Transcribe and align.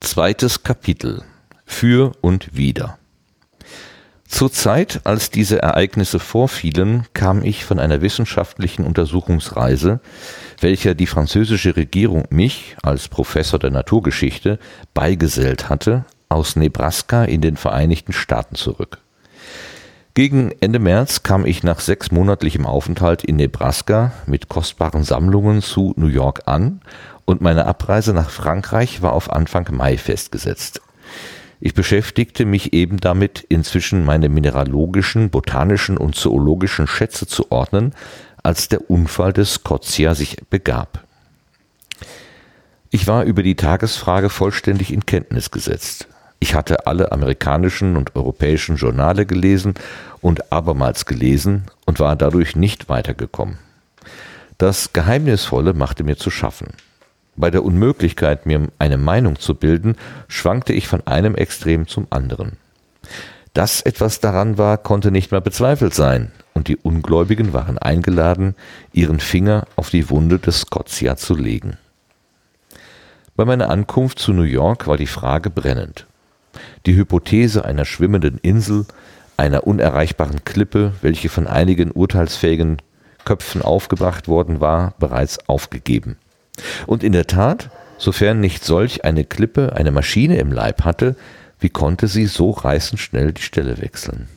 Zweites 0.00 0.62
Kapitel 0.62 1.22
Für 1.66 2.12
und 2.22 2.56
Wider 2.56 2.98
Zur 4.26 4.50
Zeit, 4.50 5.00
als 5.04 5.30
diese 5.30 5.60
Ereignisse 5.60 6.18
vorfielen, 6.18 7.06
kam 7.12 7.42
ich 7.42 7.66
von 7.66 7.78
einer 7.78 8.00
wissenschaftlichen 8.00 8.86
Untersuchungsreise, 8.86 10.00
welcher 10.60 10.94
die 10.94 11.06
französische 11.06 11.76
Regierung 11.76 12.24
mich 12.30 12.76
als 12.82 13.08
Professor 13.08 13.58
der 13.58 13.70
Naturgeschichte 13.70 14.58
beigesellt 14.94 15.68
hatte, 15.68 16.06
aus 16.30 16.56
Nebraska 16.56 17.24
in 17.24 17.42
den 17.42 17.58
Vereinigten 17.58 18.14
Staaten 18.14 18.54
zurück. 18.54 19.02
Gegen 20.14 20.52
Ende 20.60 20.78
März 20.78 21.22
kam 21.22 21.46
ich 21.46 21.62
nach 21.62 21.80
sechsmonatlichem 21.80 22.66
Aufenthalt 22.66 23.24
in 23.24 23.36
Nebraska 23.36 24.12
mit 24.26 24.50
kostbaren 24.50 25.04
Sammlungen 25.04 25.62
zu 25.62 25.94
New 25.96 26.08
York 26.08 26.42
an 26.44 26.82
und 27.24 27.40
meine 27.40 27.64
Abreise 27.64 28.12
nach 28.12 28.28
Frankreich 28.28 29.00
war 29.00 29.14
auf 29.14 29.32
Anfang 29.32 29.74
Mai 29.74 29.96
festgesetzt. 29.96 30.82
Ich 31.60 31.72
beschäftigte 31.72 32.44
mich 32.44 32.74
eben 32.74 32.98
damit, 32.98 33.46
inzwischen 33.48 34.04
meine 34.04 34.28
mineralogischen, 34.28 35.30
botanischen 35.30 35.96
und 35.96 36.14
zoologischen 36.14 36.86
Schätze 36.86 37.26
zu 37.26 37.50
ordnen, 37.50 37.94
als 38.42 38.68
der 38.68 38.90
Unfall 38.90 39.32
des 39.32 39.54
Scotia 39.54 40.14
sich 40.14 40.36
begab. 40.50 41.04
Ich 42.90 43.06
war 43.06 43.24
über 43.24 43.42
die 43.42 43.54
Tagesfrage 43.54 44.28
vollständig 44.28 44.92
in 44.92 45.06
Kenntnis 45.06 45.50
gesetzt. 45.50 46.06
Ich 46.42 46.56
hatte 46.56 46.88
alle 46.88 47.12
amerikanischen 47.12 47.96
und 47.96 48.16
europäischen 48.16 48.74
Journale 48.74 49.26
gelesen 49.26 49.74
und 50.20 50.50
abermals 50.50 51.06
gelesen 51.06 51.66
und 51.86 52.00
war 52.00 52.16
dadurch 52.16 52.56
nicht 52.56 52.88
weitergekommen. 52.88 53.58
Das 54.58 54.92
Geheimnisvolle 54.92 55.72
machte 55.72 56.02
mir 56.02 56.16
zu 56.16 56.30
schaffen. 56.30 56.70
Bei 57.36 57.52
der 57.52 57.62
Unmöglichkeit, 57.64 58.44
mir 58.44 58.66
eine 58.80 58.98
Meinung 58.98 59.38
zu 59.38 59.54
bilden, 59.54 59.94
schwankte 60.26 60.72
ich 60.72 60.88
von 60.88 61.06
einem 61.06 61.36
Extrem 61.36 61.86
zum 61.86 62.08
anderen. 62.10 62.56
Dass 63.54 63.80
etwas 63.80 64.18
daran 64.18 64.58
war, 64.58 64.78
konnte 64.78 65.12
nicht 65.12 65.30
mehr 65.30 65.40
bezweifelt 65.40 65.94
sein, 65.94 66.32
und 66.54 66.66
die 66.66 66.76
Ungläubigen 66.76 67.52
waren 67.52 67.78
eingeladen, 67.78 68.56
ihren 68.92 69.20
Finger 69.20 69.68
auf 69.76 69.90
die 69.90 70.10
Wunde 70.10 70.40
des 70.40 70.62
Scotia 70.62 71.14
zu 71.16 71.36
legen. 71.36 71.76
Bei 73.36 73.44
meiner 73.44 73.70
Ankunft 73.70 74.18
zu 74.18 74.32
New 74.32 74.42
York 74.42 74.88
war 74.88 74.96
die 74.96 75.06
Frage 75.06 75.48
brennend. 75.48 76.08
Die 76.86 76.96
Hypothese 76.96 77.64
einer 77.64 77.84
schwimmenden 77.84 78.38
Insel, 78.38 78.86
einer 79.36 79.66
unerreichbaren 79.66 80.44
Klippe, 80.44 80.92
welche 81.02 81.28
von 81.28 81.46
einigen 81.46 81.90
urteilsfähigen 81.90 82.78
Köpfen 83.24 83.62
aufgebracht 83.62 84.28
worden 84.28 84.60
war, 84.60 84.94
bereits 84.98 85.48
aufgegeben. 85.48 86.16
Und 86.86 87.02
in 87.02 87.12
der 87.12 87.26
Tat, 87.26 87.70
sofern 87.98 88.40
nicht 88.40 88.64
solch 88.64 89.04
eine 89.04 89.24
Klippe 89.24 89.74
eine 89.74 89.90
Maschine 89.90 90.38
im 90.38 90.52
Leib 90.52 90.84
hatte, 90.84 91.16
wie 91.60 91.70
konnte 91.70 92.08
sie 92.08 92.26
so 92.26 92.50
reißend 92.50 93.00
schnell 93.00 93.32
die 93.32 93.42
Stelle 93.42 93.80
wechseln? 93.80 94.28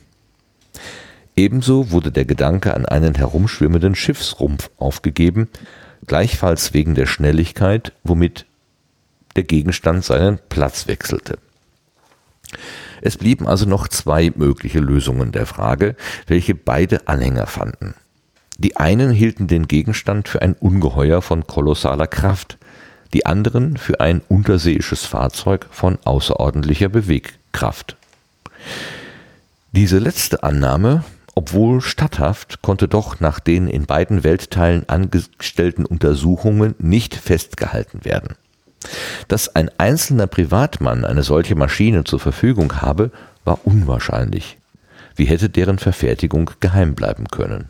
Ebenso 1.34 1.90
wurde 1.90 2.12
der 2.12 2.24
Gedanke 2.24 2.72
an 2.74 2.86
einen 2.86 3.14
herumschwimmenden 3.14 3.94
Schiffsrumpf 3.94 4.70
aufgegeben, 4.78 5.48
gleichfalls 6.06 6.72
wegen 6.72 6.94
der 6.94 7.06
Schnelligkeit, 7.06 7.92
womit 8.04 8.46
der 9.34 9.42
Gegenstand 9.42 10.04
seinen 10.04 10.38
Platz 10.48 10.86
wechselte. 10.86 11.38
Es 13.02 13.16
blieben 13.16 13.46
also 13.46 13.66
noch 13.66 13.88
zwei 13.88 14.32
mögliche 14.34 14.80
Lösungen 14.80 15.32
der 15.32 15.46
Frage, 15.46 15.96
welche 16.26 16.54
beide 16.54 17.08
Anhänger 17.08 17.46
fanden. 17.46 17.94
Die 18.58 18.76
einen 18.76 19.10
hielten 19.10 19.48
den 19.48 19.68
Gegenstand 19.68 20.28
für 20.28 20.40
ein 20.42 20.54
Ungeheuer 20.54 21.20
von 21.20 21.46
kolossaler 21.46 22.06
Kraft, 22.06 22.56
die 23.12 23.26
anderen 23.26 23.76
für 23.76 24.00
ein 24.00 24.22
unterseeisches 24.28 25.04
Fahrzeug 25.04 25.66
von 25.70 25.98
außerordentlicher 26.04 26.88
Bewegkraft. 26.88 27.96
Diese 29.72 29.98
letzte 29.98 30.42
Annahme, 30.42 31.04
obwohl 31.34 31.82
statthaft, 31.82 32.62
konnte 32.62 32.88
doch 32.88 33.20
nach 33.20 33.40
den 33.40 33.68
in 33.68 33.84
beiden 33.84 34.24
Weltteilen 34.24 34.88
angestellten 34.88 35.84
Untersuchungen 35.84 36.74
nicht 36.78 37.14
festgehalten 37.14 38.04
werden. 38.04 38.36
Dass 39.28 39.54
ein 39.54 39.70
einzelner 39.78 40.26
Privatmann 40.26 41.04
eine 41.04 41.22
solche 41.22 41.54
Maschine 41.54 42.04
zur 42.04 42.20
Verfügung 42.20 42.80
habe, 42.80 43.10
war 43.44 43.60
unwahrscheinlich. 43.64 44.58
Wie 45.14 45.24
hätte 45.24 45.48
deren 45.48 45.78
Verfertigung 45.78 46.50
geheim 46.60 46.94
bleiben 46.94 47.28
können? 47.28 47.68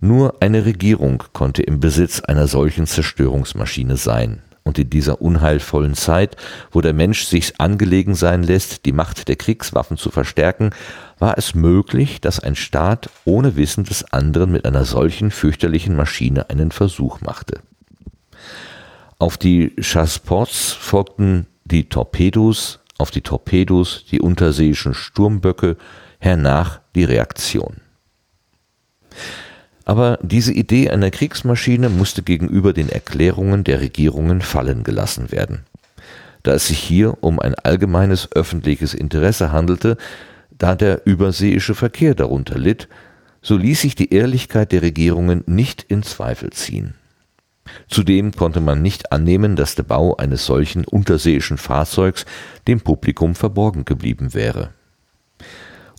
Nur 0.00 0.34
eine 0.40 0.64
Regierung 0.64 1.22
konnte 1.32 1.62
im 1.62 1.78
Besitz 1.78 2.20
einer 2.20 2.48
solchen 2.48 2.88
Zerstörungsmaschine 2.88 3.96
sein. 3.96 4.42
Und 4.64 4.78
in 4.78 4.90
dieser 4.90 5.20
unheilvollen 5.20 5.94
Zeit, 5.94 6.36
wo 6.70 6.80
der 6.80 6.92
Mensch 6.92 7.24
sich 7.24 7.60
angelegen 7.60 8.14
sein 8.14 8.42
lässt, 8.42 8.84
die 8.84 8.92
Macht 8.92 9.28
der 9.28 9.36
Kriegswaffen 9.36 9.96
zu 9.96 10.10
verstärken, 10.10 10.70
war 11.18 11.38
es 11.38 11.54
möglich, 11.54 12.20
dass 12.20 12.40
ein 12.40 12.56
Staat 12.56 13.10
ohne 13.24 13.56
Wissen 13.56 13.84
des 13.84 14.12
anderen 14.12 14.50
mit 14.50 14.64
einer 14.64 14.84
solchen 14.84 15.30
fürchterlichen 15.30 15.96
Maschine 15.96 16.50
einen 16.50 16.72
Versuch 16.72 17.20
machte. 17.20 17.60
Auf 19.22 19.38
die 19.38 19.70
Chasseports 19.80 20.72
folgten 20.72 21.46
die 21.64 21.88
Torpedos, 21.88 22.80
auf 22.98 23.12
die 23.12 23.20
Torpedos 23.20 24.04
die 24.10 24.20
unterseeischen 24.20 24.94
Sturmböcke, 24.94 25.76
hernach 26.18 26.80
die 26.96 27.04
Reaktion. 27.04 27.76
Aber 29.84 30.18
diese 30.22 30.52
Idee 30.52 30.90
einer 30.90 31.12
Kriegsmaschine 31.12 31.88
musste 31.88 32.24
gegenüber 32.24 32.72
den 32.72 32.88
Erklärungen 32.88 33.62
der 33.62 33.80
Regierungen 33.80 34.40
fallen 34.40 34.82
gelassen 34.82 35.30
werden. 35.30 35.66
Da 36.42 36.54
es 36.54 36.66
sich 36.66 36.80
hier 36.80 37.22
um 37.22 37.38
ein 37.38 37.54
allgemeines 37.54 38.32
öffentliches 38.32 38.92
Interesse 38.92 39.52
handelte, 39.52 39.98
da 40.50 40.74
der 40.74 41.06
überseeische 41.06 41.76
Verkehr 41.76 42.16
darunter 42.16 42.58
litt, 42.58 42.88
so 43.40 43.56
ließ 43.56 43.82
sich 43.82 43.94
die 43.94 44.12
Ehrlichkeit 44.12 44.72
der 44.72 44.82
Regierungen 44.82 45.44
nicht 45.46 45.84
in 45.84 46.02
Zweifel 46.02 46.50
ziehen. 46.50 46.94
Zudem 47.88 48.32
konnte 48.32 48.60
man 48.60 48.82
nicht 48.82 49.12
annehmen, 49.12 49.56
dass 49.56 49.74
der 49.74 49.84
Bau 49.84 50.16
eines 50.16 50.46
solchen 50.46 50.84
unterseeischen 50.84 51.58
Fahrzeugs 51.58 52.26
dem 52.66 52.80
Publikum 52.80 53.34
verborgen 53.34 53.84
geblieben 53.84 54.34
wäre. 54.34 54.70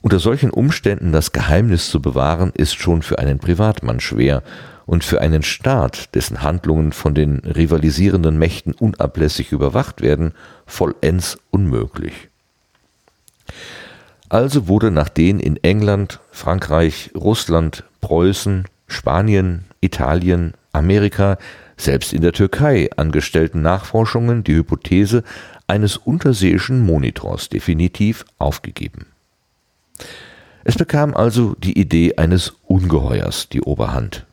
Unter 0.02 0.20
solchen 0.20 0.50
Umständen 0.50 1.14
das 1.14 1.32
Geheimnis 1.32 1.90
zu 1.90 2.02
bewahren, 2.02 2.52
ist 2.54 2.76
schon 2.76 3.02
für 3.02 3.20
einen 3.20 3.40
Privatmann 3.40 4.02
schwer 4.02 4.44
und 4.86 5.06
für 5.06 5.22
einen 5.22 5.44
Staat, 5.44 6.14
dessen 6.14 6.42
Handlungen 6.42 6.92
von 6.92 7.16
den 7.16 7.40
rivalisierenden 7.40 8.38
Mächten 8.38 8.74
unablässig 8.74 9.54
überwacht 9.54 10.02
werden, 10.02 10.34
vollends 10.66 11.38
unmöglich. 11.52 12.30
Also 14.28 14.68
wurde 14.68 14.92
nach 14.92 15.10
den 15.10 15.40
in 15.40 15.58
England, 15.64 16.20
Frankreich, 16.32 17.12
Russland, 17.16 17.86
Preußen, 18.02 18.66
Spanien, 18.88 19.66
Italien, 19.80 20.54
Amerika, 20.74 21.38
selbst 21.78 22.14
in 22.14 22.22
der 22.22 22.34
Türkei 22.34 22.90
angestellten 22.98 23.62
Nachforschungen 23.62 24.44
die 24.44 24.56
Hypothese 24.56 25.24
eines 25.68 25.98
unterseeischen 25.98 26.86
Monitors 26.86 27.50
definitiv 27.50 28.26
aufgegeben. 28.38 29.06
Es 30.64 30.76
bekam 30.76 31.14
also 31.14 31.56
die 31.56 31.78
Idee 31.80 32.16
eines 32.16 32.54
Ungeheuers 32.66 33.50
die 33.50 33.62
Oberhand, 33.62 34.26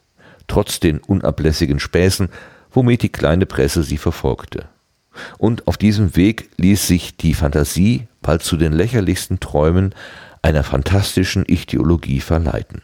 trotz 0.46 0.80
den 0.80 0.98
unablässigen 0.98 1.80
Späßen, 1.80 2.28
womit 2.70 3.02
die 3.02 3.08
kleine 3.08 3.46
Presse 3.46 3.82
sie 3.82 3.98
verfolgte. 3.98 4.66
Und 5.38 5.66
auf 5.66 5.76
diesem 5.76 6.14
Weg 6.16 6.50
ließ 6.56 6.86
sich 6.86 7.16
die 7.16 7.34
Fantasie 7.34 8.06
bald 8.22 8.42
zu 8.42 8.56
den 8.56 8.72
lächerlichsten 8.72 9.40
Träumen 9.40 9.94
einer 10.42 10.62
fantastischen 10.62 11.44
Ichthyologie 11.46 12.20
verleiten. 12.20 12.82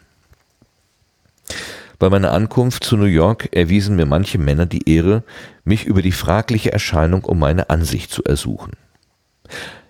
Bei 1.99 2.11
meiner 2.11 2.33
Ankunft 2.33 2.85
zu 2.85 2.97
New 2.97 3.05
York 3.05 3.49
erwiesen 3.53 3.97
mir 3.97 4.05
manche 4.05 4.39
Männer 4.39 4.67
die 4.67 4.89
Ehre, 4.89 5.23
mich 5.65 5.85
über 5.87 6.03
die 6.03 6.13
fragliche 6.13 6.73
Erscheinung 6.73 7.25
um 7.25 7.39
meine 7.39 7.71
Ansicht 7.71 8.11
zu 8.11 8.23
ersuchen. 8.23 8.73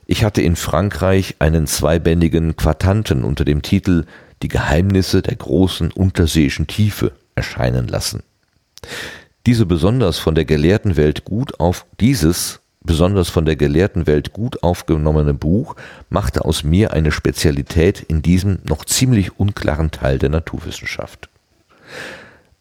Ich 0.06 0.22
hatte 0.22 0.40
in 0.40 0.54
Frankreich 0.54 1.36
einen 1.40 1.66
zweibändigen 1.66 2.54
Quartanten 2.54 3.24
unter 3.24 3.44
dem 3.44 3.62
Titel 3.62 4.04
Die 4.42 4.48
Geheimnisse 4.48 5.20
der 5.20 5.34
großen 5.34 5.90
unterseeischen 5.90 6.68
Tiefe 6.68 7.12
erscheinen 7.34 7.88
lassen. 7.88 8.22
Diese 9.46 9.66
besonders 9.66 10.18
von 10.18 10.36
der 10.36 10.44
gelehrten 10.44 10.96
Welt 10.96 11.24
gut 11.24 11.58
auf 11.58 11.86
dieses 12.00 12.60
besonders 12.82 13.28
von 13.30 13.44
der 13.44 13.56
gelehrten 13.56 14.06
Welt 14.06 14.32
gut 14.32 14.62
aufgenommene 14.62 15.34
Buch 15.34 15.74
machte 16.08 16.44
aus 16.44 16.62
mir 16.62 16.92
eine 16.92 17.10
Spezialität 17.10 18.00
in 18.00 18.22
diesem 18.22 18.60
noch 18.62 18.84
ziemlich 18.84 19.40
unklaren 19.40 19.90
Teil 19.90 20.18
der 20.20 20.28
Naturwissenschaft. 20.28 21.28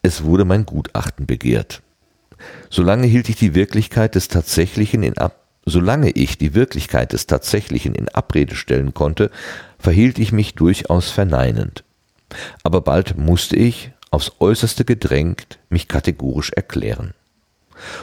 Es 0.02 0.24
wurde 0.24 0.46
mein 0.46 0.66
Gutachten 0.66 1.26
begehrt. 1.26 1.82
Solange 2.70 3.08
hielt 3.08 3.30
ich 3.30 3.38
die 3.38 3.56
Wirklichkeit 3.56 4.16
des 4.16 4.28
Tatsächlichen 4.28 5.04
in 5.04 5.18
Ab 5.18 5.46
Solange 5.66 6.12
ich 6.12 6.38
die 6.38 6.54
Wirklichkeit 6.54 7.12
des 7.14 7.26
Tatsächlichen 7.26 7.96
in 7.96 8.08
Abrede 8.10 8.56
stellen 8.56 8.94
konnte, 8.94 9.32
verhielt 9.80 10.20
ich 10.20 10.32
mich 10.32 10.54
durchaus 10.54 11.10
verneinend. 11.10 11.84
Aber 12.64 12.82
bald 12.82 13.18
musste 13.18 13.56
ich, 13.56 13.92
aufs 14.12 14.34
äußerste 14.40 14.86
gedrängt, 14.86 15.58
mich 15.70 15.88
kategorisch 15.88 16.52
erklären. 16.52 17.14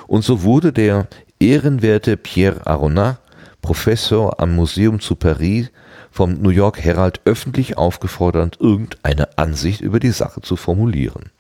Und 0.09 0.25
so 0.25 0.43
wurde 0.43 0.73
der 0.73 1.07
ehrenwerte 1.39 2.17
Pierre 2.17 2.67
Aronat, 2.67 3.21
Professor 3.63 4.41
am 4.41 4.57
Museum 4.57 4.99
zu 4.99 5.15
Paris, 5.15 5.71
vom 6.13 6.35
New 6.35 6.51
York 6.51 6.79
Herald 6.79 7.23
öffentlich 7.25 7.79
aufgefordert, 7.79 8.59
irgendeine 8.61 9.37
Ansicht 9.39 9.81
über 9.81 9.99
die 9.99 10.11
Sache 10.11 10.43
zu 10.43 10.57
formulieren. 10.57 11.31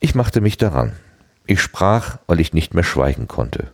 Ich 0.00 0.14
machte 0.14 0.40
mich 0.40 0.56
daran. 0.56 0.92
Ich 1.46 1.60
sprach, 1.60 2.18
weil 2.26 2.40
ich 2.40 2.54
nicht 2.54 2.72
mehr 2.72 2.84
schweigen 2.84 3.28
konnte. 3.28 3.72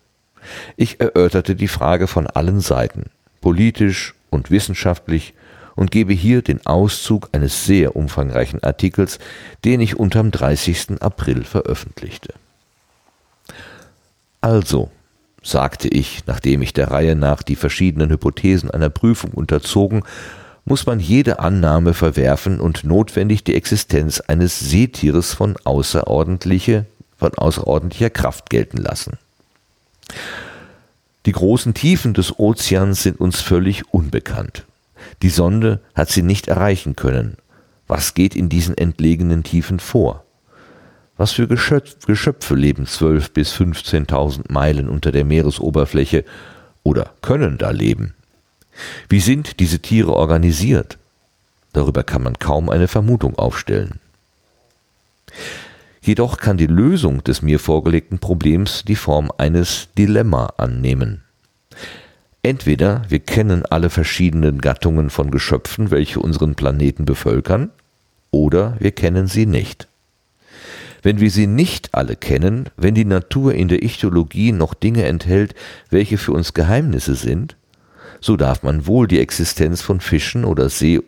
Ich 0.76 1.00
erörterte 1.00 1.54
die 1.54 1.68
Frage 1.68 2.06
von 2.06 2.26
allen 2.26 2.60
Seiten, 2.60 3.10
politisch 3.40 4.14
und 4.30 4.50
wissenschaftlich, 4.50 5.34
und 5.76 5.90
gebe 5.90 6.12
hier 6.12 6.42
den 6.42 6.66
Auszug 6.66 7.28
eines 7.32 7.64
sehr 7.64 7.96
umfangreichen 7.96 8.62
Artikels, 8.62 9.18
den 9.64 9.80
ich 9.80 9.96
unterm 9.98 10.30
30. 10.30 11.00
April 11.00 11.44
veröffentlichte. 11.44 12.34
Also, 14.40 14.90
sagte 15.42 15.88
ich, 15.88 16.22
nachdem 16.26 16.62
ich 16.62 16.72
der 16.72 16.90
Reihe 16.90 17.16
nach 17.16 17.42
die 17.42 17.56
verschiedenen 17.56 18.10
Hypothesen 18.10 18.70
einer 18.70 18.90
Prüfung 18.90 19.30
unterzogen, 19.32 20.02
muss 20.64 20.86
man 20.86 21.00
jede 21.00 21.38
Annahme 21.38 21.94
verwerfen 21.94 22.60
und 22.60 22.84
notwendig 22.84 23.44
die 23.44 23.54
Existenz 23.54 24.20
eines 24.20 24.60
Seetieres 24.60 25.34
von 25.34 25.56
außerordentliche, 25.64 26.86
von 27.16 27.34
außerordentlicher 27.34 28.10
Kraft 28.10 28.50
gelten 28.50 28.76
lassen. 28.76 29.18
Die 31.26 31.32
großen 31.32 31.74
Tiefen 31.74 32.14
des 32.14 32.38
Ozeans 32.38 33.02
sind 33.02 33.20
uns 33.20 33.40
völlig 33.40 33.92
unbekannt. 33.92 34.64
Die 35.22 35.28
Sonde 35.28 35.80
hat 35.94 36.10
sie 36.10 36.22
nicht 36.22 36.48
erreichen 36.48 36.96
können. 36.96 37.36
Was 37.86 38.14
geht 38.14 38.36
in 38.36 38.48
diesen 38.48 38.76
entlegenen 38.76 39.42
Tiefen 39.42 39.80
vor? 39.80 40.24
Was 41.20 41.32
für 41.32 41.46
Geschöpfe 41.46 42.54
leben 42.54 42.86
zwölf 42.86 43.30
bis 43.32 43.52
15.000 43.52 44.50
Meilen 44.50 44.88
unter 44.88 45.12
der 45.12 45.26
Meeresoberfläche 45.26 46.24
oder 46.82 47.12
können 47.20 47.58
da 47.58 47.72
leben? 47.72 48.14
Wie 49.10 49.20
sind 49.20 49.60
diese 49.60 49.80
Tiere 49.80 50.14
organisiert? 50.14 50.96
Darüber 51.74 52.04
kann 52.04 52.22
man 52.22 52.38
kaum 52.38 52.70
eine 52.70 52.88
Vermutung 52.88 53.38
aufstellen. 53.38 54.00
Jedoch 56.00 56.38
kann 56.38 56.56
die 56.56 56.66
Lösung 56.66 57.22
des 57.22 57.42
mir 57.42 57.58
vorgelegten 57.58 58.18
Problems 58.18 58.84
die 58.86 58.96
Form 58.96 59.30
eines 59.36 59.88
Dilemma 59.98 60.54
annehmen. 60.56 61.22
Entweder 62.42 63.02
wir 63.10 63.20
kennen 63.20 63.66
alle 63.66 63.90
verschiedenen 63.90 64.62
Gattungen 64.62 65.10
von 65.10 65.30
Geschöpfen, 65.30 65.90
welche 65.90 66.18
unseren 66.20 66.54
Planeten 66.54 67.04
bevölkern, 67.04 67.68
oder 68.30 68.78
wir 68.78 68.92
kennen 68.92 69.26
sie 69.26 69.44
nicht. 69.44 69.89
Wenn 71.02 71.20
wir 71.20 71.30
sie 71.30 71.46
nicht 71.46 71.94
alle 71.94 72.16
kennen, 72.16 72.68
wenn 72.76 72.94
die 72.94 73.04
Natur 73.04 73.54
in 73.54 73.68
der 73.68 73.82
Ichthyologie 73.82 74.52
noch 74.52 74.74
Dinge 74.74 75.04
enthält, 75.04 75.54
welche 75.88 76.18
für 76.18 76.32
uns 76.32 76.54
Geheimnisse 76.54 77.14
sind, 77.14 77.56
so 78.20 78.36
darf 78.36 78.62
man 78.62 78.86
wohl 78.86 79.06
die 79.06 79.20
Existenz 79.20 79.80
von 79.80 80.00
Fischen 80.00 80.44
oder 80.44 80.68
See 80.68 81.00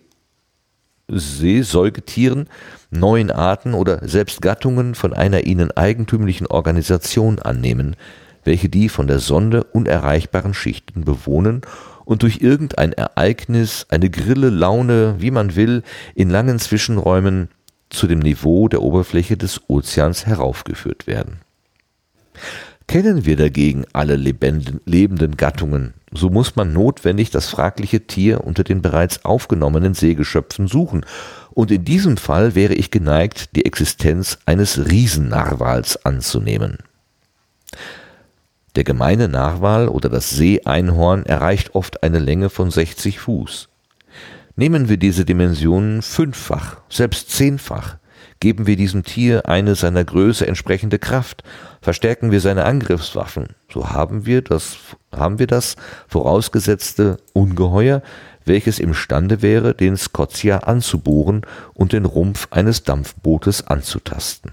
Seesäugetieren, 1.08 2.48
neuen 2.90 3.30
Arten 3.30 3.74
oder 3.74 4.06
selbst 4.08 4.40
Gattungen 4.40 4.94
von 4.94 5.12
einer 5.12 5.44
ihnen 5.44 5.70
eigentümlichen 5.70 6.46
Organisation 6.46 7.38
annehmen, 7.38 7.96
welche 8.44 8.70
die 8.70 8.88
von 8.88 9.08
der 9.08 9.18
Sonde 9.18 9.64
unerreichbaren 9.64 10.54
Schichten 10.54 11.04
bewohnen 11.04 11.62
und 12.04 12.22
durch 12.22 12.40
irgendein 12.40 12.92
Ereignis, 12.92 13.86
eine 13.90 14.10
Grille, 14.10 14.48
Laune, 14.48 15.16
wie 15.18 15.30
man 15.30 15.54
will, 15.54 15.82
in 16.14 16.30
langen 16.30 16.58
Zwischenräumen 16.58 17.48
zu 17.92 18.06
dem 18.06 18.18
Niveau 18.18 18.68
der 18.68 18.82
Oberfläche 18.82 19.36
des 19.36 19.60
Ozeans 19.68 20.26
heraufgeführt 20.26 21.06
werden. 21.06 21.38
Kennen 22.88 23.24
wir 23.24 23.36
dagegen 23.36 23.84
alle 23.92 24.16
lebenden 24.16 25.36
Gattungen, 25.36 25.94
so 26.12 26.28
muss 26.28 26.56
man 26.56 26.72
notwendig 26.72 27.30
das 27.30 27.48
fragliche 27.48 28.06
Tier 28.06 28.44
unter 28.44 28.64
den 28.64 28.82
bereits 28.82 29.24
aufgenommenen 29.24 29.94
Seegeschöpfen 29.94 30.66
suchen, 30.66 31.06
und 31.50 31.70
in 31.70 31.84
diesem 31.84 32.16
Fall 32.16 32.54
wäre 32.54 32.74
ich 32.74 32.90
geneigt, 32.90 33.56
die 33.56 33.64
Existenz 33.66 34.38
eines 34.46 34.90
Riesennarwals 34.90 36.04
anzunehmen. 36.04 36.78
Der 38.74 38.84
gemeine 38.84 39.28
Narwal 39.28 39.88
oder 39.88 40.08
das 40.08 40.30
Seeeinhorn 40.30 41.26
erreicht 41.26 41.74
oft 41.74 42.02
eine 42.02 42.18
Länge 42.18 42.48
von 42.48 42.70
60 42.70 43.20
Fuß. 43.20 43.68
Nehmen 44.54 44.88
wir 44.88 44.99
diese 44.99 45.25
Dimensionen 45.25 46.02
fünffach, 46.02 46.76
selbst 46.90 47.31
zehnfach, 47.31 47.96
geben 48.40 48.66
wir 48.66 48.76
diesem 48.76 49.02
Tier 49.02 49.49
eine 49.49 49.75
seiner 49.75 50.04
Größe 50.04 50.46
entsprechende 50.46 50.99
Kraft, 50.99 51.43
verstärken 51.81 52.31
wir 52.31 52.40
seine 52.40 52.64
Angriffswaffen, 52.64 53.49
so 53.72 53.90
haben 53.90 54.26
wir 54.26 54.43
das, 54.43 54.76
haben 55.14 55.38
wir 55.38 55.46
das 55.46 55.76
vorausgesetzte 56.06 57.16
Ungeheuer, 57.32 58.02
welches 58.44 58.78
imstande 58.78 59.40
wäre, 59.40 59.75
den 59.75 59.96
Scotia 59.96 60.58
anzubohren 60.58 61.46
und 61.72 61.93
den 61.93 62.04
Rumpf 62.04 62.49
eines 62.50 62.82
Dampfbootes 62.82 63.66
anzutasten. 63.66 64.52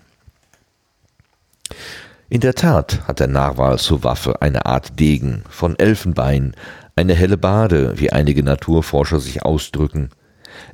In 2.29 2.41
der 2.41 2.53
Tat 2.53 3.07
hat 3.07 3.19
der 3.19 3.27
Narwal 3.27 3.79
zur 3.79 4.03
Waffe 4.03 4.41
eine 4.41 4.67
Art 4.67 4.99
Degen 4.99 5.43
von 5.49 5.77
Elfenbein, 5.79 6.53
eine 6.99 7.15
helle 7.15 7.37
Bade, 7.37 7.93
wie 7.95 8.11
einige 8.11 8.43
Naturforscher 8.43 9.21
sich 9.21 9.43
ausdrücken. 9.43 10.09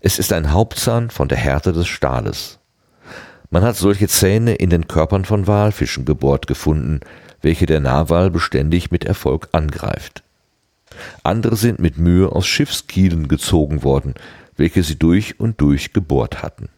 Es 0.01 0.17
ist 0.17 0.33
ein 0.33 0.51
Hauptzahn 0.51 1.11
von 1.11 1.27
der 1.27 1.37
Härte 1.37 1.71
des 1.71 1.87
Stahles. 1.87 2.57
Man 3.51 3.61
hat 3.61 3.75
solche 3.75 4.07
Zähne 4.07 4.55
in 4.55 4.71
den 4.71 4.87
Körpern 4.87 5.23
von 5.23 5.45
Walfischen 5.45 6.03
gebohrt 6.03 6.47
gefunden, 6.47 7.01
welche 7.43 7.67
der 7.67 7.79
Narwal 7.79 8.31
beständig 8.31 8.89
mit 8.89 9.05
Erfolg 9.05 9.49
angreift. 9.51 10.23
Andere 11.21 11.55
sind 11.57 11.77
mit 11.77 11.99
Mühe 11.99 12.31
aus 12.31 12.47
Schiffskielen 12.47 13.27
gezogen 13.27 13.83
worden, 13.83 14.15
welche 14.57 14.81
sie 14.81 14.97
durch 14.97 15.39
und 15.39 15.61
durch 15.61 15.93
gebohrt 15.93 16.41
hatten. 16.41 16.69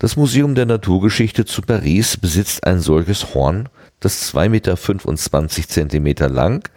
Das 0.00 0.16
Museum 0.16 0.56
der 0.56 0.66
Naturgeschichte 0.66 1.44
zu 1.44 1.62
Paris 1.62 2.16
besitzt 2.16 2.66
ein 2.66 2.80
solches 2.80 3.34
Horn, 3.34 3.68
das 4.00 4.34
2,25 4.34 6.00
Meter 6.00 6.28
lang 6.28 6.68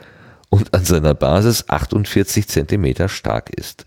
und 0.49 0.73
an 0.73 0.85
seiner 0.85 1.13
Basis 1.13 1.65
48 1.67 2.47
Zentimeter 2.47 3.09
stark 3.09 3.49
ist. 3.49 3.85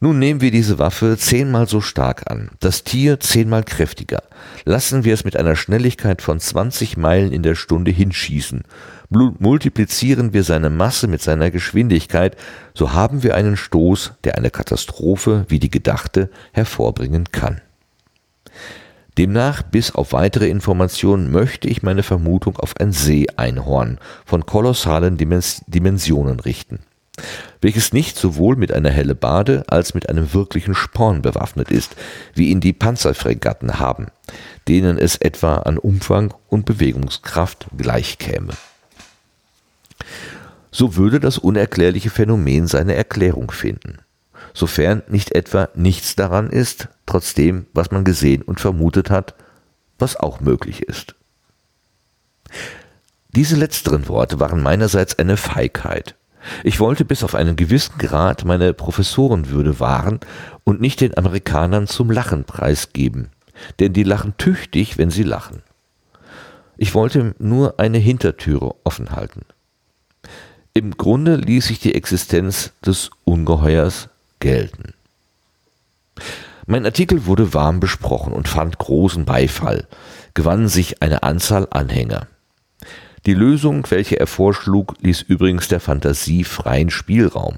Nun 0.00 0.20
nehmen 0.20 0.40
wir 0.40 0.52
diese 0.52 0.78
Waffe 0.78 1.16
zehnmal 1.18 1.66
so 1.66 1.80
stark 1.80 2.30
an, 2.30 2.50
das 2.60 2.84
Tier 2.84 3.18
zehnmal 3.18 3.64
kräftiger, 3.64 4.22
lassen 4.64 5.04
wir 5.04 5.12
es 5.12 5.24
mit 5.24 5.36
einer 5.36 5.56
Schnelligkeit 5.56 6.22
von 6.22 6.38
20 6.38 6.96
Meilen 6.96 7.32
in 7.32 7.42
der 7.42 7.56
Stunde 7.56 7.90
hinschießen 7.90 8.62
multiplizieren 9.10 10.32
wir 10.32 10.44
seine 10.44 10.70
Masse 10.70 11.06
mit 11.06 11.22
seiner 11.22 11.50
Geschwindigkeit, 11.50 12.36
so 12.74 12.92
haben 12.92 13.22
wir 13.22 13.34
einen 13.34 13.56
Stoß, 13.56 14.12
der 14.24 14.36
eine 14.36 14.50
Katastrophe 14.50 15.46
wie 15.48 15.58
die 15.58 15.70
gedachte 15.70 16.30
hervorbringen 16.52 17.24
kann. 17.32 17.60
Demnach, 19.18 19.62
bis 19.62 19.96
auf 19.96 20.12
weitere 20.12 20.48
Informationen, 20.48 21.32
möchte 21.32 21.66
ich 21.66 21.82
meine 21.82 22.04
Vermutung 22.04 22.56
auf 22.56 22.76
ein 22.78 22.92
Seeeinhorn 22.92 23.98
von 24.24 24.46
kolossalen 24.46 25.16
Dimensionen 25.16 26.38
richten, 26.38 26.78
welches 27.60 27.92
nicht 27.92 28.16
sowohl 28.16 28.54
mit 28.54 28.72
einer 28.72 28.90
helle 28.90 29.16
Bade 29.16 29.64
als 29.66 29.92
mit 29.92 30.08
einem 30.08 30.32
wirklichen 30.34 30.76
Sporn 30.76 31.20
bewaffnet 31.20 31.72
ist, 31.72 31.96
wie 32.34 32.50
ihn 32.50 32.60
die 32.60 32.72
Panzerfregatten 32.72 33.80
haben, 33.80 34.06
denen 34.68 34.98
es 34.98 35.16
etwa 35.16 35.56
an 35.56 35.78
Umfang 35.78 36.32
und 36.46 36.64
Bewegungskraft 36.64 37.66
gleichkäme. 37.76 38.52
So 40.70 40.94
würde 40.94 41.18
das 41.18 41.38
unerklärliche 41.38 42.10
Phänomen 42.10 42.68
seine 42.68 42.94
Erklärung 42.94 43.50
finden, 43.50 43.98
sofern 44.58 45.02
nicht 45.08 45.34
etwa 45.34 45.68
nichts 45.74 46.16
daran 46.16 46.50
ist, 46.50 46.88
trotzdem, 47.06 47.66
was 47.72 47.90
man 47.90 48.04
gesehen 48.04 48.42
und 48.42 48.60
vermutet 48.60 49.08
hat, 49.08 49.34
was 49.98 50.16
auch 50.16 50.40
möglich 50.40 50.82
ist. 50.82 51.14
Diese 53.30 53.56
letzteren 53.56 54.08
Worte 54.08 54.40
waren 54.40 54.62
meinerseits 54.62 55.18
eine 55.18 55.36
Feigheit. 55.36 56.16
Ich 56.64 56.80
wollte 56.80 57.04
bis 57.04 57.22
auf 57.22 57.34
einen 57.34 57.56
gewissen 57.56 57.98
Grad 57.98 58.44
meine 58.44 58.72
Professorenwürde 58.72 59.78
wahren 59.80 60.18
und 60.64 60.80
nicht 60.80 61.00
den 61.00 61.16
Amerikanern 61.16 61.86
zum 61.86 62.10
Lachen 62.10 62.44
preisgeben, 62.44 63.28
denn 63.78 63.92
die 63.92 64.02
lachen 64.02 64.34
tüchtig, 64.38 64.98
wenn 64.98 65.10
sie 65.10 65.24
lachen. 65.24 65.62
Ich 66.76 66.94
wollte 66.94 67.34
nur 67.38 67.78
eine 67.78 67.98
Hintertüre 67.98 68.74
offen 68.84 69.10
halten. 69.10 69.42
Im 70.74 70.96
Grunde 70.96 71.36
ließ 71.36 71.66
sich 71.66 71.80
die 71.80 71.94
Existenz 71.94 72.72
des 72.84 73.10
Ungeheuers 73.24 74.08
gelten. 74.38 74.94
Mein 76.66 76.84
Artikel 76.84 77.26
wurde 77.26 77.54
warm 77.54 77.80
besprochen 77.80 78.32
und 78.32 78.48
fand 78.48 78.78
großen 78.78 79.24
Beifall, 79.24 79.86
gewann 80.34 80.68
sich 80.68 81.02
eine 81.02 81.22
Anzahl 81.22 81.66
Anhänger. 81.70 82.26
Die 83.26 83.34
Lösung, 83.34 83.86
welche 83.90 84.20
er 84.20 84.26
vorschlug, 84.26 84.94
ließ 85.00 85.22
übrigens 85.22 85.68
der 85.68 85.80
Fantasie 85.80 86.44
freien 86.44 86.90
Spielraum. 86.90 87.56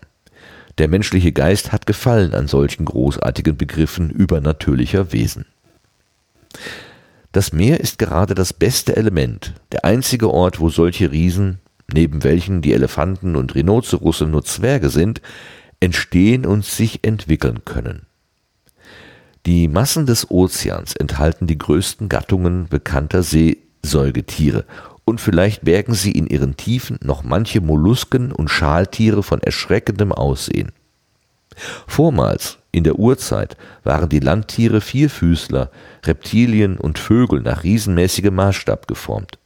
Der 0.78 0.88
menschliche 0.88 1.32
Geist 1.32 1.72
hat 1.72 1.87
Gefallen 1.87 2.34
an 2.34 2.49
solchen 2.49 2.84
großartigen 2.84 3.56
Begriffen 3.56 4.10
übernatürlicher 4.10 5.12
Wesen. 5.12 5.46
Das 7.32 7.52
Meer 7.52 7.80
ist 7.80 7.99
gerade 7.99 8.34
das 8.34 8.52
beste 8.52 8.96
Element, 8.96 9.54
der 9.72 9.84
einzige 9.84 10.30
Ort, 10.30 10.58
wo 10.58 10.68
solche 10.68 11.12
Riesen, 11.12 11.60
neben 11.92 12.25
welchen 12.25 12.62
die 12.62 12.72
Elefanten 12.72 13.37
und 13.37 13.54
Rhinozerusse 13.54 14.26
nur 14.26 14.44
Zwerge 14.44 14.88
sind, 14.88 15.20
entstehen 15.80 16.46
und 16.46 16.64
sich 16.64 17.04
entwickeln 17.04 17.64
können. 17.64 18.06
Die 19.46 19.68
Massen 19.68 20.04
des 20.04 20.30
Ozeans 20.30 20.94
enthalten 20.94 21.46
die 21.46 21.56
größten 21.56 22.08
Gattungen 22.10 22.68
bekannter 22.68 23.22
Seesäugetiere 23.22 24.66
und 25.06 25.20
vielleicht 25.20 25.64
bergen 25.64 25.94
sie 25.94 26.12
in 26.12 26.26
ihren 26.26 26.56
Tiefen 26.56 26.99
noch 27.02 27.22
manche 27.22 27.60
Mollusken 27.60 28.32
und 28.32 28.49
Schaltiere 28.49 29.22
von 29.22 29.40
erschreckendem 29.40 30.12
Aussehen. 30.12 30.72
Vormals, 31.87 32.58
in 32.70 32.84
der 32.84 32.99
Urzeit, 32.99 33.56
waren 33.82 34.08
die 34.08 34.20
Landtiere 34.20 34.80
Vierfüßler, 34.80 35.70
Reptilien 36.04 36.76
und 36.76 36.99
Vögel 36.99 37.40
nach 37.40 37.64
riesenmäßigem 37.64 38.34
Maßstab 38.34 38.87
geformt. 38.87 39.38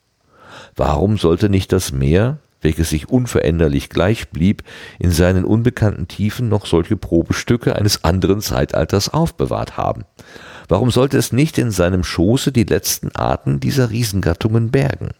Warum 0.76 1.18
sollte 1.18 1.48
nicht 1.48 1.72
das 1.72 1.92
Meer, 1.92 2.38
welches 2.64 2.90
sich 2.90 3.08
unveränderlich 3.08 3.90
gleich 3.90 4.30
blieb, 4.30 4.64
in 4.98 5.10
seinen 5.10 5.44
unbekannten 5.44 6.08
Tiefen 6.08 6.48
noch 6.48 6.66
solche 6.66 6.96
Probestücke 6.96 7.76
eines 7.76 8.02
anderen 8.02 8.40
Zeitalters 8.40 9.10
aufbewahrt 9.10 9.76
haben? 9.76 10.04
Warum 10.68 10.90
sollte 10.90 11.18
es 11.18 11.32
nicht 11.32 11.58
in 11.58 11.70
seinem 11.70 12.02
Schoße 12.02 12.50
die 12.50 12.64
letzten 12.64 13.14
Arten 13.14 13.60
dieser 13.60 13.90
Riesengattungen 13.90 14.70
bergen? 14.70 15.10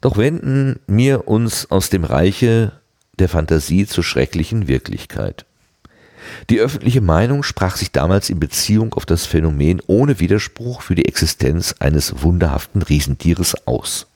Doch 0.00 0.16
wenden 0.16 0.80
wir 0.86 1.28
uns 1.28 1.70
aus 1.70 1.90
dem 1.90 2.04
Reiche 2.04 2.72
der 3.18 3.28
Fantasie 3.28 3.86
zur 3.86 4.02
schrecklichen 4.02 4.66
Wirklichkeit. 4.66 5.44
Die 6.48 6.60
öffentliche 6.60 7.00
Meinung 7.00 7.42
sprach 7.42 7.76
sich 7.76 7.92
damals 7.92 8.30
in 8.30 8.40
Beziehung 8.40 8.94
auf 8.94 9.06
das 9.06 9.26
Phänomen 9.26 9.82
ohne 9.86 10.20
Widerspruch 10.20 10.82
für 10.82 10.94
die 10.94 11.06
Existenz 11.06 11.74
eines 11.78 12.22
wunderhaften 12.22 12.82
Riesentieres 12.82 13.66
aus. 13.66 14.09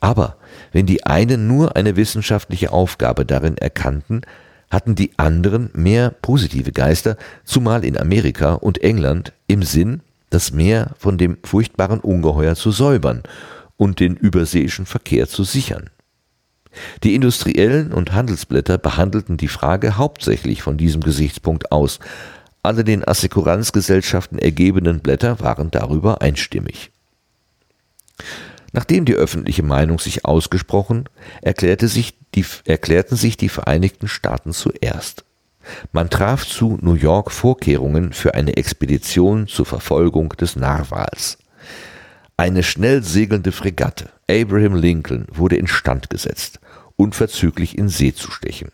Aber 0.00 0.36
wenn 0.72 0.86
die 0.86 1.06
einen 1.06 1.46
nur 1.46 1.76
eine 1.76 1.96
wissenschaftliche 1.96 2.72
Aufgabe 2.72 3.24
darin 3.24 3.56
erkannten, 3.56 4.22
hatten 4.70 4.94
die 4.94 5.12
anderen 5.18 5.70
mehr 5.72 6.10
positive 6.10 6.72
Geister, 6.72 7.16
zumal 7.44 7.84
in 7.84 7.96
Amerika 7.96 8.54
und 8.54 8.82
England, 8.82 9.32
im 9.46 9.62
Sinn, 9.62 10.00
das 10.30 10.52
Meer 10.52 10.90
von 10.98 11.16
dem 11.16 11.38
furchtbaren 11.44 12.00
Ungeheuer 12.00 12.56
zu 12.56 12.72
säubern 12.72 13.22
und 13.76 14.00
den 14.00 14.16
überseeischen 14.16 14.84
Verkehr 14.84 15.28
zu 15.28 15.44
sichern. 15.44 15.90
Die 17.04 17.14
industriellen 17.14 17.92
und 17.92 18.12
Handelsblätter 18.12 18.78
behandelten 18.78 19.36
die 19.36 19.48
Frage 19.48 19.96
hauptsächlich 19.96 20.62
von 20.62 20.76
diesem 20.76 21.02
Gesichtspunkt 21.02 21.70
aus. 21.70 22.00
Alle 22.64 22.82
den 22.82 23.06
Assekuranzgesellschaften 23.06 24.38
ergebenen 24.38 25.00
Blätter 25.00 25.38
waren 25.40 25.70
darüber 25.70 26.20
einstimmig. 26.20 26.90
Nachdem 28.74 29.04
die 29.04 29.14
öffentliche 29.14 29.62
Meinung 29.62 30.00
sich 30.00 30.24
ausgesprochen, 30.24 31.08
erklärte 31.42 31.86
sich 31.86 32.18
die, 32.34 32.44
erklärten 32.64 33.16
sich 33.16 33.36
die 33.36 33.48
Vereinigten 33.48 34.08
Staaten 34.08 34.52
zuerst. 34.52 35.24
Man 35.92 36.10
traf 36.10 36.44
zu 36.44 36.76
New 36.82 36.94
York 36.94 37.30
Vorkehrungen 37.30 38.12
für 38.12 38.34
eine 38.34 38.56
Expedition 38.56 39.46
zur 39.46 39.64
Verfolgung 39.64 40.30
des 40.30 40.56
Narwals. 40.56 41.38
Eine 42.36 42.64
schnell 42.64 43.04
segelnde 43.04 43.52
Fregatte, 43.52 44.10
Abraham 44.28 44.74
Lincoln, 44.74 45.26
wurde 45.30 45.54
instand 45.54 46.10
gesetzt, 46.10 46.58
unverzüglich 46.96 47.78
in 47.78 47.88
See 47.88 48.12
zu 48.12 48.32
stechen. 48.32 48.72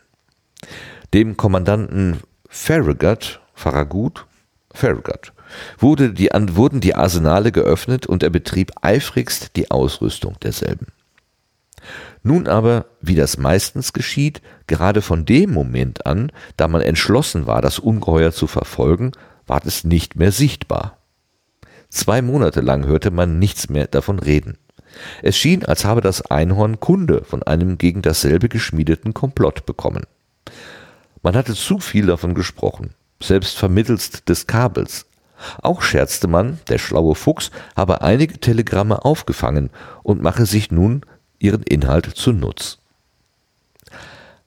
Dem 1.13 1.37
Kommandanten 1.37 2.21
Farragut, 2.49 3.41
Farragut, 3.53 4.27
Farragut 4.73 5.33
wurde 5.79 6.13
die, 6.13 6.31
wurden 6.33 6.81
die 6.81 6.95
Arsenale 6.95 7.53
geöffnet 7.53 8.07
und 8.07 8.23
er 8.23 8.31
betrieb 8.31 8.73
eifrigst 8.83 9.57
die 9.57 9.71
Ausrüstung 9.71 10.37
derselben. 10.41 10.87
Nun 12.23 12.47
aber, 12.47 12.87
wie 13.01 13.15
das 13.15 13.39
meistens 13.39 13.93
geschieht, 13.93 14.43
gerade 14.67 15.01
von 15.01 15.25
dem 15.25 15.53
Moment 15.53 16.07
an, 16.07 16.31
da 16.57 16.69
man 16.69 16.83
entschlossen 16.83 17.47
war, 17.47 17.63
das 17.63 17.79
Ungeheuer 17.79 18.33
zu 18.33 18.47
verfolgen, 18.47 19.13
ward 19.47 19.67
es 19.67 19.85
nicht 19.85 20.17
mehr 20.17 20.31
sichtbar. 20.31 20.99
Zwei 21.89 22.23
Monate 22.23 22.61
lang 22.61 22.87
hörte 22.87 23.11
man 23.11 23.39
nichts 23.39 23.69
mehr 23.69 23.87
davon 23.87 24.19
reden. 24.19 24.59
Es 25.23 25.37
schien, 25.37 25.65
als 25.65 25.85
habe 25.85 26.01
das 26.01 26.23
Einhorn 26.23 26.79
Kunde 26.79 27.25
von 27.25 27.43
einem 27.43 27.79
gegen 27.79 28.03
dasselbe 28.03 28.49
geschmiedeten 28.49 29.15
Komplott 29.15 29.65
bekommen. 29.65 30.05
Man 31.23 31.37
hatte 31.37 31.55
zu 31.55 31.79
viel 31.79 32.07
davon 32.07 32.35
gesprochen, 32.35 32.95
selbst 33.23 33.57
vermittelst 33.57 34.29
des 34.29 34.47
Kabels, 34.47 35.07
auch 35.63 35.83
scherzte 35.83 36.29
man, 36.29 36.59
der 36.69 36.79
schlaue 36.79 37.15
Fuchs 37.15 37.51
habe 37.77 38.03
einige 38.03 38.39
Telegramme 38.39 39.05
aufgefangen 39.05 39.71
und 40.03 40.23
mache 40.23 40.47
sich 40.47 40.71
nun 40.71 41.03
ihren 41.39 41.63
Inhalt 41.63 42.07
zunutz. 42.07 42.79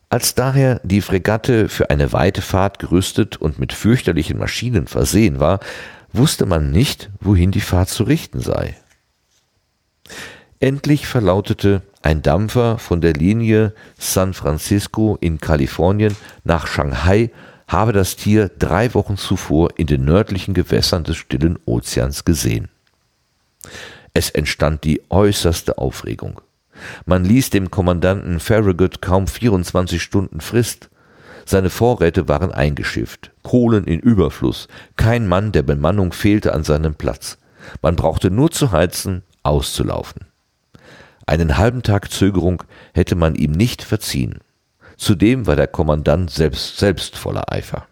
Als 0.09 0.35
daher 0.35 0.79
die 0.83 1.01
Fregatte 1.01 1.69
für 1.69 1.89
eine 1.89 2.13
weite 2.13 2.43
Fahrt 2.43 2.77
gerüstet 2.77 3.37
und 3.37 3.57
mit 3.57 3.73
fürchterlichen 3.73 4.37
Maschinen 4.37 4.85
versehen 4.85 5.39
war, 5.39 5.59
wusste 6.11 6.45
man 6.45 6.69
nicht, 6.69 7.09
wohin 7.19 7.51
die 7.51 7.61
Fahrt 7.61 7.89
zu 7.89 8.03
richten 8.03 8.39
sei. 8.39 8.77
Endlich 10.59 11.07
verlautete 11.07 11.81
ein 12.03 12.21
Dampfer 12.21 12.77
von 12.77 13.01
der 13.01 13.13
Linie 13.13 13.73
San 13.97 14.35
Francisco 14.35 15.17
in 15.19 15.39
Kalifornien 15.39 16.15
nach 16.43 16.67
Shanghai 16.67 17.31
habe 17.67 17.93
das 17.93 18.15
Tier 18.15 18.49
drei 18.59 18.93
Wochen 18.93 19.17
zuvor 19.17 19.69
in 19.77 19.87
den 19.87 20.05
nördlichen 20.05 20.53
Gewässern 20.53 21.03
des 21.03 21.17
stillen 21.17 21.57
Ozeans 21.65 22.25
gesehen. 22.25 22.69
Es 24.13 24.29
entstand 24.29 24.83
die 24.83 25.01
äußerste 25.09 25.77
Aufregung. 25.77 26.41
Man 27.05 27.25
ließ 27.25 27.49
dem 27.49 27.71
Kommandanten 27.71 28.39
Farragut 28.39 29.01
kaum 29.01 29.27
24 29.27 30.01
Stunden 30.01 30.41
Frist. 30.41 30.89
Seine 31.45 31.69
Vorräte 31.69 32.27
waren 32.27 32.51
eingeschifft, 32.51 33.31
Kohlen 33.43 33.85
in 33.85 33.99
Überfluss, 33.99 34.67
kein 34.95 35.27
Mann 35.27 35.51
der 35.51 35.63
Bemannung 35.63 36.13
fehlte 36.13 36.53
an 36.53 36.63
seinem 36.63 36.95
Platz. 36.95 37.37
Man 37.81 37.95
brauchte 37.95 38.31
nur 38.31 38.51
zu 38.51 38.71
heizen, 38.71 39.23
auszulaufen. 39.43 40.27
Einen 41.25 41.57
halben 41.57 41.83
Tag 41.83 42.11
Zögerung 42.11 42.63
hätte 42.93 43.15
man 43.15 43.35
ihm 43.35 43.51
nicht 43.51 43.83
verziehen. 43.83 44.39
Zudem 44.97 45.47
war 45.47 45.55
der 45.55 45.67
Kommandant 45.67 46.31
selbst, 46.31 46.77
selbst 46.77 47.17
voller 47.17 47.51
Eifer. 47.51 47.87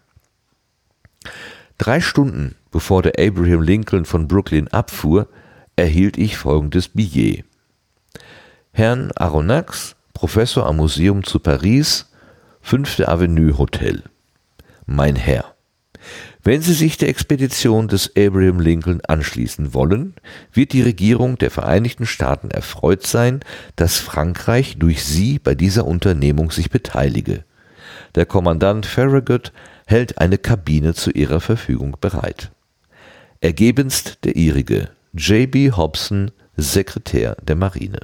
Drei 1.78 2.00
Stunden 2.00 2.54
bevor 2.72 3.02
der 3.02 3.12
Abraham 3.18 3.62
Lincoln 3.62 4.04
von 4.04 4.26
Brooklyn 4.26 4.66
abfuhr, 4.68 5.28
erhielt 5.76 6.18
ich 6.18 6.36
folgendes 6.36 6.88
Billet. 6.88 7.44
Herrn 8.72 9.12
Aronnax, 9.12 9.94
Professor 10.14 10.66
am 10.66 10.78
Museum 10.78 11.22
zu 11.22 11.38
Paris, 11.38 12.10
5. 12.62 13.00
Avenue 13.00 13.56
Hotel. 13.58 14.02
Mein 14.86 15.14
Herr, 15.14 15.51
wenn 16.44 16.60
Sie 16.60 16.74
sich 16.74 16.96
der 16.96 17.08
Expedition 17.08 17.86
des 17.86 18.12
Abraham 18.16 18.58
Lincoln 18.58 19.00
anschließen 19.06 19.74
wollen, 19.74 20.14
wird 20.52 20.72
die 20.72 20.82
Regierung 20.82 21.38
der 21.38 21.52
Vereinigten 21.52 22.04
Staaten 22.04 22.50
erfreut 22.50 23.06
sein, 23.06 23.40
dass 23.76 23.98
Frankreich 23.98 24.76
durch 24.76 25.04
Sie 25.04 25.38
bei 25.38 25.54
dieser 25.54 25.86
Unternehmung 25.86 26.50
sich 26.50 26.70
beteilige. 26.70 27.44
Der 28.16 28.26
Kommandant 28.26 28.86
Farragut 28.86 29.52
hält 29.86 30.18
eine 30.18 30.38
Kabine 30.38 30.94
zu 30.94 31.10
Ihrer 31.10 31.40
Verfügung 31.40 31.96
bereit. 32.00 32.50
Ergebenst 33.40 34.18
der 34.24 34.36
Ihrige, 34.36 34.90
J.B. 35.12 35.70
Hobson, 35.72 36.32
Sekretär 36.56 37.36
der 37.42 37.56
Marine. 37.56 38.00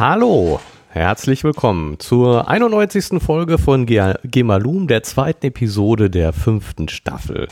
Hallo, 0.00 0.60
herzlich 0.88 1.44
willkommen 1.44 1.98
zur 1.98 2.48
91. 2.48 3.22
Folge 3.22 3.58
von 3.58 3.84
Gemalum, 3.84 4.86
der 4.86 5.02
zweiten 5.02 5.48
Episode 5.48 6.08
der 6.08 6.32
fünften 6.32 6.88
Staffel. 6.88 7.48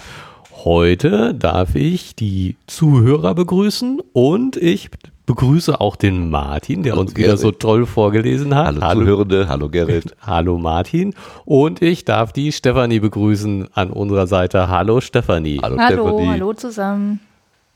Heute 0.64 1.35
darf 1.35 1.75
ich 1.75 2.14
die 2.14 2.57
Zuhörer 2.67 3.35
begrüßen 3.35 4.00
und 4.14 4.57
ich 4.57 4.88
begrüße 5.26 5.78
auch 5.78 5.95
den 5.95 6.31
Martin, 6.31 6.85
der 6.85 6.93
hallo 6.93 7.02
uns 7.02 7.12
Gerrit. 7.12 7.33
wieder 7.33 7.37
so 7.37 7.50
toll 7.50 7.85
vorgelesen 7.85 8.55
hat. 8.55 8.76
Hallo, 8.76 8.81
hallo 8.81 9.00
Zuhörende, 9.02 9.49
hallo 9.50 9.69
Gerrit. 9.69 10.17
hallo 10.26 10.57
Martin. 10.57 11.12
Und 11.45 11.83
ich 11.83 12.07
darf 12.07 12.33
die 12.33 12.52
Stefanie 12.52 13.00
begrüßen 13.00 13.69
an 13.75 13.90
unserer 13.90 14.26
Seite. 14.26 14.71
Hallo 14.71 15.02
Stefanie. 15.02 15.61
Hallo, 15.61 15.76
hallo, 15.78 16.26
hallo 16.26 16.55
zusammen. 16.55 17.21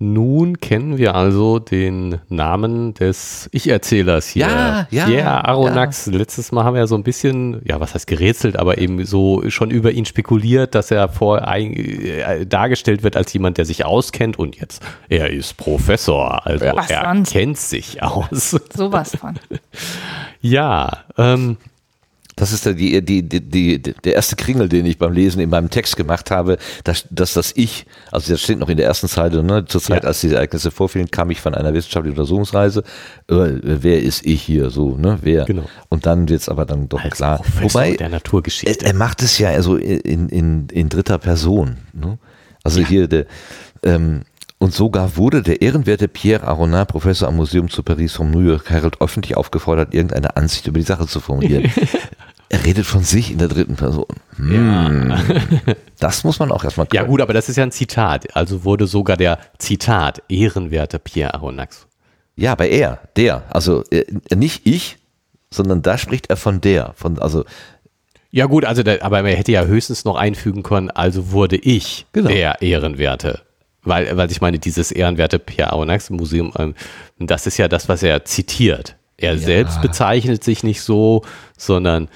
Nun 0.05 0.59
kennen 0.59 0.99
wir 0.99 1.15
also 1.15 1.61
den 1.61 2.19
Namen 2.29 2.93
des 2.93 3.49
Ich-Erzählers 3.53 4.27
hier. 4.27 4.49
Ja, 4.49 4.89
ja, 4.91 5.05
Pierre 5.05 5.45
Aronnax. 5.45 6.07
Letztes 6.07 6.51
Mal 6.51 6.65
haben 6.65 6.75
wir 6.75 6.81
ja 6.81 6.87
so 6.89 6.97
ein 6.97 7.05
bisschen, 7.05 7.63
ja, 7.65 7.79
was 7.79 7.95
heißt 7.95 8.09
gerätselt, 8.09 8.59
aber 8.59 8.79
eben 8.79 9.05
so 9.05 9.49
schon 9.49 9.71
über 9.71 9.93
ihn 9.93 10.05
spekuliert, 10.05 10.75
dass 10.75 10.91
er 10.91 11.09
vor 11.09 11.47
ein, 11.47 11.73
äh, 11.77 12.45
dargestellt 12.45 13.05
wird 13.05 13.17
als 13.17 13.33
jemand, 13.33 13.59
der 13.59 13.65
sich 13.65 13.85
auskennt 13.85 14.41
und 14.41 14.57
jetzt, 14.57 14.83
er 15.09 15.31
ist 15.31 15.57
Professor, 15.57 16.45
also 16.45 16.67
Was 16.75 16.91
er 16.91 17.05
sonst? 17.05 17.33
kennt 17.33 17.59
sich 17.59 18.03
aus. 18.03 18.59
Sowas 18.75 19.15
von. 19.15 19.39
ja, 20.41 20.91
ähm, 21.17 21.59
Das 22.37 22.53
ist 22.53 22.65
der, 22.65 22.73
die, 22.75 23.05
die, 23.05 23.29
die, 23.29 23.41
die, 23.41 23.79
der 23.83 24.15
erste 24.15 24.37
Kringel, 24.37 24.69
den 24.69 24.87
ich 24.87 24.97
beim 24.99 25.13
Lesen 25.13 25.41
in 25.41 25.51
meinem 25.51 25.69
Text 25.69 25.97
gemacht 25.97 26.31
habe, 26.31 26.57
dass, 26.85 27.05
dass 27.11 27.35
das 27.35 27.53
Ich, 27.57 27.85
also 28.11 28.33
das 28.33 28.41
steht 28.41 28.59
noch 28.59 28.71
in 28.71 28.79
der 28.79 28.87
ersten 28.87 29.07
Zeile, 29.09 29.43
ne, 29.43 29.65
zur 29.67 29.83
Zeit, 29.83 30.03
Ja. 30.03 30.09
als 30.09 30.21
diese 30.23 30.37
Ereignisse 30.37 30.71
vorfielen, 30.71 31.11
kam 31.11 31.31
ich 31.31 31.41
von 31.41 31.55
einer 31.55 31.75
wissenschaftlichen 31.75 32.17
Untersuchungsreise. 32.19 32.85
Äh, 33.29 33.35
wer 33.63 34.03
ist 34.03 34.25
ich 34.25 34.41
hier? 34.43 34.71
So, 34.71 34.97
ne? 34.97 35.19
Wer? 35.21 35.45
Genau. 35.45 35.65
Und 35.91 36.07
dann 36.07 36.29
wird's 36.29 36.49
aber 36.49 36.65
dann 36.65 36.89
doch 36.89 37.03
als 37.05 37.17
klar. 37.17 37.41
Wobei, 37.61 37.93
der 37.93 38.07
er, 38.07 38.11
Naturgeschichte. 38.11 38.85
er 38.85 38.95
macht 38.95 39.23
es 39.23 39.39
ja 39.39 39.51
also 39.51 39.77
in, 39.77 40.29
in, 40.29 40.69
in 40.69 40.89
dritter 40.89 41.19
Person. 41.19 41.77
Ne? 41.93 42.19
Also 42.65 42.81
hier 42.81 43.09
der, 43.09 43.27
ähm, 43.83 44.23
und 44.63 44.73
sogar 44.73 45.17
wurde 45.17 45.43
der 45.43 45.61
ehrenwerte 45.61 46.07
Pierre 46.07 46.47
Aronnax, 46.47 46.93
Professor 46.93 47.27
am 47.27 47.35
Museum 47.35 47.69
zu 47.69 47.83
Paris 47.83 48.13
vom 48.13 48.31
New 48.31 48.39
York 48.39 48.71
Herald, 48.71 49.01
öffentlich 49.01 49.37
aufgefordert, 49.37 49.93
irgendeine 49.93 50.37
Ansicht 50.37 50.69
über 50.69 50.79
die 50.79 50.85
Sache 50.85 51.09
zu 51.09 51.19
formulieren. 51.19 51.69
er 52.49 52.65
redet 52.65 52.87
von 52.87 53.03
sich 53.03 53.33
in 53.33 53.39
der 53.39 53.49
dritten 53.49 53.75
Person. 53.75 54.07
Hm. 54.37 55.13
Das 55.99 56.23
muss 56.23 56.39
man 56.39 56.53
auch 56.53 56.63
erstmal 56.63 56.87
ja 56.93 57.01
können. 57.01 57.11
gut, 57.11 57.21
aber 57.21 57.33
das 57.33 57.49
ist 57.49 57.57
ja 57.57 57.65
ein 57.65 57.73
Zitat. 57.73 58.37
Also 58.37 58.63
wurde 58.63 58.87
sogar 58.87 59.17
der 59.17 59.41
Zitat 59.59 60.23
ehrenwerter 60.29 61.01
Pierre 61.01 61.35
Aronnax. 61.35 61.89
Ja, 62.37 62.53
aber 62.53 62.69
er, 62.69 63.01
der, 63.17 63.43
also 63.51 63.83
äh, 63.91 64.05
nicht 64.33 64.65
ich, 64.65 64.99
sondern 65.51 65.83
da 65.83 65.99
spricht 65.99 66.31
er 66.31 66.37
von 66.37 66.61
der, 66.61 66.93
von 66.95 67.19
also 67.19 67.45
Ja 68.31 68.47
gut, 68.47 68.65
also 68.65 68.85
der, 68.85 69.05
aber 69.05 69.29
er 69.29 69.37
hätte 69.37 69.51
ja 69.51 69.65
höchstens 69.65 70.05
noch 70.05 70.15
einfügen 70.15 70.63
können, 70.63 70.89
also 70.89 71.33
wurde 71.33 71.57
ich 71.57 72.07
Genau. 72.13 72.29
der 72.29 72.63
Ehrenwerte. 72.63 73.43
Weil, 73.85 74.17
weil 74.17 74.31
ich 74.31 74.41
meine, 74.41 74.59
dieses 74.59 74.93
ehrenwerte 74.93 75.39
Pierre 75.39 75.73
Aronnax 75.73 76.09
Museum, 76.11 76.53
ähm, 76.59 76.75
das 77.19 77.47
ist 77.47 77.59
ja 77.59 77.67
das, 77.69 77.89
was 77.89 78.03
er 78.03 78.25
zitiert. 78.25 78.97
Er 79.17 79.39
selbst 79.39 79.81
bezeichnet 79.83 80.43
sich 80.43 80.63
nicht 80.65 80.83
so, 80.83 81.23
sondern 81.57 82.09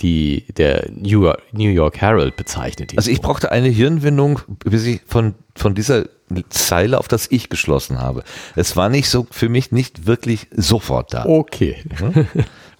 die, 0.00 0.44
der 0.56 0.88
New 0.90 1.22
York, 1.22 1.42
New 1.52 1.68
York 1.70 2.00
Herald 2.00 2.36
bezeichnet 2.36 2.92
ihn 2.92 2.98
Also 2.98 3.10
ich 3.10 3.18
so. 3.18 3.22
brauchte 3.22 3.52
eine 3.52 3.68
Hirnwindung, 3.68 4.40
bis 4.64 4.84
ich 4.86 5.00
von, 5.06 5.34
von 5.54 5.74
dieser 5.74 6.06
Zeile 6.48 6.98
auf 6.98 7.06
das 7.06 7.30
Ich 7.30 7.48
geschlossen 7.48 8.00
habe. 8.00 8.24
Es 8.56 8.76
war 8.76 8.88
nicht 8.88 9.08
so 9.08 9.26
für 9.30 9.48
mich 9.48 9.72
nicht 9.72 10.06
wirklich 10.06 10.48
sofort 10.52 11.12
da, 11.14 11.26
Okay. 11.26 11.76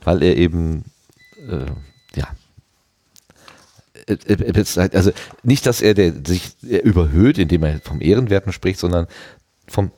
weil 0.02 0.22
er 0.22 0.36
eben 0.36 0.84
äh, 1.48 1.66
ja 2.18 2.28
also 4.92 5.12
nicht, 5.42 5.66
dass 5.66 5.80
er 5.80 5.94
der, 5.94 6.12
sich 6.26 6.52
äh, 6.68 6.76
überhöht, 6.78 7.38
indem 7.38 7.62
er 7.64 7.80
vom 7.80 8.00
Ehrenwerten 8.00 8.52
spricht, 8.52 8.78
sondern 8.78 9.06
vom 9.66 9.90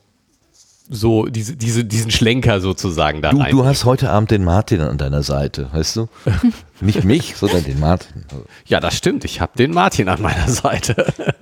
So, 0.89 1.25
diese, 1.25 1.55
diese, 1.55 1.83
diesen 1.83 2.11
Schlenker 2.11 2.61
sozusagen 2.61 3.21
da 3.21 3.31
du, 3.31 3.37
rein. 3.39 3.51
du 3.51 3.65
hast 3.65 3.83
heute 3.85 4.09
Abend 4.09 4.31
den 4.31 4.43
Martin 4.43 4.81
an 4.81 4.97
deiner 4.97 5.23
Seite, 5.23 5.69
weißt 5.73 5.97
du? 5.97 6.07
Nicht 6.81 7.03
mich, 7.03 7.35
sondern 7.35 7.63
den 7.63 7.79
Martin. 7.79 8.23
Ja, 8.65 8.79
das 8.79 8.95
stimmt. 8.95 9.25
Ich 9.25 9.41
habe 9.41 9.51
den 9.57 9.71
Martin 9.71 10.07
an 10.09 10.21
meiner 10.21 10.47
Seite. 10.49 11.13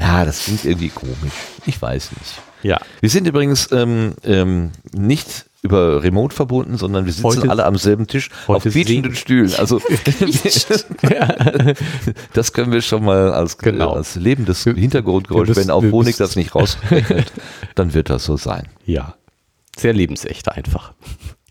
Ja, 0.00 0.24
das 0.24 0.40
klingt 0.44 0.64
irgendwie 0.64 0.88
komisch. 0.88 1.32
Ich 1.66 1.80
weiß 1.80 2.10
nicht. 2.18 2.34
ja. 2.62 2.80
Wir 3.00 3.08
sind 3.08 3.28
übrigens 3.28 3.70
ähm, 3.70 4.14
ähm, 4.24 4.72
nicht 4.92 5.45
über 5.62 6.02
Remote 6.02 6.34
verbunden, 6.34 6.76
sondern 6.76 7.06
wir 7.06 7.12
sitzen 7.12 7.24
Heute- 7.24 7.50
alle 7.50 7.64
am 7.66 7.76
selben 7.76 8.06
Tisch 8.06 8.30
auf 8.46 8.62
quietschenden 8.62 9.14
Stühlen. 9.14 9.52
Also 9.58 9.80
das 12.32 12.52
können 12.52 12.72
wir 12.72 12.82
schon 12.82 13.04
mal 13.04 13.32
als, 13.32 13.58
Genau. 13.58 13.92
als 13.92 14.16
lebendes 14.16 14.64
Hintergrundgeräusch, 14.64 15.50
wenn 15.56 15.70
auch 15.70 15.82
Honig 15.82 16.16
das 16.16 16.36
nicht 16.36 16.54
rausrechnet, 16.54 17.32
dann 17.74 17.94
wird 17.94 18.10
das 18.10 18.24
so 18.24 18.36
sein. 18.36 18.68
Ja. 18.84 19.14
Sehr 19.76 19.92
lebensecht 19.92 20.50
einfach. 20.50 20.92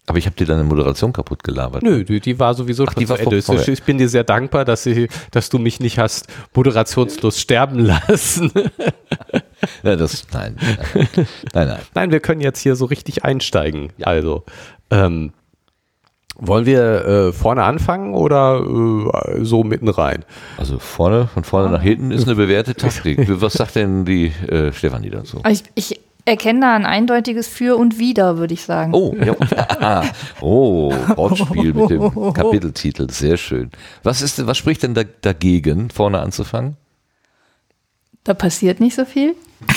Aber 0.08 0.20
ich 0.20 0.28
habe 0.28 0.36
dir 0.36 0.46
deine 0.46 0.64
Moderation 0.64 1.14
kaputt 1.14 1.44
gelabert. 1.44 1.82
Nö, 1.82 2.04
die, 2.04 2.20
die 2.20 2.38
war 2.40 2.54
sowieso 2.54 2.86
schon 2.86 2.94
die 3.00 3.10
war 3.10 3.20
Ende. 3.20 3.38
Ich- 3.38 3.68
Ich 3.68 3.84
bin 3.84 3.98
dir 3.98 4.08
sehr 4.08 4.24
dankbar, 4.24 4.64
dass, 4.64 4.84
sie, 4.84 5.08
dass 5.32 5.50
du 5.50 5.58
mich 5.58 5.80
nicht 5.80 5.98
hast 5.98 6.28
moderationslos 6.54 7.40
sterben 7.40 7.80
lassen. 7.80 8.52
Ja, 9.84 9.96
das, 9.96 10.26
nein, 10.34 10.56
nein, 10.60 10.78
nein, 11.54 11.68
nein. 11.68 11.80
Nein, 11.94 12.12
wir 12.12 12.20
können 12.20 12.42
jetzt 12.42 12.60
hier 12.60 12.76
so 12.76 12.86
richtig 12.86 13.24
einsteigen. 13.24 13.92
Also, 14.02 14.44
ähm, 14.92 15.34
wollen 16.38 16.66
wir 16.66 17.06
äh, 17.06 17.34
vorne 17.34 17.64
anfangen 17.64 18.14
oder 18.14 18.60
äh, 18.60 19.44
so 19.44 19.64
mitten 19.64 19.88
rein? 19.88 20.26
Also 20.58 20.80
vorne, 20.80 21.28
von 21.28 21.44
vorne 21.44 21.70
nach 21.70 21.82
hinten 21.82 22.12
ist 22.12 22.26
eine 22.26 22.36
bewährte 22.36 22.76
Taktik. 22.76 23.20
Was 23.42 23.54
sagt 23.54 23.76
denn 23.76 24.06
die 24.06 24.28
äh, 24.48 24.74
Stefanie 24.74 25.10
dazu? 25.10 25.42
Ich, 25.48 25.64
ich 25.76 26.00
erkenne 26.26 26.62
da 26.62 26.76
ein 26.76 26.86
eindeutiges 26.86 27.48
Für 27.48 27.78
und 27.78 28.00
Wider, 28.00 28.38
würde 28.38 28.54
ich 28.54 28.64
sagen. 28.64 28.94
Oh, 28.94 29.16
ja. 29.16 30.04
Oh, 30.42 30.92
Wortspiel 31.16 31.74
mit 31.74 31.90
dem 31.90 32.12
Kapiteltitel, 32.34 33.10
sehr 33.10 33.38
schön. 33.38 33.72
Was 34.04 34.22
ist, 34.22 34.46
was 34.46 34.58
spricht 34.58 34.84
denn 34.84 34.94
da, 34.94 35.04
dagegen, 35.22 35.90
vorne 35.90 36.20
anzufangen? 36.20 36.76
Da 38.26 38.34
passiert 38.34 38.82
nicht 38.82 38.96
so 38.96 39.06
viel. 39.06 39.36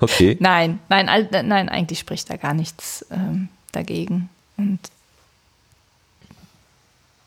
Okay. 0.00 0.36
Nein, 0.40 0.78
nein, 0.88 1.06
nein, 1.30 1.68
eigentlich 1.68 1.98
spricht 1.98 2.30
da 2.30 2.36
gar 2.36 2.54
nichts 2.54 3.04
ähm, 3.10 3.48
dagegen. 3.72 4.28
Und 4.56 4.78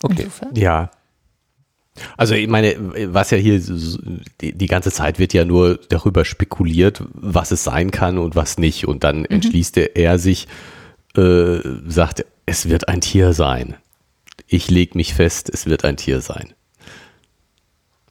Okay. 0.01 0.23
insofern. 0.23 0.55
Ja. 0.55 0.89
Also 2.17 2.33
ich 2.33 2.47
meine, 2.47 2.75
was 3.13 3.29
ja 3.31 3.37
hier 3.37 3.59
die, 4.39 4.53
die 4.53 4.67
ganze 4.67 4.91
Zeit 4.91 5.19
wird 5.19 5.33
ja 5.33 5.45
nur 5.45 5.79
darüber 5.89 6.23
spekuliert, 6.25 7.03
was 7.13 7.51
es 7.51 7.63
sein 7.63 7.91
kann 7.91 8.17
und 8.17 8.35
was 8.35 8.57
nicht. 8.57 8.87
Und 8.87 9.03
dann 9.03 9.25
entschließt 9.25 9.77
er, 9.77 9.95
er 9.97 10.17
sich, 10.17 10.47
äh, 11.15 11.59
sagt, 11.87 12.25
es 12.45 12.69
wird 12.69 12.87
ein 12.87 13.01
Tier 13.01 13.33
sein. 13.33 13.75
Ich 14.47 14.71
lege 14.71 14.97
mich 14.97 15.13
fest, 15.13 15.49
es 15.53 15.65
wird 15.65 15.83
ein 15.83 15.97
Tier 15.97 16.21
sein. 16.21 16.53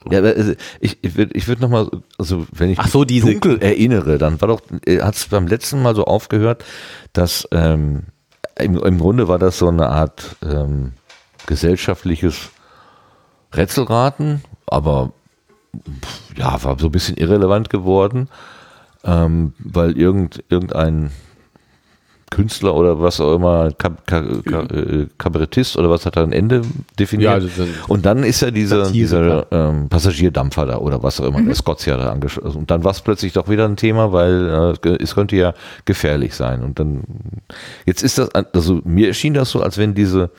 Ja, 0.09 0.21
aber, 0.21 0.29
also, 0.29 0.55
ich, 0.81 0.99
ich 1.03 1.17
würde 1.17 1.35
ich 1.35 1.47
würd 1.47 1.61
nochmal, 1.61 1.89
also 2.19 2.47
wenn 2.53 2.71
ich 2.71 2.79
Ach 2.79 2.89
so, 2.89 3.01
mich 3.01 3.09
diese- 3.09 3.33
dunkel 3.33 3.61
erinnere, 3.61 4.17
dann 4.19 4.41
war 4.41 4.49
doch, 4.49 4.63
hat 5.03 5.15
es 5.15 5.27
beim 5.27 5.47
letzten 5.47 5.83
Mal 5.83 5.95
so 5.95 6.05
aufgehört, 6.05 6.65
dass 7.13 7.47
ähm, 7.53 8.05
im, 8.59 8.77
im 8.79 8.99
Grunde 8.99 9.29
war 9.29 9.39
das 9.39 9.59
so 9.59 9.69
eine 9.69 9.89
Art 9.89 10.37
ähm, 10.43 10.93
gesellschaftliches 11.47 12.51
Rätselraten, 13.55 14.43
aber 14.67 15.13
ja, 16.37 16.63
war 16.63 16.79
so 16.79 16.87
ein 16.87 16.93
bisschen 16.93 17.17
irrelevant 17.17 17.69
geworden, 17.71 18.29
ähm, 19.05 19.53
weil 19.59 19.97
irgend, 19.99 20.43
irgendein 20.49 21.11
Künstler 22.31 22.75
oder 22.77 23.01
was 23.01 23.21
auch 23.21 23.35
immer, 23.35 23.73
Kab 23.73 24.07
Ka 24.07 24.23
Ka 24.49 24.61
äh, 24.73 25.09
Kabarettist 25.19 25.77
oder 25.77 25.91
was 25.91 26.07
hat 26.07 26.17
da 26.17 26.23
ein 26.23 26.33
Ende 26.33 26.63
definiert. 26.99 27.29
Ja, 27.29 27.35
also 27.35 27.49
so 27.49 27.63
ein- 27.65 27.75
und 27.89 28.07
dann 28.07 28.23
ist 28.23 28.41
ja 28.41 28.53
dieser, 28.53 28.85
Satire, 28.85 28.93
dieser 28.93 29.47
ähm, 29.51 29.89
Passagierdampfer 29.89 30.67
da 30.67 30.79
oder 30.79 31.03
was 31.03 31.21
auch 31.21 31.27
immer, 31.27 31.43
der 31.43 31.57
Scotia 31.57 31.97
da 31.97 32.13
angeschlossen. 32.13 32.59
Und 32.59 32.71
dann 32.71 32.85
war 32.85 32.93
es 32.93 33.01
plötzlich 33.01 33.33
doch 33.33 33.49
wieder 33.49 33.65
ein 33.67 33.77
Thema, 33.77 34.13
weil 34.13 34.77
äh, 34.85 34.97
es 35.03 35.15
könnte 35.17 35.35
ja 35.35 35.55
gefährlich 35.85 36.35
sein. 36.35 36.63
Und 36.63 36.79
dann, 36.79 37.03
jetzt 37.85 38.03
ist 38.03 38.19
das, 38.19 38.31
also 38.33 38.81
mir 38.85 39.09
erschien 39.09 39.35
das 39.35 39.51
so, 39.51 39.61
als 39.61 39.77
wenn 39.77 39.95
diese, 39.95 40.31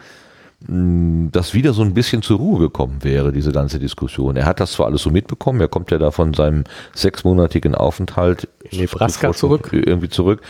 mh, 0.68 1.30
das 1.34 1.54
wieder 1.54 1.74
so 1.74 1.82
ein 1.82 1.94
bisschen 1.94 2.22
zur 2.22 2.38
Ruhe 2.38 2.60
gekommen 2.60 3.00
wäre, 3.02 3.34
diese 3.34 3.52
ganze 3.52 3.80
Diskussion. 3.80 4.38
Er 4.38 4.46
hat 4.46 4.62
das 4.62 4.72
zwar 4.72 4.86
alles 4.86 5.02
so 5.02 5.10
mitbekommen, 5.10 5.60
er 5.60 5.68
kommt 5.68 5.92
ja 5.92 5.98
da 5.98 6.12
von 6.12 6.34
seinem 6.34 6.64
sechsmonatigen 6.94 7.76
Aufenthalt 7.76 8.48
In 8.70 8.80
Nebraska 8.80 9.34
zurück. 9.34 9.70
irgendwie 9.74 10.10
zurück 10.10 10.42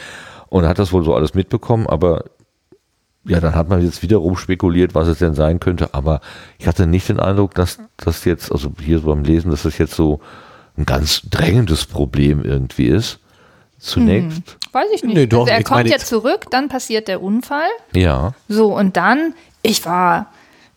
und 0.51 0.67
hat 0.67 0.79
das 0.79 0.91
wohl 0.91 1.03
so 1.03 1.15
alles 1.15 1.33
mitbekommen, 1.33 1.87
aber 1.87 2.25
ja, 3.23 3.39
dann 3.39 3.55
hat 3.55 3.69
man 3.69 3.81
jetzt 3.81 4.03
wiederum 4.03 4.35
spekuliert, 4.35 4.93
was 4.93 5.07
es 5.07 5.19
denn 5.19 5.33
sein 5.33 5.61
könnte, 5.61 5.93
aber 5.93 6.19
ich 6.59 6.67
hatte 6.67 6.85
nicht 6.87 7.07
den 7.07 7.21
Eindruck, 7.21 7.55
dass 7.55 7.79
das 7.95 8.25
jetzt, 8.25 8.51
also 8.51 8.71
hier 8.79 8.99
so 8.99 9.07
beim 9.07 9.23
Lesen, 9.23 9.49
dass 9.49 9.63
das 9.63 9.77
jetzt 9.77 9.93
so 9.93 10.19
ein 10.77 10.85
ganz 10.85 11.21
drängendes 11.29 11.85
Problem 11.85 12.43
irgendwie 12.43 12.87
ist. 12.87 13.19
Zunächst, 13.77 14.57
Weiß 14.73 14.87
ich 14.93 15.03
nicht. 15.03 15.15
Nee, 15.15 15.25
doch, 15.25 15.41
also 15.41 15.53
er 15.53 15.59
ich 15.59 15.65
kommt 15.65 15.87
ja 15.87 15.97
zurück, 15.97 16.47
dann 16.51 16.67
passiert 16.67 17.07
der 17.07 17.21
Unfall. 17.21 17.69
ja. 17.93 18.33
So, 18.49 18.75
und 18.75 18.97
dann, 18.97 19.33
ich 19.61 19.85
war 19.85 20.27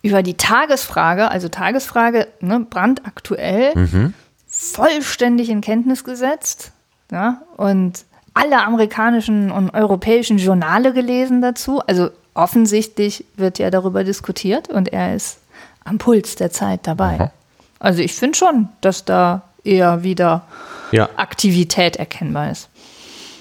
über 0.03 0.23
die 0.23 0.35
Tagesfrage, 0.35 1.31
also 1.31 1.49
Tagesfrage, 1.49 2.29
ne, 2.41 2.61
brandaktuell, 2.61 4.13
vollständig 4.47 5.49
in 5.51 5.61
Kenntnis 5.63 6.05
gesetzt. 6.05 6.71
Ja, 7.11 7.43
und 7.57 8.05
alle 8.35 8.65
amerikanischen 8.65 9.51
und 9.51 9.71
europäischen 9.75 10.39
Journale 10.39 10.93
gelesen 10.93 11.41
dazu. 11.41 11.81
Also 11.87 12.11
offensichtlich 12.35 13.25
wird 13.37 13.59
ja 13.59 13.71
darüber 13.71 14.05
diskutiert 14.05 14.69
und 14.69 14.93
er 14.93 15.15
ist 15.15 15.39
am 15.85 15.99
Puls 15.99 16.35
der 16.35 16.51
Zeit 16.51 16.87
dabei. 16.87 17.15
Aha. 17.21 17.33
Also 17.79 18.03
ich 18.03 18.15
finde 18.15 18.37
schon, 18.37 18.69
dass 18.81 19.05
da 19.05 19.43
eher 19.63 20.03
wieder 20.03 20.43
Ja. 20.91 21.09
Aktivität 21.17 21.97
erkennbar 21.97 22.51
ist. 22.51 22.69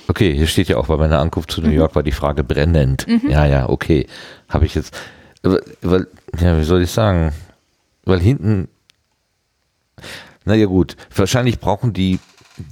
Okay, 0.08 0.34
hier 0.36 0.48
steht 0.48 0.68
ja 0.68 0.78
auch, 0.78 0.88
bei 0.88 0.98
meiner 0.98 1.20
Ankunft 1.20 1.52
zu 1.52 1.62
New 1.62 1.70
York 1.70 1.96
war 1.96 2.04
die 2.04 2.12
Frage 2.12 2.44
brennend. 2.44 3.08
Ja, 3.28 3.46
ja, 3.46 3.70
okay. 3.70 4.06
Habe 4.50 4.66
ich 4.66 4.76
jetzt, 4.76 4.94
weil, 5.42 6.08
ja, 6.40 6.60
wie 6.60 6.64
soll 6.64 6.82
ich 6.82 6.92
sagen? 6.92 7.32
Weil 8.04 8.20
hinten, 8.20 8.68
naja 10.44 10.66
gut, 10.66 10.98
wahrscheinlich 11.16 11.60
brauchen 11.60 11.94
die, 11.94 12.20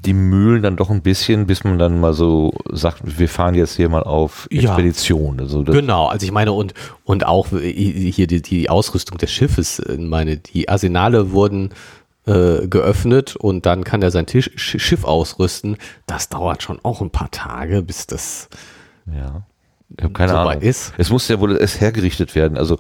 die 0.06 0.14
Mühlen 0.14 0.62
dann 0.64 0.76
doch 0.78 0.90
ein 0.90 1.02
bisschen, 1.02 1.46
bis 1.48 1.64
man 1.64 1.78
dann 1.80 2.00
mal 2.00 2.14
so 2.14 2.54
sagt, 2.72 3.20
wir 3.20 3.30
fahren 3.30 3.56
jetzt 3.56 3.76
hier 3.76 3.90
mal 3.90 4.04
auf 4.04 4.48
Ja. 4.52 4.62
Expedition. 4.76 5.40
Also 5.40 5.64
das, 5.64 5.76
Genau, 5.76 6.08
also 6.08 6.26
ich 6.26 6.32
meine, 6.32 6.52
und, 6.54 6.74
und 7.04 7.26
auch 7.26 7.48
hier 7.50 8.28
die, 8.28 8.42
die 8.42 8.70
Ausrüstung 8.70 9.18
des 9.18 9.32
Schiffes, 9.32 9.80
äh, 9.80 9.98
meine, 9.98 10.38
die 10.38 10.70
Arsenale 10.70 11.32
wurden 11.32 11.70
äh, 12.26 12.68
geöffnet 12.68 13.36
und 13.36 13.66
dann 13.66 13.84
kann 13.84 14.02
er 14.02 14.12
sein 14.12 14.26
Tisch, 14.28 14.50
Sch- 14.56 14.80
Schiff 14.80 15.04
ausrüsten. 15.04 15.78
Das 16.06 16.30
dauert 16.30 16.62
schon 16.64 16.80
auch 16.84 17.02
ein 17.02 17.10
paar 17.10 17.32
Tage, 17.32 17.82
bis 17.82 18.08
das 18.08 18.50
ja. 19.12 19.44
Ich 19.98 20.04
habe 20.06 20.14
keine 20.14 20.32
Soweit 20.32 20.58
Ahnung. 20.58 20.62
ist. 20.62 20.94
Es 20.98 21.10
muss 21.10 21.28
ja 21.28 21.38
wohl 21.42 21.58
erst 21.58 21.82
hergerichtet 21.82 22.34
werden. 22.34 22.58
Also 22.58 22.78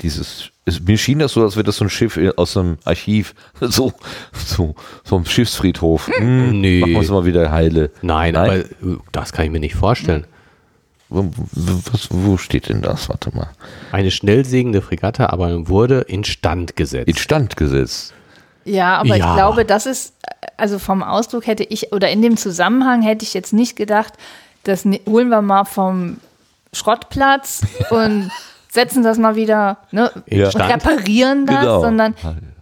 dieses, 0.00 0.50
es, 0.64 0.80
mir 0.80 0.98
schien 0.98 1.20
das 1.20 1.32
so, 1.32 1.42
als 1.42 1.54
wäre 1.56 1.64
das 1.64 1.76
so 1.76 1.84
ein 1.84 1.90
Schiff 1.90 2.18
aus 2.36 2.56
einem 2.56 2.78
Archiv, 2.84 3.34
so, 3.60 3.92
so, 4.32 4.74
so 5.04 5.16
ein 5.16 5.24
Schiffsfriedhof. 5.26 6.08
Hm, 6.08 6.60
Nee. 6.60 6.80
Machen 6.80 6.92
wir 6.92 7.00
es 7.00 7.10
mal 7.10 7.24
wieder 7.24 7.50
heile. 7.50 7.90
Nein, 8.02 8.36
aber 8.36 8.56
äh, 8.56 8.64
das 9.12 9.32
kann 9.32 9.44
ich 9.44 9.50
mir 9.50 9.60
nicht 9.60 9.74
vorstellen. 9.76 10.26
Wo, 11.10 11.30
was, 11.92 12.08
wo 12.10 12.36
steht 12.38 12.68
denn 12.68 12.82
das? 12.82 13.08
Warte 13.08 13.30
mal. 13.36 13.48
Eine 13.92 14.10
schnell 14.10 14.44
segelnde 14.44 14.82
Fregatte 14.82 15.32
aber 15.32 15.68
wurde 15.68 16.00
instand 16.00 16.74
gesetzt. 16.76 17.06
Instand 17.08 17.56
gesetzt. 17.56 18.12
Ja, 18.64 18.96
aber 18.96 19.14
Ja. 19.14 19.16
ich 19.16 19.34
glaube, 19.36 19.64
das 19.64 19.86
ist, 19.86 20.14
also 20.56 20.78
vom 20.78 21.02
Ausdruck 21.02 21.46
hätte 21.46 21.62
ich, 21.62 21.92
oder 21.92 22.10
in 22.10 22.22
dem 22.22 22.36
Zusammenhang 22.36 23.02
hätte 23.02 23.24
ich 23.24 23.34
jetzt 23.34 23.52
nicht 23.52 23.76
gedacht, 23.76 24.14
das 24.64 24.84
holen 25.06 25.28
wir 25.28 25.42
mal 25.42 25.64
vom 25.66 26.16
Schrottplatz 26.72 27.60
und 27.90 28.30
setzen 28.74 29.02
das 29.04 29.18
mal 29.18 29.36
wieder 29.36 29.78
ne, 29.92 30.10
Ja. 30.28 30.46
und 30.46 30.56
reparieren 30.56 31.46
das, 31.46 31.60
Genau. 31.60 31.80
sondern 31.80 32.14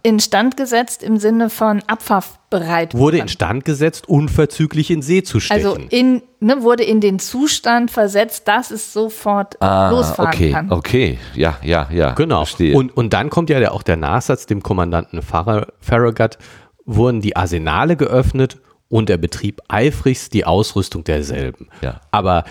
instand 0.03 0.57
gesetzt 0.57 1.01
im 1.01 1.17
Sinne 1.17 1.49
von 1.49 1.81
abfahrbereit. 1.87 2.93
wurde 2.93 3.17
instand 3.17 3.65
gesetzt, 3.65 4.07
unverzüglich 4.07 4.91
in 4.91 5.01
See 5.01 5.23
zu 5.23 5.39
stechen. 5.39 5.65
Also 5.65 5.79
in, 5.89 6.21
ne, 6.39 6.61
wurde 6.61 6.83
in 6.83 6.99
den 7.01 7.19
Zustand 7.19 7.89
versetzt, 7.89 8.47
dass 8.47 8.69
es 8.69 8.93
sofort 8.93 9.61
Ah, 9.61 9.89
losfahren 9.89 10.33
okay, 10.33 10.51
kann. 10.51 10.71
okay. 10.71 11.19
Ja, 11.35 11.57
ja, 11.63 11.87
ja. 11.91 12.11
Genau. 12.11 12.45
Verstehe. 12.45 12.75
Und, 12.75 12.95
und 12.95 13.13
dann 13.13 13.29
kommt 13.29 13.49
ja 13.49 13.59
der, 13.59 13.73
auch 13.73 13.81
der 13.83 13.97
Nachsatz, 13.97 14.45
dem 14.45 14.61
Kommandanten 14.61 15.21
Farra- 15.21 15.67
Farragut 15.79 16.37
wurden 16.85 17.21
die 17.21 17.35
Arsenale 17.35 17.95
geöffnet 17.95 18.57
und 18.89 19.09
er 19.09 19.17
betrieb 19.17 19.61
eifrigst 19.69 20.33
die 20.33 20.45
Ausrüstung 20.45 21.03
derselben. 21.05 21.69
Ja. 21.81 22.01
Aber 22.11 22.43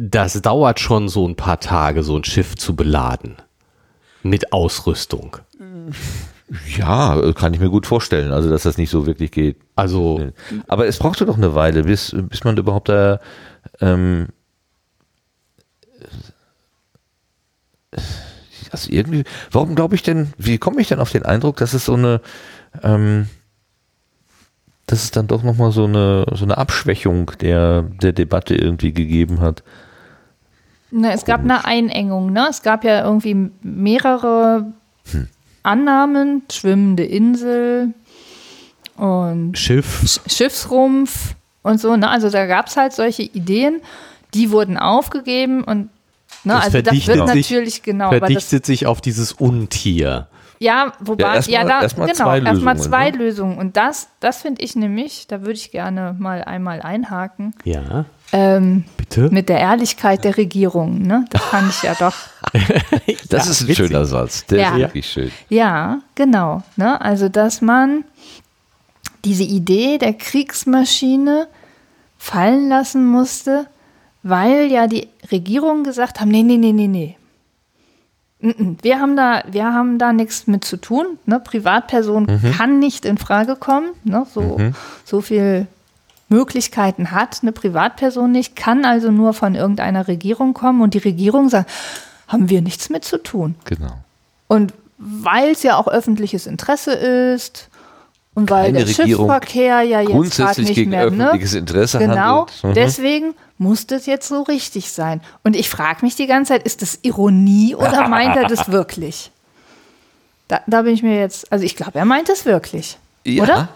das 0.00 0.40
dauert 0.40 0.80
schon 0.80 1.08
so 1.08 1.28
ein 1.28 1.36
paar 1.36 1.60
Tage, 1.60 2.02
so 2.02 2.16
ein 2.16 2.24
Schiff 2.24 2.56
zu 2.56 2.74
beladen. 2.74 3.36
Mit 4.22 4.52
Ausrüstung. 4.52 5.36
ja, 6.76 7.32
kann 7.32 7.52
ich 7.52 7.60
mir 7.60 7.68
gut 7.68 7.86
vorstellen. 7.86 8.32
Also, 8.32 8.48
dass 8.48 8.62
das 8.62 8.78
nicht 8.78 8.90
so 8.90 9.06
wirklich 9.06 9.30
geht. 9.30 9.58
Also, 9.76 10.30
Aber 10.68 10.86
es 10.86 10.98
brauchte 10.98 11.26
doch 11.26 11.36
eine 11.36 11.54
Weile, 11.54 11.84
bis, 11.84 12.14
bis 12.14 12.44
man 12.44 12.56
überhaupt 12.56 12.88
da. 12.88 13.20
Ähm, 13.80 14.28
also 18.70 18.90
irgendwie, 18.90 19.24
warum 19.50 19.74
glaube 19.74 19.96
ich 19.96 20.02
denn, 20.02 20.32
wie 20.38 20.58
komme 20.58 20.80
ich 20.80 20.88
denn 20.88 21.00
auf 21.00 21.10
den 21.10 21.24
Eindruck, 21.24 21.56
dass 21.56 21.74
es 21.74 21.84
so 21.84 21.94
eine, 21.94 22.20
ähm, 22.82 23.26
dass 24.86 25.02
es 25.02 25.10
dann 25.10 25.26
doch 25.26 25.42
nochmal 25.42 25.72
so 25.72 25.84
eine, 25.84 26.24
so 26.34 26.44
eine 26.44 26.56
Abschwächung 26.56 27.32
der, 27.40 27.82
der 27.82 28.12
Debatte 28.12 28.54
irgendwie 28.54 28.92
gegeben 28.92 29.40
hat? 29.40 29.62
Ne, 30.92 31.12
es 31.12 31.24
gab 31.24 31.40
eine 31.42 31.64
Einengung, 31.64 32.32
ne? 32.32 32.46
Es 32.50 32.62
gab 32.62 32.84
ja 32.84 33.04
irgendwie 33.04 33.50
mehrere 33.62 34.72
Annahmen, 35.62 36.42
schwimmende 36.50 37.04
Insel 37.04 37.94
und 38.96 39.56
Schiff. 39.56 40.20
Schiffsrumpf 40.26 41.34
und 41.62 41.80
so, 41.80 41.96
ne? 41.96 42.08
Also 42.08 42.30
da 42.30 42.46
gab 42.46 42.66
es 42.66 42.76
halt 42.76 42.92
solche 42.92 43.22
Ideen, 43.22 43.80
die 44.34 44.50
wurden 44.50 44.76
aufgegeben 44.78 45.62
und 45.64 45.88
ne, 46.44 46.54
Das 46.54 46.64
also 46.64 46.78
das 46.78 46.86
verdichtet 46.86 47.16
wird 47.16 47.28
sich- 47.28 47.50
natürlich 47.50 47.82
genau, 47.82 48.06
aber 48.06 48.20
das, 48.20 48.28
verdichtet 48.28 48.66
sich 48.66 48.86
auf 48.86 49.00
dieses 49.00 49.32
Untier. 49.32 50.28
Ja, 50.60 50.92
wobei, 51.00 51.22
Ja, 51.24 51.28
ja, 51.28 51.34
erst 51.34 51.48
mal- 51.50 51.64
da, 51.68 51.82
erst 51.82 51.98
mal 51.98 52.04
genau, 52.06 52.16
zwei 52.24 52.38
erstmal 52.40 52.74
Lösungen, 52.74 52.78
zwei 52.90 53.10
ne? 53.10 53.16
Lösungen 53.18 53.58
und 53.58 53.76
das, 53.76 54.08
das 54.20 54.42
finde 54.42 54.62
ich 54.62 54.76
nämlich, 54.76 55.26
da 55.26 55.40
würde 55.40 55.54
ich 55.54 55.70
gerne 55.72 56.14
mal 56.18 56.44
einmal 56.44 56.80
einhaken, 56.82 57.54
Ja, 57.64 58.04
ähm, 58.32 58.84
bitte. 58.96 59.28
mit 59.32 59.48
der 59.48 59.58
Ehrlichkeit 59.58 60.22
der 60.24 60.36
Regierung, 60.36 61.02
ne? 61.02 61.24
Das 61.30 61.42
fand 61.42 61.70
ich 61.70 61.82
ja 61.82 61.94
doch 61.94 62.14
Das 63.30 63.46
Ja, 63.46 63.50
ist 63.52 63.60
ein 63.62 63.68
witzig. 63.68 63.76
schöner 63.76 64.04
Satz. 64.04 64.44
Der 64.46 64.58
Ja. 64.58 64.70
ist 64.72 64.78
wirklich 64.78 65.06
schön. 65.06 65.30
Ja, 65.48 66.00
genau. 66.14 66.62
Ne? 66.76 67.00
Also, 67.00 67.28
dass 67.28 67.60
man 67.62 68.04
diese 69.24 69.44
Idee 69.44 69.98
der 69.98 70.14
Kriegsmaschine 70.14 71.46
fallen 72.18 72.68
lassen 72.68 73.06
musste, 73.06 73.66
weil 74.22 74.70
ja 74.70 74.86
die 74.88 75.08
Regierungen 75.30 75.84
gesagt 75.84 76.20
haben, 76.20 76.30
nee, 76.30 76.42
nee, 76.42 76.56
nee, 76.56 76.72
nee, 76.72 76.88
nee. 76.88 77.16
Wir 78.40 79.00
haben 79.00 79.16
da, 79.16 79.42
wir 79.50 79.66
haben 79.66 79.98
da 79.98 80.12
nichts 80.12 80.46
mit 80.46 80.64
zu 80.64 80.78
tun. 80.78 81.18
Ne? 81.26 81.40
Privatperson 81.40 82.40
kann 82.56 82.78
nicht 82.78 83.04
in 83.04 83.18
Frage 83.18 83.56
kommen. 83.56 83.90
Ne? 84.04 84.26
So, 84.32 84.58
so 85.04 85.20
viel 85.20 85.66
Möglichkeiten 86.30 87.10
hat 87.10 87.40
eine 87.42 87.52
Privatperson 87.52 88.30
nicht, 88.32 88.56
kann 88.56 88.84
also 88.84 89.10
nur 89.10 89.34
von 89.34 89.54
irgendeiner 89.56 90.08
Regierung 90.08 90.54
kommen 90.54 90.80
und 90.80 90.94
die 90.94 90.98
Regierung 90.98 91.48
sagt, 91.48 91.68
haben 92.28 92.48
wir 92.48 92.62
nichts 92.62 92.88
mit 92.88 93.04
zu 93.04 93.18
tun. 93.18 93.56
Genau. 93.64 93.92
Und 94.46 94.72
weil 94.96 95.50
es 95.50 95.62
ja 95.62 95.76
auch 95.76 95.88
öffentliches 95.88 96.46
Interesse 96.46 96.92
ist 96.92 97.68
und 98.34 98.48
weil 98.48 98.66
Keine 98.66 98.84
der 98.84 98.88
Regierung 98.88 99.26
Schiffsverkehr 99.26 99.82
ja 99.82 100.00
jetzt 100.00 100.08
gerade 100.08 100.12
Grundsätzlich 100.12 100.68
nicht 100.68 100.76
gegen 100.76 100.90
mehr, 100.90 101.04
öffentliches 101.06 101.52
ne? 101.54 101.58
Interesse 101.58 101.98
Genau, 101.98 102.14
handelt. 102.14 102.64
Mhm. 102.64 102.74
deswegen 102.74 103.34
muss 103.60 103.86
das 103.86 104.06
jetzt 104.06 104.26
so 104.26 104.42
richtig 104.42 104.90
sein. 104.90 105.20
Und 105.44 105.54
ich 105.54 105.68
frage 105.68 105.98
mich 106.02 106.16
die 106.16 106.26
ganze 106.26 106.54
Zeit, 106.54 106.62
ist 106.62 106.80
das 106.80 106.98
Ironie 107.02 107.74
oder 107.74 108.08
meint 108.08 108.34
er 108.34 108.48
das 108.48 108.72
wirklich? 108.72 109.30
Da, 110.48 110.62
da 110.66 110.82
bin 110.82 110.94
ich 110.94 111.02
mir 111.02 111.18
jetzt, 111.18 111.52
also 111.52 111.62
ich 111.62 111.76
glaube, 111.76 111.98
er 111.98 112.06
meint 112.06 112.30
es 112.30 112.46
wirklich. 112.46 112.96
Ja. 113.24 113.42
Oder? 113.42 113.68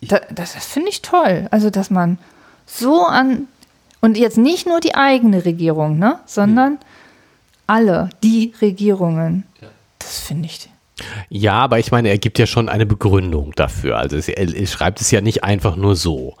Da, 0.00 0.20
das 0.30 0.54
das 0.54 0.66
finde 0.66 0.90
ich 0.90 1.02
toll. 1.02 1.48
Also, 1.50 1.70
dass 1.70 1.90
man 1.90 2.18
so 2.66 3.04
an, 3.04 3.48
und 4.00 4.16
jetzt 4.16 4.38
nicht 4.38 4.66
nur 4.66 4.78
die 4.78 4.94
eigene 4.94 5.44
Regierung, 5.44 5.98
ne, 5.98 6.20
sondern 6.24 6.78
alle, 7.66 8.10
die 8.22 8.54
Regierungen. 8.62 9.42
Das 9.98 10.20
finde 10.20 10.46
ich. 10.46 10.68
Ja, 11.30 11.54
aber 11.54 11.80
ich 11.80 11.90
meine, 11.90 12.10
er 12.10 12.18
gibt 12.18 12.38
ja 12.38 12.46
schon 12.46 12.68
eine 12.68 12.86
Begründung 12.86 13.52
dafür. 13.56 13.98
Also 13.98 14.16
es, 14.16 14.28
er, 14.28 14.54
er 14.54 14.66
schreibt 14.66 15.00
es 15.00 15.10
ja 15.10 15.20
nicht 15.20 15.42
einfach 15.42 15.74
nur 15.74 15.96
so. 15.96 16.36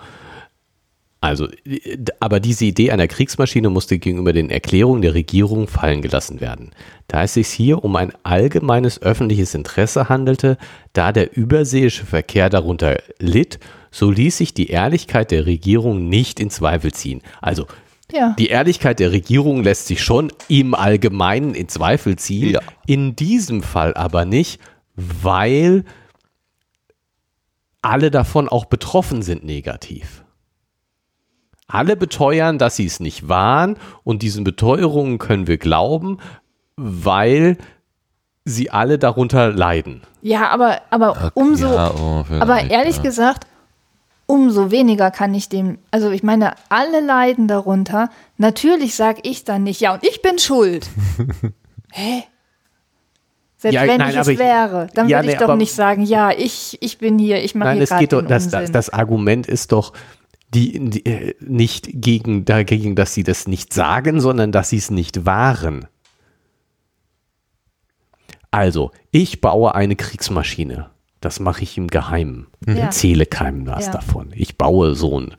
Also, 1.22 1.48
äh, 1.64 1.96
aber 2.20 2.40
diese 2.40 2.66
Idee 2.66 2.90
einer 2.90 3.08
Kriegsmaschine 3.08 3.70
musste 3.70 3.98
gegenüber 3.98 4.32
den 4.34 4.50
Erklärungen 4.50 5.00
der 5.02 5.14
Regierung 5.14 5.68
fallen 5.68 6.02
gelassen 6.02 6.40
werden. 6.42 6.72
Da 7.08 7.22
es 7.22 7.34
sich 7.34 7.48
hier 7.48 7.82
um 7.84 7.96
ein 7.96 8.12
allgemeines 8.24 9.00
öffentliches 9.00 9.54
Interesse 9.54 10.08
handelte, 10.10 10.58
da 10.92 11.12
der 11.12 11.34
überseeische 11.36 12.04
Verkehr 12.04 12.50
darunter 12.50 12.98
litt, 13.18 13.58
so 13.90 14.10
ließ 14.10 14.36
sich 14.38 14.52
die 14.52 14.68
Ehrlichkeit 14.68 15.30
der 15.30 15.46
Regierung 15.46 16.08
nicht 16.08 16.40
in 16.40 16.50
Zweifel 16.50 16.92
ziehen. 16.92 17.22
Also, 17.40 17.66
Ja. 18.12 18.34
die 18.38 18.48
Ehrlichkeit 18.48 18.98
der 18.98 19.12
Regierung 19.12 19.62
lässt 19.62 19.86
sich 19.86 20.02
schon 20.02 20.32
im 20.48 20.74
Allgemeinen 20.74 21.54
in 21.54 21.68
Zweifel 21.68 22.16
ziehen, 22.16 22.50
Ja. 22.50 22.60
in 22.86 23.14
diesem 23.16 23.62
Fall 23.62 23.94
aber 23.94 24.24
nicht, 24.24 24.60
weil 24.96 25.84
alle 27.80 28.10
davon 28.10 28.48
auch 28.48 28.64
betroffen 28.64 29.22
sind 29.22 29.44
negativ. 29.44 30.21
Alle 31.68 31.96
beteuern, 31.96 32.58
dass 32.58 32.76
sie 32.76 32.86
es 32.86 33.00
nicht 33.00 33.28
waren 33.28 33.76
und 34.04 34.22
diesen 34.22 34.44
Beteuerungen 34.44 35.18
können 35.18 35.46
wir 35.46 35.58
glauben, 35.58 36.18
weil 36.76 37.56
sie 38.44 38.70
alle 38.70 38.98
darunter 38.98 39.52
leiden. 39.52 40.02
Ja, 40.20 40.48
aber, 40.50 40.82
aber 40.90 41.30
umso, 41.34 41.72
Ja, 41.72 41.90
oh, 41.94 42.24
aber 42.40 42.70
ehrlich 42.70 42.96
ja. 42.96 43.02
gesagt, 43.02 43.46
umso 44.26 44.70
weniger 44.70 45.10
kann 45.10 45.34
ich 45.34 45.48
dem, 45.48 45.78
also 45.90 46.10
ich 46.10 46.22
meine, 46.22 46.54
alle 46.68 47.00
leiden 47.00 47.48
darunter. 47.48 48.10
Natürlich 48.38 48.94
sage 48.94 49.20
ich 49.24 49.44
dann 49.44 49.62
nicht, 49.62 49.80
ja, 49.80 49.94
und 49.94 50.04
ich 50.04 50.22
bin 50.22 50.38
schuld. 50.38 50.88
Hä? 51.92 52.24
Selbst 53.56 53.74
Ja, 53.76 53.82
wenn 53.86 53.98
nein, 53.98 54.10
ich 54.10 54.16
es 54.16 54.28
ich- 54.28 54.38
wäre, 54.38 54.88
dann 54.94 55.08
Ja, 55.08 55.18
würde 55.18 55.28
ich 55.28 55.34
nee, 55.34 55.38
doch 55.40 55.48
aber- 55.50 55.56
nicht 55.56 55.72
sagen, 55.72 56.02
ja, 56.02 56.30
ich, 56.32 56.76
ich 56.80 56.98
bin 56.98 57.18
hier, 57.18 57.42
ich 57.44 57.54
mache 57.54 57.68
Nein, 57.68 57.76
hier 57.76 57.84
es 57.84 57.90
gerade 57.90 58.00
geht 58.00 58.12
doch, 58.12 58.20
den 58.22 58.28
das, 58.28 58.44
Unsinn. 58.46 58.60
das, 58.60 58.72
das 58.72 58.90
Argument 58.90 59.46
ist 59.46 59.70
doch 59.72 59.92
die, 60.54 60.90
die, 60.90 61.06
äh, 61.06 61.34
nicht 61.40 61.88
gegen, 61.92 62.44
dagegen, 62.44 62.94
dass 62.94 63.14
sie 63.14 63.22
das 63.22 63.46
nicht 63.48 63.72
sagen, 63.72 64.20
sondern 64.20 64.52
dass 64.52 64.70
sie 64.70 64.76
es 64.78 64.90
nicht 64.90 65.24
waren. 65.24 65.86
Also, 68.50 68.90
ich 69.10 69.40
baue 69.40 69.74
eine 69.74 69.96
Kriegsmaschine 69.96 70.90
Das 71.20 71.38
mache 71.38 71.62
ich 71.62 71.78
im 71.78 71.86
Geheimen. 71.86 72.48
Ja. 72.66 72.74
Erzähle 72.74 73.26
keinem 73.26 73.64
was 73.66 73.86
Ja. 73.86 73.92
davon. 73.92 74.32
Ich 74.34 74.58
baue 74.58 74.96
so 74.96 75.20
ein. 75.20 75.34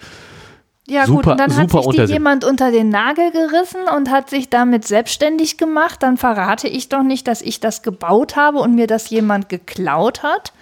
Ja 0.87 1.05
Super- 1.05 1.15
gut, 1.15 1.27
und 1.31 1.37
dann 1.39 1.55
hat 1.57 1.69
super 1.71 1.91
sich 1.91 2.05
die 2.05 2.13
jemand 2.13 2.45
unter 2.45 2.71
den 2.71 2.87
Nagel 2.89 3.31
gerissen 3.31 3.81
und 3.93 4.09
hat 4.09 4.29
sich 4.29 4.49
damit 4.49 4.85
selbstständig 4.87 5.57
gemacht. 5.57 6.01
Dann 6.01 6.15
verrate 6.17 6.69
ich 6.69 6.87
doch 6.87 7.03
nicht, 7.03 7.27
dass 7.27 7.41
ich 7.41 7.59
das 7.59 7.81
gebaut 7.83 8.37
habe 8.37 8.59
und 8.59 8.75
mir 8.75 8.87
das 8.87 9.09
jemand 9.09 9.49
geklaut 9.49 10.23
hat. 10.23 10.53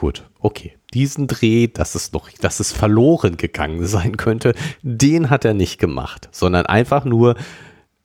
Gut, 0.00 0.24
okay. 0.38 0.77
Diesen 0.94 1.26
Dreh, 1.26 1.66
dass 1.68 1.94
es 1.94 2.12
noch, 2.12 2.30
dass 2.40 2.60
es 2.60 2.72
verloren 2.72 3.36
gegangen 3.36 3.86
sein 3.86 4.16
könnte, 4.16 4.54
den 4.82 5.30
hat 5.30 5.44
er 5.44 5.54
nicht 5.54 5.78
gemacht, 5.78 6.28
sondern 6.32 6.66
einfach 6.66 7.04
nur, 7.04 7.36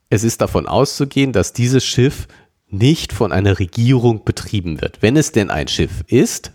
es 0.10 0.24
ist 0.24 0.42
davon 0.42 0.68
auszugehen, 0.68 1.32
dass 1.32 1.54
dieses 1.54 1.84
Schiff 1.86 2.28
nicht 2.70 3.14
von 3.14 3.32
einer 3.32 3.60
Regierung 3.60 4.26
betrieben 4.26 4.82
wird. 4.82 5.02
Wenn 5.02 5.16
es 5.16 5.32
denn 5.32 5.50
ein 5.50 5.68
Schiff 5.68 6.04
ist, 6.08 6.52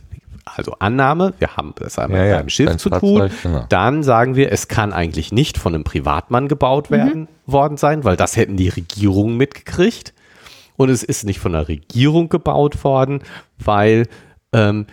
also 0.56 0.74
Annahme, 0.78 1.34
wir 1.38 1.56
haben 1.56 1.74
es 1.80 1.98
einmal 1.98 2.18
Ja, 2.18 2.24
mit 2.24 2.32
ja, 2.32 2.38
einem 2.38 2.48
Schiff 2.48 2.70
ein 2.70 2.78
zu 2.78 2.88
Fahrzeug, 2.88 3.30
tun, 3.30 3.52
genau. 3.52 3.66
dann 3.68 4.02
sagen 4.02 4.34
wir, 4.34 4.50
es 4.52 4.68
kann 4.68 4.92
eigentlich 4.92 5.32
nicht 5.32 5.58
von 5.58 5.74
einem 5.74 5.84
Privatmann 5.84 6.48
gebaut 6.48 6.90
werden, 6.90 7.28
worden 7.46 7.76
sein, 7.76 8.04
weil 8.04 8.16
das 8.16 8.36
hätten 8.36 8.56
die 8.56 8.68
Regierungen 8.68 9.36
mitgekriegt. 9.36 10.14
Und 10.76 10.90
es 10.90 11.02
ist 11.02 11.24
nicht 11.24 11.40
von 11.40 11.52
der 11.52 11.68
Regierung 11.68 12.28
gebaut 12.28 12.84
worden, 12.84 13.20
weil 13.58 14.06
ähm, 14.52 14.86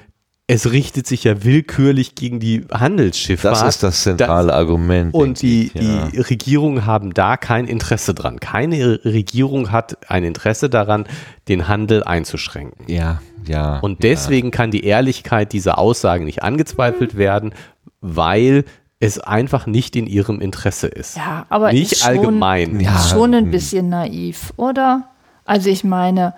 es 0.47 0.71
richtet 0.71 1.07
sich 1.07 1.23
ja 1.23 1.43
willkürlich 1.43 2.13
gegen 2.13 2.39
die 2.39 2.65
Handelsschifffahrt. 2.71 3.55
Das 3.55 3.75
ist 3.75 3.81
das 3.81 4.03
zentrale 4.03 4.53
Argument. 4.53 5.13
Und 5.13 5.41
die, 5.41 5.71
ich, 5.73 5.73
ja. 5.73 6.07
die 6.07 6.19
Regierungen 6.19 6.85
haben 6.85 7.13
da 7.13 7.35
kein 7.35 7.65
Interesse 7.65 8.13
dran. 8.13 8.39
Keine 8.39 8.99
Regierung 9.03 9.71
hat 9.71 9.97
ein 10.07 10.23
Interesse 10.23 10.69
daran, 10.69 11.05
den 11.47 11.67
Handel 11.67 12.03
einzuschränken. 12.03 12.85
Ja, 12.87 13.21
ja. 13.47 13.79
Und 13.79 14.03
deswegen 14.03 14.51
kann 14.51 14.69
die 14.69 14.85
Ehrlichkeit 14.85 15.51
dieser 15.51 15.79
Aussagen 15.79 16.25
nicht 16.25 16.43
angezweifelt 16.43 17.17
werden, 17.17 17.53
weil 18.01 18.65
es 18.99 19.19
einfach 19.19 19.65
nicht 19.65 19.95
in 19.95 20.05
ihrem 20.05 20.41
Interesse 20.41 20.87
ist. 20.87 21.17
Ja, 21.17 21.47
aber 21.49 21.73
nicht 21.73 21.93
ist 21.93 22.01
schon, 22.01 22.09
allgemein. 22.09 22.79
Ja. 22.79 22.95
ist 22.99 23.09
schon 23.09 23.33
ein 23.33 23.49
bisschen 23.49 23.89
naiv, 23.89 24.53
oder? 24.57 25.09
Also 25.43 25.69
ich 25.71 25.83
meine, 25.83 26.33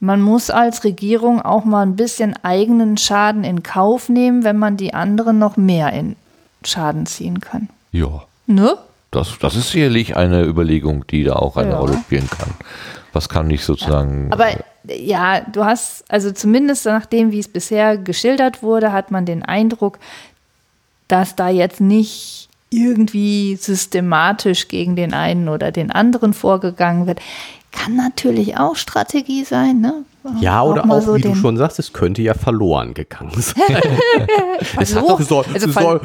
man 0.00 0.20
muss 0.22 0.50
als 0.50 0.84
Regierung 0.84 1.42
auch 1.42 1.64
mal 1.64 1.82
ein 1.82 1.96
bisschen 1.96 2.34
eigenen 2.44 2.96
Schaden 2.96 3.44
in 3.44 3.62
Kauf 3.62 4.08
nehmen, 4.08 4.44
wenn 4.44 4.56
man 4.56 4.76
die 4.76 4.94
anderen 4.94 5.38
noch 5.38 5.56
mehr 5.56 5.92
in 5.92 6.16
Schaden 6.64 7.06
ziehen 7.06 7.40
kann. 7.40 7.68
Ja, 7.92 8.22
Ne? 8.46 8.76
das, 9.10 9.38
das 9.40 9.56
ist 9.56 9.70
sicherlich 9.70 10.16
eine 10.16 10.42
Überlegung, 10.44 11.06
die 11.06 11.24
da 11.24 11.34
auch 11.36 11.56
eine 11.56 11.70
Ja. 11.70 11.78
Rolle 11.78 11.98
spielen 12.04 12.28
kann. 12.30 12.50
Was 13.12 13.28
kann 13.28 13.50
ich 13.50 13.64
sozusagen. 13.64 14.30
Aber 14.32 14.46
ja, 14.84 15.40
du 15.40 15.64
hast, 15.64 16.04
also 16.08 16.30
zumindest 16.30 16.84
nach 16.86 17.06
dem, 17.06 17.32
wie 17.32 17.38
es 17.40 17.48
bisher 17.48 17.96
geschildert 17.98 18.62
wurde, 18.62 18.92
hat 18.92 19.10
man 19.10 19.24
den 19.26 19.42
Eindruck, 19.42 19.98
dass 21.08 21.36
da 21.36 21.48
jetzt 21.48 21.80
nicht 21.80 22.48
irgendwie 22.70 23.56
systematisch 23.56 24.68
gegen 24.68 24.94
den 24.94 25.14
einen 25.14 25.48
oder 25.48 25.72
den 25.72 25.90
anderen 25.90 26.34
vorgegangen 26.34 27.06
wird. 27.06 27.20
Kann 27.72 27.96
natürlich 27.96 28.56
auch 28.56 28.76
Strategie 28.76 29.44
sein, 29.44 29.80
ne? 29.80 30.04
Ja, 30.40 30.62
oder 30.62 30.84
mal 30.84 30.98
auch, 30.98 31.02
so 31.02 31.14
wie 31.16 31.20
du 31.20 31.34
schon 31.34 31.56
sagst, 31.56 31.78
es 31.78 31.92
könnte 31.92 32.22
ja 32.22 32.34
verloren 32.34 32.94
gegangen 32.94 33.32
sein. 33.36 33.54
es 34.78 34.94
hat 34.94 35.02
So, 35.04 35.08
doch 35.08 35.20
so, 35.20 35.44
also 35.52 35.70
so, 35.70 36.00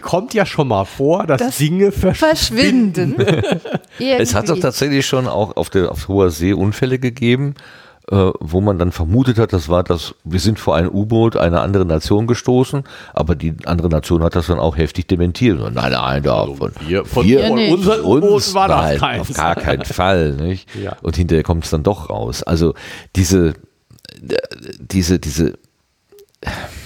kommt 0.00 0.34
ja 0.34 0.46
schon 0.46 0.68
mal 0.68 0.84
vor, 0.84 1.26
dass 1.26 1.38
Das 1.40 1.58
Dinge 1.58 1.92
verschwinden. 1.92 3.16
verschwinden. 3.16 3.60
Es 3.98 4.34
hat 4.34 4.48
doch 4.48 4.58
tatsächlich 4.58 5.06
schon 5.06 5.26
auch 5.26 5.56
auf, 5.56 5.70
der, 5.70 5.90
auf 5.90 6.08
hoher 6.08 6.30
See 6.30 6.52
Unfälle 6.52 6.98
gegeben, 6.98 7.54
äh, 8.10 8.30
wo 8.40 8.60
man 8.60 8.78
dann 8.78 8.92
vermutet 8.92 9.36
hat, 9.38 9.52
das 9.52 9.68
war 9.68 9.82
das, 9.82 10.14
wir 10.22 10.38
sind 10.38 10.58
vor 10.60 10.76
ein 10.76 10.88
U-Boot 10.88 11.36
einer 11.36 11.62
anderen 11.62 11.88
Nation 11.88 12.26
gestoßen, 12.26 12.84
aber 13.12 13.34
die 13.34 13.54
andere 13.64 13.88
Nation 13.88 14.22
hat 14.22 14.36
das 14.36 14.46
dann 14.46 14.58
auch 14.60 14.76
heftig 14.76 15.08
dementiert. 15.08 15.58
Nein, 15.58 15.90
nein, 15.92 16.22
da 16.22 16.46
von, 16.46 16.70
wir- 16.86 17.04
von- 17.04 17.24
wir- 17.24 17.46
von 17.48 17.58
unseren 17.58 18.00
U-Booten 18.04 18.54
war 18.54 18.68
das 18.68 18.80
nein, 18.82 18.98
keins. 18.98 19.30
auf 19.30 19.36
gar 19.36 19.54
keinen 19.56 19.84
Fall. 19.84 20.32
Nicht? 20.34 20.68
Ja. 20.80 20.96
Und 21.02 21.16
hinterher 21.16 21.42
kommt 21.42 21.64
es 21.64 21.70
dann 21.70 21.82
doch 21.82 22.08
raus. 22.10 22.42
Also 22.44 22.74
diese, 23.16 23.48
äh, 23.48 23.54
diese, 24.78 25.18
diese 25.18 25.54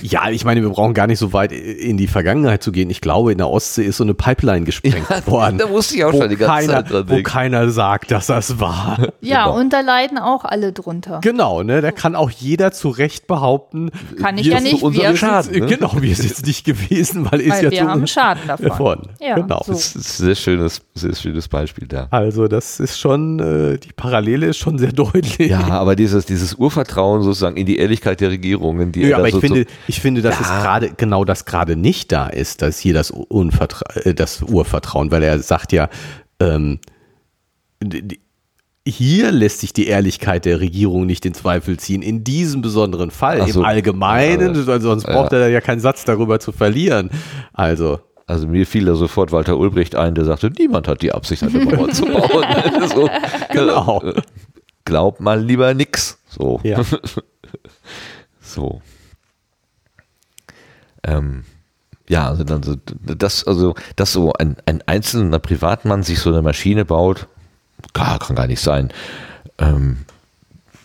Ja, 0.02 0.30
ich 0.30 0.46
meine, 0.46 0.62
wir 0.62 0.70
brauchen 0.70 0.94
gar 0.94 1.06
nicht 1.06 1.18
so 1.18 1.34
weit 1.34 1.52
in 1.52 1.98
die 1.98 2.06
Vergangenheit 2.06 2.62
zu 2.62 2.72
gehen. 2.72 2.88
Ich 2.88 3.02
glaube, 3.02 3.32
in 3.32 3.38
der 3.38 3.50
Ostsee 3.50 3.84
ist 3.84 3.98
so 3.98 4.04
eine 4.04 4.14
Pipeline 4.14 4.64
gesprengt 4.64 4.96
Ja, 5.10 5.26
worden. 5.26 5.58
da 5.58 5.66
musste 5.68 5.94
ich 5.96 6.04
auch 6.04 6.14
wo 6.14 6.20
schon 6.20 6.30
die 6.30 6.36
ganze 6.36 6.68
keiner, 6.68 6.72
Zeit 6.84 6.90
dran 6.90 7.02
Wo 7.08 7.14
denken. 7.14 7.22
keiner 7.30 7.70
sagt, 7.70 8.10
dass 8.10 8.26
das 8.28 8.58
war. 8.58 9.08
Ja, 9.20 9.44
Genau. 9.44 9.58
und 9.60 9.72
da 9.74 9.80
leiden 9.80 10.16
auch 10.16 10.46
alle 10.46 10.72
drunter. 10.72 11.20
Genau, 11.22 11.62
ne? 11.62 11.82
Da 11.82 11.90
kann 11.92 12.16
auch 12.16 12.30
jeder 12.30 12.72
zu 12.72 12.88
Recht 12.88 13.26
behaupten. 13.26 13.90
Kann 14.18 14.38
ich 14.38 14.46
wir 14.46 14.52
ja 14.54 14.60
sind 14.60 14.72
nicht, 14.72 14.82
unser 14.82 15.02
wir- 15.02 15.16
Schaden. 15.16 15.52
ne? 15.60 15.66
Genau, 15.66 15.92
wir 16.00 16.16
sind 16.16 16.32
es 16.32 16.42
nicht 16.46 16.64
gewesen, 16.64 17.30
weil 17.30 17.40
ist 17.42 17.50
Weil 17.50 17.64
ja 17.64 17.70
wir 17.70 17.78
zu 17.80 17.86
haben 17.88 18.06
Schaden 18.06 18.42
davon. 18.46 18.66
davon. 18.68 19.08
Ja, 19.20 19.34
genau. 19.34 19.60
so. 19.66 19.72
das 19.72 19.94
ist 19.94 20.20
ein 20.20 20.24
sehr 20.24 20.34
schönes, 20.36 20.80
sehr 20.94 21.14
schönes 21.14 21.48
Beispiel 21.48 21.86
da. 21.86 22.08
Also 22.10 22.48
das 22.48 22.80
ist 22.80 22.98
schon, 22.98 23.38
äh, 23.40 23.76
die 23.78 23.92
Parallele 23.92 24.46
ist 24.46 24.56
schon 24.56 24.78
sehr 24.78 24.92
deutlich. 24.92 25.36
Ja, 25.50 25.68
aber 25.68 25.94
dieses, 25.96 26.24
dieses 26.24 26.54
Urvertrauen 26.54 27.22
sozusagen 27.22 27.56
in 27.58 27.66
die 27.66 27.76
Ehrlichkeit 27.76 28.20
der 28.22 28.30
Regierungen, 28.30 28.90
die 28.92 29.02
Ja, 29.02 29.08
er 29.08 29.14
aber 29.16 29.22
da 29.24 29.28
ich 29.28 29.34
so, 29.34 29.40
finde, 29.54 29.70
so, 29.70 29.76
ich 29.88 30.00
finde, 30.00 30.22
dass 30.22 30.34
Ja. 30.36 30.40
es 30.40 30.62
gerade 30.62 30.90
genau 30.96 31.24
das 31.24 31.44
gerade 31.44 31.76
nicht 31.76 32.12
da 32.12 32.28
ist, 32.28 32.62
dass 32.62 32.78
hier 32.78 32.94
das, 32.94 33.10
Unvertra 33.10 33.84
äh, 34.04 34.14
das 34.14 34.42
Urvertrauen, 34.42 35.10
weil 35.10 35.22
er 35.22 35.38
sagt 35.40 35.72
ja, 35.72 35.88
ähm, 36.40 36.78
hier 38.86 39.30
lässt 39.30 39.60
sich 39.60 39.72
die 39.72 39.86
Ehrlichkeit 39.86 40.44
der 40.44 40.60
Regierung 40.60 41.06
nicht 41.06 41.24
in 41.26 41.34
Zweifel 41.34 41.78
ziehen. 41.78 42.02
In 42.02 42.24
diesem 42.24 42.62
besonderen 42.62 43.10
Fall, 43.10 43.46
so. 43.48 43.60
im 43.60 43.66
Allgemeinen, 43.66 44.54
Ja, 44.54 44.66
weil 44.66 44.80
sonst 44.80 45.04
braucht 45.04 45.32
er 45.32 45.48
ja 45.48 45.60
keinen 45.60 45.80
Satz 45.80 46.04
darüber 46.04 46.40
zu 46.40 46.52
verlieren. 46.52 47.10
Also 47.52 48.00
also 48.26 48.46
mir 48.46 48.64
fiel 48.64 48.84
da 48.84 48.94
sofort 48.94 49.32
Walter 49.32 49.58
Ulbricht 49.58 49.96
ein, 49.96 50.14
der 50.14 50.24
sagte, 50.24 50.52
niemand 50.56 50.86
hat 50.86 51.02
die 51.02 51.10
Absicht, 51.10 51.42
eine 51.42 51.64
Mauer 51.64 51.88
zu 51.90 52.04
bauen. 52.04 52.44
so, 52.94 53.10
Genau. 53.52 54.00
äh, 54.04 54.22
Glaub 54.84 55.18
mal 55.20 55.40
lieber 55.42 55.74
nix. 55.74 56.16
So. 56.28 56.60
ja, 56.62 56.80
So. 58.40 58.80
Ähm, 61.02 61.44
ja, 62.08 62.28
also 62.28 62.42
dann 62.42 62.62
so, 62.62 62.76
das, 63.02 63.44
also, 63.46 63.74
dass 63.96 64.12
so 64.12 64.32
ein, 64.32 64.56
ein 64.66 64.82
einzelner 64.86 65.38
Privatmann 65.38 66.02
sich 66.02 66.18
so 66.18 66.30
eine 66.30 66.42
Maschine 66.42 66.84
baut, 66.84 67.28
gar, 67.92 68.18
kann 68.18 68.36
gar 68.36 68.46
nicht 68.46 68.60
sein. 68.60 68.92
Ähm, 69.58 69.98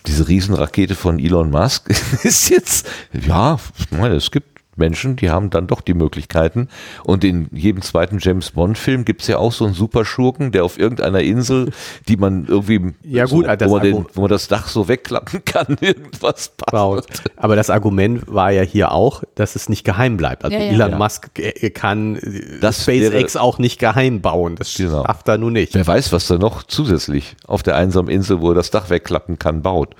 diese 0.06 0.28
Riesenrakete 0.28 0.94
von 0.94 1.18
Elon 1.18 1.50
Musk 1.50 1.88
ist 2.22 2.48
jetzt, 2.48 2.88
ja, 3.12 3.58
es 4.04 4.30
gibt 4.30 4.55
Menschen, 4.78 5.16
die 5.16 5.30
haben 5.30 5.50
dann 5.50 5.66
doch 5.66 5.80
die 5.80 5.94
Möglichkeiten. 5.94 6.68
Und 7.04 7.24
in 7.24 7.48
jedem 7.52 7.82
zweiten 7.82 8.18
James 8.20 8.50
Bond-Film 8.50 9.04
gibt 9.04 9.22
es 9.22 9.28
ja 9.28 9.38
auch 9.38 9.52
so 9.52 9.64
einen 9.64 9.74
Superschurken, 9.74 10.52
der 10.52 10.64
auf 10.64 10.78
irgendeiner 10.78 11.20
Insel, 11.20 11.70
die 12.08 12.16
man 12.16 12.46
irgendwie, 12.46 12.92
Ja, 13.02 13.26
so, 13.26 13.36
gut, 13.36 13.46
das 13.46 13.68
wo, 13.68 13.74
man 13.76 13.82
den, 13.82 14.06
wo 14.14 14.20
man 14.22 14.30
das 14.30 14.48
Dach 14.48 14.68
so 14.68 14.88
wegklappen 14.88 15.44
kann, 15.44 15.76
irgendwas 15.80 16.50
baut. 16.70 17.06
Aber 17.36 17.56
das 17.56 17.70
Argument 17.70 18.24
war 18.26 18.50
ja 18.52 18.62
hier 18.62 18.92
auch, 18.92 19.22
dass 19.34 19.56
es 19.56 19.68
nicht 19.68 19.84
geheim 19.84 20.16
bleibt. 20.16 20.44
Also 20.44 20.56
Ja, 20.56 20.62
ja. 20.62 20.72
Elon 20.72 20.90
Ja. 20.90 20.98
Musk 20.98 21.38
äh, 21.38 21.70
kann 21.70 22.16
äh, 22.16 22.58
Das 22.60 22.82
SpaceX 22.82 23.34
wäre- 23.34 23.42
auch 23.42 23.58
nicht 23.58 23.78
geheim 23.78 24.20
bauen. 24.20 24.56
Das 24.56 24.74
Genau. 24.74 25.04
schafft 25.04 25.28
er 25.28 25.38
nun 25.38 25.54
nicht. 25.54 25.74
Wer 25.74 25.86
weiß, 25.86 26.12
was 26.12 26.26
da 26.26 26.38
noch 26.38 26.62
zusätzlich 26.62 27.36
auf 27.46 27.62
der 27.62 27.76
einsamen 27.76 28.10
Insel, 28.10 28.40
wo 28.40 28.50
er 28.50 28.54
das 28.54 28.70
Dach 28.70 28.90
wegklappen 28.90 29.38
kann, 29.38 29.62
baut. 29.62 29.94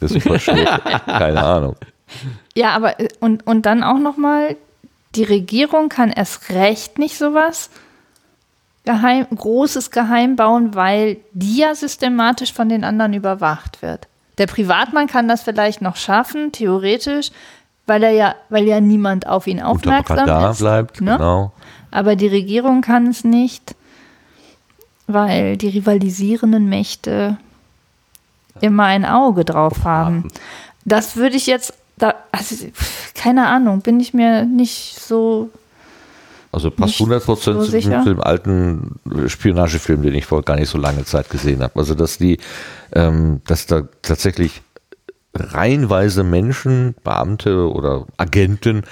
Das 0.00 0.10
ist 0.10 0.24
super 0.24 0.38
schwierig. 0.38 0.68
Keine 1.06 1.42
Ahnung. 1.44 1.76
Ja, 2.54 2.70
aber 2.70 3.00
äh, 3.00 3.08
und, 3.20 3.46
und 3.46 3.66
dann 3.66 3.82
auch 3.82 3.98
nochmal, 3.98 4.56
die 5.14 5.24
Regierung 5.24 5.88
kann 5.88 6.10
erst 6.10 6.50
recht 6.50 6.98
nicht 6.98 7.16
sowas 7.16 7.70
geheim, 8.84 9.26
großes 9.34 9.90
Geheim 9.90 10.36
bauen, 10.36 10.74
weil 10.74 11.18
die 11.32 11.58
ja 11.58 11.74
systematisch 11.74 12.52
von 12.52 12.68
den 12.68 12.84
anderen 12.84 13.14
überwacht 13.14 13.82
wird. 13.82 14.08
Der 14.38 14.46
Privatmann 14.46 15.06
kann 15.06 15.28
das 15.28 15.42
vielleicht 15.42 15.82
noch 15.82 15.96
schaffen, 15.96 16.52
theoretisch, 16.52 17.30
weil 17.86 18.02
er 18.02 18.10
ja, 18.10 18.34
weil 18.48 18.64
ja 18.64 18.80
niemand 18.80 19.26
auf 19.26 19.46
ihn 19.46 19.60
aufmerksam 19.60 20.18
Radar 20.18 20.50
ist. 20.50 20.58
bleibt, 20.58 21.00
ne? 21.00 21.12
genau. 21.12 21.52
Aber 21.90 22.16
die 22.16 22.28
Regierung 22.28 22.80
kann 22.80 23.06
es 23.06 23.22
nicht, 23.22 23.74
weil 25.06 25.56
die 25.56 25.68
rivalisierenden 25.68 26.68
Mächte 26.68 27.36
immer 28.60 28.84
ein 28.84 29.04
Auge 29.04 29.44
drauf 29.44 29.84
haben. 29.84 30.28
Das 30.84 31.16
würde 31.16 31.36
ich 31.36 31.46
jetzt, 31.46 31.74
da, 32.02 32.14
also, 32.32 32.56
keine 33.14 33.46
Ahnung, 33.46 33.80
bin 33.80 34.00
ich 34.00 34.12
mir 34.12 34.44
nicht 34.44 34.98
so. 35.00 35.50
Also 36.50 36.70
passt 36.70 36.88
Nicht 36.88 37.00
100 37.00 37.24
Prozent 37.24 37.62
so 37.62 37.70
zu, 37.70 37.80
zu 37.80 38.04
dem 38.04 38.20
alten 38.20 38.96
Spionagefilm, 39.26 40.02
den 40.02 40.14
ich 40.14 40.26
vor 40.26 40.42
gar 40.42 40.56
nicht 40.56 40.68
so 40.68 40.76
lange 40.76 41.04
Zeit 41.04 41.30
gesehen 41.30 41.62
habe. 41.62 41.78
Also 41.78 41.94
dass 41.94 42.18
die, 42.18 42.38
ähm, 42.92 43.40
dass 43.46 43.66
da 43.66 43.84
tatsächlich 44.02 44.60
reihenweise 45.34 46.24
Menschen, 46.24 46.94
Beamte 47.04 47.70
oder 47.72 48.06
Agenten 48.18 48.82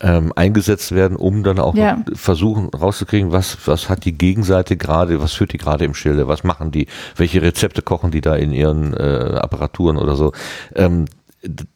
ähm, 0.00 0.32
eingesetzt 0.34 0.92
werden, 0.92 1.16
um 1.16 1.42
dann 1.42 1.58
auch 1.58 1.74
Ja. 1.74 2.02
versuchen 2.14 2.68
rauszukriegen, 2.68 3.30
was, 3.30 3.58
was 3.66 3.88
hat 3.88 4.04
die 4.04 4.16
Gegenseite 4.16 4.76
gerade, 4.76 5.20
was 5.20 5.32
führt 5.34 5.52
die 5.52 5.58
gerade 5.58 5.84
im 5.84 5.94
Schilde, 5.94 6.28
was 6.28 6.44
machen 6.44 6.70
die, 6.70 6.86
welche 7.16 7.42
Rezepte 7.42 7.82
kochen 7.82 8.10
die 8.10 8.20
da 8.20 8.34
in 8.36 8.52
ihren 8.52 8.94
äh, 8.94 9.38
Apparaturen 9.40 9.96
oder 9.98 10.16
so. 10.16 10.32
Ähm, 10.74 11.04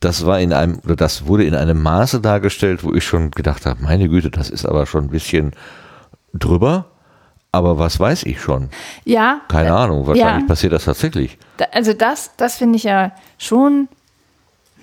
das 0.00 0.24
war 0.26 0.40
in 0.40 0.52
einem, 0.52 0.78
oder 0.84 0.96
das 0.96 1.26
wurde 1.26 1.44
in 1.44 1.54
einem 1.54 1.82
Maße 1.82 2.20
dargestellt, 2.20 2.84
wo 2.84 2.92
ich 2.94 3.04
schon 3.04 3.30
gedacht 3.32 3.66
habe, 3.66 3.82
meine 3.82 4.08
Güte, 4.08 4.30
das 4.30 4.50
ist 4.50 4.64
aber 4.64 4.86
schon 4.86 5.04
ein 5.04 5.10
bisschen 5.10 5.52
drüber. 6.32 6.86
Aber 7.52 7.78
was 7.78 7.98
weiß 7.98 8.24
ich 8.24 8.40
schon? 8.40 8.68
Ja. 9.04 9.40
Keine 9.48 9.70
äh, 9.70 9.72
Ahnung, 9.72 10.06
wahrscheinlich 10.06 10.42
ja. 10.42 10.48
passiert 10.48 10.72
das 10.72 10.84
tatsächlich. 10.84 11.38
Da, 11.56 11.66
also 11.72 11.94
das, 11.94 12.32
das 12.36 12.56
finde 12.56 12.76
ich 12.76 12.84
ja 12.84 13.12
schon 13.38 13.88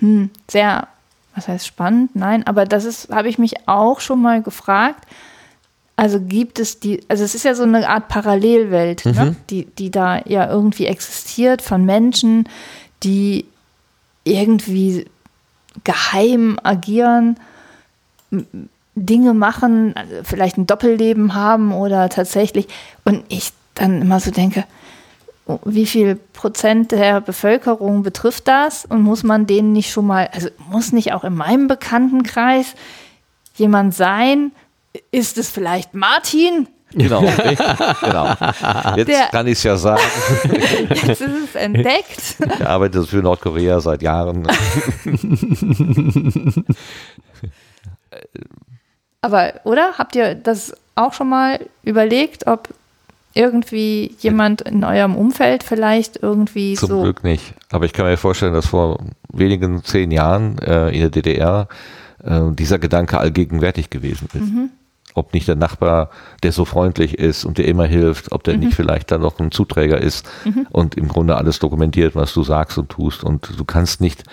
hm, 0.00 0.30
sehr, 0.50 0.88
was 1.34 1.46
heißt 1.46 1.66
spannend? 1.66 2.16
Nein, 2.16 2.46
aber 2.46 2.64
das 2.64 2.84
ist, 2.84 3.10
habe 3.10 3.28
ich 3.28 3.38
mich 3.38 3.68
auch 3.68 4.00
schon 4.00 4.20
mal 4.20 4.42
gefragt. 4.42 5.06
Also 5.96 6.20
gibt 6.20 6.58
es 6.58 6.80
die, 6.80 7.04
also 7.08 7.22
es 7.22 7.36
ist 7.36 7.44
ja 7.44 7.54
so 7.54 7.62
eine 7.62 7.88
Art 7.88 8.08
Parallelwelt, 8.08 9.06
ne? 9.06 9.36
die, 9.50 9.66
die 9.66 9.92
da 9.92 10.20
ja 10.24 10.50
irgendwie 10.50 10.86
existiert 10.86 11.62
von 11.62 11.84
Menschen, 11.84 12.48
die 13.04 13.46
irgendwie 14.24 15.06
geheim 15.84 16.58
agieren, 16.62 17.38
Dinge 18.96 19.34
machen, 19.34 19.94
also 19.96 20.14
vielleicht 20.22 20.56
ein 20.56 20.66
Doppelleben 20.66 21.34
haben 21.34 21.72
oder 21.72 22.08
tatsächlich. 22.08 22.68
Und 23.04 23.24
ich 23.28 23.52
dann 23.74 24.02
immer 24.02 24.20
so 24.20 24.30
denke, 24.30 24.64
oh, 25.46 25.58
wie 25.64 25.86
viel 25.86 26.16
Prozent 26.16 26.92
der 26.92 27.20
Bevölkerung 27.20 28.02
betrifft 28.02 28.48
das? 28.48 28.84
Und 28.84 29.02
muss 29.02 29.22
man 29.22 29.46
denen 29.46 29.72
nicht 29.72 29.90
schon 29.90 30.06
mal, 30.06 30.28
also 30.32 30.48
muss 30.70 30.92
nicht 30.92 31.12
auch 31.12 31.24
in 31.24 31.34
meinem 31.34 31.66
Bekanntenkreis 31.66 32.74
jemand 33.56 33.94
sein? 33.94 34.52
Ist 35.10 35.38
es 35.38 35.50
vielleicht 35.50 35.94
Martin? 35.94 36.68
Genau, 36.96 37.20
genau. 38.00 38.34
Jetzt 38.96 39.08
Der- 39.08 39.28
kann 39.30 39.46
ich 39.46 39.52
es 39.54 39.62
ja 39.64 39.76
sagen. 39.76 40.00
Jetzt 40.88 41.08
ist 41.08 41.20
es 41.22 41.54
entdeckt. 41.54 42.36
Ich 42.38 42.66
arbeite 42.66 43.04
für 43.04 43.22
Nordkorea 43.22 43.80
seit 43.80 44.02
Jahren. 44.02 44.46
Aber, 49.20 49.54
oder? 49.64 49.92
Habt 49.98 50.16
ihr 50.16 50.34
das 50.34 50.74
auch 50.94 51.12
schon 51.12 51.28
mal 51.28 51.60
überlegt, 51.82 52.46
ob 52.46 52.68
irgendwie 53.34 54.14
jemand 54.20 54.60
in 54.60 54.84
eurem 54.84 55.16
Umfeld 55.16 55.64
vielleicht 55.64 56.22
irgendwie 56.22 56.74
Zum 56.74 56.88
so. 56.88 57.02
Glück 57.02 57.24
nicht. 57.24 57.52
Aber 57.72 57.84
ich 57.84 57.92
kann 57.92 58.06
mir 58.06 58.16
vorstellen, 58.16 58.54
dass 58.54 58.66
vor 58.66 59.00
wenigen 59.32 59.82
zehn 59.82 60.12
Jahren 60.12 60.58
äh, 60.58 60.90
in 60.90 61.00
der 61.00 61.10
DDR 61.10 61.66
äh, 62.22 62.42
dieser 62.52 62.78
Gedanke 62.78 63.18
allgegenwärtig 63.18 63.90
gewesen 63.90 64.28
ist. 64.32 64.52
Ob 65.14 65.32
nicht 65.32 65.46
der 65.46 65.56
Nachbar, 65.56 66.10
der 66.42 66.52
so 66.52 66.64
freundlich 66.64 67.18
ist 67.18 67.44
und 67.44 67.58
dir 67.58 67.66
immer 67.66 67.86
hilft, 67.86 68.32
ob 68.32 68.42
der 68.42 68.56
nicht 68.56 68.74
vielleicht 68.74 69.12
dann 69.12 69.20
noch 69.20 69.38
ein 69.38 69.52
Zuträger 69.52 70.00
ist 70.00 70.28
und 70.70 70.96
im 70.96 71.06
Grunde 71.08 71.36
alles 71.36 71.60
dokumentiert, 71.60 72.16
was 72.16 72.34
du 72.34 72.42
sagst 72.42 72.78
und 72.78 72.88
tust. 72.88 73.22
Und 73.22 73.56
du 73.56 73.64
kannst 73.64 74.00
nicht, 74.00 74.24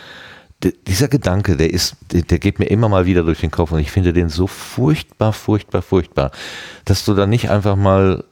dieser 0.87 1.07
Gedanke, 1.07 1.55
der 1.55 1.71
ist, 1.71 1.97
der, 2.11 2.23
der 2.23 2.39
geht 2.39 2.59
mir 2.59 2.65
immer 2.65 2.89
mal 2.89 3.05
wieder 3.05 3.23
durch 3.23 3.41
den 3.41 3.51
Kopf 3.51 3.71
und 3.71 3.79
ich 3.79 3.91
finde 3.91 4.13
den 4.13 4.29
so 4.29 4.47
furchtbar, 4.47 5.33
furchtbar, 5.33 5.81
furchtbar, 5.81 6.31
dass 6.85 7.05
du 7.05 7.13
dann 7.13 7.29
nicht 7.29 7.49
einfach 7.49 7.75
mal 7.75 8.23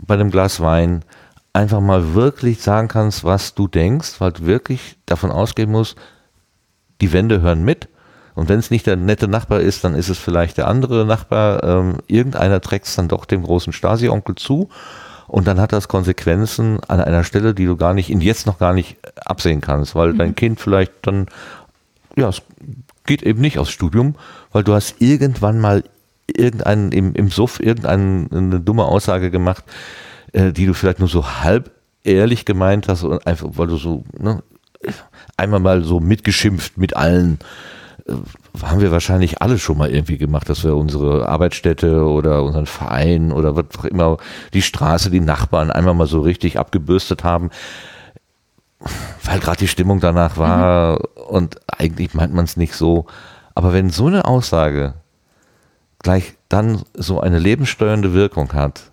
bei 0.00 0.14
einem 0.14 0.30
Glas 0.30 0.60
Wein 0.60 1.04
einfach 1.52 1.80
mal 1.80 2.14
wirklich 2.14 2.60
sagen 2.60 2.88
kannst, 2.88 3.24
was 3.24 3.54
du 3.54 3.68
denkst, 3.68 4.20
weil 4.20 4.32
du 4.32 4.46
wirklich 4.46 4.96
davon 5.06 5.30
ausgehen 5.30 5.70
musst, 5.70 5.96
die 7.00 7.12
Wände 7.12 7.40
hören 7.40 7.64
mit. 7.64 7.88
Und 8.34 8.48
wenn 8.48 8.58
es 8.58 8.70
nicht 8.70 8.86
der 8.86 8.96
nette 8.96 9.28
Nachbar 9.28 9.60
ist, 9.60 9.84
dann 9.84 9.94
ist 9.94 10.08
es 10.08 10.18
vielleicht 10.18 10.56
der 10.56 10.68
andere 10.68 11.04
Nachbar. 11.04 11.62
Ähm, 11.62 11.98
irgendeiner 12.06 12.60
trägt 12.60 12.86
es 12.86 12.96
dann 12.96 13.08
doch 13.08 13.24
dem 13.24 13.42
großen 13.42 13.72
Stasi-Onkel 13.72 14.36
zu. 14.36 14.68
Und 15.28 15.46
dann 15.46 15.60
hat 15.60 15.72
das 15.72 15.88
Konsequenzen 15.88 16.80
an 16.88 17.00
einer 17.00 17.24
Stelle, 17.24 17.54
die 17.54 17.66
du 17.66 17.76
gar 17.76 17.94
nicht, 17.94 18.10
in 18.10 18.20
jetzt 18.20 18.46
noch 18.46 18.58
gar 18.58 18.74
nicht 18.74 18.96
absehen 19.24 19.60
kannst, 19.60 19.94
weil 19.94 20.14
dein 20.14 20.34
Kind 20.34 20.60
vielleicht 20.60 20.92
dann, 21.02 21.26
ja, 22.16 22.28
es 22.28 22.42
geht 23.06 23.22
eben 23.22 23.40
nicht 23.40 23.58
aufs 23.58 23.70
Studium, 23.70 24.14
weil 24.52 24.64
du 24.64 24.74
hast 24.74 24.96
irgendwann 25.00 25.58
mal 25.58 25.84
irgendeinen 26.26 26.92
im, 26.92 27.14
im 27.14 27.30
Suff 27.30 27.60
irgendeine 27.60 28.28
eine 28.30 28.60
dumme 28.60 28.84
Aussage 28.84 29.30
gemacht, 29.30 29.64
äh, 30.32 30.52
die 30.52 30.66
du 30.66 30.74
vielleicht 30.74 30.98
nur 30.98 31.08
so 31.08 31.26
halb 31.26 31.70
ehrlich 32.04 32.44
gemeint 32.44 32.88
hast 32.88 33.02
und 33.02 33.26
einfach, 33.26 33.48
weil 33.52 33.68
du 33.68 33.76
so, 33.76 34.04
ne, 34.18 34.42
einmal 35.36 35.60
mal 35.60 35.82
so 35.82 36.00
mitgeschimpft 36.00 36.76
mit 36.76 36.96
allen. 36.96 37.38
Haben 38.62 38.80
wir 38.80 38.90
wahrscheinlich 38.90 39.42
alle 39.42 39.58
schon 39.58 39.78
mal 39.78 39.90
irgendwie 39.90 40.18
gemacht, 40.18 40.48
dass 40.48 40.64
wir 40.64 40.76
unsere 40.76 41.28
Arbeitsstätte 41.28 42.04
oder 42.04 42.42
unseren 42.42 42.66
Verein 42.66 43.32
oder 43.32 43.56
was 43.56 43.66
auch 43.78 43.84
immer, 43.84 44.18
die 44.52 44.62
Straße, 44.62 45.10
die 45.10 45.20
Nachbarn 45.20 45.70
einmal 45.70 45.94
mal 45.94 46.06
so 46.06 46.20
richtig 46.20 46.58
abgebürstet 46.58 47.24
haben, 47.24 47.50
weil 49.24 49.40
gerade 49.40 49.58
die 49.58 49.68
Stimmung 49.68 50.00
danach 50.00 50.36
war 50.36 50.98
und 51.28 51.60
eigentlich 51.68 52.14
meint 52.14 52.34
man 52.34 52.44
es 52.44 52.56
nicht 52.56 52.74
so. 52.74 53.06
Aber 53.54 53.72
wenn 53.72 53.90
so 53.90 54.06
eine 54.06 54.24
Aussage 54.24 54.94
gleich 56.02 56.34
dann 56.48 56.82
so 56.94 57.20
eine 57.20 57.38
lebenssteuernde 57.38 58.12
Wirkung 58.12 58.52
hat, 58.52 58.92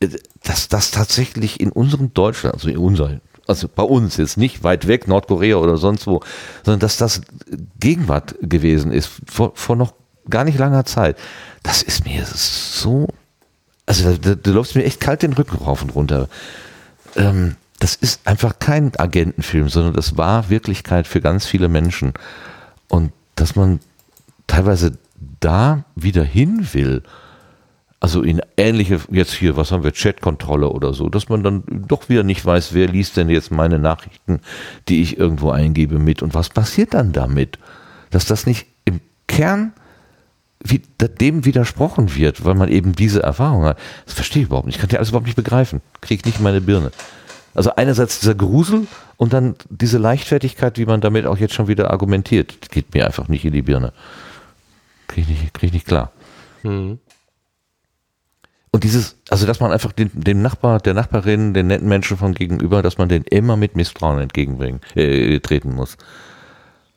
äh, 0.00 0.08
dass 0.42 0.68
das 0.68 0.90
tatsächlich 0.90 1.60
in 1.60 1.70
unserem 1.70 2.14
Deutschland, 2.14 2.54
also 2.54 2.68
in 2.68 2.78
unser, 2.78 3.20
also 3.48 3.68
bei 3.68 3.82
uns 3.82 4.16
jetzt 4.18 4.36
nicht 4.36 4.62
weit 4.62 4.86
weg, 4.86 5.08
Nordkorea 5.08 5.56
oder 5.56 5.76
sonst 5.76 6.06
wo, 6.06 6.20
sondern 6.64 6.80
dass 6.80 6.96
das 6.96 7.22
Gegenwart 7.80 8.36
gewesen 8.42 8.92
ist, 8.92 9.10
vor, 9.26 9.52
vor 9.54 9.74
noch 9.74 9.94
gar 10.28 10.44
nicht 10.44 10.58
langer 10.58 10.84
Zeit. 10.84 11.16
Das 11.62 11.82
ist 11.82 12.04
mir 12.04 12.24
so, 12.24 13.08
also 13.86 14.16
da, 14.16 14.34
da 14.34 14.50
läuft 14.50 14.74
mir 14.76 14.84
echt 14.84 15.00
kalt 15.00 15.22
den 15.22 15.32
Rücken 15.32 15.56
rauf 15.56 15.82
und 15.82 15.94
runter. 15.94 16.28
Ähm, 17.16 17.56
das 17.78 17.94
ist 17.94 18.20
einfach 18.26 18.58
kein 18.58 18.92
Agentenfilm, 18.96 19.68
sondern 19.68 19.94
das 19.94 20.16
war 20.16 20.50
Wirklichkeit 20.50 21.06
für 21.06 21.20
ganz 21.20 21.46
viele 21.46 21.68
Menschen. 21.68 22.12
Und 22.88 23.12
dass 23.34 23.56
man 23.56 23.80
teilweise 24.46 24.98
da 25.40 25.84
wieder 25.94 26.24
hin 26.24 26.68
will, 26.72 27.02
also 28.00 28.22
in 28.22 28.40
ähnliche, 28.56 29.00
jetzt 29.10 29.32
hier, 29.32 29.56
was 29.56 29.72
haben 29.72 29.82
wir, 29.82 29.92
Chatkontrolle 29.92 30.68
oder 30.68 30.92
so, 30.92 31.08
dass 31.08 31.28
man 31.28 31.42
dann 31.42 31.64
doch 31.66 32.08
wieder 32.08 32.22
nicht 32.22 32.44
weiß, 32.44 32.72
wer 32.72 32.86
liest 32.86 33.16
denn 33.16 33.28
jetzt 33.28 33.50
meine 33.50 33.78
Nachrichten, 33.78 34.40
die 34.88 35.02
ich 35.02 35.18
irgendwo 35.18 35.50
eingebe 35.50 35.98
mit 35.98 36.22
und 36.22 36.34
was 36.34 36.48
passiert 36.48 36.94
dann 36.94 37.12
damit? 37.12 37.58
Dass 38.10 38.24
das 38.24 38.46
nicht 38.46 38.66
im 38.84 39.00
Kern 39.26 39.72
wie, 40.62 40.82
dem 41.20 41.44
widersprochen 41.44 42.14
wird, 42.14 42.44
weil 42.44 42.54
man 42.54 42.68
eben 42.68 42.92
diese 42.92 43.22
Erfahrung 43.22 43.64
hat. 43.64 43.78
Das 44.06 44.14
verstehe 44.14 44.42
ich 44.42 44.48
überhaupt 44.48 44.66
nicht. 44.66 44.76
Ich 44.76 44.80
kann 44.80 44.88
dir 44.88 44.98
alles 44.98 45.10
überhaupt 45.10 45.26
nicht 45.26 45.36
begreifen. 45.36 45.80
Kriege 46.00 46.20
ich 46.20 46.24
nicht 46.24 46.38
in 46.38 46.44
meine 46.44 46.60
Birne. 46.60 46.90
Also 47.54 47.74
einerseits 47.74 48.20
dieser 48.20 48.34
Grusel 48.34 48.86
und 49.16 49.32
dann 49.32 49.56
diese 49.68 49.98
Leichtfertigkeit, 49.98 50.78
wie 50.78 50.86
man 50.86 51.00
damit 51.00 51.26
auch 51.26 51.38
jetzt 51.38 51.54
schon 51.54 51.68
wieder 51.68 51.90
argumentiert, 51.90 52.70
geht 52.70 52.94
mir 52.94 53.06
einfach 53.06 53.28
nicht 53.28 53.44
in 53.44 53.52
die 53.52 53.62
Birne. 53.62 53.92
Kriege 55.08 55.32
ich 55.32 55.42
nicht, 55.42 55.54
krieg 55.54 55.68
ich 55.68 55.72
nicht 55.74 55.86
klar. 55.86 56.12
Und 58.70 58.84
dieses, 58.84 59.16
also 59.30 59.46
dass 59.46 59.60
man 59.60 59.72
einfach 59.72 59.92
den, 59.92 60.10
dem 60.12 60.42
Nachbar, 60.42 60.78
der 60.78 60.94
Nachbarin, 60.94 61.54
den 61.54 61.68
netten 61.68 61.88
Menschen 61.88 62.16
von 62.16 62.34
gegenüber, 62.34 62.82
dass 62.82 62.98
man 62.98 63.08
den 63.08 63.22
immer 63.22 63.56
mit 63.56 63.76
Misstrauen 63.76 64.20
entgegenbringen, 64.20 64.80
äh, 64.94 65.40
treten 65.40 65.74
muss. 65.74 65.96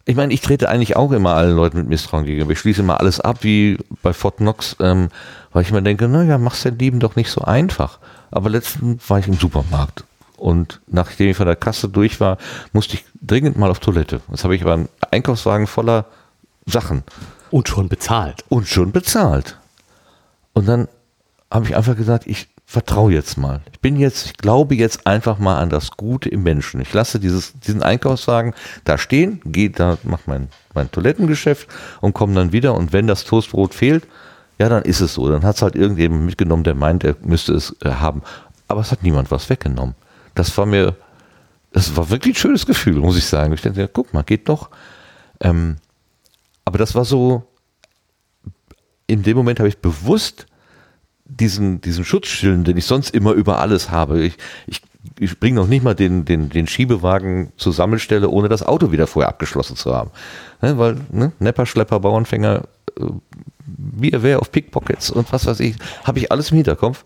Ich 0.05 0.15
meine, 0.15 0.33
ich 0.33 0.41
trete 0.41 0.67
eigentlich 0.67 0.95
auch 0.97 1.11
immer 1.11 1.35
allen 1.35 1.55
Leuten 1.55 1.77
mit 1.77 1.87
Misstrauen 1.87 2.25
gegenüber. 2.25 2.51
Ich 2.51 2.59
schließe 2.59 2.81
immer 2.81 2.99
alles 2.99 3.19
ab, 3.19 3.37
wie 3.41 3.77
bei 4.01 4.13
Fort 4.13 4.37
Knox, 4.37 4.75
ähm, 4.79 5.09
weil 5.53 5.61
ich 5.61 5.71
mir 5.71 5.81
denke, 5.81 6.07
naja, 6.07 6.37
mach's 6.37 6.63
den 6.63 6.77
Lieben 6.77 6.99
doch 6.99 7.15
nicht 7.15 7.29
so 7.29 7.41
einfach. 7.41 7.99
Aber 8.31 8.49
letztens 8.49 9.09
war 9.09 9.19
ich 9.19 9.27
im 9.27 9.35
Supermarkt 9.35 10.03
und 10.41 10.81
nachdem 10.87 11.29
ich 11.29 11.37
von 11.37 11.45
der 11.45 11.55
Kasse 11.55 11.87
durch 11.87 12.19
war, 12.19 12.37
musste 12.73 12.95
ich 12.95 13.05
dringend 13.21 13.57
mal 13.57 13.69
auf 13.69 13.79
Toilette. 13.79 14.21
Jetzt 14.31 14.43
habe 14.43 14.55
ich 14.55 14.63
aber 14.63 14.73
einen 14.73 14.89
Einkaufswagen 15.11 15.67
voller 15.67 16.05
Sachen 16.65 17.03
Und 17.51 17.67
schon 17.69 17.89
bezahlt. 17.89 18.43
und 18.49 18.67
schon 18.67 18.91
bezahlt. 18.91 19.57
Und 20.53 20.67
dann 20.67 20.87
habe 21.51 21.65
ich 21.65 21.75
einfach 21.75 21.97
gesagt, 21.97 22.25
ich 22.27 22.47
vertraue 22.65 23.11
jetzt 23.11 23.37
mal. 23.37 23.61
Ich 23.73 23.81
bin 23.81 23.97
jetzt, 23.97 24.25
ich 24.25 24.37
glaube 24.37 24.75
jetzt 24.75 25.05
einfach 25.05 25.37
mal 25.37 25.59
an 25.59 25.69
das 25.69 25.91
Gute 25.91 26.29
im 26.29 26.43
Menschen. 26.43 26.79
Ich 26.79 26.93
lasse 26.93 27.19
dieses, 27.19 27.59
diesen 27.59 27.83
Einkaufswagen 27.83 28.53
da 28.85 28.97
stehen, 28.97 29.41
gehe 29.43 29.69
da, 29.69 29.97
mache 30.03 30.23
mein, 30.27 30.47
mein 30.73 30.89
Toilettengeschäft 30.89 31.67
und 31.99 32.13
komme 32.13 32.33
dann 32.33 32.53
wieder. 32.53 32.73
Und 32.73 32.93
wenn 32.93 33.07
das 33.07 33.25
Toastbrot 33.25 33.73
fehlt, 33.73 34.07
ja, 34.57 34.69
dann 34.69 34.83
ist 34.83 35.01
es 35.01 35.15
so. 35.15 35.29
Dann 35.29 35.43
hat 35.43 35.57
es 35.57 35.61
halt 35.61 35.75
irgendjemand 35.75 36.23
mitgenommen, 36.23 36.63
der 36.63 36.75
meint, 36.75 37.03
er 37.03 37.17
müsste 37.21 37.53
es 37.53 37.75
äh, 37.81 37.89
haben. 37.89 38.21
Aber 38.69 38.79
es 38.79 38.91
hat 38.91 39.03
niemand 39.03 39.31
was 39.31 39.49
weggenommen. 39.49 39.95
Das 40.33 40.57
war 40.57 40.65
mir, 40.65 40.95
das 41.73 41.97
war 41.97 42.09
wirklich 42.09 42.35
ein 42.35 42.39
schönes 42.39 42.65
Gefühl, 42.65 42.99
muss 42.99 43.17
ich 43.17 43.25
sagen. 43.25 43.51
Ich 43.51 43.61
dachte, 43.61 43.81
ja, 43.81 43.87
guck 43.87 44.13
mal, 44.13 44.23
geht 44.23 44.47
doch. 44.47 44.69
Ähm, 45.41 45.75
aber 46.63 46.77
das 46.77 46.95
war 46.95 47.03
so, 47.03 47.43
in 49.07 49.23
dem 49.23 49.35
Moment 49.35 49.59
habe 49.59 49.67
ich 49.67 49.79
bewusst 49.79 50.45
diesen, 51.39 51.81
diesen 51.81 52.05
Schutzschilden, 52.05 52.63
den 52.63 52.77
ich 52.77 52.85
sonst 52.85 53.13
immer 53.13 53.31
über 53.31 53.59
alles 53.59 53.89
habe. 53.89 54.21
Ich, 54.21 54.37
ich, 54.67 54.81
ich 55.19 55.39
bringe 55.39 55.55
noch 55.55 55.67
nicht 55.67 55.83
mal 55.83 55.95
den, 55.95 56.25
den, 56.25 56.49
den 56.49 56.67
Schiebewagen 56.67 57.51
zur 57.57 57.73
Sammelstelle, 57.73 58.29
ohne 58.29 58.49
das 58.49 58.63
Auto 58.63 58.91
wieder 58.91 59.07
vorher 59.07 59.29
abgeschlossen 59.29 59.75
zu 59.75 59.95
haben. 59.95 60.11
Ne, 60.61 60.77
weil 60.77 60.97
ne, 61.11 61.31
Nepper, 61.39 61.65
Schlepper, 61.65 61.99
Bauernfänger, 61.99 62.63
äh, 62.99 63.03
wie 63.65 64.11
er 64.11 64.23
wäre 64.23 64.39
auf 64.39 64.51
Pickpockets 64.51 65.09
und 65.09 65.31
was 65.31 65.45
weiß 65.45 65.59
ich, 65.61 65.75
habe 66.03 66.19
ich 66.19 66.31
alles 66.31 66.51
im 66.51 66.57
Hinterkopf. 66.57 67.03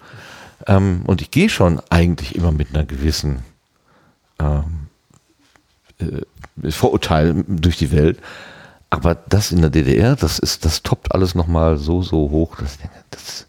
Ähm, 0.68 1.04
und 1.06 1.22
ich 1.22 1.32
gehe 1.32 1.50
schon 1.50 1.82
eigentlich 1.90 2.36
immer 2.36 2.52
mit 2.52 2.70
einer 2.74 2.86
gewissen, 2.86 3.44
ähm, 4.40 4.88
äh, 6.00 6.72
Vorurteil 6.72 7.44
durch 7.48 7.78
die 7.78 7.92
Welt. 7.92 8.20
Aber 8.90 9.16
das 9.16 9.52
in 9.52 9.62
der 9.62 9.70
DDR, 9.70 10.16
das 10.16 10.40
ist, 10.40 10.64
das 10.64 10.84
toppt 10.84 11.14
alles 11.14 11.36
nochmal 11.36 11.78
so, 11.78 12.02
so 12.02 12.30
hoch. 12.30 12.56
Das, 12.58 12.78
das 13.10 13.48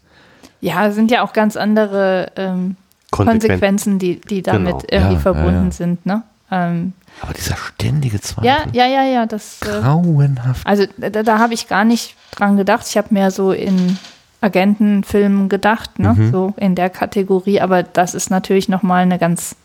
ja, 0.61 0.91
sind 0.91 1.11
ja 1.11 1.23
auch 1.23 1.33
ganz 1.33 1.55
andere 1.55 2.31
ähm, 2.35 2.75
Konsequenz. 3.11 3.43
Konsequenzen, 3.43 3.99
die, 3.99 4.19
die 4.21 4.41
damit 4.41 4.79
Genau. 4.79 4.85
irgendwie 4.91 5.13
Ja, 5.15 5.19
verbunden 5.19 5.53
ja, 5.55 5.63
ja. 5.65 5.71
sind. 5.71 6.05
Ne? 6.05 6.23
Ähm, 6.51 6.93
aber 7.21 7.33
dieser 7.33 7.55
ständige 7.57 8.19
Zweifel. 8.21 8.45
ja, 8.45 8.59
ja, 8.73 8.85
ja, 8.87 9.03
ja. 9.03 9.25
Das, 9.25 9.59
äh, 9.63 9.81
Grauenhaft. 9.81 10.65
also 10.65 10.85
da, 10.97 11.23
da 11.23 11.39
habe 11.39 11.53
ich 11.53 11.67
gar 11.67 11.83
nicht 11.85 12.15
dran 12.31 12.57
gedacht. 12.57 12.85
Ich 12.89 12.97
habe 12.97 13.07
mehr 13.11 13.31
so 13.31 13.51
in 13.51 13.97
Agentenfilmen 14.41 15.49
gedacht, 15.49 15.99
ne? 15.99 16.13
Mhm. 16.13 16.31
so 16.31 16.53
in 16.57 16.75
der 16.75 16.89
Kategorie. 16.89 17.59
Aber 17.61 17.81
das 17.83 18.13
ist 18.13 18.29
natürlich 18.29 18.69
nochmal 18.69 19.01
eine 19.03 19.17
ganz 19.17 19.55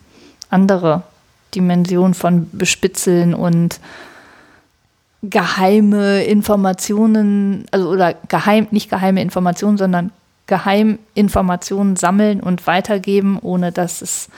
andere 0.50 1.02
Dimension 1.54 2.14
von 2.14 2.48
Bespitzeln 2.52 3.34
und 3.34 3.80
geheime 5.22 6.24
Informationen, 6.24 7.66
also 7.70 7.88
oder 7.90 8.14
geheim, 8.28 8.66
nicht 8.70 8.90
geheime 8.90 9.22
Informationen, 9.22 9.78
sondern 9.78 10.10
Geheiminformationen 10.46 11.96
sammeln 11.96 12.40
und 12.40 12.66
weitergeben, 12.66 13.38
ohne 13.40 13.72
dass 13.72 14.02
es, 14.02 14.28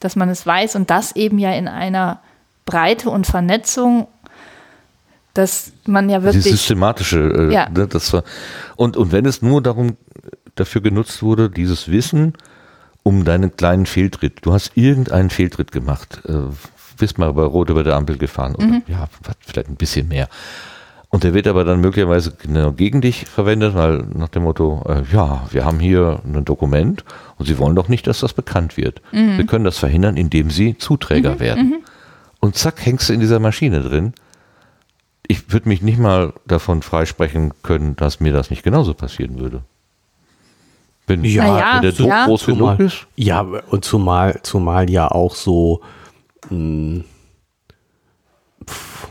dass 0.00 0.16
man 0.16 0.28
es 0.28 0.46
weiß 0.46 0.76
und 0.76 0.90
das 0.90 1.16
eben 1.16 1.38
ja 1.38 1.52
in 1.52 1.68
einer 1.68 2.20
Breite 2.66 3.10
und 3.10 3.26
Vernetzung, 3.26 4.08
dass 5.34 5.72
man 5.86 6.08
ja 6.08 6.18
Die 6.18 6.24
wirklich 6.24 6.44
systematische, 6.44 7.18
äh, 7.50 7.52
Ja. 7.52 7.68
ne, 7.68 7.86
das 7.86 8.12
war, 8.12 8.22
und, 8.76 8.96
und 8.96 9.12
wenn 9.12 9.26
es 9.26 9.42
nur 9.42 9.62
darum 9.62 9.96
dafür 10.54 10.80
genutzt 10.80 11.22
wurde, 11.22 11.50
dieses 11.50 11.90
Wissen 11.90 12.32
um 13.02 13.24
deinen 13.24 13.54
kleinen 13.56 13.86
Fehltritt. 13.86 14.38
Du 14.42 14.52
hast 14.52 14.72
irgendeinen 14.74 15.30
Fehltritt 15.30 15.70
gemacht, 15.70 16.22
äh, 16.26 16.32
bist 16.98 17.18
mal 17.18 17.32
bei 17.34 17.42
Rot 17.42 17.68
über 17.70 17.84
der 17.84 17.94
Ampel 17.94 18.16
gefahren 18.18 18.54
oder 18.56 18.66
Mhm. 18.66 18.82
ja, 18.88 19.06
vielleicht 19.46 19.68
ein 19.68 19.76
bisschen 19.76 20.08
mehr. 20.08 20.28
Und 21.08 21.22
der 21.24 21.34
wird 21.34 21.46
aber 21.46 21.64
dann 21.64 21.80
möglicherweise 21.80 22.32
genau 22.36 22.72
gegen 22.72 23.00
dich 23.00 23.26
verwendet, 23.26 23.74
weil 23.74 23.98
nach 24.14 24.28
dem 24.28 24.42
Motto, 24.42 24.84
äh, 24.88 25.02
ja, 25.12 25.46
wir 25.50 25.64
haben 25.64 25.78
hier 25.78 26.20
ein 26.24 26.44
Dokument 26.44 27.04
und 27.38 27.46
sie 27.46 27.58
wollen 27.58 27.76
doch 27.76 27.88
nicht, 27.88 28.06
dass 28.06 28.20
das 28.20 28.32
bekannt 28.34 28.76
wird. 28.76 29.00
Mhm. 29.12 29.38
Wir 29.38 29.46
können 29.46 29.64
das 29.64 29.78
verhindern, 29.78 30.16
indem 30.16 30.50
sie 30.50 30.76
Zuträger 30.78 31.38
werden. 31.40 31.84
Und 32.40 32.56
zack, 32.56 32.84
hängst 32.84 33.08
du 33.08 33.12
in 33.12 33.20
dieser 33.20 33.38
Maschine 33.38 33.82
drin. 33.82 34.14
Ich 35.28 35.52
würde 35.52 35.68
mich 35.68 35.80
nicht 35.80 35.98
mal 35.98 36.32
davon 36.46 36.82
freisprechen 36.82 37.52
können, 37.62 37.96
dass 37.96 38.20
mir 38.20 38.32
das 38.32 38.50
nicht 38.50 38.62
genauso 38.62 38.92
passieren 38.94 39.38
würde. 39.40 39.62
Wenn, 41.06 41.24
Ja, 41.24 41.46
ja, 41.58 41.74
wenn 41.76 41.82
der 41.82 41.92
Druck 41.92 42.08
ja. 42.08 42.26
groß 42.26 42.46
genug 42.46 42.58
Zumal, 42.58 42.80
ist. 42.80 43.06
ja, 43.14 43.40
und 43.40 43.84
zumal, 43.84 44.40
zumal 44.42 44.90
ja 44.90 45.08
auch 45.08 45.34
so 45.36 45.80
mh, 46.50 47.04
pf, 48.68 49.08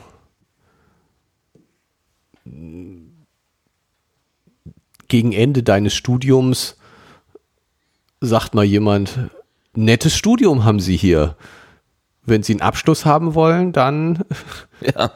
gegen 5.08 5.32
Ende 5.32 5.64
deines 5.64 5.94
Studiums 5.94 6.78
sagt 8.22 8.56
mal 8.56 8.64
jemand, 8.66 9.18
nettes 9.76 10.16
Studium 10.16 10.64
haben 10.64 10.80
Sie 10.80 10.96
hier. 10.98 11.36
Wenn 12.28 12.42
Sie 12.42 12.54
einen 12.54 12.62
Abschluss 12.62 13.06
haben 13.06 13.36
wollen, 13.36 13.72
dann 13.72 14.24
Ja, 14.82 15.12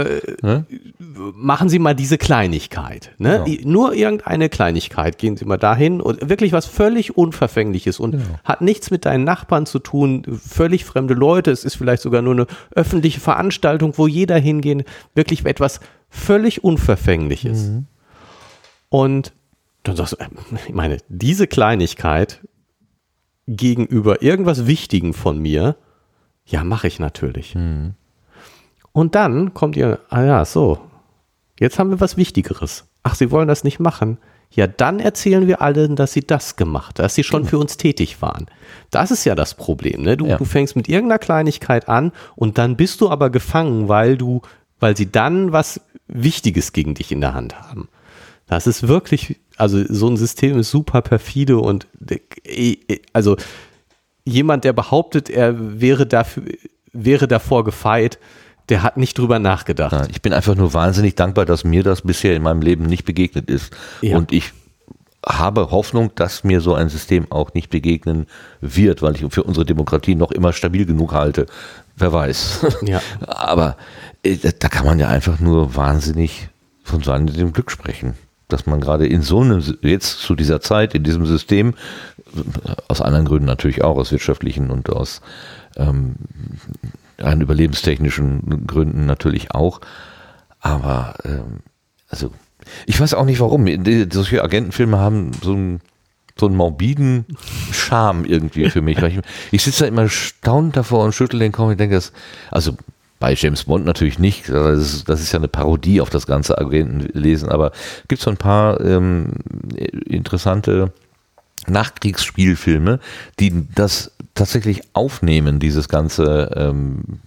äh, 0.00 0.20
Ne? 0.42 0.66
machen 1.08 1.68
Sie 1.68 1.78
mal 1.78 1.94
diese 1.94 2.18
Kleinigkeit. 2.18 3.12
Ne? 3.18 3.42
Genau. 3.44 3.46
I- 3.46 3.64
Nur 3.64 3.94
irgendeine 3.94 4.48
Kleinigkeit. 4.48 5.18
Gehen 5.18 5.36
Sie 5.36 5.44
mal 5.44 5.56
dahin 5.56 6.00
und 6.00 6.28
wirklich 6.28 6.52
was 6.52 6.66
völlig 6.66 7.16
Unverfängliches 7.16 8.00
und 8.00 8.16
hat 8.42 8.60
nichts 8.60 8.90
mit 8.90 9.04
deinen 9.06 9.22
Nachbarn 9.22 9.66
zu 9.66 9.78
tun, 9.78 10.24
völlig 10.44 10.84
fremde 10.84 11.14
Leute. 11.14 11.52
Es 11.52 11.64
ist 11.64 11.76
vielleicht 11.76 12.02
sogar 12.02 12.22
nur 12.22 12.34
eine 12.34 12.46
öffentliche 12.74 13.20
Veranstaltung, 13.20 13.92
wo 13.96 14.08
jeder 14.08 14.36
hingehen. 14.36 14.82
Wirklich 15.14 15.44
etwas 15.46 15.78
völlig 16.10 16.64
Unverfängliches. 16.64 17.70
Und 18.96 19.34
dann 19.82 19.94
sagst 19.94 20.14
du, 20.14 20.16
äh, 20.24 20.28
ich 20.66 20.72
meine, 20.72 20.96
diese 21.10 21.46
Kleinigkeit 21.46 22.40
gegenüber 23.46 24.22
irgendwas 24.22 24.66
Wichtigem 24.66 25.12
von 25.12 25.38
mir, 25.38 25.76
ja, 26.46 26.64
mache 26.64 26.86
ich 26.88 26.98
natürlich. 26.98 27.54
Und 28.92 29.14
dann 29.14 29.52
kommt 29.52 29.76
ihr, 29.76 29.98
ah 30.08 30.22
ja, 30.24 30.44
so, 30.46 30.78
jetzt 31.60 31.78
haben 31.78 31.90
wir 31.90 32.00
was 32.00 32.16
Wichtigeres. 32.16 32.86
Ach, 33.02 33.14
Sie 33.14 33.30
wollen 33.30 33.48
das 33.48 33.64
nicht 33.64 33.80
machen? 33.80 34.16
Ja, 34.50 34.66
dann 34.66 34.98
erzählen 34.98 35.46
wir 35.46 35.60
allen, 35.60 35.94
dass 35.94 36.14
Sie 36.14 36.26
das 36.26 36.56
gemacht, 36.56 36.98
dass 36.98 37.14
Sie 37.14 37.22
schon 37.22 37.44
für 37.44 37.58
uns 37.58 37.76
tätig 37.76 38.22
waren. 38.22 38.46
Das 38.90 39.10
ist 39.10 39.26
ja 39.26 39.34
das 39.34 39.56
Problem. 39.56 40.00
Ne? 40.04 40.16
Du, 40.16 40.24
Ja. 40.26 40.38
du 40.38 40.46
fängst 40.46 40.74
mit 40.74 40.88
irgendeiner 40.88 41.18
Kleinigkeit 41.18 41.86
an 41.90 42.12
und 42.34 42.56
dann 42.56 42.78
bist 42.78 43.02
du 43.02 43.10
aber 43.10 43.28
gefangen, 43.28 43.88
weil 43.88 44.16
du, 44.16 44.40
weil 44.80 44.96
sie 44.96 45.12
dann 45.12 45.52
was 45.52 45.82
Wichtiges 46.08 46.72
gegen 46.72 46.94
dich 46.94 47.12
in 47.12 47.20
der 47.20 47.34
Hand 47.34 47.60
haben. 47.60 47.88
Das 48.46 48.66
ist 48.66 48.86
wirklich, 48.86 49.40
also 49.56 49.82
so 49.88 50.08
ein 50.08 50.16
System 50.16 50.58
ist 50.58 50.70
super 50.70 51.02
perfide 51.02 51.58
und 51.58 51.86
äh, 52.44 52.76
also 53.12 53.36
jemand, 54.24 54.64
der 54.64 54.72
behauptet, 54.72 55.28
er 55.30 55.80
wäre 55.80 56.06
dafür, 56.06 56.44
wäre 56.92 57.28
davor 57.28 57.64
gefeit, 57.64 58.18
der 58.68 58.82
hat 58.82 58.96
nicht 58.96 59.18
drüber 59.18 59.38
nachgedacht. 59.38 59.92
Ja, 59.92 60.06
ich 60.10 60.22
bin 60.22 60.32
einfach 60.32 60.54
nur 60.54 60.74
wahnsinnig 60.74 61.14
dankbar, 61.14 61.44
dass 61.44 61.64
mir 61.64 61.82
das 61.82 62.02
bisher 62.02 62.34
in 62.34 62.42
meinem 62.42 62.62
Leben 62.62 62.84
nicht 62.86 63.04
begegnet 63.04 63.48
ist. 63.48 63.72
Ja. 64.00 64.16
Und 64.16 64.32
ich 64.32 64.52
habe 65.24 65.70
Hoffnung, 65.70 66.12
dass 66.14 66.44
mir 66.44 66.60
so 66.60 66.74
ein 66.74 66.88
System 66.88 67.30
auch 67.30 67.54
nicht 67.54 67.70
begegnen 67.70 68.26
wird, 68.60 69.02
weil 69.02 69.16
ich 69.16 69.24
für 69.32 69.42
unsere 69.42 69.66
Demokratie 69.66 70.14
noch 70.14 70.30
immer 70.30 70.52
stabil 70.52 70.86
genug 70.86 71.12
halte. 71.12 71.46
Wer 71.96 72.12
weiß. 72.12 72.66
Ja. 72.82 73.00
Aber 73.26 73.76
äh, 74.22 74.36
da 74.36 74.68
kann 74.68 74.86
man 74.86 74.98
ja 74.98 75.08
einfach 75.08 75.40
nur 75.40 75.74
wahnsinnig 75.74 76.48
von 76.84 77.02
seinem 77.02 77.52
Glück 77.52 77.70
sprechen. 77.70 78.14
Dass 78.48 78.66
man 78.66 78.80
gerade 78.80 79.06
in 79.06 79.22
so 79.22 79.40
einem, 79.40 79.62
jetzt 79.82 80.20
zu 80.20 80.34
dieser 80.34 80.60
Zeit, 80.60 80.94
in 80.94 81.02
diesem 81.02 81.26
System, 81.26 81.74
aus 82.88 83.00
anderen 83.00 83.26
Gründen 83.26 83.46
natürlich 83.46 83.82
auch, 83.82 83.96
aus 83.96 84.12
wirtschaftlichen 84.12 84.70
und 84.70 84.90
aus 84.90 85.20
ähm, 85.76 86.14
rein 87.18 87.40
überlebenstechnischen 87.40 88.66
Gründen 88.66 89.06
natürlich 89.06 89.52
auch. 89.52 89.80
Aber 90.60 91.14
ähm, 91.24 91.60
also 92.08 92.30
ich 92.86 93.00
weiß 93.00 93.14
auch 93.14 93.24
nicht 93.24 93.40
warum. 93.40 93.66
Solche 94.10 94.42
Agentenfilme 94.42 94.98
haben 94.98 95.32
so 95.42 95.52
einen, 95.52 95.80
so 96.38 96.46
einen 96.46 96.56
morbiden 96.56 97.26
Charme 97.72 98.24
irgendwie 98.24 98.70
für 98.70 98.82
mich. 98.82 98.98
Ich 98.98 99.20
ich 99.52 99.62
sitze 99.62 99.84
da 99.84 99.88
immer 99.88 100.02
erstaunt 100.02 100.76
davor 100.76 101.04
und 101.04 101.14
schüttel 101.14 101.40
den 101.40 101.52
Kopf 101.52 101.70
und 101.70 101.80
denke, 101.80 101.94
das, 101.94 102.12
also 102.50 102.76
bei 103.18 103.34
James 103.34 103.64
Bond 103.64 103.84
natürlich 103.86 104.18
nicht, 104.18 104.48
das 104.48 104.78
ist, 104.78 105.08
das 105.08 105.20
ist 105.22 105.32
ja 105.32 105.38
eine 105.38 105.48
Parodie 105.48 106.00
auf 106.00 106.10
das 106.10 106.26
ganze 106.26 106.58
Agentenlesen, 106.58 107.48
aber 107.48 107.72
gibt 108.08 108.20
so 108.20 108.30
ein 108.30 108.36
paar 108.36 108.80
ähm, 108.82 109.32
interessante 110.06 110.92
Nachkriegsspielfilme, 111.66 113.00
die 113.40 113.66
das 113.74 114.12
tatsächlich 114.34 114.82
aufnehmen, 114.92 115.58
dieses 115.58 115.88
ganze 115.88 116.50
ähm, 116.56 117.20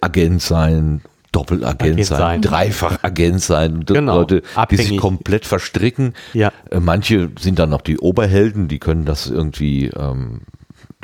Agent 0.00 0.42
sein, 0.42 1.00
Doppelagent 1.32 1.82
Agent 1.82 2.06
sein, 2.06 2.18
sein. 2.18 2.42
Dreifach-Agent 2.42 3.40
sein, 3.40 3.80
D- 3.84 3.94
Genau. 3.94 4.18
Leute, 4.18 4.40
die 4.40 4.46
sich 4.76 4.86
Abhängig. 4.86 5.00
komplett 5.00 5.46
verstricken. 5.46 6.14
Ja. 6.34 6.52
Äh, 6.70 6.80
Manche 6.80 7.30
sind 7.38 7.58
dann 7.58 7.70
noch 7.70 7.82
die 7.82 7.98
Oberhelden, 7.98 8.66
die 8.68 8.78
können 8.80 9.04
das 9.04 9.28
irgendwie, 9.28 9.86
ähm, 9.86 10.40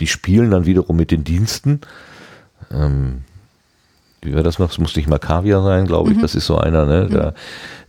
die 0.01 0.09
spielen 0.09 0.51
dann 0.51 0.67
wiederum 0.67 0.97
mit 0.97 1.11
den 1.13 1.23
Diensten. 1.25 1.81
Ähm, 2.73 3.23
wie 4.27 4.35
war 4.35 4.43
das 4.43 4.59
noch? 4.59 4.71
Es 4.71 4.79
muss 4.79 4.97
nicht 4.97 5.09
mal 5.09 5.19
Kaviar 5.19 5.63
sein, 5.63 5.87
glaube 5.87 6.13
ich. 6.13 6.21
Das 6.21 6.35
ist 6.35 6.47
so 6.47 6.59
einer, 6.59 6.85
ne? 6.85 7.07
Der, 7.09 7.35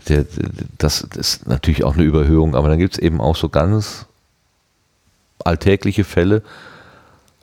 der, 0.07 0.23
der, 0.23 0.49
das, 0.77 1.05
das 1.09 1.17
ist 1.17 1.47
natürlich 1.47 1.83
auch 1.83 1.95
eine 1.95 2.03
Überhöhung, 2.03 2.55
aber 2.55 2.69
dann 2.69 2.79
gibt 2.79 2.93
es 2.93 2.99
eben 2.99 3.19
auch 3.19 3.35
so 3.35 3.49
ganz 3.49 4.05
alltägliche 5.43 6.03
Fälle, 6.03 6.41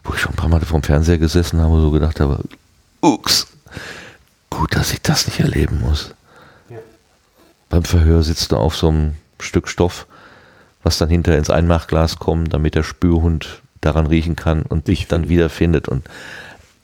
wo 0.03 0.15
ich 0.15 0.21
schon 0.21 0.33
ein 0.33 0.37
paar 0.37 0.49
Mal 0.49 0.61
vom 0.61 0.83
Fernseher 0.83 1.19
gesessen 1.19 1.61
habe 1.61 1.75
und 1.75 1.83
so 1.83 1.91
gedacht 1.91 2.21
habe, 2.21 2.41
ups, 3.01 3.47
gut, 4.51 4.75
dass 4.75 4.93
ich 4.93 5.03
das 5.03 5.27
nicht 5.27 5.41
erleben 5.41 5.81
muss. 5.81 6.15
Beim 7.69 7.85
Verhör 7.85 8.23
sitzt 8.23 8.53
du 8.53 8.57
auf 8.57 8.77
so 8.77 8.89
einem 8.89 9.15
Stück 9.41 9.69
Stoff, 9.69 10.07
was 10.83 10.99
dann 10.99 11.09
hinter 11.09 11.37
ins 11.37 11.51
Einmachglas 11.51 12.19
kommt, 12.19 12.53
damit 12.53 12.75
der 12.75 12.83
Spürhund 12.83 13.63
daran 13.81 14.07
riechen 14.07 14.37
kann 14.37 14.63
und 14.63 14.89
dich 14.89 15.09
dann 15.09 15.29
wiederfindet. 15.29 15.89
Und 15.89 16.07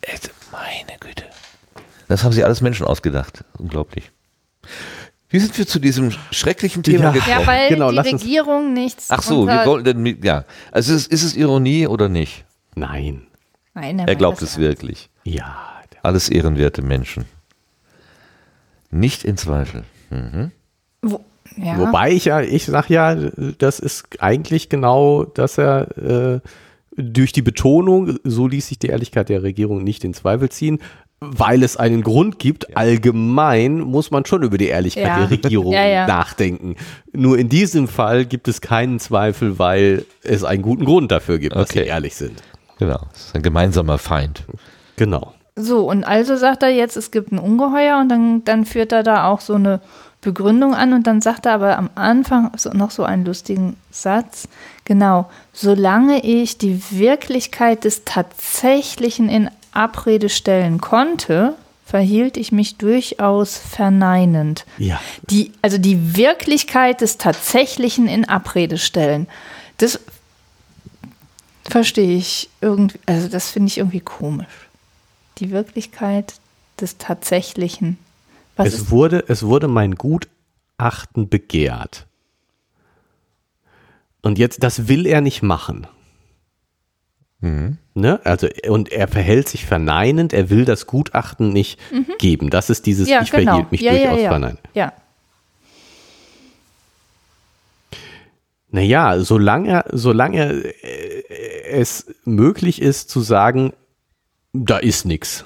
äh, 0.02 0.18
meine 0.52 0.98
Güte. 0.98 1.24
Das 2.10 2.24
haben 2.24 2.32
sie 2.32 2.42
alles 2.42 2.60
Menschen 2.60 2.84
ausgedacht. 2.86 3.44
Unglaublich. 3.56 4.10
Wie 5.28 5.38
sind 5.38 5.56
wir 5.56 5.64
zu 5.66 5.78
diesem 5.78 6.10
schrecklichen 6.32 6.82
Thema 6.82 7.04
Ja. 7.04 7.10
gekommen? 7.12 7.40
Ja, 7.40 7.46
weil 7.46 7.68
Genau, 7.68 7.92
die 7.92 7.98
Regierung 7.98 8.72
nichts. 8.72 9.06
Ach 9.10 9.22
so, 9.22 9.46
wir 9.46 9.64
wollten, 9.64 9.84
denn- 10.04 10.22
ja. 10.24 10.44
Also 10.72 10.92
ist, 10.92 11.06
ist 11.12 11.22
es 11.22 11.36
Ironie 11.36 11.86
oder 11.86 12.08
nicht? 12.08 12.44
Nein. 12.74 13.22
Nein, 13.74 14.00
Er 14.00 14.16
glaubt 14.16 14.42
es 14.42 14.58
wirklich. 14.58 15.08
Ja. 15.22 15.56
Alles 16.02 16.28
ehrenwerte 16.28 16.82
Menschen. 16.82 17.26
Nicht 18.90 19.24
in 19.24 19.36
Zweifel. 19.36 19.84
Mhm. 20.10 20.50
Wo, 21.02 21.24
ja. 21.56 21.78
Wobei 21.78 22.10
ich 22.10 22.24
ja, 22.24 22.40
ich 22.40 22.64
sag 22.66 22.90
ja, 22.90 23.14
das 23.14 23.78
ist 23.78 24.20
eigentlich 24.20 24.68
genau, 24.68 25.22
dass 25.24 25.58
er 25.58 25.96
äh, 25.96 26.40
durch 26.96 27.32
die 27.32 27.42
Betonung, 27.42 28.18
so 28.24 28.48
ließ 28.48 28.66
sich 28.66 28.80
die 28.80 28.88
Ehrlichkeit 28.88 29.28
der 29.28 29.44
Regierung 29.44 29.84
nicht 29.84 30.02
in 30.02 30.12
Zweifel 30.12 30.48
ziehen, 30.48 30.80
weil 31.22 31.62
es 31.62 31.76
einen 31.76 32.02
Grund 32.02 32.38
gibt. 32.38 32.76
Allgemein 32.76 33.80
muss 33.80 34.10
man 34.10 34.24
schon 34.24 34.42
über 34.42 34.56
die 34.56 34.68
Ehrlichkeit 34.68 35.04
Ja. 35.06 35.18
der 35.18 35.30
Regierung 35.30 35.72
Ja, 35.72 35.84
ja. 35.86 36.06
nachdenken. 36.06 36.76
Nur 37.12 37.38
in 37.38 37.48
diesem 37.48 37.88
Fall 37.88 38.24
gibt 38.24 38.48
es 38.48 38.60
keinen 38.60 38.98
Zweifel, 39.00 39.58
weil 39.58 40.06
es 40.22 40.44
einen 40.44 40.62
guten 40.62 40.84
Grund 40.86 41.12
dafür 41.12 41.38
gibt, 41.38 41.54
dass 41.54 41.68
sie 41.70 41.80
Okay. 41.80 41.88
ehrlich 41.88 42.16
sind. 42.16 42.42
Genau. 42.78 43.00
Das 43.12 43.26
ist 43.26 43.34
ein 43.34 43.42
gemeinsamer 43.42 43.98
Feind. 43.98 44.44
Genau. 44.96 45.34
So, 45.56 45.90
und 45.90 46.04
also 46.04 46.36
sagt 46.36 46.62
er 46.62 46.70
jetzt, 46.70 46.96
es 46.96 47.10
gibt 47.10 47.32
ein 47.32 47.38
Ungeheuer 47.38 47.98
und 48.00 48.08
dann, 48.08 48.42
dann 48.44 48.64
führt 48.64 48.92
er 48.92 49.02
da 49.02 49.26
auch 49.28 49.40
so 49.42 49.54
eine 49.54 49.80
Begründung 50.22 50.74
an 50.74 50.94
und 50.94 51.06
dann 51.06 51.20
sagt 51.20 51.44
er 51.44 51.52
aber 51.52 51.76
am 51.76 51.90
Anfang 51.96 52.50
noch 52.72 52.90
so 52.90 53.04
einen 53.04 53.26
lustigen 53.26 53.76
Satz. 53.90 54.48
Genau, 54.86 55.28
solange 55.52 56.24
ich 56.24 56.56
die 56.56 56.82
Wirklichkeit 56.90 57.84
des 57.84 58.04
Tatsächlichen 58.06 59.28
in 59.28 59.50
Abrede 59.72 60.28
stellen 60.28 60.80
konnte, 60.80 61.54
verhielt 61.84 62.36
ich 62.36 62.52
mich 62.52 62.76
durchaus 62.76 63.56
verneinend. 63.58 64.64
Ja. 64.78 65.00
Die, 65.28 65.52
also 65.60 65.76
die 65.76 66.16
Wirklichkeit 66.16 67.00
des 67.00 67.18
Tatsächlichen 67.18 68.06
in 68.06 68.28
Abrede 68.28 68.78
stellen. 68.78 69.26
Das 69.78 69.98
verstehe 71.68 72.16
ich 72.16 72.48
irgendwie, 72.60 72.98
also 73.06 73.28
das 73.28 73.50
finde 73.50 73.68
ich 73.68 73.78
irgendwie 73.78 74.00
komisch. 74.00 74.46
Die 75.38 75.50
Wirklichkeit 75.50 76.34
des 76.80 76.98
Tatsächlichen. 76.98 77.98
Was 78.56 78.68
Es 78.68 78.90
wurde, 78.90 79.24
es 79.26 79.42
wurde 79.42 79.68
mein 79.68 79.94
Gutachten 79.94 81.28
begehrt. 81.28 82.06
Und 84.22 84.38
jetzt, 84.38 84.62
das 84.62 84.86
will 84.86 85.06
er 85.06 85.20
nicht 85.20 85.42
machen. 85.42 85.86
Ne? 87.42 88.20
Also, 88.24 88.48
und 88.68 88.92
er 88.92 89.08
verhält 89.08 89.48
sich 89.48 89.64
verneinend, 89.64 90.32
er 90.32 90.50
will 90.50 90.64
das 90.66 90.86
Gutachten 90.86 91.52
nicht 91.52 91.80
geben. 92.18 92.50
Das 92.50 92.68
ist 92.68 92.84
dieses, 92.86 93.06
Mhm. 93.08 93.12
ja, 93.12 93.22
ich 93.22 93.30
genau. 93.30 93.52
verhielt 93.52 93.72
mich 93.72 93.80
ja, 93.80 93.92
durchaus 93.92 94.16
ja, 94.18 94.22
ja. 94.24 94.28
verneinend. 94.30 94.60
Ja, 94.74 94.92
Naja, 98.72 99.20
solange, 99.20 99.84
solange 99.90 100.62
äh, 100.62 101.24
es 101.70 102.06
möglich 102.24 102.80
ist 102.80 103.10
zu 103.10 103.20
sagen, 103.20 103.72
da 104.52 104.78
ist 104.78 105.04
nichts. 105.04 105.44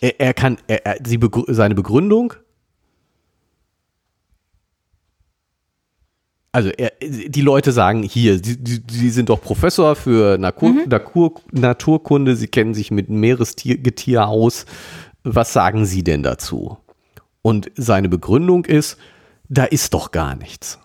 Er, 0.00 0.20
er 0.20 0.34
kann, 0.34 0.58
er, 0.66 0.86
er, 0.86 0.98
seine 1.48 1.74
Begründung, 1.74 2.34
also 6.54 6.68
er, 6.68 6.92
die 7.02 7.40
Leute 7.40 7.72
sagen 7.72 8.04
hier, 8.04 8.40
sie, 8.40 9.10
sind 9.10 9.28
doch 9.28 9.40
Professor 9.40 9.96
für 9.96 10.38
Natur, 10.38 10.86
Natur, 10.86 11.34
Naturkunde, 11.50 12.36
sie 12.36 12.46
kennen 12.46 12.74
sich 12.74 12.92
mit 12.92 13.10
Meeresgetier 13.10 14.28
aus. 14.28 14.64
Was 15.24 15.52
sagen 15.52 15.84
Sie 15.84 16.04
denn 16.04 16.22
dazu? 16.22 16.78
Und 17.42 17.72
seine 17.74 18.08
Begründung 18.08 18.66
ist, 18.66 18.98
da 19.48 19.64
ist 19.64 19.94
doch 19.94 20.12
gar 20.12 20.36
nichts. 20.36 20.78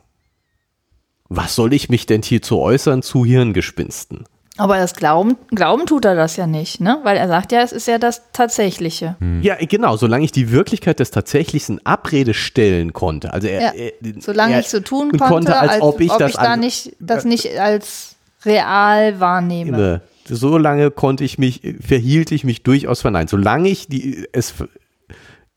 Was 1.28 1.54
soll 1.54 1.74
ich 1.74 1.88
mich 1.88 2.08
denn 2.08 2.24
hier 2.24 2.42
zu 2.42 2.58
äußern 2.58 3.04
zu 3.04 3.24
Hirngespinsten? 3.24 4.26
Aber 4.60 4.78
das 4.78 4.94
Glauben, 4.94 5.38
Glauben 5.50 5.86
tut 5.88 6.06
er 6.06 6.16
das 6.16 6.36
ja 6.36 6.46
nicht, 6.46 6.80
ne? 6.82 7.00
Weil 7.04 7.18
er 7.18 7.28
sagt 7.28 7.52
ja, 7.52 7.62
es 7.62 7.72
ist 7.72 7.88
ja 7.88 7.98
das 7.98 8.22
Tatsächliche. 8.34 9.16
Ja, 9.42 9.56
genau, 9.60 9.98
solange 9.98 10.26
ich 10.26 10.32
die 10.32 10.52
Wirklichkeit 10.52 11.00
des 11.00 11.10
Tatsächlichen 11.12 11.84
Abrede 11.86 12.34
stellen 12.34 12.94
konnte. 12.94 13.34
Also 13.34 13.48
er, 13.48 13.62
Ja. 13.62 13.72
er, 13.74 13.92
Solange 14.20 14.54
er 14.54 14.60
ich 14.60 14.70
so 14.70 14.80
tun 14.82 15.18
konnte, 15.18 15.58
als, 15.58 15.82
ob 15.82 16.00
ich 16.02 16.12
das 16.12 16.34
da 16.34 16.40
an- 16.54 16.60
nicht, 16.60 16.96
das 17.00 17.26
nicht 17.26 17.58
als 17.60 18.16
real 18.46 19.20
wahrnehme. 19.20 19.72
Ne, 19.78 20.02
So 20.30 20.58
lange 20.58 20.92
konnte 20.92 21.24
ich 21.24 21.38
mich, 21.38 21.62
verhielt 21.86 22.32
ich 22.32 22.44
mich 22.44 22.62
durchaus 22.64 23.02
verneint. 23.02 23.30
Solange 23.30 23.70
ich 23.70 23.88
die, 23.88 24.28
es, 24.32 24.54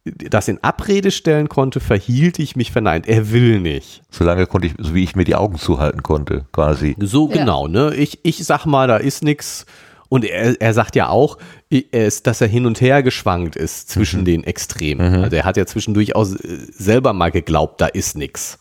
das 0.04 0.48
in 0.48 0.62
Abrede 0.64 1.10
stellen 1.12 1.48
konnte, 1.48 1.78
verhielt 1.78 2.38
ich 2.40 2.56
mich 2.56 2.72
verneint. 2.72 3.06
Er 3.06 3.30
will 3.30 3.60
nicht. 3.60 4.02
Solange 4.10 4.46
konnte 4.46 4.66
ich, 4.66 4.74
so 4.78 4.94
wie 4.94 5.04
ich 5.04 5.14
mir 5.14 5.24
die 5.24 5.36
Augen 5.36 5.58
zuhalten 5.58 6.02
konnte, 6.02 6.44
quasi. 6.52 6.96
So 6.98 7.28
Ja. 7.30 7.36
genau, 7.38 7.68
ne? 7.68 7.94
Ich, 7.94 8.18
ich 8.24 8.44
sag 8.44 8.66
mal, 8.66 8.88
da 8.88 8.96
ist 8.96 9.22
nix. 9.22 9.64
Und 10.08 10.24
er, 10.24 10.60
er 10.60 10.74
sagt 10.74 10.96
ja 10.96 11.08
auch, 11.08 11.38
ist, 11.70 12.26
dass 12.26 12.40
er 12.40 12.48
hin 12.48 12.66
und 12.66 12.80
her 12.80 13.02
geschwankt 13.02 13.56
ist 13.56 13.88
zwischen 13.88 14.24
den 14.26 14.44
Extremen. 14.44 15.22
Also 15.22 15.36
er 15.36 15.44
hat 15.44 15.56
ja 15.56 15.64
zwischendurch 15.64 16.14
auch 16.16 16.26
äh, 16.30 16.36
selber 16.70 17.12
mal 17.12 17.30
geglaubt, 17.30 17.80
da 17.80 17.86
ist 17.86 18.16
nix. 18.16 18.58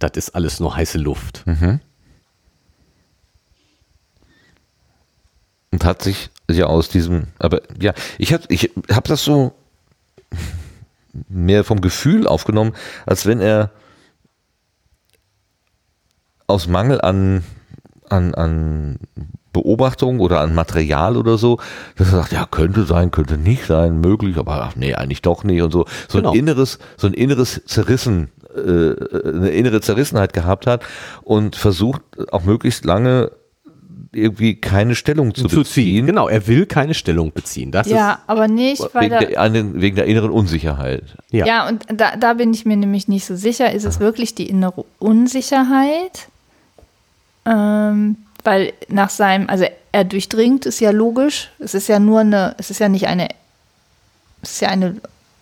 Das 0.00 0.12
ist 0.16 0.30
alles 0.34 0.58
nur 0.60 0.74
heiße 0.74 0.98
Luft. 0.98 1.44
Und 5.70 5.84
hat 5.84 6.02
sich 6.02 6.30
ja 6.50 6.66
aus 6.66 6.88
diesem, 6.88 7.24
aber 7.38 7.62
ja, 7.80 7.92
ich 8.18 8.32
habe 8.32 8.44
ich 8.48 8.70
hab 8.90 9.04
das 9.04 9.24
so 9.24 9.52
mehr 11.28 11.64
vom 11.64 11.80
Gefühl 11.80 12.26
aufgenommen, 12.26 12.72
als 13.06 13.26
wenn 13.26 13.40
er 13.40 13.70
aus 16.46 16.66
Mangel 16.68 17.00
an, 17.00 17.44
an, 18.08 18.34
an 18.34 18.98
Beobachtung 19.52 20.20
oder 20.20 20.40
an 20.40 20.54
Material 20.54 21.16
oder 21.16 21.38
so, 21.38 21.58
dass 21.96 22.12
er 22.12 22.18
sagt, 22.18 22.32
ja, 22.32 22.46
könnte 22.50 22.84
sein, 22.84 23.10
könnte 23.10 23.38
nicht 23.38 23.66
sein, 23.66 24.00
möglich, 24.00 24.36
aber 24.36 24.62
ach, 24.62 24.76
nee, 24.76 24.94
eigentlich 24.94 25.22
doch 25.22 25.44
nicht 25.44 25.62
und 25.62 25.72
so. 25.72 25.86
So 26.08 26.18
Genau. 26.18 26.32
ein 26.32 26.38
inneres, 26.38 26.78
so 26.96 27.06
ein 27.06 27.14
inneres 27.14 27.62
Zerrissen, 27.64 28.30
äh, 28.54 28.94
eine 29.28 29.50
innere 29.50 29.80
Zerrissenheit 29.80 30.32
gehabt 30.32 30.66
hat 30.66 30.82
und 31.22 31.56
versucht 31.56 32.02
auch 32.32 32.44
möglichst 32.44 32.84
lange 32.84 33.30
irgendwie 34.16 34.54
keine 34.56 34.94
Stellung 34.94 35.34
zu, 35.34 35.42
Zu 35.42 35.48
ziehen. 35.48 35.58
beziehen. 35.62 36.06
Genau, 36.06 36.28
er 36.28 36.46
will 36.46 36.66
keine 36.66 36.94
Stellung 36.94 37.32
beziehen. 37.32 37.70
Das 37.70 37.88
Ja, 37.88 38.20
aber 38.26 38.48
nicht, 38.48 38.82
weil 38.92 39.02
Wegen 39.10 39.12
er, 39.14 39.24
der, 39.26 39.40
an- 39.40 39.80
wegen 39.80 39.96
der 39.96 40.06
inneren 40.06 40.30
Unsicherheit. 40.30 41.02
Ja. 41.30 41.46
Ja, 41.46 41.68
und 41.68 41.84
da, 41.88 42.16
da 42.16 42.34
bin 42.34 42.52
ich 42.54 42.64
mir 42.64 42.76
nämlich 42.76 43.08
nicht 43.08 43.24
so 43.26 43.36
sicher. 43.36 43.72
Ist 43.72 43.84
es 43.84 44.00
wirklich 44.00 44.34
die 44.34 44.48
innere 44.48 44.84
Unsicherheit? 44.98 46.28
Ähm, 47.46 48.16
weil 48.42 48.72
nach 48.88 49.10
seinem, 49.10 49.48
also 49.48 49.64
er 49.92 50.04
durchdringt, 50.04 50.66
ist 50.66 50.80
ja 50.80 50.90
logisch. 50.90 51.50
Es 51.58 51.74
ist 51.74 51.88
ja 51.88 51.98
nur 51.98 52.20
eine, 52.20 52.54
es 52.58 52.70
ist 52.70 52.78
ja 52.80 52.88
nicht 52.88 53.06
eine, 53.06 53.28
es 54.42 54.52
ist 54.52 54.60
ja 54.62 54.68
eine, 54.68 54.96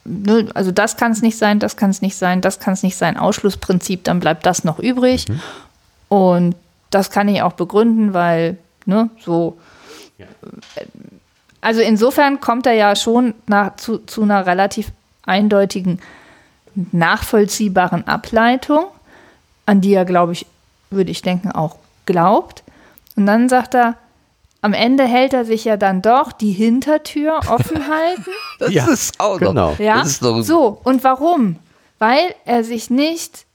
ne, 0.05 0.49
also 0.55 0.73
das 0.73 0.97
kann 0.97 1.13
es 1.13 1.23
nicht 1.23 1.39
sein, 1.39 1.59
das 1.59 1.77
kann 1.77 1.91
es 1.91 2.03
nicht 2.03 2.17
sein, 2.17 2.41
das 2.41 2.61
kann 2.61 2.75
es 2.75 2.83
nicht 2.83 2.97
sein. 2.97 3.17
Ausschlussprinzip, 3.17 4.05
dann 4.05 4.21
bleibt 4.21 4.47
das 4.47 4.65
noch 4.65 4.79
übrig. 4.79 5.27
Und 6.09 6.55
das 6.95 7.11
kann 7.11 7.29
ich 7.29 7.43
auch 7.43 7.53
begründen, 7.55 8.15
weil, 8.15 8.59
ne, 8.87 9.11
so. 9.21 9.59
Also 11.61 11.81
insofern 11.81 12.41
kommt 12.41 12.67
er 12.67 12.73
ja 12.75 12.97
schon 12.97 13.35
nach, 13.47 13.77
zu, 13.77 13.99
zu 13.99 14.23
einer 14.23 14.47
relativ 14.47 14.91
eindeutigen, 15.25 16.01
nachvollziehbaren 16.91 18.07
Ableitung, 18.09 18.87
an 19.67 19.81
die 19.81 19.95
er, 19.95 20.05
glaube 20.05 20.33
ich, 20.33 20.47
würde 20.91 21.11
ich 21.11 21.23
denken, 21.23 21.53
auch 21.53 21.77
glaubt. 22.07 22.63
Und 23.17 23.27
dann 23.27 23.49
sagt 23.49 23.75
er, 23.75 23.97
am 24.61 24.73
Ende 24.75 25.05
hält 25.05 25.33
er 25.35 25.45
sich 25.45 25.65
ja 25.65 25.77
dann 25.77 26.03
doch 26.03 26.33
die 26.33 26.53
Hintertür 26.53 27.39
offen 27.49 27.89
halten. 27.91 28.31
Das 28.59 28.73
Ja, 28.73 28.87
ist 28.87 29.19
auch 29.21 29.41
noch. 29.41 29.49
genau. 29.49 29.77
Ja, 29.79 30.03
ist 30.03 30.23
doch, 30.23 30.41
so. 30.43 30.81
Und 30.85 31.05
warum? 31.05 31.57
Weil 31.99 32.35
er 32.45 32.65
sich 32.65 32.91
nicht, 32.91 33.47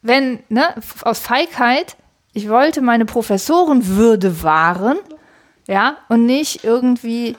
wenn, 0.00 0.40
ne, 0.48 0.64
aus 1.02 1.20
Feigheit, 1.20 1.96
ich 2.32 2.48
wollte 2.48 2.80
meine 2.80 3.04
Professorenwürde 3.04 4.42
wahren, 4.42 4.98
ja, 5.68 5.96
und 6.08 6.26
nicht 6.26 6.64
irgendwie 6.64 7.36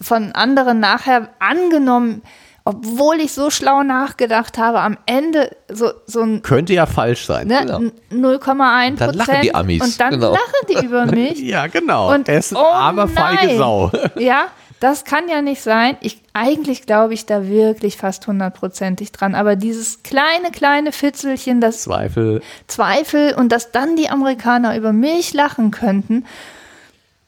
von 0.00 0.32
anderen 0.32 0.80
nachher 0.80 1.28
angenommen, 1.38 2.22
obwohl 2.64 3.16
ich 3.20 3.32
so 3.32 3.48
schlau 3.50 3.82
nachgedacht 3.84 4.58
habe, 4.58 4.80
am 4.80 4.98
Ende 5.06 5.54
so, 5.70 5.90
so 6.06 6.20
ein 6.22 6.42
Könnte 6.42 6.72
ja 6.74 6.86
falsch 6.86 7.24
sein. 7.26 7.46
ne, 7.46 7.58
Genau. 7.60 7.78
n- 7.78 7.92
0,1 8.10 8.96
Dann 8.96 9.14
lachen 9.14 9.18
Prozent 9.18 9.44
die 9.44 9.54
Amis, 9.54 9.82
und 9.82 10.00
dann 10.00 10.10
genau. 10.10 10.32
lachen 10.32 10.66
die 10.68 10.84
über 10.84 11.06
mich. 11.06 11.38
Ja, 11.42 11.66
genau. 11.68 12.12
Und 12.12 12.28
er 12.28 12.38
ist 12.38 12.52
ein 12.52 12.56
oh 12.56 12.64
armer, 12.66 13.06
feige 13.08 13.46
nein. 13.46 13.58
Sau. 13.58 13.92
Ja, 14.16 14.46
das 14.80 15.04
kann 15.04 15.28
ja 15.28 15.42
nicht 15.42 15.62
sein. 15.62 15.96
Ich, 16.00 16.22
eigentlich 16.36 16.84
glaube 16.84 17.14
ich 17.14 17.24
da 17.24 17.48
wirklich 17.48 17.96
fast 17.96 18.26
hundertprozentig 18.26 19.10
dran. 19.10 19.34
Aber 19.34 19.56
dieses 19.56 20.02
kleine, 20.02 20.50
kleine 20.52 20.92
Fitzelchen, 20.92 21.60
das 21.60 21.82
Zweifel. 21.82 22.42
Zweifel 22.66 23.34
und 23.34 23.50
dass 23.50 23.72
dann 23.72 23.96
die 23.96 24.10
Amerikaner 24.10 24.76
über 24.76 24.92
mich 24.92 25.32
lachen 25.32 25.70
könnten, 25.70 26.26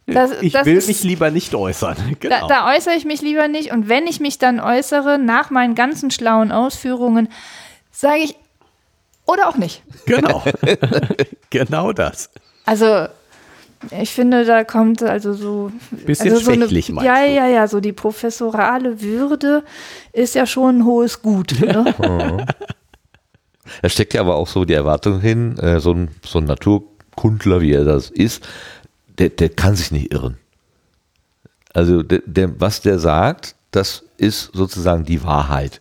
das, 0.06 0.40
Ich 0.40 0.52
das 0.54 0.64
will 0.64 0.76
ist, 0.76 0.88
mich 0.88 1.02
lieber 1.04 1.30
nicht 1.30 1.54
äußern. 1.54 1.96
da, 1.96 2.14
Genau. 2.18 2.48
da 2.48 2.74
äußere 2.74 2.94
ich 2.94 3.04
mich 3.04 3.20
lieber 3.20 3.46
nicht. 3.48 3.72
Und 3.72 3.88
wenn 3.88 4.06
ich 4.06 4.20
mich 4.20 4.38
dann 4.38 4.58
äußere, 4.58 5.18
nach 5.18 5.50
meinen 5.50 5.74
ganzen 5.74 6.10
schlauen 6.10 6.50
Ausführungen, 6.50 7.28
sage 7.92 8.20
ich, 8.20 8.34
oder 9.26 9.48
auch 9.48 9.56
nicht. 9.56 9.82
Genau. 10.06 10.42
genau 11.50 11.92
das. 11.92 12.30
Also, 12.64 13.08
ich 14.00 14.10
finde, 14.10 14.44
da 14.44 14.64
kommt 14.64 15.02
also 15.02 15.32
so. 15.34 15.70
Bisschen 15.90 16.32
also 16.32 16.52
so 16.52 16.56
meinst 16.56 16.88
Ja, 16.88 17.24
du? 17.24 17.30
ja, 17.32 17.46
ja, 17.46 17.68
so 17.68 17.80
die 17.80 17.92
professorale 17.92 19.00
Würde 19.00 19.62
ist 20.12 20.34
ja 20.34 20.46
schon 20.46 20.78
ein 20.78 20.84
hohes 20.84 21.22
Gut. 21.22 21.60
Ne? 21.60 21.94
Da 23.82 23.90
steckt 23.90 24.14
ja 24.14 24.22
aber 24.22 24.36
auch 24.36 24.48
so 24.48 24.64
die 24.64 24.72
Erwartung 24.72 25.20
hin, 25.20 25.58
äh, 25.58 25.78
so 25.78 25.92
ein, 25.92 26.08
so 26.24 26.38
ein 26.38 26.48
Kundler, 27.14 27.60
wie 27.60 27.72
er 27.72 27.84
das 27.84 28.08
ist, 28.10 28.48
der, 29.18 29.28
der 29.28 29.50
kann 29.50 29.76
sich 29.76 29.90
nicht 29.90 30.12
irren. 30.12 30.38
Also 31.74 32.02
der, 32.02 32.22
der, 32.24 32.60
was 32.60 32.80
der 32.80 32.98
sagt, 32.98 33.56
das 33.70 34.04
ist 34.16 34.50
sozusagen 34.54 35.04
die 35.04 35.22
Wahrheit. 35.22 35.80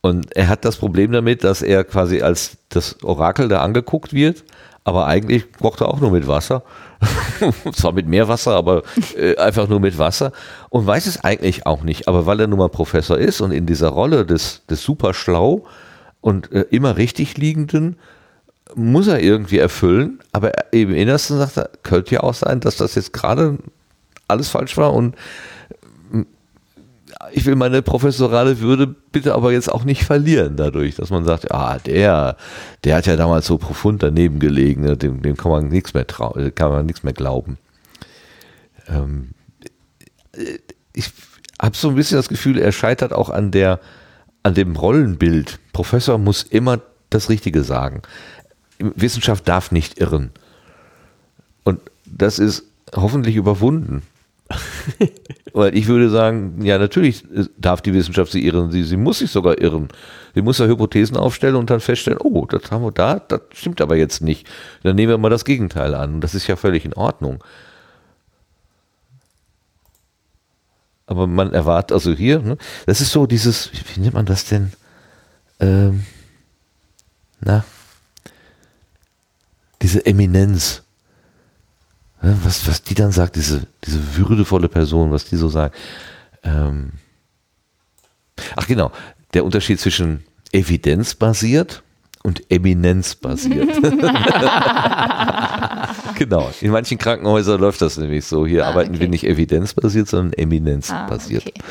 Und 0.00 0.34
er 0.36 0.48
hat 0.48 0.64
das 0.64 0.76
Problem 0.76 1.12
damit, 1.12 1.44
dass 1.44 1.62
er 1.62 1.84
quasi 1.84 2.22
als 2.22 2.56
das 2.68 3.02
Orakel 3.02 3.48
da 3.48 3.62
angeguckt 3.62 4.12
wird, 4.12 4.44
aber 4.88 5.06
eigentlich 5.06 5.52
kocht 5.52 5.82
er 5.82 5.88
auch 5.88 6.00
nur 6.00 6.10
mit 6.10 6.26
Wasser. 6.26 6.62
Zwar 7.72 7.92
mit 7.92 8.08
mehr 8.08 8.26
Wasser, 8.26 8.56
aber 8.56 8.82
äh, 9.16 9.36
einfach 9.36 9.68
nur 9.68 9.80
mit 9.80 9.98
Wasser. 9.98 10.32
Und 10.70 10.86
weiß 10.86 11.06
es 11.06 11.22
eigentlich 11.22 11.66
auch 11.66 11.82
nicht. 11.82 12.08
Aber 12.08 12.26
weil 12.26 12.40
er 12.40 12.46
nun 12.46 12.58
mal 12.58 12.70
Professor 12.70 13.18
ist 13.18 13.40
und 13.40 13.52
in 13.52 13.66
dieser 13.66 13.90
Rolle 13.90 14.24
des, 14.24 14.62
des 14.66 14.82
super 14.82 15.14
schlau 15.14 15.64
und 16.20 16.50
äh, 16.52 16.64
immer 16.70 16.96
richtig 16.96 17.36
liegenden, 17.36 17.96
muss 18.74 19.06
er 19.06 19.20
irgendwie 19.20 19.58
erfüllen. 19.58 20.20
Aber 20.32 20.52
im 20.72 20.94
Innersten 20.94 21.38
sagt 21.38 21.58
er, 21.58 21.70
könnte 21.82 22.14
ja 22.14 22.22
auch 22.22 22.34
sein, 22.34 22.60
dass 22.60 22.76
das 22.76 22.94
jetzt 22.94 23.12
gerade 23.12 23.58
alles 24.26 24.48
falsch 24.48 24.76
war 24.76 24.94
und 24.94 25.14
ich 27.32 27.46
will 27.46 27.56
meine 27.56 27.82
professorale 27.82 28.60
Würde 28.60 28.86
bitte 28.86 29.34
aber 29.34 29.52
jetzt 29.52 29.70
auch 29.70 29.84
nicht 29.84 30.04
verlieren 30.04 30.56
dadurch, 30.56 30.96
dass 30.96 31.10
man 31.10 31.24
sagt, 31.24 31.52
ah, 31.52 31.78
der, 31.78 32.36
der 32.84 32.96
hat 32.96 33.06
ja 33.06 33.16
damals 33.16 33.46
so 33.46 33.58
profund 33.58 34.02
daneben 34.02 34.38
gelegen, 34.38 34.82
ne, 34.82 34.96
dem, 34.96 35.22
dem 35.22 35.36
kann 35.36 35.50
man 35.50 35.68
nichts 35.68 35.94
mehr 35.94 36.06
trauen, 36.06 36.54
kann 36.54 36.70
man 36.70 36.86
nichts 36.86 37.02
mehr 37.02 37.12
glauben. 37.12 37.58
Ähm, 38.88 39.30
ich 40.92 41.12
habe 41.60 41.76
so 41.76 41.88
ein 41.90 41.94
bisschen 41.94 42.16
das 42.16 42.28
Gefühl, 42.28 42.58
er 42.58 42.72
scheitert 42.72 43.12
auch 43.12 43.30
an 43.30 43.50
der, 43.50 43.80
an 44.42 44.54
dem 44.54 44.76
Rollenbild. 44.76 45.58
Professor 45.72 46.18
muss 46.18 46.42
immer 46.42 46.80
das 47.10 47.28
Richtige 47.28 47.64
sagen. 47.64 48.02
Wissenschaft 48.78 49.48
darf 49.48 49.72
nicht 49.72 50.00
irren. 50.00 50.30
Und 51.64 51.80
das 52.04 52.38
ist 52.38 52.64
hoffentlich 52.94 53.36
überwunden. 53.36 54.02
Weil 55.52 55.76
ich 55.76 55.86
würde 55.86 56.10
sagen, 56.10 56.62
ja, 56.62 56.78
natürlich 56.78 57.24
darf 57.56 57.80
die 57.82 57.92
Wissenschaft 57.92 58.32
sie 58.32 58.44
irren. 58.44 58.70
Sie, 58.70 58.82
sie 58.82 58.96
muss 58.96 59.18
sich 59.18 59.30
sogar 59.30 59.60
irren. 59.60 59.88
Sie 60.34 60.42
muss 60.42 60.58
ja 60.58 60.66
Hypothesen 60.66 61.16
aufstellen 61.16 61.56
und 61.56 61.70
dann 61.70 61.80
feststellen, 61.80 62.20
oh, 62.22 62.46
das 62.46 62.70
haben 62.70 62.82
wir 62.82 62.92
da, 62.92 63.18
das 63.18 63.42
stimmt 63.52 63.80
aber 63.80 63.96
jetzt 63.96 64.22
nicht. 64.22 64.46
Dann 64.82 64.96
nehmen 64.96 65.10
wir 65.10 65.18
mal 65.18 65.30
das 65.30 65.44
Gegenteil 65.44 65.94
an. 65.94 66.20
Das 66.20 66.34
ist 66.34 66.46
ja 66.46 66.56
völlig 66.56 66.84
in 66.84 66.94
Ordnung. 66.94 67.42
Aber 71.06 71.26
man 71.26 71.52
erwartet, 71.52 71.92
also 71.92 72.12
hier, 72.12 72.40
ne, 72.40 72.58
das 72.86 73.00
ist 73.00 73.12
so 73.12 73.26
dieses, 73.26 73.70
wie 73.72 74.00
nennt 74.00 74.14
man 74.14 74.26
das 74.26 74.44
denn? 74.44 74.72
Ähm, 75.58 76.04
na, 77.40 77.64
diese 79.80 80.04
Eminenz 80.04 80.82
was, 82.20 82.66
was 82.66 82.82
die 82.82 82.94
dann 82.94 83.12
sagt, 83.12 83.36
diese, 83.36 83.66
diese 83.84 84.16
würdevolle 84.16 84.68
Person, 84.68 85.12
was 85.12 85.24
die 85.24 85.36
so 85.36 85.48
sagt. 85.48 85.76
Ähm 86.42 86.92
Ach 88.56 88.66
genau, 88.66 88.92
der 89.34 89.44
Unterschied 89.44 89.80
zwischen 89.80 90.24
evidenzbasiert 90.52 91.82
und 92.22 92.50
eminenzbasiert. 92.50 93.68
genau, 96.18 96.50
in 96.60 96.70
manchen 96.70 96.98
Krankenhäusern 96.98 97.60
läuft 97.60 97.80
das 97.82 97.96
nämlich 97.96 98.24
so. 98.24 98.46
Hier 98.46 98.64
ah, 98.64 98.68
arbeiten 98.70 98.90
okay. 98.90 99.00
wir 99.00 99.08
nicht 99.08 99.24
evidenzbasiert, 99.24 100.08
sondern 100.08 100.32
eminenzbasiert. 100.34 101.44
Ah, 101.46 101.50
okay. 101.50 101.62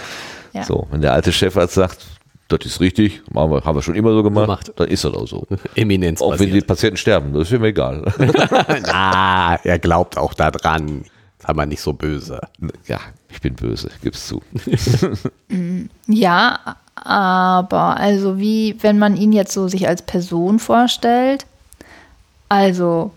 ja. 0.53 0.63
So, 0.63 0.87
wenn 0.91 1.01
der 1.01 1.13
alte 1.13 1.31
Chefarzt 1.31 1.75
sagt, 1.75 2.05
das 2.47 2.65
ist 2.65 2.79
richtig, 2.79 3.21
haben 3.35 3.51
wir, 3.51 3.63
haben 3.63 3.75
wir 3.75 3.81
schon 3.81 3.95
immer 3.95 4.11
so 4.11 4.23
gemacht, 4.23 4.45
gemacht. 4.45 4.71
dann 4.75 4.87
ist 4.87 5.03
das 5.03 5.13
auch 5.13 5.27
so. 5.27 5.47
Eminenz. 5.75 6.21
Auch 6.21 6.39
wenn 6.39 6.51
die 6.51 6.61
Patienten 6.61 6.97
sterben, 6.97 7.33
das 7.33 7.51
ist 7.51 7.59
mir 7.59 7.67
egal. 7.67 8.05
ah, 8.87 9.57
er 9.63 9.79
glaubt 9.79 10.17
auch 10.17 10.33
daran. 10.33 11.03
Sei 11.39 11.53
mal 11.53 11.67
nicht 11.67 11.81
so 11.81 11.93
böse. 11.93 12.41
Ja, 12.87 12.99
ich 13.29 13.41
bin 13.41 13.55
böse, 13.55 13.89
gib's 14.01 14.27
zu. 14.27 14.41
ja, 16.07 16.59
aber 16.95 17.97
also 17.97 18.39
wie, 18.39 18.75
wenn 18.81 18.97
man 18.97 19.15
ihn 19.15 19.31
jetzt 19.31 19.53
so 19.53 19.67
sich 19.67 19.87
als 19.87 20.01
Person 20.01 20.57
vorstellt, 20.57 21.45
also 22.49 23.11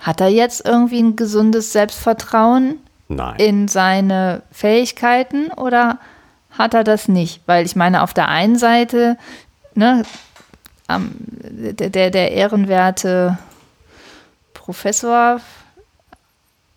hat 0.00 0.20
er 0.20 0.28
jetzt 0.28 0.66
irgendwie 0.66 1.00
ein 1.00 1.16
gesundes 1.16 1.72
Selbstvertrauen 1.72 2.76
Nein. 3.08 3.36
in 3.38 3.68
seine 3.68 4.42
Fähigkeiten 4.50 5.50
oder 5.52 5.98
hat 6.52 6.74
er 6.74 6.84
das 6.84 7.08
nicht. 7.08 7.40
Weil 7.46 7.66
ich 7.66 7.76
meine, 7.76 8.02
auf 8.02 8.14
der 8.14 8.28
einen 8.28 8.56
Seite, 8.58 9.16
ne, 9.74 10.02
der, 10.88 11.90
der, 11.90 12.10
der 12.10 12.32
ehrenwerte 12.32 13.38
Professor, 14.54 15.40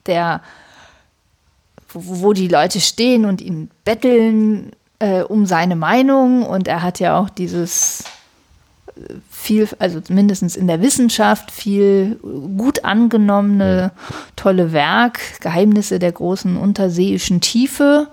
der, 0.05 0.41
wo, 1.89 2.21
wo 2.21 2.33
die 2.33 2.47
Leute 2.47 2.79
stehen 2.79 3.25
und 3.25 3.41
ihn 3.41 3.69
betteln 3.83 4.71
äh, 4.99 5.21
um 5.21 5.45
seine 5.45 5.75
Meinung. 5.75 6.43
Und 6.43 6.67
er 6.67 6.81
hat 6.81 6.99
ja 6.99 7.17
auch 7.17 7.29
dieses 7.29 8.03
äh, 8.95 9.15
viel, 9.29 9.67
also 9.79 10.01
mindestens 10.09 10.55
in 10.55 10.67
der 10.67 10.81
Wissenschaft, 10.81 11.51
viel 11.51 12.19
gut 12.57 12.83
angenommene, 12.83 13.91
tolle 14.35 14.71
Werk, 14.73 15.19
Geheimnisse 15.41 15.99
der 15.99 16.11
großen 16.11 16.57
unterseeischen 16.57 17.41
Tiefe, 17.41 18.07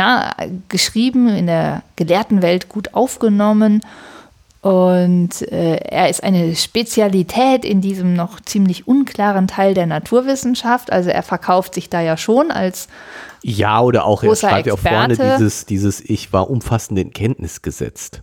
ja, 0.00 0.34
geschrieben, 0.68 1.28
in 1.28 1.46
der 1.46 1.82
gelehrten 1.96 2.40
Welt 2.40 2.68
gut 2.68 2.94
aufgenommen. 2.94 3.82
Und 4.62 5.40
äh, 5.50 5.76
er 5.76 6.10
ist 6.10 6.22
eine 6.22 6.54
Spezialität 6.54 7.64
in 7.64 7.80
diesem 7.80 8.14
noch 8.14 8.40
ziemlich 8.40 8.86
unklaren 8.86 9.46
Teil 9.46 9.74
der 9.74 9.86
Naturwissenschaft. 9.86 10.92
Also 10.92 11.10
er 11.10 11.22
verkauft 11.22 11.74
sich 11.74 11.88
da 11.88 12.00
ja 12.00 12.16
schon 12.16 12.50
als 12.50 12.88
ja 13.42 13.80
oder 13.80 14.04
auch 14.04 14.22
er 14.22 14.36
schreibt 14.36 14.66
ja 14.66 14.74
auch 14.74 14.78
vorne 14.78 15.16
dieses 15.16 15.64
dieses 15.64 16.00
ich 16.02 16.30
war 16.34 16.50
umfassend 16.50 16.98
in 16.98 17.10
Kenntnis 17.12 17.62
gesetzt. 17.62 18.20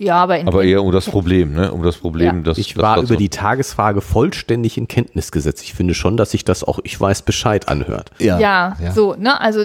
Ja, 0.00 0.16
aber, 0.16 0.36
aber 0.46 0.62
eher 0.62 0.84
um 0.84 0.92
das 0.92 1.06
Problem, 1.06 1.54
ne? 1.54 1.72
Um 1.72 1.82
das 1.82 1.96
Problem, 1.96 2.36
ja. 2.36 2.42
dass 2.42 2.58
ich 2.58 2.76
war 2.76 2.96
das 2.96 3.06
über 3.06 3.16
die 3.16 3.30
Tagesfrage 3.30 4.00
vollständig 4.00 4.78
in 4.78 4.86
Kenntnis 4.86 5.32
gesetzt. 5.32 5.62
Ich 5.64 5.74
finde 5.74 5.94
schon, 5.94 6.16
dass 6.16 6.30
sich 6.30 6.44
das 6.44 6.62
auch 6.62 6.78
ich 6.84 7.00
weiß 7.00 7.22
Bescheid 7.22 7.68
anhört. 7.68 8.12
Ja, 8.20 8.38
ja, 8.38 8.76
ja. 8.80 8.92
so, 8.92 9.16
ne? 9.16 9.40
Also 9.40 9.64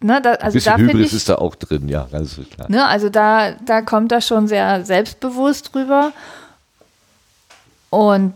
Ne, 0.00 0.20
da, 0.20 0.32
also 0.32 0.44
Ein 0.46 0.52
bisschen 0.52 0.86
da 0.86 0.92
Hybris 0.92 1.06
ich, 1.08 1.14
ist 1.14 1.28
da 1.28 1.36
auch 1.36 1.54
drin, 1.54 1.88
ja, 1.88 2.06
ganz 2.12 2.38
klar. 2.54 2.70
Ne, 2.70 2.86
also 2.86 3.08
da, 3.08 3.52
da 3.64 3.80
kommt 3.80 4.12
er 4.12 4.20
schon 4.20 4.46
sehr 4.46 4.84
selbstbewusst 4.84 5.74
drüber. 5.74 6.12
Und 7.88 8.34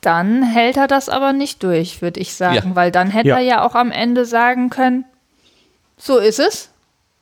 dann 0.00 0.42
hält 0.42 0.76
er 0.76 0.86
das 0.86 1.08
aber 1.08 1.32
nicht 1.32 1.62
durch, 1.62 2.02
würde 2.02 2.20
ich 2.20 2.34
sagen, 2.34 2.70
ja. 2.70 2.76
weil 2.76 2.92
dann 2.92 3.10
hätte 3.10 3.28
ja. 3.28 3.36
er 3.36 3.42
ja 3.42 3.66
auch 3.66 3.74
am 3.74 3.90
Ende 3.90 4.26
sagen 4.26 4.70
können, 4.70 5.04
so 5.96 6.18
ist 6.18 6.38
es, 6.38 6.68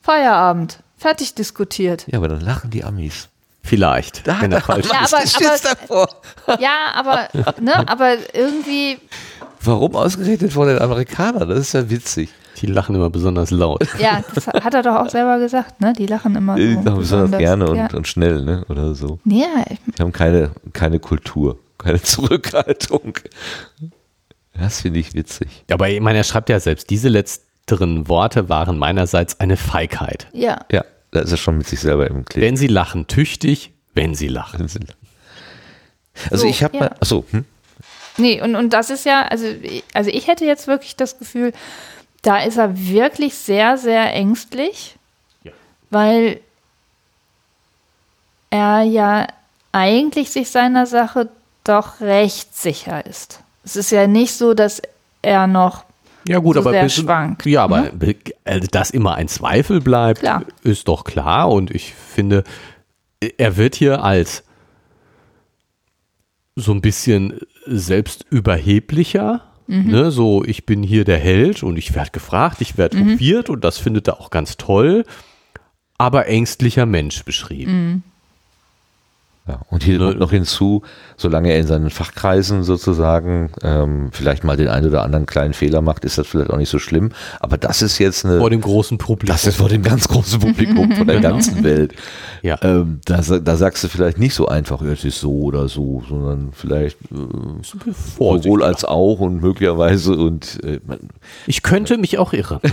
Feierabend, 0.01 0.79
fertig 0.97 1.35
diskutiert. 1.35 2.05
Ja, 2.07 2.17
aber 2.17 2.27
dann 2.27 2.41
lachen 2.41 2.69
die 2.69 2.83
Amis. 2.83 3.29
Vielleicht, 3.63 4.27
da, 4.27 4.41
wenn 4.41 4.51
er 4.51 4.61
falsch 4.61 4.87
ja, 4.87 5.01
aber, 5.01 5.23
aber, 5.89 6.59
ja, 6.59 6.75
aber, 6.95 7.61
ne, 7.61 7.87
aber 7.87 8.15
irgendwie. 8.33 8.97
Warum 9.61 9.95
ausgerechnet 9.95 10.51
vor 10.51 10.65
den 10.65 10.79
Amerikanern? 10.79 11.47
Das 11.47 11.59
ist 11.59 11.73
ja 11.73 11.87
witzig. 11.87 12.29
Die 12.57 12.65
lachen 12.67 12.95
immer 12.95 13.09
besonders 13.09 13.51
laut. 13.51 13.87
Ja, 13.99 14.23
das 14.33 14.47
hat 14.47 14.73
er 14.73 14.83
doch 14.83 14.95
auch 14.95 15.09
selber 15.09 15.39
gesagt, 15.39 15.81
ne? 15.81 15.93
Die 15.93 16.05
lachen 16.05 16.35
immer 16.35 16.57
so. 16.57 16.61
Die 16.61 16.73
lachen 16.73 16.97
besonders 16.97 17.39
gerne 17.39 17.69
und, 17.69 17.77
ja. 17.77 17.89
und, 17.93 18.07
schnell, 18.07 18.43
ne? 18.43 18.65
Oder 18.69 18.93
so. 18.93 19.19
Ja. 19.25 19.65
Die 19.97 20.01
haben 20.01 20.11
keine, 20.11 20.51
keine 20.73 20.99
Kultur, 20.99 21.59
keine 21.77 22.01
Zurückhaltung. 22.03 23.17
Das 24.53 24.81
finde 24.81 24.99
ich 24.99 25.13
witzig. 25.13 25.47
Aber 25.71 25.89
ich 25.89 26.01
meine, 26.01 26.19
er 26.19 26.23
schreibt 26.23 26.49
ja 26.49 26.59
selbst, 26.59 26.89
diese 26.89 27.09
letzteren 27.09 28.07
Worte 28.07 28.49
waren 28.49 28.77
meinerseits 28.77 29.39
eine 29.39 29.57
Feigheit. 29.57 30.27
Ja. 30.33 30.65
Ja, 30.71 30.83
da 31.11 31.21
ist 31.21 31.31
er 31.31 31.37
schon 31.37 31.57
mit 31.57 31.67
sich 31.67 31.79
selber 31.79 32.07
im 32.07 32.25
Kleben. 32.25 32.47
Wenn 32.47 32.57
sie 32.57 32.67
lachen, 32.67 33.07
tüchtig, 33.07 33.71
wenn 33.93 34.13
sie 34.13 34.27
lachen. 34.27 34.67
Also 36.29 36.43
so, 36.43 36.47
ich 36.47 36.63
habe 36.63 36.75
ja. 36.75 36.83
mal, 36.83 36.95
achso, 36.99 37.25
hm? 37.31 37.45
Nee, 38.17 38.41
und, 38.41 38.55
und 38.55 38.73
das 38.73 38.89
ist 38.89 39.05
ja, 39.05 39.23
also, 39.23 39.45
also 39.93 40.09
ich 40.09 40.27
hätte 40.27 40.45
jetzt 40.45 40.67
wirklich 40.67 40.95
das 40.95 41.17
Gefühl, 41.17 41.53
da 42.21 42.43
ist 42.43 42.57
er 42.57 42.77
wirklich 42.77 43.35
sehr, 43.35 43.77
sehr 43.77 44.13
ängstlich, 44.13 44.95
ja. 45.43 45.51
weil 45.89 46.39
er 48.49 48.83
ja 48.83 49.27
eigentlich 49.71 50.29
sich 50.29 50.49
seiner 50.49 50.85
Sache 50.85 51.29
doch 51.63 52.01
recht 52.01 52.55
sicher 52.55 53.05
ist. 53.05 53.41
Es 53.63 53.75
ist 53.75 53.91
ja 53.91 54.07
nicht 54.07 54.33
so, 54.33 54.53
dass 54.53 54.81
er 55.21 55.47
noch 55.47 55.85
ja 56.27 56.37
gut, 56.39 56.55
so 56.55 56.61
aber 56.61 56.71
sehr 56.71 56.83
bisschen, 56.83 57.05
schwankt. 57.05 57.45
Ja, 57.45 57.63
aber 57.63 57.91
ne? 57.93 58.15
dass 58.71 58.91
immer 58.91 59.15
ein 59.15 59.27
Zweifel 59.27 59.81
bleibt, 59.81 60.19
klar. 60.19 60.43
ist 60.63 60.87
doch 60.87 61.03
klar. 61.03 61.49
Und 61.49 61.71
ich 61.71 61.93
finde, 61.93 62.43
er 63.37 63.57
wird 63.57 63.75
hier 63.75 64.03
als 64.03 64.43
so 66.55 66.71
ein 66.73 66.81
bisschen 66.81 67.39
selbstüberheblicher 67.65 69.41
Mhm. 69.71 69.89
Ne, 69.89 70.11
so, 70.11 70.43
ich 70.43 70.65
bin 70.65 70.83
hier 70.83 71.05
der 71.05 71.17
Held 71.17 71.63
und 71.63 71.77
ich 71.77 71.95
werde 71.95 72.11
gefragt, 72.11 72.59
ich 72.59 72.77
werde 72.77 72.97
mhm. 72.97 73.13
hofiert 73.13 73.49
und 73.49 73.63
das 73.63 73.77
findet 73.77 74.05
er 74.09 74.19
auch 74.19 74.29
ganz 74.29 74.57
toll, 74.57 75.05
aber 75.97 76.27
ängstlicher 76.27 76.85
Mensch 76.85 77.23
beschrieben. 77.23 77.71
Mhm. 77.71 78.03
Ja, 79.51 79.59
und 79.69 79.83
hier 79.83 79.97
kommt 79.97 80.19
noch 80.19 80.31
hinzu, 80.31 80.81
solange 81.17 81.51
er 81.51 81.59
in 81.59 81.67
seinen 81.67 81.89
Fachkreisen 81.89 82.63
sozusagen 82.63 83.51
ähm, 83.63 84.09
vielleicht 84.13 84.45
mal 84.45 84.55
den 84.55 84.69
einen 84.69 84.87
oder 84.87 85.03
anderen 85.03 85.25
kleinen 85.25 85.53
Fehler 85.53 85.81
macht, 85.81 86.05
ist 86.05 86.17
das 86.17 86.25
vielleicht 86.27 86.49
auch 86.51 86.57
nicht 86.57 86.69
so 86.69 86.79
schlimm. 86.79 87.09
Aber 87.41 87.57
das 87.57 87.81
ist 87.81 87.97
jetzt 87.97 88.25
eine, 88.25 88.39
Vor 88.39 88.49
dem 88.49 88.61
großen 88.61 88.97
Publikum. 88.97 89.33
das 89.33 89.45
ist 89.45 89.57
vor 89.57 89.67
dem 89.67 89.81
ganz 89.81 90.07
großen 90.07 90.39
Publikum 90.39 90.93
von 90.93 91.05
der 91.05 91.19
ganzen 91.21 91.65
Welt. 91.65 91.93
Ja. 92.41 92.57
Ähm, 92.61 93.01
da, 93.03 93.17
da 93.17 93.55
sagst 93.57 93.83
du 93.83 93.89
vielleicht 93.89 94.19
nicht 94.19 94.35
so 94.35 94.47
einfach, 94.47 94.81
es 94.83 95.03
ist 95.03 95.19
so 95.19 95.33
oder 95.33 95.67
so, 95.67 96.01
sondern 96.07 96.51
vielleicht 96.53 96.97
äh, 97.11 97.15
sowohl 97.61 98.63
als 98.63 98.85
auch 98.85 99.19
und 99.19 99.41
möglicherweise 99.41 100.15
und 100.15 100.63
äh, 100.63 100.79
man, 100.87 100.99
Ich 101.45 101.61
könnte 101.61 101.97
mich 101.97 102.17
auch 102.17 102.31
irren. 102.31 102.59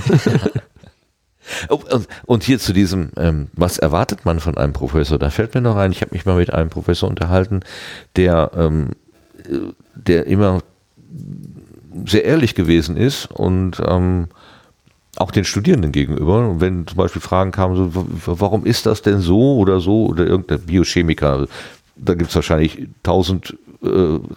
Oh, 1.69 1.81
Und, 1.91 2.09
und 2.27 2.43
hier 2.43 2.59
zu 2.59 2.73
diesem, 2.73 3.11
ähm, 3.17 3.49
was 3.55 3.79
erwartet 3.79 4.25
man 4.25 4.41
von 4.41 4.57
einem 4.57 4.73
Professor? 4.73 5.19
Da 5.19 5.31
fällt 5.31 5.55
mir 5.55 5.61
noch 5.61 5.77
ein, 5.77 5.93
ich 5.93 6.03
habe 6.03 6.15
mich 6.15 6.27
mal 6.27 6.37
mit 6.37 6.53
einem 6.53 6.71
Professor 6.71 7.09
unterhalten, 7.09 7.61
der, 8.17 8.51
ähm, 8.57 8.91
äh, 9.45 9.73
der 9.95 10.27
immer 10.27 10.63
sehr 12.07 12.25
ehrlich 12.25 12.55
gewesen 12.55 12.97
ist 12.97 13.27
und 13.31 13.81
ähm, 13.87 14.29
auch 15.17 15.31
den 15.31 15.45
Studierenden 15.45 15.93
gegenüber. 15.93 16.49
Und 16.49 16.61
wenn 16.61 16.87
zum 16.87 16.97
Beispiel 16.97 17.23
Fragen 17.23 17.51
kamen, 17.51 17.93
so, 17.93 18.07
warum 18.27 18.65
ist 18.65 18.87
das 18.87 19.03
denn 19.03 19.21
so 19.21 19.57
oder 19.57 19.81
so 19.81 20.07
oder 20.07 20.27
irgendein 20.27 20.61
Biochemiker, 20.61 21.47
da 21.97 22.15
gibt 22.15 22.31
es 22.31 22.37
wahrscheinlich 22.37 22.87
tausend 23.03 23.57
äh, 23.83 23.89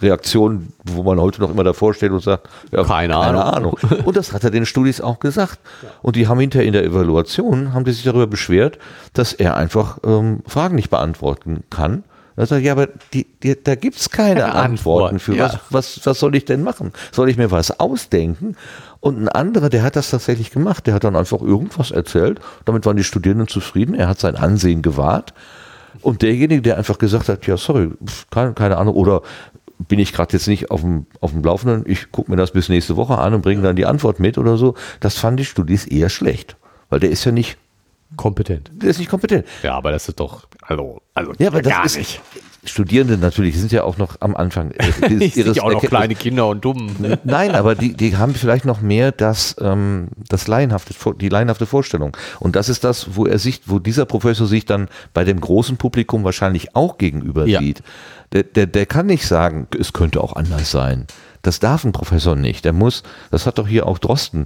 Reaktionen, 0.02 0.74
wo 0.84 1.04
man 1.04 1.20
heute 1.20 1.42
noch 1.42 1.50
immer 1.50 1.64
davor 1.64 1.94
steht 1.94 2.12
und 2.12 2.22
sagt, 2.22 2.48
ja, 2.72 2.84
Keine 2.84 3.14
keine 3.14 3.44
Ahnung. 3.44 3.78
Ahnung. 3.78 4.04
Und 4.06 4.16
das 4.16 4.34
hat 4.34 4.44
er 4.44 4.52
den 4.52 4.66
Studis 4.66 5.02
auch 5.02 5.20
gesagt. 5.20 5.60
Und 6.02 6.16
die 6.16 6.28
haben 6.28 6.40
hinterher 6.40 6.68
in 6.68 6.74
der 6.74 6.84
Evaluation, 6.84 7.74
haben 7.74 7.86
die 7.86 7.92
sich 7.92 8.04
darüber 8.04 8.28
beschwert, 8.28 8.78
dass 9.14 9.34
er 9.34 9.58
einfach 9.58 9.98
ähm, 10.06 10.42
Fragen 10.48 10.76
nicht 10.76 10.90
beantworten 10.90 11.64
kann. 11.70 12.04
Da 12.36 12.46
sagt 12.46 12.62
er, 12.62 12.66
ja, 12.66 12.72
aber 12.72 12.88
die, 13.14 13.26
die, 13.44 13.62
da 13.62 13.76
gibt's 13.76 14.10
keine 14.10 14.42
Keine 14.42 14.56
Antworten 14.56 15.16
Antwort, 15.16 15.22
für. 15.22 15.36
ja. 15.36 15.46
Was, 15.70 15.98
was, 15.98 16.06
was 16.06 16.20
soll 16.20 16.36
ich 16.36 16.46
denn 16.46 16.64
machen? 16.64 16.94
Soll 17.12 17.30
ich 17.30 17.38
mir 17.38 17.52
was 17.52 17.80
ausdenken? 17.80 18.56
Und 19.00 19.22
ein 19.22 19.28
anderer, 19.30 19.70
der 19.70 19.84
hat 19.84 19.96
das 19.96 20.12
tatsächlich 20.12 20.52
gemacht. 20.52 20.88
Der 20.88 20.94
hat 20.94 21.04
dann 21.04 21.16
einfach 21.16 21.42
irgendwas 21.42 21.92
erzählt. 21.92 22.40
Damit 22.66 22.86
waren 22.86 22.98
die 22.98 23.04
Studierenden 23.04 23.48
zufrieden. 23.48 23.96
Er 23.96 24.08
hat 24.08 24.20
sein 24.20 24.36
Ansehen 24.36 24.82
gewahrt. 24.82 25.34
Und 26.02 26.22
derjenige, 26.22 26.62
der 26.62 26.78
einfach 26.78 26.98
gesagt 26.98 27.30
hat, 27.30 27.46
ja, 27.48 27.58
sorry, 27.58 27.90
keine, 28.30 28.54
keine 28.54 28.78
Ahnung, 28.78 28.96
oder 28.96 29.22
bin 29.88 30.00
ich 30.00 30.14
gerade 30.14 30.34
jetzt 30.34 30.48
nicht 30.48 30.72
auf 30.72 30.82
dem, 30.82 31.06
auf 31.20 31.32
dem 31.32 31.44
Laufenden, 31.44 31.84
ich 31.90 32.12
gucke 32.12 32.30
mir 32.32 32.38
das 32.38 32.52
bis 32.52 32.70
nächste 32.70 32.96
Woche 32.96 33.18
an 33.18 33.34
und 33.34 33.42
bringe 33.42 33.62
dann 33.62 33.76
die 33.76 33.86
Antwort 33.86 34.20
mit 34.20 34.38
oder 34.38 34.58
so, 34.58 34.76
das 35.00 35.18
fanden 35.18 35.38
die 35.38 35.46
Studis 35.46 35.86
eher 35.86 36.10
schlecht. 36.10 36.56
Weil 36.90 37.00
der 37.00 37.10
ist 37.10 37.26
ja 37.26 37.32
nicht, 37.32 37.58
Kompetent. 38.18 38.70
der 38.74 38.90
ist 38.90 39.00
nicht 39.00 39.10
kompetent. 39.10 39.46
Ja, 39.64 39.76
aber 39.76 39.92
das 39.92 40.08
ist 40.10 40.20
doch, 40.20 40.46
also, 40.62 41.02
also 41.14 41.32
Ja, 41.40 41.48
aber 41.48 41.62
das 41.62 41.72
gar 41.74 41.86
ist, 41.86 41.98
nicht. 41.98 42.22
Studierende 42.64 43.18
natürlich 43.18 43.60
sind 43.60 43.72
ja 43.72 43.84
auch 43.84 43.98
noch 43.98 44.18
am 44.20 44.36
Anfang 44.36 44.72
äh, 44.72 45.14
Ich 45.20 45.34
sehe 45.34 45.52
auch 45.64 45.72
noch 45.72 45.82
kleine 45.82 46.14
Kinder 46.14 46.48
und 46.48 46.64
dumm. 46.64 46.96
Nein, 47.24 47.56
aber 47.56 47.74
die, 47.74 47.94
die 47.94 48.18
haben 48.18 48.36
vielleicht 48.36 48.66
noch 48.66 48.82
mehr 48.82 49.12
das, 49.12 49.56
ähm, 49.60 50.10
das 50.30 50.48
laienhafte, 50.48 50.94
die 51.16 51.30
laienhafte 51.30 51.66
Vorstellung. 51.66 52.16
Und 52.40 52.56
das 52.56 52.70
ist 52.70 52.84
das, 52.84 53.16
wo 53.16 53.26
er 53.26 53.40
sich, 53.40 53.62
wo 53.66 53.80
dieser 53.80 54.06
Professor 54.06 54.46
sich 54.46 54.66
dann 54.66 54.90
bei 55.14 55.24
dem 55.24 55.42
großen 55.42 55.78
Publikum 55.78 56.24
wahrscheinlich 56.24 56.76
auch 56.76 57.00
gegenüber 57.00 57.48
Ja. 57.48 57.60
sieht. 57.60 57.82
Der, 58.32 58.44
der, 58.44 58.68
der 58.68 58.86
kann 58.86 59.08
nicht 59.08 59.26
sagen, 59.28 59.68
es 59.80 59.92
könnte 59.92 60.22
auch 60.22 60.36
anders 60.36 60.70
sein. 60.70 61.08
Das 61.42 61.60
darf 61.60 61.84
ein 61.84 61.92
Professor 61.94 62.36
nicht. 62.36 62.64
Der 62.64 62.74
muss, 62.74 63.02
das 63.32 63.48
hat 63.48 63.58
doch 63.58 63.68
hier 63.68 63.88
auch 63.88 63.98
Drosten 63.98 64.46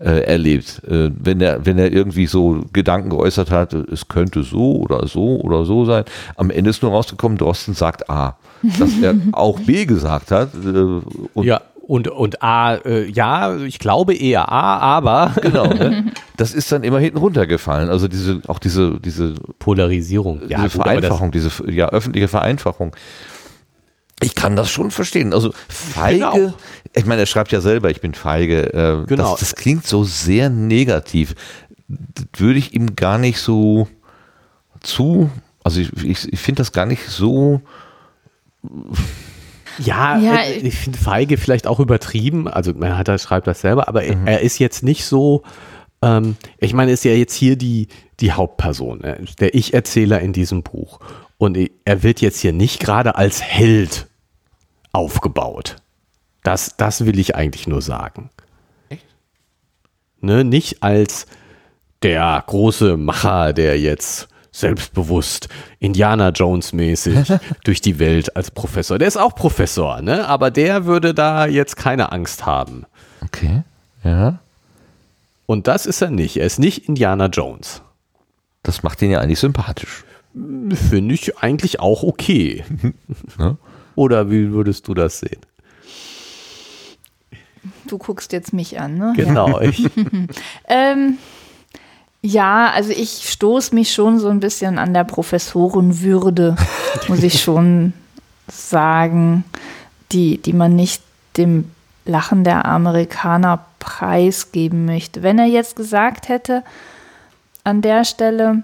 äh, 0.00 0.20
erlebt, 0.22 0.82
äh, 0.88 1.10
wenn 1.14 1.40
er, 1.40 1.64
wenn 1.66 1.78
er 1.78 1.92
irgendwie 1.92 2.26
so 2.26 2.62
Gedanken 2.72 3.10
geäußert 3.10 3.50
hat, 3.50 3.74
es 3.74 4.08
könnte 4.08 4.42
so 4.42 4.76
oder 4.76 5.06
so 5.06 5.40
oder 5.40 5.64
so 5.64 5.84
sein. 5.84 6.04
Am 6.36 6.50
Ende 6.50 6.70
ist 6.70 6.82
nur 6.82 6.92
rausgekommen, 6.92 7.36
Drosten 7.38 7.74
sagt 7.74 8.08
A. 8.08 8.36
Dass 8.62 8.90
er 9.02 9.14
auch 9.32 9.60
B 9.60 9.84
gesagt 9.84 10.30
hat. 10.30 10.50
Äh, 10.54 11.00
und 11.34 11.44
Ja, 11.46 11.60
und, 11.86 12.06
und 12.06 12.40
A, 12.42 12.76
äh, 12.76 13.06
ja, 13.10 13.56
ich 13.56 13.78
glaube 13.80 14.14
eher 14.14 14.50
A, 14.50 14.78
aber 14.78 15.32
Genau, 15.42 15.66
ne? 15.66 16.12
das 16.36 16.54
ist 16.54 16.70
dann 16.70 16.84
immer 16.84 17.00
hinten 17.00 17.18
runtergefallen. 17.18 17.90
Also 17.90 18.06
diese, 18.08 18.40
auch 18.46 18.60
diese, 18.60 19.00
diese, 19.00 19.34
Polarisierung. 19.58 20.40
Ja, 20.48 20.62
diese 20.62 20.62
das- 20.62 20.72
Vereinfachung, 20.74 21.30
diese 21.32 21.50
ja, 21.70 21.88
öffentliche 21.88 22.28
Vereinfachung. 22.28 22.94
Ich 24.22 24.34
kann 24.34 24.54
das 24.54 24.70
schon 24.70 24.90
verstehen. 24.90 25.32
Also 25.32 25.50
feige, 25.68 26.18
Genau. 26.18 26.52
Ich 26.94 27.06
meine, 27.06 27.20
er 27.22 27.26
schreibt 27.26 27.52
ja 27.52 27.60
selber, 27.60 27.90
ich 27.90 28.00
bin 28.00 28.14
feige. 28.14 28.72
Äh, 28.74 29.06
Genau. 29.06 29.30
das, 29.32 29.40
das 29.40 29.54
klingt 29.54 29.86
so 29.86 30.04
sehr 30.04 30.50
negativ. 30.50 31.34
Das 31.88 32.24
würde 32.36 32.58
ich 32.58 32.74
ihm 32.74 32.94
gar 32.96 33.18
nicht 33.18 33.38
so 33.38 33.88
zu, 34.80 35.30
also 35.64 35.80
ich, 35.80 35.92
ich, 36.04 36.32
ich 36.32 36.40
finde 36.40 36.60
das 36.60 36.72
gar 36.72 36.86
nicht 36.86 37.06
so, 37.08 37.60
Ja, 39.78 40.18
Ja, 40.18 40.36
äh, 40.42 40.58
ich 40.58 40.74
finde 40.76 40.98
Feige 40.98 41.36
vielleicht 41.38 41.66
auch 41.66 41.80
übertrieben. 41.80 42.48
Also 42.48 42.72
man 42.74 42.98
hat, 42.98 43.08
er 43.08 43.18
schreibt 43.18 43.46
das 43.46 43.60
selber, 43.60 43.88
aber 43.88 44.02
er- 44.04 44.26
er 44.26 44.40
ist 44.40 44.58
jetzt 44.58 44.82
nicht 44.82 45.04
so. 45.04 45.42
Ähm, 46.02 46.36
ich 46.58 46.72
meine, 46.74 46.90
er 46.90 46.94
ist 46.94 47.04
ja 47.04 47.12
jetzt 47.12 47.34
hier 47.34 47.56
die, 47.56 47.88
die 48.20 48.32
Hauptperson, 48.32 49.02
äh, 49.04 49.24
der 49.38 49.54
Ich-Erzähler 49.54 50.20
in 50.20 50.32
diesem 50.32 50.62
Buch. 50.62 51.00
Und 51.38 51.56
er 51.84 52.02
wird 52.02 52.20
jetzt 52.20 52.40
hier 52.40 52.52
nicht 52.52 52.80
gerade 52.80 53.14
als 53.16 53.42
Held 53.42 54.06
aufgebaut. 54.92 55.76
Das, 56.42 56.76
das 56.76 57.04
will 57.06 57.18
ich 57.18 57.34
eigentlich 57.36 57.66
nur 57.66 57.82
sagen. 57.82 58.30
Ne, 60.22 60.44
nicht 60.44 60.82
als 60.82 61.26
der 62.02 62.42
große 62.46 62.96
Macher, 62.98 63.52
der 63.54 63.78
jetzt 63.80 64.28
selbstbewusst 64.52 65.48
Indiana 65.78 66.28
Jones 66.30 66.72
mäßig 66.72 67.32
durch 67.64 67.80
die 67.80 67.98
Welt 67.98 68.36
als 68.36 68.50
Professor. 68.50 68.98
Der 68.98 69.08
ist 69.08 69.16
auch 69.16 69.34
Professor, 69.34 70.02
ne? 70.02 70.26
Aber 70.28 70.50
der 70.50 70.84
würde 70.84 71.14
da 71.14 71.46
jetzt 71.46 71.76
keine 71.76 72.12
Angst 72.12 72.44
haben. 72.44 72.84
okay, 73.24 73.62
ja, 74.04 74.40
Und 75.46 75.66
das 75.68 75.86
ist 75.86 76.02
er 76.02 76.10
nicht. 76.10 76.36
Er 76.36 76.46
ist 76.46 76.58
nicht 76.58 76.88
Indiana 76.88 77.26
Jones. 77.26 77.80
das 78.62 78.82
macht 78.82 79.00
ihn 79.02 79.10
ja 79.10 79.20
eigentlich 79.20 79.40
sympathisch. 79.40 80.04
Finde 80.34 81.14
ich 81.14 81.38
eigentlich 81.38 81.80
auch 81.80 82.02
okay. 82.02 82.64
Ja. 83.38 83.56
Oder 83.94 84.30
wie 84.30 84.52
würdest 84.52 84.86
du 84.88 84.94
das 84.94 85.20
sehen? 85.20 85.40
Du 87.90 87.98
guckst 87.98 88.32
jetzt 88.32 88.52
mich 88.52 88.78
an, 88.78 88.98
ne? 88.98 89.12
Genau. 89.16 89.60
Ich, 89.60 89.90
Ähm, 90.68 91.18
ja, 92.22 92.70
also 92.70 92.92
ich 92.92 93.28
stoße 93.30 93.74
mich 93.74 93.92
schon 93.92 94.20
so 94.20 94.28
ein 94.28 94.40
bisschen 94.40 94.78
an 94.78 94.94
der 94.94 95.04
Professorenwürde, 95.04 96.54
muss 97.08 97.22
ich 97.22 97.42
schon 97.42 97.94
sagen, 98.46 99.44
die, 100.12 100.38
die 100.38 100.52
man 100.52 100.76
nicht 100.76 101.02
dem 101.36 101.70
Lachen 102.04 102.44
der 102.44 102.66
Amerikaner 102.66 103.64
preisgeben 103.78 104.84
möchte. 104.84 105.22
Wenn 105.22 105.38
er 105.38 105.46
jetzt 105.46 105.74
gesagt 105.74 106.28
hätte, 106.28 106.62
an 107.64 107.82
der 107.82 108.04
Stelle, 108.04 108.62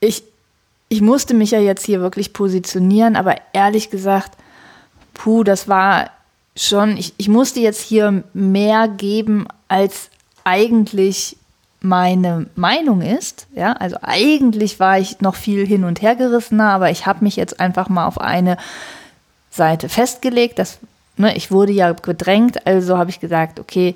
ich, 0.00 0.24
ich 0.88 1.00
musste 1.00 1.34
mich 1.34 1.50
ja 1.50 1.60
jetzt 1.60 1.84
hier 1.86 2.00
wirklich 2.00 2.32
positionieren, 2.32 3.16
aber 3.16 3.36
ehrlich 3.52 3.90
gesagt, 3.90 4.32
puh, 5.14 5.44
das 5.44 5.68
war 5.68 6.10
schon, 6.56 6.96
ich, 6.96 7.14
ich 7.16 7.28
musste 7.28 7.60
jetzt 7.60 7.82
hier 7.82 8.24
mehr 8.32 8.88
geben, 8.88 9.46
als 9.68 10.10
eigentlich 10.44 11.36
meine 11.80 12.46
Meinung 12.56 13.00
ist. 13.00 13.46
Ja, 13.54 13.72
also 13.72 13.96
eigentlich 14.02 14.80
war 14.80 14.98
ich 14.98 15.20
noch 15.20 15.34
viel 15.34 15.66
hin 15.66 15.84
und 15.84 16.02
her 16.02 16.16
gerissener, 16.16 16.70
aber 16.70 16.90
ich 16.90 17.06
habe 17.06 17.24
mich 17.24 17.36
jetzt 17.36 17.60
einfach 17.60 17.88
mal 17.88 18.06
auf 18.06 18.20
eine 18.20 18.56
Seite 19.50 19.88
festgelegt. 19.88 20.58
Das, 20.58 20.78
ne, 21.16 21.36
ich 21.36 21.50
wurde 21.50 21.72
ja 21.72 21.92
gedrängt, 21.92 22.66
also 22.66 22.98
habe 22.98 23.10
ich 23.10 23.20
gesagt, 23.20 23.58
okay, 23.60 23.94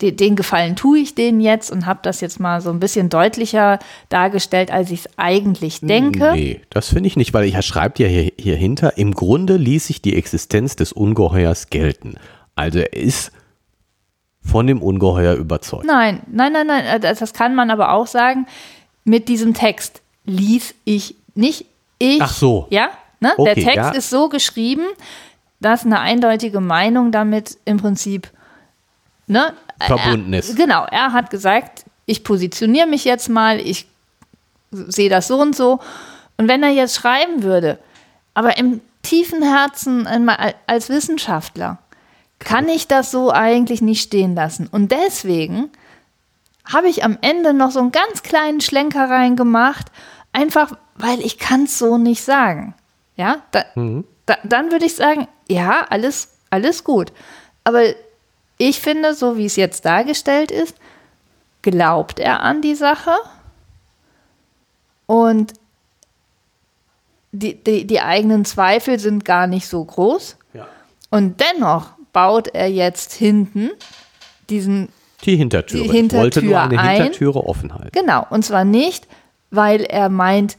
den 0.00 0.36
Gefallen 0.36 0.76
tue 0.76 1.00
ich 1.00 1.14
denen 1.14 1.40
jetzt 1.40 1.70
und 1.72 1.86
habe 1.86 2.00
das 2.02 2.20
jetzt 2.20 2.38
mal 2.38 2.60
so 2.60 2.70
ein 2.70 2.78
bisschen 2.78 3.08
deutlicher 3.08 3.78
dargestellt, 4.08 4.70
als 4.70 4.90
ich 4.90 5.00
es 5.00 5.08
eigentlich 5.16 5.80
denke. 5.80 6.32
Nee, 6.34 6.60
das 6.70 6.88
finde 6.88 7.08
ich 7.08 7.16
nicht, 7.16 7.34
weil 7.34 7.52
er 7.52 7.62
schreibt 7.62 7.98
ja 7.98 8.06
hier, 8.06 8.30
hier 8.38 8.56
hinter, 8.56 8.96
im 8.96 9.12
Grunde 9.12 9.56
ließ 9.56 9.88
sich 9.88 10.00
die 10.00 10.16
Existenz 10.16 10.76
des 10.76 10.92
Ungeheuers 10.92 11.70
gelten. 11.70 12.14
Also 12.54 12.78
er 12.78 12.92
ist 12.92 13.32
von 14.40 14.66
dem 14.66 14.80
Ungeheuer 14.80 15.34
überzeugt. 15.34 15.84
Nein, 15.84 16.22
nein, 16.30 16.52
nein, 16.52 16.66
nein, 16.66 16.84
äh, 16.86 17.00
das, 17.00 17.18
das 17.18 17.32
kann 17.32 17.54
man 17.54 17.70
aber 17.70 17.92
auch 17.92 18.06
sagen. 18.06 18.46
Mit 19.04 19.28
diesem 19.28 19.54
Text 19.54 20.00
ließ 20.24 20.74
ich 20.84 21.16
nicht 21.34 21.66
ich. 21.98 22.20
Ach 22.22 22.32
so. 22.32 22.66
Ja, 22.70 22.90
ne? 23.20 23.32
Okay, 23.36 23.54
der 23.54 23.64
Text 23.64 23.76
ja. 23.76 23.90
ist 23.90 24.10
so 24.10 24.28
geschrieben, 24.28 24.84
dass 25.60 25.84
eine 25.84 26.00
eindeutige 26.00 26.60
Meinung 26.60 27.12
damit 27.12 27.58
im 27.64 27.78
Prinzip 27.78 28.30
ne, 29.26 29.54
Verbunden 29.80 30.32
er, 30.32 30.40
ist. 30.40 30.56
Genau, 30.56 30.84
er 30.90 31.12
hat 31.12 31.30
gesagt, 31.30 31.84
ich 32.06 32.24
positioniere 32.24 32.86
mich 32.86 33.04
jetzt 33.04 33.28
mal, 33.28 33.60
ich 33.60 33.86
sehe 34.70 35.10
das 35.10 35.28
so 35.28 35.40
und 35.40 35.54
so. 35.54 35.80
Und 36.36 36.48
wenn 36.48 36.62
er 36.62 36.70
jetzt 36.70 36.94
schreiben 36.94 37.42
würde, 37.42 37.78
aber 38.34 38.58
im 38.58 38.80
tiefen 39.02 39.42
Herzen 39.42 40.06
einmal 40.06 40.54
als 40.66 40.88
Wissenschaftler, 40.88 41.78
kann 42.38 42.68
ich 42.68 42.86
das 42.86 43.10
so 43.10 43.32
eigentlich 43.32 43.80
nicht 43.80 44.02
stehen 44.02 44.34
lassen. 44.34 44.68
Und 44.70 44.92
deswegen 44.92 45.70
habe 46.66 46.88
ich 46.88 47.04
am 47.04 47.16
Ende 47.20 47.54
noch 47.54 47.70
so 47.70 47.80
einen 47.80 47.92
ganz 47.92 48.22
kleinen 48.22 48.60
Schlenker 48.60 49.08
reingemacht, 49.08 49.86
einfach, 50.32 50.72
weil 50.96 51.20
ich 51.20 51.38
kann 51.38 51.64
es 51.64 51.78
so 51.78 51.96
nicht 51.96 52.22
sagen. 52.22 52.74
Ja, 53.16 53.42
da, 53.52 53.64
da, 54.26 54.36
dann 54.44 54.70
würde 54.70 54.84
ich 54.84 54.94
sagen, 54.94 55.28
ja, 55.48 55.86
alles, 55.88 56.36
alles 56.50 56.84
gut. 56.84 57.12
Aber 57.64 57.82
ich 58.58 58.80
finde, 58.80 59.14
so 59.14 59.36
wie 59.36 59.46
es 59.46 59.56
jetzt 59.56 59.84
dargestellt 59.84 60.50
ist, 60.50 60.76
glaubt 61.62 62.18
er 62.18 62.40
an 62.40 62.62
die 62.62 62.74
Sache 62.74 63.12
und 65.06 65.52
die, 67.32 67.54
die, 67.54 67.86
die 67.86 68.00
eigenen 68.00 68.44
Zweifel 68.44 68.98
sind 68.98 69.24
gar 69.24 69.46
nicht 69.46 69.68
so 69.68 69.84
groß. 69.84 70.36
Ja. 70.54 70.66
Und 71.10 71.40
dennoch 71.40 71.90
baut 72.12 72.48
er 72.48 72.70
jetzt 72.70 73.12
hinten 73.12 73.70
diesen 74.48 74.88
Die 75.24 75.36
Hintertüre. 75.36 75.82
Die 75.82 75.98
Ich 75.98 76.12
wollte 76.14 76.42
nur 76.42 76.60
Hintertür 76.60 76.62
eine 76.62 76.80
ein. 76.80 77.02
Hintertüre 77.02 77.44
offen 77.44 77.74
halten. 77.74 77.90
Genau, 77.92 78.26
und 78.30 78.44
zwar 78.44 78.64
nicht, 78.64 79.06
weil 79.50 79.82
er 79.82 80.08
meint, 80.08 80.56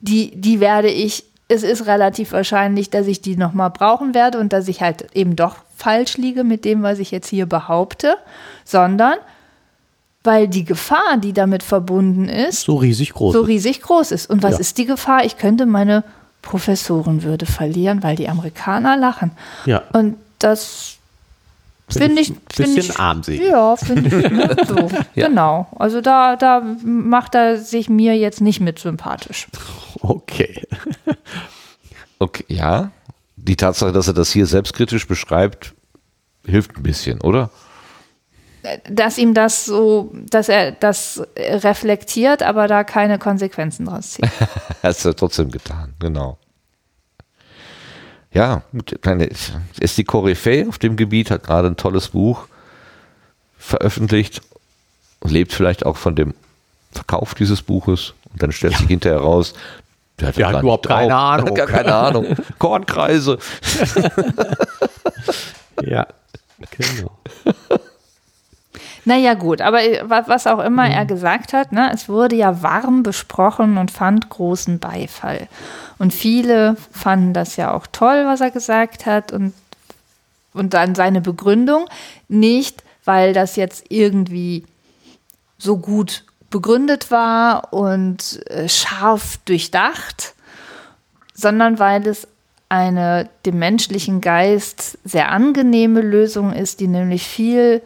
die, 0.00 0.36
die 0.36 0.60
werde 0.60 0.88
ich, 0.88 1.24
es 1.48 1.62
ist 1.62 1.86
relativ 1.86 2.32
wahrscheinlich, 2.32 2.90
dass 2.90 3.06
ich 3.06 3.20
die 3.22 3.36
nochmal 3.36 3.70
brauchen 3.70 4.14
werde 4.14 4.38
und 4.38 4.52
dass 4.52 4.66
ich 4.68 4.80
halt 4.82 5.06
eben 5.14 5.36
doch 5.36 5.56
falsch 5.76 6.16
liege 6.16 6.42
mit 6.44 6.64
dem, 6.64 6.82
was 6.82 6.98
ich 6.98 7.10
jetzt 7.10 7.28
hier 7.28 7.46
behaupte, 7.46 8.16
sondern 8.64 9.14
weil 10.24 10.48
die 10.48 10.64
Gefahr, 10.64 11.18
die 11.18 11.32
damit 11.32 11.62
verbunden 11.62 12.28
ist, 12.28 12.62
So 12.62 12.74
riesig 12.76 13.12
groß. 13.12 13.32
so 13.32 13.42
riesig 13.42 13.80
groß 13.82 14.10
ist. 14.10 14.28
Und 14.28 14.42
was 14.42 14.54
Ja. 14.54 14.58
ist 14.58 14.76
die 14.78 14.86
Gefahr? 14.86 15.24
Ich 15.24 15.36
könnte 15.38 15.66
meine 15.66 16.02
Professorenwürde 16.42 17.46
verlieren, 17.46 18.02
weil 18.02 18.16
die 18.16 18.28
Amerikaner 18.28 18.96
lachen. 18.96 19.32
ja. 19.66 19.82
Und 19.92 20.16
das 20.38 20.95
finde 21.88 22.20
ich. 22.20 22.30
ein 22.30 22.40
Find 22.52 22.74
bisschen 22.74 22.94
ich 22.94 22.98
armselig. 22.98 23.40
Ja, 23.40 23.76
finde 23.76 24.08
ich. 24.08 24.66
So, 24.66 24.90
Genau. 25.14 25.68
Also 25.78 26.00
da, 26.00 26.36
da 26.36 26.60
macht 26.82 27.34
er 27.34 27.58
sich 27.58 27.88
mir 27.88 28.16
jetzt 28.16 28.40
nicht 28.40 28.60
mit 28.60 28.78
sympathisch. 28.78 29.46
Okay. 30.00 30.62
Okay, 32.18 32.44
ja. 32.48 32.92
Die 33.36 33.56
Tatsache, 33.56 33.92
dass 33.92 34.08
er 34.08 34.14
das 34.14 34.32
hier 34.32 34.46
selbstkritisch 34.46 35.06
beschreibt, 35.06 35.74
hilft 36.46 36.76
ein 36.76 36.82
bisschen, 36.82 37.20
oder? 37.20 37.50
Dass 38.90 39.18
ihm 39.18 39.34
das 39.34 39.66
so, 39.66 40.12
dass 40.30 40.48
er 40.48 40.72
das 40.72 41.22
reflektiert, 41.36 42.42
aber 42.42 42.66
da 42.66 42.84
keine 42.84 43.18
Konsequenzen 43.18 43.84
draus 43.86 44.12
zieht. 44.12 44.24
Hat 44.82 45.04
ja 45.04 45.12
trotzdem 45.12 45.50
getan, 45.50 45.94
genau. 46.00 46.38
Ja, 48.36 48.62
kleine, 49.00 49.30
ist 49.80 49.96
die 49.98 50.04
Koryphäe 50.04 50.68
auf 50.68 50.78
dem 50.78 50.96
Gebiet, 50.96 51.30
hat 51.30 51.44
gerade 51.44 51.68
ein 51.68 51.76
tolles 51.76 52.08
Buch 52.08 52.46
veröffentlicht 53.58 54.42
und 55.20 55.30
lebt 55.30 55.52
vielleicht 55.52 55.86
auch 55.86 55.96
von 55.96 56.14
dem 56.14 56.34
Verkauf 56.92 57.34
dieses 57.34 57.62
Buches. 57.62 58.12
Und 58.32 58.42
dann 58.42 58.52
stellt 58.52 58.76
sich 58.76 58.86
hinterher 58.88 59.20
raus, 59.20 59.54
der 60.20 60.28
hat, 60.28 60.36
Der 60.36 60.48
hat 60.48 60.62
überhaupt 60.62 60.86
keine 60.86 61.14
Ahnung. 61.16 61.48
Hat 61.48 61.54
gar 61.56 61.66
keine 61.66 61.94
Ahnung. 61.94 62.26
Kornkreise. 62.58 63.38
Ja. 65.82 66.06
Genau. 66.70 67.10
Naja, 69.04 69.34
gut, 69.34 69.60
aber 69.60 69.82
äh, 69.84 70.02
wa- 70.08 70.24
was 70.26 70.46
auch 70.46 70.58
immer 70.60 70.88
er 70.88 71.04
gesagt 71.04 71.52
hat, 71.52 71.70
ne, 71.70 71.90
es 71.92 72.08
wurde 72.08 72.34
ja 72.34 72.62
warm 72.62 73.02
besprochen 73.02 73.76
und 73.76 73.90
fand 73.90 74.30
großen 74.30 74.78
Beifall. 74.78 75.48
Und 75.98 76.12
viele 76.12 76.76
fanden 76.90 77.32
das 77.32 77.56
ja 77.56 77.72
auch 77.72 77.86
toll, 77.86 78.24
was 78.26 78.40
er 78.40 78.50
gesagt 78.50 79.06
hat 79.06 79.32
und, 79.32 79.54
und 80.52 80.74
dann 80.74 80.94
seine 80.94 81.20
Begründung. 81.20 81.86
Nicht, 82.28 82.82
weil 83.04 83.32
das 83.32 83.56
jetzt 83.56 83.86
irgendwie 83.88 84.64
so 85.58 85.78
gut 85.78 86.24
begründet 86.50 87.10
war 87.10 87.72
und 87.72 88.40
äh, 88.50 88.68
scharf 88.68 89.38
durchdacht, 89.44 90.34
sondern 91.34 91.78
weil 91.78 92.06
es 92.06 92.28
eine 92.68 93.28
dem 93.44 93.58
menschlichen 93.58 94.20
Geist 94.20 94.98
sehr 95.04 95.30
angenehme 95.30 96.00
Lösung 96.00 96.52
ist, 96.52 96.80
die 96.80 96.88
nämlich 96.88 97.26
viel 97.26 97.82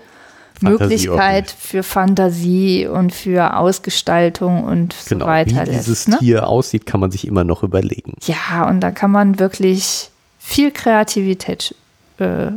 Möglichkeit 0.62 1.54
für 1.58 1.82
Fantasie 1.82 2.86
und 2.86 3.12
für 3.14 3.56
Ausgestaltung 3.56 4.64
und 4.64 4.92
so 4.92 5.14
Genau. 5.14 5.26
weiter 5.26 5.66
Wie 5.66 5.70
dieses 5.70 6.06
lässt. 6.06 6.08
Ne? 6.08 6.18
Tier 6.18 6.46
aussieht, 6.48 6.86
kann 6.86 7.00
man 7.00 7.10
sich 7.10 7.26
immer 7.26 7.44
noch 7.44 7.62
überlegen. 7.62 8.14
Ja, 8.22 8.68
und 8.68 8.80
da 8.80 8.90
kann 8.90 9.10
man 9.10 9.38
wirklich 9.38 10.10
viel 10.38 10.70
Kreativität 10.70 11.74
äh, 12.18 12.50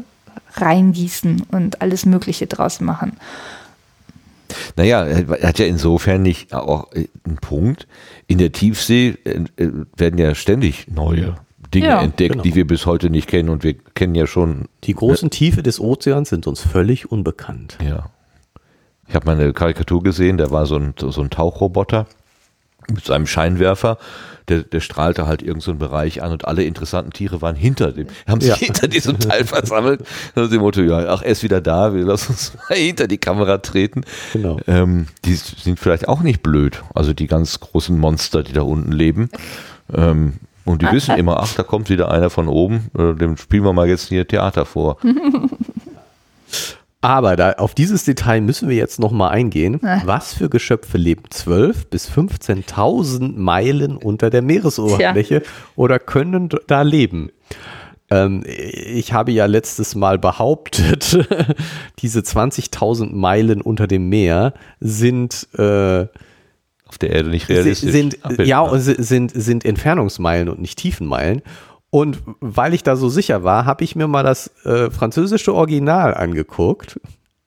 reingießen 0.56 1.44
und 1.52 1.82
alles 1.82 2.06
Mögliche 2.06 2.48
draus 2.48 2.80
machen. 2.82 3.18
Naja, 4.76 5.06
hat 5.42 5.60
ja 5.60 5.66
insofern 5.66 6.22
nicht 6.22 6.54
auch 6.54 6.88
einen 6.92 7.38
Punkt. 7.38 7.88
In 8.28 8.38
der 8.38 8.52
Tiefsee 8.52 9.18
äh, 9.24 9.42
äh, 9.58 9.72
werden 9.98 10.20
ja 10.20 10.36
ständig 10.36 10.88
neue 10.94 11.36
Dinge 11.74 11.88
Ja, 11.88 12.02
entdeckt, 12.02 12.34
genau. 12.34 12.44
die 12.44 12.56
wir 12.56 12.68
bis 12.68 12.86
heute 12.86 13.10
nicht 13.10 13.28
kennen. 13.28 13.50
Und 13.50 13.64
wir 13.64 13.74
kennen 13.74 14.16
ja 14.16 14.28
schon, 14.28 14.68
Die 14.84 14.94
großen 14.94 15.30
Tiefe 15.30 15.64
des 15.64 15.80
Ozeans 15.80 16.30
sind 16.30 16.48
uns 16.48 16.62
völlig 16.62 17.12
unbekannt. 17.12 17.78
ja. 17.84 18.10
Ich 19.06 19.16
habe 19.16 19.26
mal 19.26 19.36
eine 19.40 19.52
Karikatur 19.52 20.02
gesehen, 20.02 20.38
da 20.38 20.50
war 20.50 20.66
so 20.66 20.78
ein, 20.78 20.94
so 20.98 21.22
ein 21.22 21.30
Tauchroboter 21.30 22.08
mit 22.90 23.04
so 23.04 23.12
einem 23.14 23.28
Scheinwerfer. 23.28 23.98
Der, 24.48 24.64
der 24.64 24.80
strahlte 24.80 25.28
halt 25.28 25.42
irgendeinen 25.42 25.62
so 25.62 25.72
einen 25.72 25.80
Bereich 25.80 26.24
an 26.24 26.32
und 26.32 26.46
alle 26.48 26.64
interessanten 26.64 27.12
Tiere 27.12 27.42
waren 27.42 27.56
hinter 27.56 27.92
dem, 27.92 28.08
haben 28.28 28.40
sich 28.42 28.50
Ja. 28.52 28.56
hinter 28.66 28.88
diesem 28.88 29.20
Teil 29.20 29.44
versammelt. 29.46 30.06
Nach 30.36 30.50
dem 30.50 30.62
Motto, 30.62 30.82
ja, 30.82 31.00
ach, 31.10 31.22
er 31.22 31.32
ist 31.32 31.44
wieder 31.44 31.60
da, 31.62 31.94
wir 31.94 32.04
lassen 32.06 32.32
uns 32.32 32.54
mal 32.70 32.78
hinter 32.78 33.08
die 33.08 33.18
Kamera 33.18 33.58
treten. 33.58 34.04
Genau. 34.32 34.58
Ähm, 34.68 35.08
die 35.26 35.36
sind 35.36 35.80
vielleicht 35.80 36.08
auch 36.08 36.22
nicht 36.22 36.42
blöd. 36.42 36.82
Also 36.96 37.14
die 37.14 37.28
ganz 37.28 37.60
großen 37.60 37.98
Monster, 38.00 38.42
die 38.42 38.54
da 38.54 38.62
unten 38.62 38.92
leben. 38.94 39.30
Ähm, 39.94 40.36
und 40.66 40.82
die 40.82 40.92
wissen 40.92 41.18
immer, 41.18 41.40
ach, 41.40 41.54
da 41.56 41.64
kommt 41.64 41.90
wieder 41.90 42.12
einer 42.12 42.30
von 42.30 42.48
oben, 42.48 42.90
äh, 42.98 43.14
dem 43.14 43.38
spielen 43.38 43.64
wir 43.64 43.74
mal 43.74 43.88
jetzt 43.88 44.10
hier 44.10 44.28
Theater 44.28 44.66
vor. 44.66 44.98
Aber 47.02 47.36
da, 47.36 47.52
auf 47.54 47.76
dieses 47.76 48.06
Detail 48.06 48.40
müssen 48.40 48.70
wir 48.70 48.78
jetzt 48.78 48.98
noch 48.98 49.12
mal 49.12 49.28
eingehen. 49.28 49.82
Was 50.06 50.34
für 50.34 50.50
Geschöpfe 50.50 50.98
leben 50.98 51.24
12 51.30 51.88
bis 51.88 52.10
15.000 52.10 53.38
Meilen 53.38 53.98
unter 53.98 54.30
der 54.30 54.42
Meeresoberfläche 54.42 55.44
oder 55.76 56.00
können 56.00 56.48
da 56.68 56.82
leben? 56.84 57.30
Ähm, 58.10 58.44
ich 58.46 59.12
habe 59.12 59.34
ja 59.34 59.48
letztes 59.48 59.96
Mal 59.96 60.18
behauptet, 60.18 61.28
diese 62.00 62.22
20.000 62.22 63.14
Meilen 63.14 63.62
unter 63.62 63.88
dem 63.88 64.08
Meer 64.08 64.54
sind 64.80 65.48
äh, 65.58 66.08
Auf 66.94 67.00
der 67.00 67.10
Erde 67.10 67.30
nicht 67.30 67.50
realistisch. 67.50 67.92
sind, 67.92 68.24
abbildbar. 68.24 68.46
ja, 68.46 68.60
und 68.60 68.80
si- 68.80 69.02
sind, 69.02 69.32
sind 69.34 69.66
Entfernungsmeilen 69.66 70.48
und 70.48 70.62
nicht 70.62 70.78
Tiefenmeilen. 70.78 71.42
Und 71.90 72.20
weil 72.40 72.76
ich 72.76 72.84
da 72.84 72.96
so 72.96 73.10
sicher 73.10 73.44
war, 73.44 73.66
habe 73.66 73.84
ich 73.84 73.96
mir 73.96 74.08
mal 74.08 74.22
das 74.22 74.52
äh, 74.64 74.92
französische 74.92 75.56
Original 75.56 76.14
angeguckt. 76.14 77.00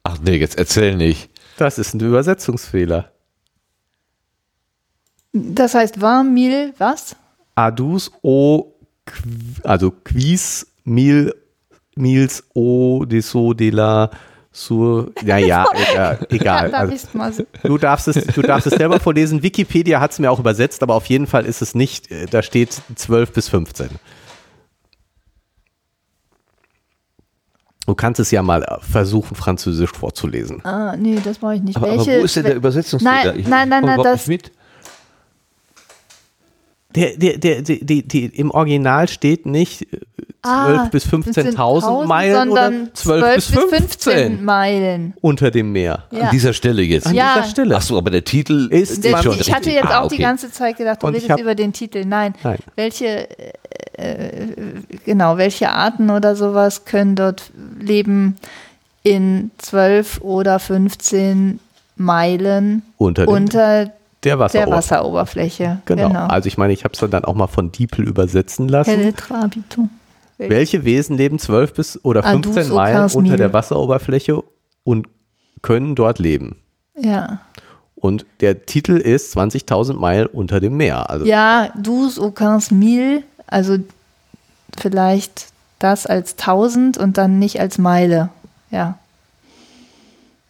Ach 0.03 0.19
nee, 0.21 0.35
jetzt 0.37 0.59
erzähl 0.59 0.97
nicht. 0.97 1.31
Das 1.59 1.79
ist 1.79 1.95
ein 1.95 2.01
Übersetzungsfehler. 2.01 3.13
Das 5.33 5.75
heißt, 5.75 6.01
war 6.01 6.25
mil 6.25 6.75
was? 6.79 7.15
Adus 7.55 8.11
o, 8.23 8.73
also 9.63 9.91
quis 9.93 10.67
mil, 10.85 11.35
mils 11.95 12.43
o 12.55 13.05
de 13.05 13.21
so 13.21 13.53
de 13.53 13.71
la 13.71 14.11
sur, 14.57 15.13
ja, 15.23 15.37
ja, 15.37 15.67
egal. 16.31 16.75
Also, 16.75 17.45
du, 17.63 17.77
darfst 17.77 18.09
es, 18.09 18.27
du 18.27 18.41
darfst 18.41 18.67
es 18.67 18.75
selber 18.75 18.99
vorlesen. 19.01 19.43
Wikipedia 19.43 20.01
hat 20.01 20.13
es 20.13 20.19
mir 20.19 20.31
auch 20.31 20.39
übersetzt, 20.39 20.83
aber 20.83 20.95
auf 20.95 21.07
jeden 21.07 21.27
Fall 21.27 21.45
ist 21.45 21.61
es 21.61 21.75
nicht, 21.75 22.11
äh, 22.11 22.27
da 22.27 22.43
steht 22.43 22.81
12 22.95 23.33
bis 23.33 23.49
15. 23.49 23.91
Du 27.87 27.95
kannst 27.95 28.19
es 28.19 28.31
ja 28.31 28.43
mal 28.43 28.63
äh, 28.63 28.81
versuchen, 28.81 29.37
Französisch 29.37 29.91
vorzulesen. 29.91 30.65
Ah, 30.65 30.97
nee, 30.97 31.19
das 31.23 31.43
mache 31.43 31.57
ich 31.57 31.63
nicht. 31.63 31.77
Aber, 31.77 31.89
Welche, 31.89 32.13
aber 32.13 32.21
wo 32.21 32.25
ist 32.25 32.37
denn 32.37 32.45
der 32.45 32.57
Übersetzungsfehler? 32.57 33.35
Nein, 33.35 33.45
nein, 33.49 33.69
nein, 33.69 33.85
nein, 33.85 34.03
das, 34.03 34.27
mit. 34.27 34.51
Der, 36.97 37.17
der, 37.17 37.39
der, 37.39 37.63
die, 37.63 38.03
die, 38.09 38.25
Im 38.27 38.51
Original 38.51 39.07
steht 39.09 39.47
nicht 39.47 39.83
äh, 39.83 39.87
12 39.87 39.99
Ah, 40.43 40.89
bis 40.93 41.07
15.000 41.07 41.57
15.000, 41.57 42.07
Meilen 42.07 42.49
oder 42.51 42.67
sondern 42.67 42.91
12 42.95 43.35
bis 43.35 43.47
15 43.47 44.45
Meilen. 44.45 45.15
unter 45.21 45.51
dem 45.51 45.73
Meer. 45.73 46.05
Ja. 46.13 46.21
An 46.23 46.31
dieser 46.31 46.53
Stelle 46.53 46.83
jetzt. 46.83 47.07
An 47.09 47.15
Ja. 47.15 47.35
dieser 47.37 47.49
Stelle. 47.51 47.77
Ach 47.77 47.83
so, 47.83 47.99
aber 47.99 48.11
der 48.11 48.23
Titel 48.25 48.69
Ist 48.71 49.03
Der, 49.05 49.21
schon 49.23 49.39
ich 49.41 49.53
hatte 49.53 49.71
jetzt 49.71 49.87
Ah, 49.87 50.03
auch 50.03 50.09
die 50.09 50.15
okay. 50.15 50.23
ganze 50.23 50.51
Zeit 50.53 50.77
gedacht, 50.79 51.03
du 51.03 51.09
redest 51.09 51.29
hab- 51.31 51.41
über 51.41 51.55
den 51.57 51.73
Titel. 51.73 52.05
Nein. 52.05 52.35
Nein. 52.45 52.59
Welche, 52.77 53.29
äh, 53.99 54.47
genau, 55.05 55.37
welche 55.37 55.69
Arten 55.71 56.11
oder 56.11 56.37
sowas 56.37 56.85
können 56.85 57.17
dort 57.17 57.51
leben 57.81 58.37
in 59.03 59.51
12 59.59 60.21
oder 60.21 60.59
15 60.61 61.59
Meilen 61.97 62.83
Unter 62.99 63.25
dem- 63.27 63.33
unter 63.35 63.91
Der 64.25 64.37
der 64.37 64.39
Wasseroberfläche. 64.39 64.77
Wasseroberfläche? 64.77 65.83
Genau. 65.85 66.27
Also 66.27 66.49
ich 66.49 66.59
meine, 66.59 66.73
ich 66.73 66.85
habe 66.85 66.95
es 66.95 67.11
dann 67.11 67.25
auch 67.25 67.35
mal 67.35 67.47
von 67.47 67.71
Diepel 67.71 68.07
übersetzen 68.07 68.69
lassen. 68.69 69.15
Welche 70.39 70.85
Wesen 70.85 71.17
leben 71.17 71.39
12 71.39 71.75
bis 71.75 72.05
oder 72.05 72.25
Adus 72.25 72.55
15 72.55 72.75
Meilen 72.75 72.97
ocas 72.99 73.15
unter 73.15 73.37
der 73.37 73.53
Wasseroberfläche 73.53 74.43
und 74.85 75.09
können 75.63 75.95
dort 75.95 76.19
leben? 76.19 76.57
Ja. 76.99 77.41
Und 77.95 78.27
der 78.41 78.67
Titel 78.67 78.97
ist 78.97 79.37
20.000 79.37 79.95
Meilen 79.95 80.27
unter 80.27 80.61
dem 80.61 80.77
Meer. 80.77 81.09
Also 81.09 81.25
Ja, 81.25 81.71
douze 81.77 82.21
ou 82.21 82.31
quinze 82.31 82.75
mille, 82.75 83.23
also 83.47 83.79
vielleicht 84.77 85.47
das 85.79 86.07
als 86.07 86.33
1000 86.33 86.99
und 86.99 87.17
dann 87.19 87.39
nicht 87.39 87.61
als 87.61 87.79
Meile. 87.79 88.31
Ja. 88.71 88.99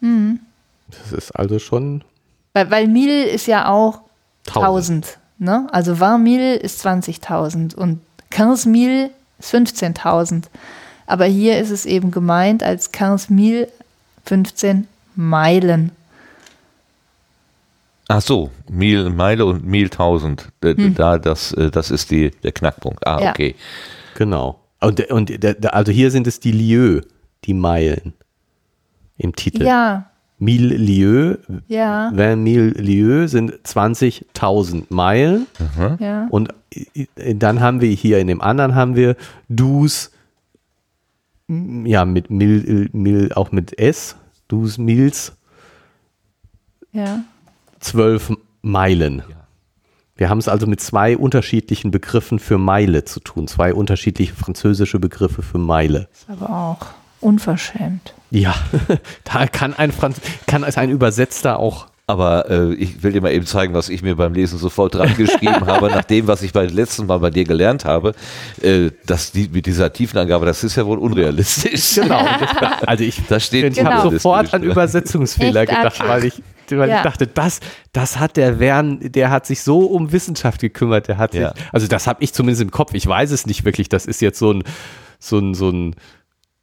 das 0.00 1.12
ist 1.12 1.30
also 1.32 1.58
schon 1.58 2.02
Weil, 2.56 2.70
weil 2.70 2.88
Mille 2.88 3.24
ist 3.24 3.46
ja 3.46 3.68
auch 3.68 4.00
1000. 4.46 4.64
1000. 4.64 5.18
Ne? 5.36 5.66
Also 5.72 5.94
20 5.94 6.24
Mille 6.24 6.54
ist 6.56 6.86
20.000 6.86 7.74
und 7.74 8.00
15 8.30 8.72
Mille 8.72 9.10
ist 9.38 9.54
15.000. 9.54 10.44
Aber 11.06 11.26
hier 11.26 11.60
ist 11.60 11.68
es 11.68 11.84
eben 11.84 12.10
gemeint 12.10 12.62
als 12.62 12.86
15 12.90 13.36
Mille 13.36 13.68
15 14.24 14.88
Meilen. 15.16 15.92
Ach 18.08 18.22
so, 18.22 18.50
Mil, 18.70 19.10
Meile 19.10 19.44
und 19.44 19.66
Mil 19.66 19.90
1000. 19.90 20.48
Äh, 20.64 20.92
Da, 20.94 21.18
das, 21.18 21.52
äh, 21.52 21.70
das 21.70 21.90
ist 21.90 22.10
die, 22.10 22.30
der 22.30 22.52
Knackpunkt. 22.52 23.06
Ah, 23.06 23.20
Ja. 23.20 23.30
okay. 23.32 23.54
Genau. 24.14 24.58
Und, 24.80 25.10
und 25.10 25.30
also 25.74 25.92
hier 25.92 26.10
sind 26.10 26.26
es 26.26 26.40
die 26.40 26.52
Lieu, 26.52 27.02
die 27.44 27.52
Meilen 27.52 28.14
im 29.18 29.36
Titel. 29.36 29.62
Ja, 29.62 30.08
Mille 30.38 30.76
Lieu, 30.76 31.36
ja, 31.66 32.10
20 32.14 32.36
Mille 32.42 32.70
Lieu 32.70 33.26
sind 33.26 33.52
20.000 33.64 34.84
Meilen. 34.90 35.46
ja. 35.98 36.26
Und 36.30 36.52
dann 37.14 37.60
haben 37.60 37.80
wir 37.80 37.88
hier 37.90 38.18
in 38.18 38.26
dem 38.26 38.40
anderen 38.40 38.74
haben 38.74 38.96
wir 38.96 39.16
Dus, 39.48 40.10
ja, 41.48 42.04
mit 42.04 42.30
Mil, 42.30 42.90
Mil 42.92 43.32
auch 43.32 43.52
mit 43.52 43.78
S, 43.78 44.16
Dus 44.48 44.76
Mils, 44.78 45.32
ja. 46.92 47.24
12 47.80 48.32
Meilen. 48.62 49.22
Wir 50.16 50.30
haben 50.30 50.38
es 50.38 50.48
also 50.48 50.66
mit 50.66 50.80
zwei 50.80 51.16
unterschiedlichen 51.16 51.90
Begriffen 51.90 52.38
für 52.38 52.56
Meile 52.58 53.04
zu 53.04 53.20
tun, 53.20 53.48
zwei 53.48 53.74
unterschiedliche 53.74 54.34
französische 54.34 54.98
Begriffe 54.98 55.42
für 55.42 55.58
Meile. 55.58 56.08
Ist 56.12 56.28
aber 56.30 56.48
auch 56.50 56.86
unverschämt. 57.20 58.14
Ja, 58.30 58.54
da 59.24 59.46
kann 59.46 59.74
ein 59.74 59.92
Franz 59.92 60.20
kann 60.46 60.64
es 60.64 60.76
ein 60.78 60.90
Übersetzer 60.90 61.58
auch. 61.58 61.86
Aber 62.08 62.48
äh, 62.48 62.72
ich 62.74 63.02
will 63.02 63.10
dir 63.10 63.20
mal 63.20 63.32
eben 63.32 63.46
zeigen, 63.46 63.74
was 63.74 63.88
ich 63.88 64.00
mir 64.00 64.14
beim 64.14 64.32
Lesen 64.32 64.58
sofort 64.60 64.94
dran 64.94 65.16
geschrieben 65.16 65.66
habe, 65.66 65.88
nach 65.90 66.04
dem, 66.04 66.28
was 66.28 66.40
ich 66.42 66.52
beim 66.52 66.68
letzten 66.68 67.06
Mal 67.06 67.18
bei 67.18 67.30
dir 67.30 67.42
gelernt 67.42 67.84
habe, 67.84 68.14
äh, 68.62 68.90
dass 69.06 69.32
die, 69.32 69.48
mit 69.48 69.66
dieser 69.66 69.92
Tiefenangabe, 69.92 70.46
das 70.46 70.62
ist 70.62 70.76
ja 70.76 70.86
wohl 70.86 70.98
unrealistisch. 70.98 71.96
Genau. 71.96 72.24
Also 72.86 73.02
ich, 73.02 73.20
Da 73.28 73.40
steht 73.40 73.76
ich 73.76 73.84
habe 73.84 73.96
Genau. 74.02 74.10
sofort 74.10 74.54
an 74.54 74.60
ne? 74.60 74.68
Übersetzungsfehler 74.68 75.62
Echt 75.62 75.70
gedacht, 75.70 76.00
arg. 76.00 76.08
weil 76.08 76.24
ich, 76.26 76.40
weil 76.70 76.88
Ja. 76.88 76.98
ich 76.98 77.02
dachte, 77.02 77.26
das, 77.26 77.58
das 77.92 78.20
hat 78.20 78.36
der 78.36 78.60
Wern, 78.60 79.00
der 79.02 79.30
hat 79.30 79.44
sich 79.46 79.62
so 79.62 79.80
um 79.80 80.12
Wissenschaft 80.12 80.60
gekümmert, 80.60 81.08
der 81.08 81.18
hat 81.18 81.34
Ja. 81.34 81.54
sich, 81.54 81.64
also 81.72 81.88
das 81.88 82.06
habe 82.06 82.22
ich 82.22 82.32
zumindest 82.32 82.62
im 82.62 82.70
Kopf. 82.70 82.94
Ich 82.94 83.04
weiß 83.08 83.32
es 83.32 83.46
nicht 83.46 83.64
wirklich. 83.64 83.88
Das 83.88 84.06
ist 84.06 84.20
jetzt 84.20 84.38
so 84.38 84.52
ein, 84.52 84.62
so 85.18 85.38
ein, 85.40 85.54
so 85.54 85.70
ein 85.70 85.96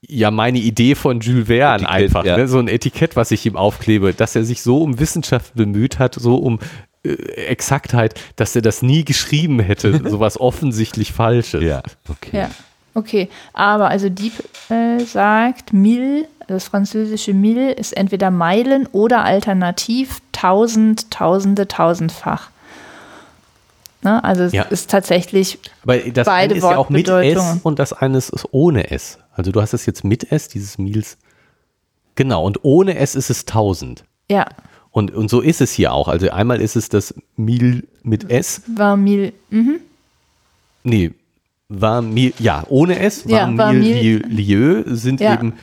ja, 0.07 0.31
meine 0.31 0.59
Idee 0.59 0.95
von 0.95 1.19
Jules 1.19 1.47
Verne 1.47 1.83
Etikett, 1.83 1.89
einfach, 2.03 2.25
ja. 2.25 2.37
ne? 2.37 2.47
so 2.47 2.59
ein 2.59 2.67
Etikett, 2.67 3.15
was 3.15 3.31
ich 3.31 3.45
ihm 3.45 3.55
aufklebe, 3.55 4.13
dass 4.13 4.35
er 4.35 4.43
sich 4.43 4.61
so 4.61 4.81
um 4.81 4.99
Wissenschaft 4.99 5.55
bemüht 5.55 5.99
hat, 5.99 6.15
so 6.15 6.35
um 6.35 6.59
äh, 7.05 7.09
Exaktheit, 7.47 8.19
dass 8.35 8.55
er 8.55 8.61
das 8.61 8.81
nie 8.81 9.05
geschrieben 9.05 9.59
hätte, 9.59 10.01
sowas 10.09 10.39
offensichtlich 10.39 11.13
Falsches. 11.13 11.63
Ja, 11.63 11.81
okay. 12.09 12.37
Ja, 12.37 12.49
okay. 12.93 13.29
Aber 13.53 13.89
also 13.89 14.09
Dieb 14.09 14.33
äh, 14.69 14.99
sagt, 14.99 15.73
Mille, 15.73 16.27
das 16.47 16.65
französische 16.65 17.33
Mille 17.33 17.71
ist 17.71 17.95
entweder 17.95 18.29
Meilen 18.31 18.87
oder 18.91 19.23
alternativ 19.23 20.19
tausend, 20.31 21.09
tausende, 21.11 21.67
tausendfach. 21.67 22.49
Ne? 24.01 24.21
Also 24.23 24.43
es 24.43 24.53
Ja. 24.53 24.63
ist 24.63 24.89
tatsächlich, 24.89 25.59
Aber 25.83 25.97
das 25.97 26.25
Beide 26.25 26.55
eine 26.55 26.57
ist 26.57 26.63
ja 26.63 26.77
auch 26.77 26.89
mit 26.89 27.07
S 27.07 27.59
und 27.63 27.79
das 27.79 27.93
eine 27.93 28.17
ist 28.17 28.33
ohne 28.51 28.91
S. 28.91 29.17
Also 29.33 29.51
du 29.51 29.61
hast 29.61 29.73
es 29.73 29.85
jetzt 29.85 30.03
mit 30.03 30.31
S, 30.31 30.47
dieses 30.47 30.77
Meals. 30.77 31.17
Genau, 32.15 32.45
und 32.45 32.59
ohne 32.63 32.97
S 32.97 33.15
ist 33.15 33.29
es 33.29 33.41
1000. 33.41 34.05
ja, 34.29 34.45
Und, 34.91 35.11
und 35.11 35.29
so 35.29 35.41
ist 35.41 35.59
es 35.61 35.71
hier 35.73 35.91
auch. 35.93 36.07
Also 36.07 36.29
einmal 36.29 36.61
ist 36.61 36.75
es 36.75 36.87
das 36.89 37.13
Meal 37.35 37.83
mit 38.03 38.29
S. 38.29 38.61
war 38.67 38.95
Mille, 38.95 39.33
mhm. 39.49 39.79
Nee, 40.83 41.11
war 41.69 42.01
Meal, 42.03 42.33
ja, 42.37 42.63
ohne 42.69 42.99
S. 42.99 43.25
War 43.27 43.31
Ja, 43.51 43.57
war 43.57 43.73
Meal 43.73 44.03
Mil- 44.03 44.25
Lieu 44.27 44.83
sind 44.87 45.19
Ja. 45.21 45.33
eben 45.33 45.53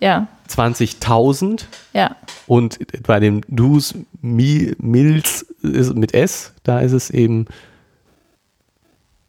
ja, 0.00 0.28
20.000. 0.48 1.64
ja, 1.94 2.14
Und 2.46 2.78
bei 3.04 3.18
dem 3.20 3.40
Dus 3.48 3.94
Mi, 4.20 4.74
Mils 4.78 5.42
ist 5.62 5.94
mit 5.96 6.12
S, 6.14 6.52
da 6.62 6.80
ist 6.80 6.92
es 6.92 7.10
eben 7.10 7.46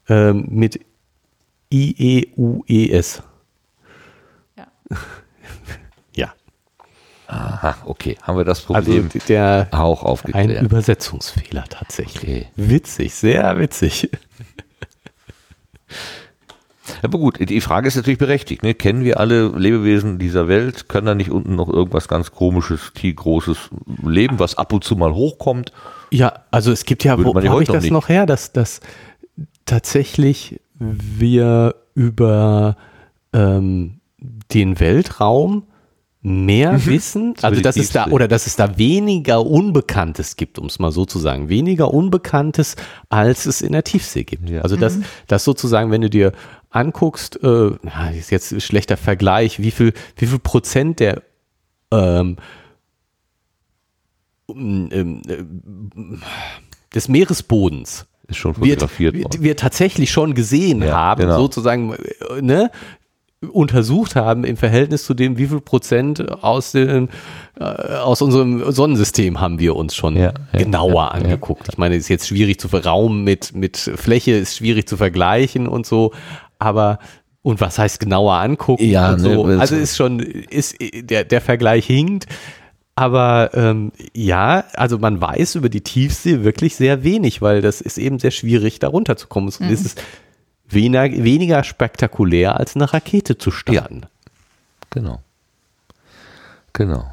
ähm, 0.08 0.46
mit 0.50 0.78
I-E-U-E-S. 1.72 3.22
ja. 6.16 6.32
Aha, 7.26 7.76
okay. 7.84 8.16
Haben 8.22 8.38
wir 8.38 8.44
das 8.44 8.68
also 8.68 8.74
Problem 8.74 9.08
der 9.28 9.68
auch 9.72 10.02
ein 10.02 10.08
aufgeklärt. 10.08 10.62
Übersetzungsfehler 10.62 11.64
tatsächlich. 11.68 12.22
Okay. 12.22 12.46
Witzig, 12.56 13.14
sehr 13.14 13.58
witzig. 13.58 14.10
Aber 17.02 17.18
gut, 17.18 17.38
die 17.40 17.60
Frage 17.60 17.88
ist 17.88 17.96
natürlich 17.96 18.18
berechtigt. 18.18 18.62
Ne? 18.62 18.74
Kennen 18.74 19.04
wir 19.04 19.18
alle 19.18 19.48
Lebewesen 19.48 20.18
dieser 20.18 20.48
Welt? 20.48 20.88
Kann 20.88 21.04
da 21.04 21.14
nicht 21.14 21.30
unten 21.30 21.54
noch 21.56 21.68
irgendwas 21.68 22.08
ganz 22.08 22.30
komisches, 22.30 22.92
großes 22.94 23.70
leben, 24.04 24.38
was 24.38 24.56
ab 24.56 24.72
und 24.72 24.84
zu 24.84 24.96
mal 24.96 25.12
hochkommt? 25.12 25.72
Ja, 26.10 26.44
also 26.50 26.70
es 26.72 26.84
gibt 26.84 27.04
ja, 27.04 27.18
Würde 27.18 27.30
wo, 27.30 27.34
wo 27.34 27.48
habe 27.48 27.62
ich 27.62 27.68
das 27.68 27.82
nicht. 27.82 27.92
noch 27.92 28.08
her, 28.08 28.26
dass, 28.26 28.52
dass 28.52 28.80
tatsächlich 29.64 30.60
wir 30.78 31.74
über 31.94 32.76
ähm, 33.32 33.95
den 34.52 34.80
Weltraum 34.80 35.64
mehr 36.22 36.86
wissen, 36.86 37.34
also 37.42 37.60
dass 37.60 37.76
es 37.76 37.90
da 37.90 38.08
oder 38.08 38.26
dass 38.26 38.48
es 38.48 38.56
da 38.56 38.78
weniger 38.78 39.46
Unbekanntes 39.46 40.36
gibt, 40.36 40.58
um 40.58 40.66
es 40.66 40.80
mal 40.80 40.90
so 40.90 41.04
zu 41.04 41.20
sagen, 41.20 41.48
weniger 41.48 41.94
Unbekanntes, 41.94 42.74
als 43.08 43.46
es 43.46 43.62
in 43.62 43.72
der 43.72 43.84
Tiefsee 43.84 44.24
gibt. 44.24 44.50
Ja. 44.50 44.62
Also 44.62 44.76
dass 44.76 44.98
das 45.28 45.44
sozusagen, 45.44 45.92
wenn 45.92 46.00
du 46.00 46.10
dir 46.10 46.32
anguckst, 46.70 47.42
äh, 47.44 47.70
na, 47.82 48.10
ist 48.10 48.30
jetzt 48.30 48.52
ein 48.52 48.60
schlechter 48.60 48.96
Vergleich, 48.96 49.60
wie 49.62 49.70
viel 49.70 49.92
wie 50.16 50.26
viel 50.26 50.40
Prozent 50.40 50.98
der 50.98 51.22
ähm, 51.92 52.36
ähm, 54.48 55.22
ähm, 55.28 56.22
des 56.94 57.08
Meeresbodens 57.08 58.06
Ist 58.28 58.36
schon 58.36 58.56
wir, 58.56 58.74
fotografiert 58.74 59.14
wir, 59.14 59.24
worden. 59.24 59.42
wir 59.42 59.56
tatsächlich 59.56 60.10
schon 60.10 60.34
gesehen 60.34 60.82
Ja, 60.82 60.92
haben, 60.94 61.22
genau. 61.22 61.38
sozusagen, 61.38 61.92
äh, 61.92 62.42
ne, 62.42 62.70
untersucht 63.52 64.16
haben 64.16 64.44
im 64.44 64.56
Verhältnis 64.56 65.04
zu 65.04 65.12
dem, 65.14 65.36
wie 65.36 65.46
viel 65.46 65.60
Prozent 65.60 66.42
aus 66.42 66.72
dem, 66.72 67.08
äh, 67.60 67.64
aus 67.64 68.22
unserem 68.22 68.70
Sonnensystem 68.72 69.40
haben 69.40 69.58
wir 69.58 69.76
uns 69.76 69.94
schon 69.94 70.16
Ja, 70.16 70.32
ja, 70.52 70.58
genauer 70.58 71.02
ja, 71.04 71.08
angeguckt. 71.08 71.68
Ich 71.70 71.78
meine, 71.78 71.96
ist 71.96 72.08
jetzt 72.08 72.28
schwierig 72.28 72.58
zu 72.58 72.68
Raum 72.68 73.24
mit, 73.24 73.54
mit 73.54 73.76
Fläche 73.76 74.32
ist 74.32 74.56
schwierig 74.56 74.88
zu 74.88 74.96
vergleichen 74.96 75.68
und 75.68 75.84
so, 75.86 76.12
aber 76.58 76.98
und 77.42 77.60
was 77.60 77.78
heißt 77.78 78.00
genauer 78.00 78.34
angucken 78.34 78.88
Ja, 78.88 79.12
und 79.12 79.22
ne, 79.22 79.34
so. 79.34 79.44
also- 79.44 79.60
Also 79.60 79.76
ist 79.76 79.96
schon, 79.96 80.18
ist 80.20 80.74
der, 80.80 81.24
der 81.24 81.40
Vergleich 81.40 81.86
hinkt. 81.86 82.26
Aber 82.98 83.50
ähm, 83.52 83.92
ja, 84.14 84.64
also 84.74 84.98
man 84.98 85.20
weiß 85.20 85.56
über 85.56 85.68
die 85.68 85.82
Tiefsee 85.82 86.42
wirklich 86.44 86.76
sehr 86.76 87.04
wenig, 87.04 87.42
weil 87.42 87.60
das 87.60 87.82
ist 87.82 87.98
eben 87.98 88.18
sehr 88.18 88.30
schwierig, 88.30 88.78
da 88.78 88.88
runterzukommen. 88.88 89.50
Es 89.50 89.60
ist 89.60 90.02
weniger, 90.68 91.24
weniger 91.24 91.64
spektakulär, 91.64 92.58
als 92.58 92.74
eine 92.76 92.92
Rakete 92.92 93.38
zu 93.38 93.50
starten. 93.50 94.02
Genau. 94.90 95.20
Genau. 96.72 97.04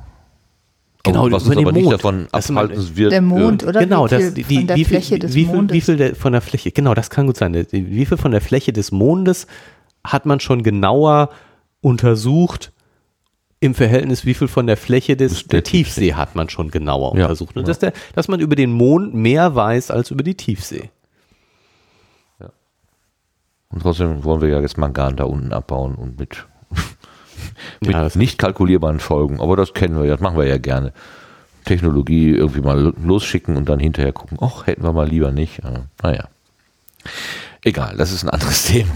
Genau, 1.05 1.25
Aber 1.25 1.31
was 1.33 1.43
über 1.43 1.51
uns 1.57 1.61
aber 1.61 1.71
nicht 1.73 1.83
Mond. 1.83 1.93
davon 1.93 2.27
abhalten 2.31 2.95
wird. 2.95 3.11
Der 3.11 3.21
Mond, 3.21 3.63
äh, 3.63 3.67
oder? 3.67 3.79
genau, 3.81 4.09
wie 4.09 4.09
viel 4.09 4.19
das, 4.19 4.33
die, 4.33 4.43
von 4.43 4.67
der 4.67 4.77
wie 4.77 4.85
viel, 4.85 4.97
Fläche 4.97 5.19
des 5.19 5.35
wie 5.35 5.45
viel, 5.45 5.55
Mondes. 5.55 5.75
wie 5.75 5.81
viel 5.81 5.97
der, 5.97 6.15
von 6.15 6.31
der 6.31 6.41
Fläche, 6.41 6.71
genau, 6.71 6.93
das 6.93 7.09
kann 7.09 7.27
gut 7.27 7.35
sein. 7.35 7.53
Wie 7.71 8.05
viel 8.05 8.17
von 8.17 8.31
der 8.31 8.39
Fläche 8.39 8.71
des 8.71 8.93
Mondes 8.93 9.47
hat 10.05 10.25
man 10.25 10.39
schon 10.39 10.63
genauer 10.63 11.29
untersucht 11.81 12.71
im 13.59 13.75
Verhältnis, 13.75 14.25
wie 14.25 14.33
viel 14.33 14.47
von 14.47 14.65
der 14.65 14.77
Fläche 14.77 15.17
des, 15.17 15.47
der 15.47 15.61
der 15.61 15.63
Tiefsee 15.63 16.13
hat 16.13 16.35
man 16.35 16.47
schon 16.47 16.71
genauer 16.71 17.17
Ja, 17.17 17.25
untersucht. 17.25 17.57
Und 17.57 17.67
dass, 17.67 17.79
der, 17.79 17.91
dass 18.15 18.29
man 18.29 18.39
über 18.39 18.55
den 18.55 18.71
Mond 18.71 19.13
mehr 19.13 19.55
weiß 19.55 19.91
als 19.91 20.09
über 20.09 20.23
die 20.23 20.35
Tiefsee. 20.35 20.89
Und 23.74 23.82
trotzdem 23.82 24.24
wollen 24.24 24.41
wir 24.41 24.49
ja 24.49 24.61
jetzt 24.61 24.78
Mangan 24.78 25.15
da 25.15 25.26
unten 25.26 25.51
abbauen 25.51 25.95
und 25.95 26.19
mit, 26.19 26.45
mit 27.82 27.91
Ja, 27.91 28.07
nicht 28.15 28.38
kalkulierbaren 28.38 28.99
Folgen. 28.99 29.39
Aber 29.39 29.55
das 29.55 29.74
kennen 29.74 29.97
wir 29.97 30.05
ja, 30.05 30.13
das 30.13 30.21
machen 30.21 30.38
wir 30.38 30.45
ja 30.45 30.57
gerne. 30.57 30.93
Technologie 31.65 32.32
irgendwie 32.32 32.61
mal 32.61 32.93
losschicken 33.03 33.55
und 33.57 33.69
dann 33.69 33.80
hinterher 33.80 34.13
gucken, 34.13 34.38
ach, 34.41 34.67
hätten 34.67 34.84
wir 34.84 34.93
mal 34.93 35.07
lieber 35.07 35.32
nicht. 35.32 35.63
Ja, 35.63 35.86
Naja. 36.01 36.28
Egal, 37.63 37.95
das 37.97 38.11
ist 38.11 38.24
ein 38.24 38.30
anderes 38.30 38.63
Thema. 38.67 38.91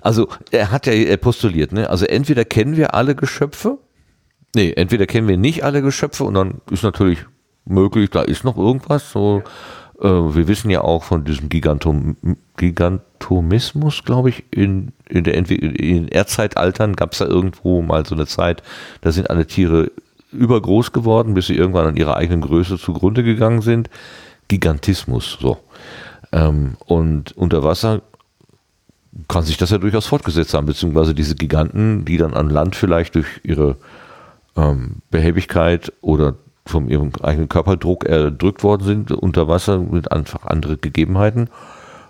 Also, 0.00 0.28
er 0.50 0.70
hat 0.70 0.86
ja 0.86 1.16
postuliert, 1.16 1.72
ne? 1.72 1.88
Also 1.88 2.04
entweder 2.04 2.44
kennen 2.44 2.76
wir 2.76 2.94
alle 2.94 3.14
Geschöpfe 3.14 3.78
Nee, 4.54 4.72
entweder 4.76 5.06
kennen 5.06 5.26
wir 5.26 5.36
nicht 5.36 5.64
alle 5.64 5.82
Geschöpfe 5.82 6.24
und 6.24 6.34
dann 6.34 6.60
ist 6.70 6.84
natürlich 6.84 7.26
möglich, 7.64 8.10
da 8.10 8.22
ist 8.22 8.44
noch 8.44 8.56
irgendwas. 8.56 9.10
So, 9.10 9.42
äh, 10.00 10.06
wir 10.08 10.48
wissen 10.48 10.70
ja 10.70 10.82
auch 10.82 11.04
von 11.04 11.24
diesem 11.24 11.48
Gigantom 11.48 12.16
Gigantomismus, 12.56 14.04
glaube 14.04 14.28
ich, 14.28 14.44
in, 14.50 14.92
in 15.08 15.24
der 15.24 15.36
Entwick 15.36 15.62
in 15.62 16.08
Erdzeitaltern 16.08 16.94
gab 16.94 17.12
es 17.12 17.18
da 17.18 17.26
irgendwo 17.26 17.82
mal 17.82 18.06
so 18.06 18.14
eine 18.14 18.26
Zeit, 18.26 18.62
da 19.00 19.10
sind 19.12 19.30
alle 19.30 19.46
Tiere 19.46 19.90
übergroß 20.32 20.92
geworden, 20.92 21.34
bis 21.34 21.46
sie 21.46 21.56
irgendwann 21.56 21.86
an 21.86 21.96
ihrer 21.96 22.16
eigenen 22.16 22.42
Größe 22.42 22.78
zugrunde 22.78 23.22
gegangen 23.22 23.62
sind. 23.62 23.88
Gigantismus, 24.48 25.38
so. 25.40 25.58
Ähm, 26.32 26.76
und 26.86 27.36
unter 27.36 27.62
Wasser 27.62 28.02
kann 29.28 29.44
sich 29.44 29.56
das 29.56 29.70
ja 29.70 29.78
durchaus 29.78 30.06
fortgesetzt 30.06 30.54
haben, 30.54 30.66
beziehungsweise 30.66 31.14
diese 31.14 31.36
Giganten, 31.36 32.04
die 32.04 32.16
dann 32.16 32.34
an 32.34 32.50
Land 32.50 32.76
vielleicht 32.76 33.14
durch 33.14 33.40
ihre 33.44 33.76
ähm, 34.56 34.96
Behäbigkeit 35.10 35.92
oder 36.00 36.34
von 36.66 36.88
ihrem 36.88 37.10
eigenen 37.22 37.48
Körperdruck 37.48 38.04
erdrückt 38.04 38.62
worden 38.62 38.84
sind, 38.84 39.10
unter 39.12 39.48
Wasser 39.48 39.78
mit 39.78 40.10
einfach 40.12 40.44
andere 40.46 40.76
Gegebenheiten. 40.76 41.48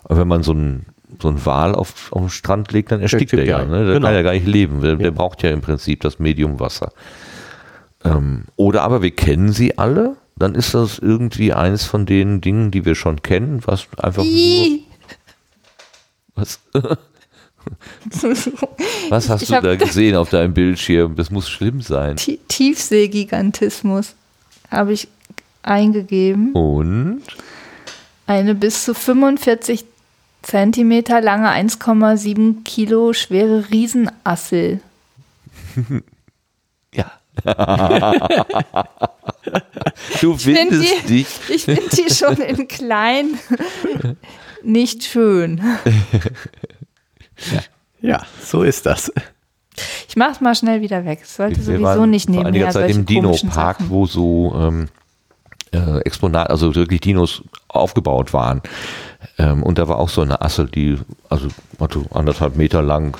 Aber 0.04 0.18
wenn 0.20 0.28
man 0.28 0.42
so 0.42 0.52
einen 0.52 0.86
so 1.22 1.28
ein 1.28 1.44
Wal 1.46 1.74
auf, 1.74 2.12
auf 2.12 2.22
den 2.22 2.28
Strand 2.30 2.72
legt, 2.72 2.90
dann 2.90 3.00
erstickt 3.00 3.32
er 3.34 3.44
ja. 3.44 3.64
Ne? 3.64 3.84
Der 3.84 3.94
genau. 3.94 4.06
kann 4.06 4.14
ja 4.16 4.22
gar 4.22 4.32
nicht 4.32 4.46
leben. 4.46 4.80
Der, 4.80 4.96
der 4.96 5.12
braucht 5.12 5.42
ja 5.44 5.50
im 5.50 5.60
Prinzip 5.60 6.00
das 6.00 6.18
Medium 6.18 6.58
Wasser. 6.58 6.90
Ähm, 8.04 8.44
oder 8.56 8.82
aber 8.82 9.00
wir 9.02 9.12
kennen 9.12 9.52
sie 9.52 9.78
alle, 9.78 10.16
dann 10.36 10.54
ist 10.56 10.74
das 10.74 10.98
irgendwie 10.98 11.52
eines 11.52 11.84
von 11.84 12.04
den 12.06 12.40
Dingen, 12.40 12.70
die 12.72 12.84
wir 12.84 12.96
schon 12.96 13.22
kennen, 13.22 13.60
was 13.64 13.86
einfach 13.98 14.24
nur. 14.24 14.80
Was, 16.34 16.58
was 19.08 19.28
hast 19.30 19.42
Ich 19.42 19.48
du 19.48 19.60
da 19.60 19.76
gesehen 19.76 20.16
auf 20.16 20.30
deinem 20.30 20.52
Bildschirm? 20.52 21.14
Das 21.16 21.30
muss 21.30 21.48
schlimm 21.48 21.80
sein. 21.80 22.16
Ti- 22.16 22.40
Tiefseegigantismus 22.48 24.16
habe 24.76 24.92
ich 24.92 25.08
eingegeben. 25.62 26.52
Und? 26.52 27.22
Eine 28.26 28.54
bis 28.54 28.84
zu 28.84 28.94
45 28.94 29.84
Zentimeter 30.42 31.20
lange, 31.20 31.48
1,7 31.50 32.62
Kilo 32.64 33.12
schwere 33.12 33.70
Riesenassel. 33.70 34.80
Ja. 36.94 37.10
du 40.20 40.36
find 40.38 40.56
findest 40.58 40.84
die- 41.02 41.06
dich. 41.08 41.26
Ich 41.48 41.64
finde 41.64 41.82
die 41.90 42.14
schon 42.14 42.36
in 42.36 42.68
klein 42.68 43.36
nicht 44.62 45.02
schön. 45.02 45.60
Ja, 48.00 48.22
so 48.44 48.62
ist 48.62 48.86
das. 48.86 49.12
Ich 50.08 50.16
mach's 50.16 50.40
mal 50.40 50.54
schnell 50.54 50.80
wieder 50.80 51.04
weg. 51.04 51.20
Es 51.22 51.36
sollte 51.36 51.56
Wir 51.56 51.64
sowieso 51.64 51.82
waren 51.82 52.10
nicht 52.10 52.30
vor 52.30 52.46
einiger 52.46 52.70
Zeit 52.70 52.90
im 52.90 53.06
Dino-Park, 53.06 53.78
wo 53.88 54.06
so 54.06 54.54
ähm, 54.56 54.88
äh, 55.72 55.98
Exponat, 56.00 56.50
also 56.50 56.74
wirklich 56.74 57.00
Dinos 57.00 57.42
aufgebaut 57.68 58.32
waren. 58.32 58.62
Ähm, 59.38 59.62
und 59.62 59.78
da 59.78 59.88
war 59.88 59.98
auch 59.98 60.08
so 60.08 60.22
eine 60.22 60.40
Assel, 60.40 60.68
die 60.68 60.98
also 61.28 61.48
hatte 61.80 62.04
anderthalb 62.12 62.56
Meter 62.56 62.82
lang, 62.82 63.16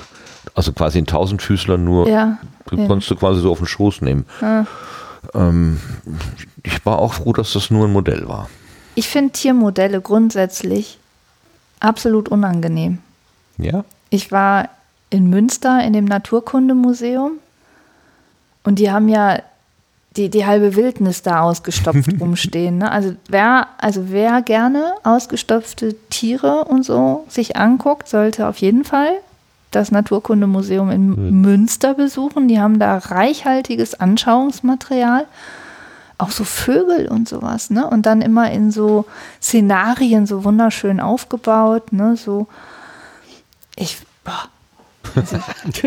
also 0.53 0.71
quasi 0.71 0.99
ein 0.99 1.05
Tausendfüßler 1.05 1.77
nur, 1.77 2.07
Ja, 2.07 2.37
du 2.67 2.77
ja. 2.77 2.87
konntest 2.87 3.11
du 3.11 3.15
quasi 3.15 3.41
so 3.41 3.51
auf 3.51 3.57
den 3.57 3.67
Schoß 3.67 4.01
nehmen. 4.01 4.25
Ähm, 5.33 5.81
ich 6.63 6.85
war 6.85 6.99
auch 6.99 7.13
froh, 7.13 7.33
dass 7.33 7.53
das 7.53 7.71
nur 7.71 7.87
ein 7.87 7.91
Modell 7.93 8.27
war. 8.27 8.49
Ich 8.95 9.09
finde 9.09 9.33
Tiermodelle 9.33 9.99
grundsätzlich 9.99 10.99
absolut 11.79 12.29
unangenehm. 12.29 12.99
Ja? 13.57 13.83
Ich 14.09 14.31
war 14.31 14.69
in 15.15 15.29
Münster 15.29 15.83
in 15.83 15.93
dem 15.93 16.05
Naturkundemuseum 16.05 17.39
und 18.63 18.79
die 18.79 18.91
haben 18.91 19.07
ja 19.07 19.39
die, 20.17 20.29
die 20.29 20.45
halbe 20.45 20.75
Wildnis 20.75 21.21
da 21.21 21.41
ausgestopft 21.41 22.09
rumstehen. 22.19 22.79
Ne? 22.79 22.91
Also, 22.91 23.15
wer, 23.27 23.67
also 23.77 24.09
wer 24.09 24.41
gerne 24.41 24.93
ausgestopfte 25.03 25.95
Tiere 26.09 26.65
und 26.65 26.83
so 26.83 27.25
sich 27.29 27.57
anguckt, 27.57 28.07
sollte 28.07 28.47
auf 28.47 28.57
jeden 28.57 28.83
Fall 28.83 29.11
das 29.71 29.91
Naturkundemuseum 29.91 30.89
in 30.89 31.41
Münster 31.41 31.93
besuchen. 31.93 32.47
Die 32.47 32.59
haben 32.59 32.79
da 32.79 32.97
reichhaltiges 32.97 33.99
Anschauungsmaterial. 33.99 35.25
Auch 36.17 36.31
so 36.31 36.45
Vögel 36.45 37.09
und 37.09 37.27
sowas, 37.27 37.69
ne? 37.69 37.85
Und 37.85 38.05
dann 38.05 38.21
immer 38.21 38.49
in 38.49 38.71
so 38.71 39.03
Szenarien 39.41 40.25
so 40.25 40.45
wunderschön 40.45 41.01
aufgebaut, 41.01 41.91
ne? 41.91 42.15
So, 42.15 42.47
ich, 43.75 43.97
boah, 44.23 44.47
also, 45.15 45.37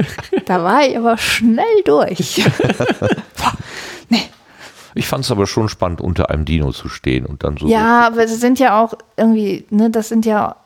da 0.46 0.62
war 0.62 0.82
ich 0.86 0.96
aber 0.96 1.16
schnell 1.18 1.82
durch. 1.84 2.44
Nee. 4.08 4.22
Ich 4.94 5.06
fand 5.06 5.24
es 5.24 5.30
aber 5.30 5.46
schon 5.46 5.68
spannend, 5.68 6.00
unter 6.00 6.30
einem 6.30 6.44
Dino 6.44 6.72
zu 6.72 6.88
stehen 6.88 7.26
und 7.26 7.44
dann 7.44 7.56
so. 7.56 7.68
Ja, 7.68 8.06
aber 8.06 8.24
es 8.24 8.40
sind 8.40 8.58
ja 8.58 8.80
auch 8.82 8.94
irgendwie, 9.16 9.64
ne, 9.70 9.90
das 9.90 10.08
sind 10.08 10.24
ja 10.26 10.56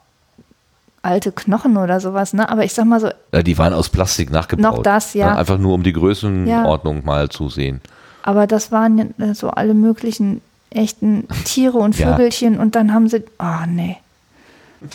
alte 1.02 1.32
Knochen 1.32 1.76
oder 1.76 1.98
sowas, 2.00 2.32
ne? 2.32 2.48
Aber 2.48 2.64
ich 2.64 2.72
sag 2.72 2.84
mal 2.86 3.00
so, 3.00 3.10
Ja, 3.32 3.42
die 3.42 3.58
waren 3.58 3.72
aus 3.74 3.88
Plastik 3.88 4.30
nachgebaut. 4.30 4.76
Noch 4.76 4.82
das, 4.82 5.14
ja. 5.14 5.30
Ne? 5.32 5.38
Einfach 5.38 5.58
nur, 5.58 5.74
um 5.74 5.82
die 5.82 5.92
Größenordnung 5.92 7.04
mal 7.04 7.28
zu 7.28 7.48
sehen. 7.48 7.80
aber 8.22 8.46
das 8.46 8.70
waren 8.70 9.12
ja 9.18 9.34
so 9.34 9.50
alle 9.50 9.74
möglichen 9.74 10.40
echten 10.70 11.26
Tiere 11.44 11.78
und 11.78 11.98
Ja. 11.98 12.14
Vögelchen 12.14 12.58
und 12.58 12.76
dann 12.76 12.94
haben 12.94 13.08
sie, 13.08 13.24
oh 13.40 13.66
nee, 13.66 13.96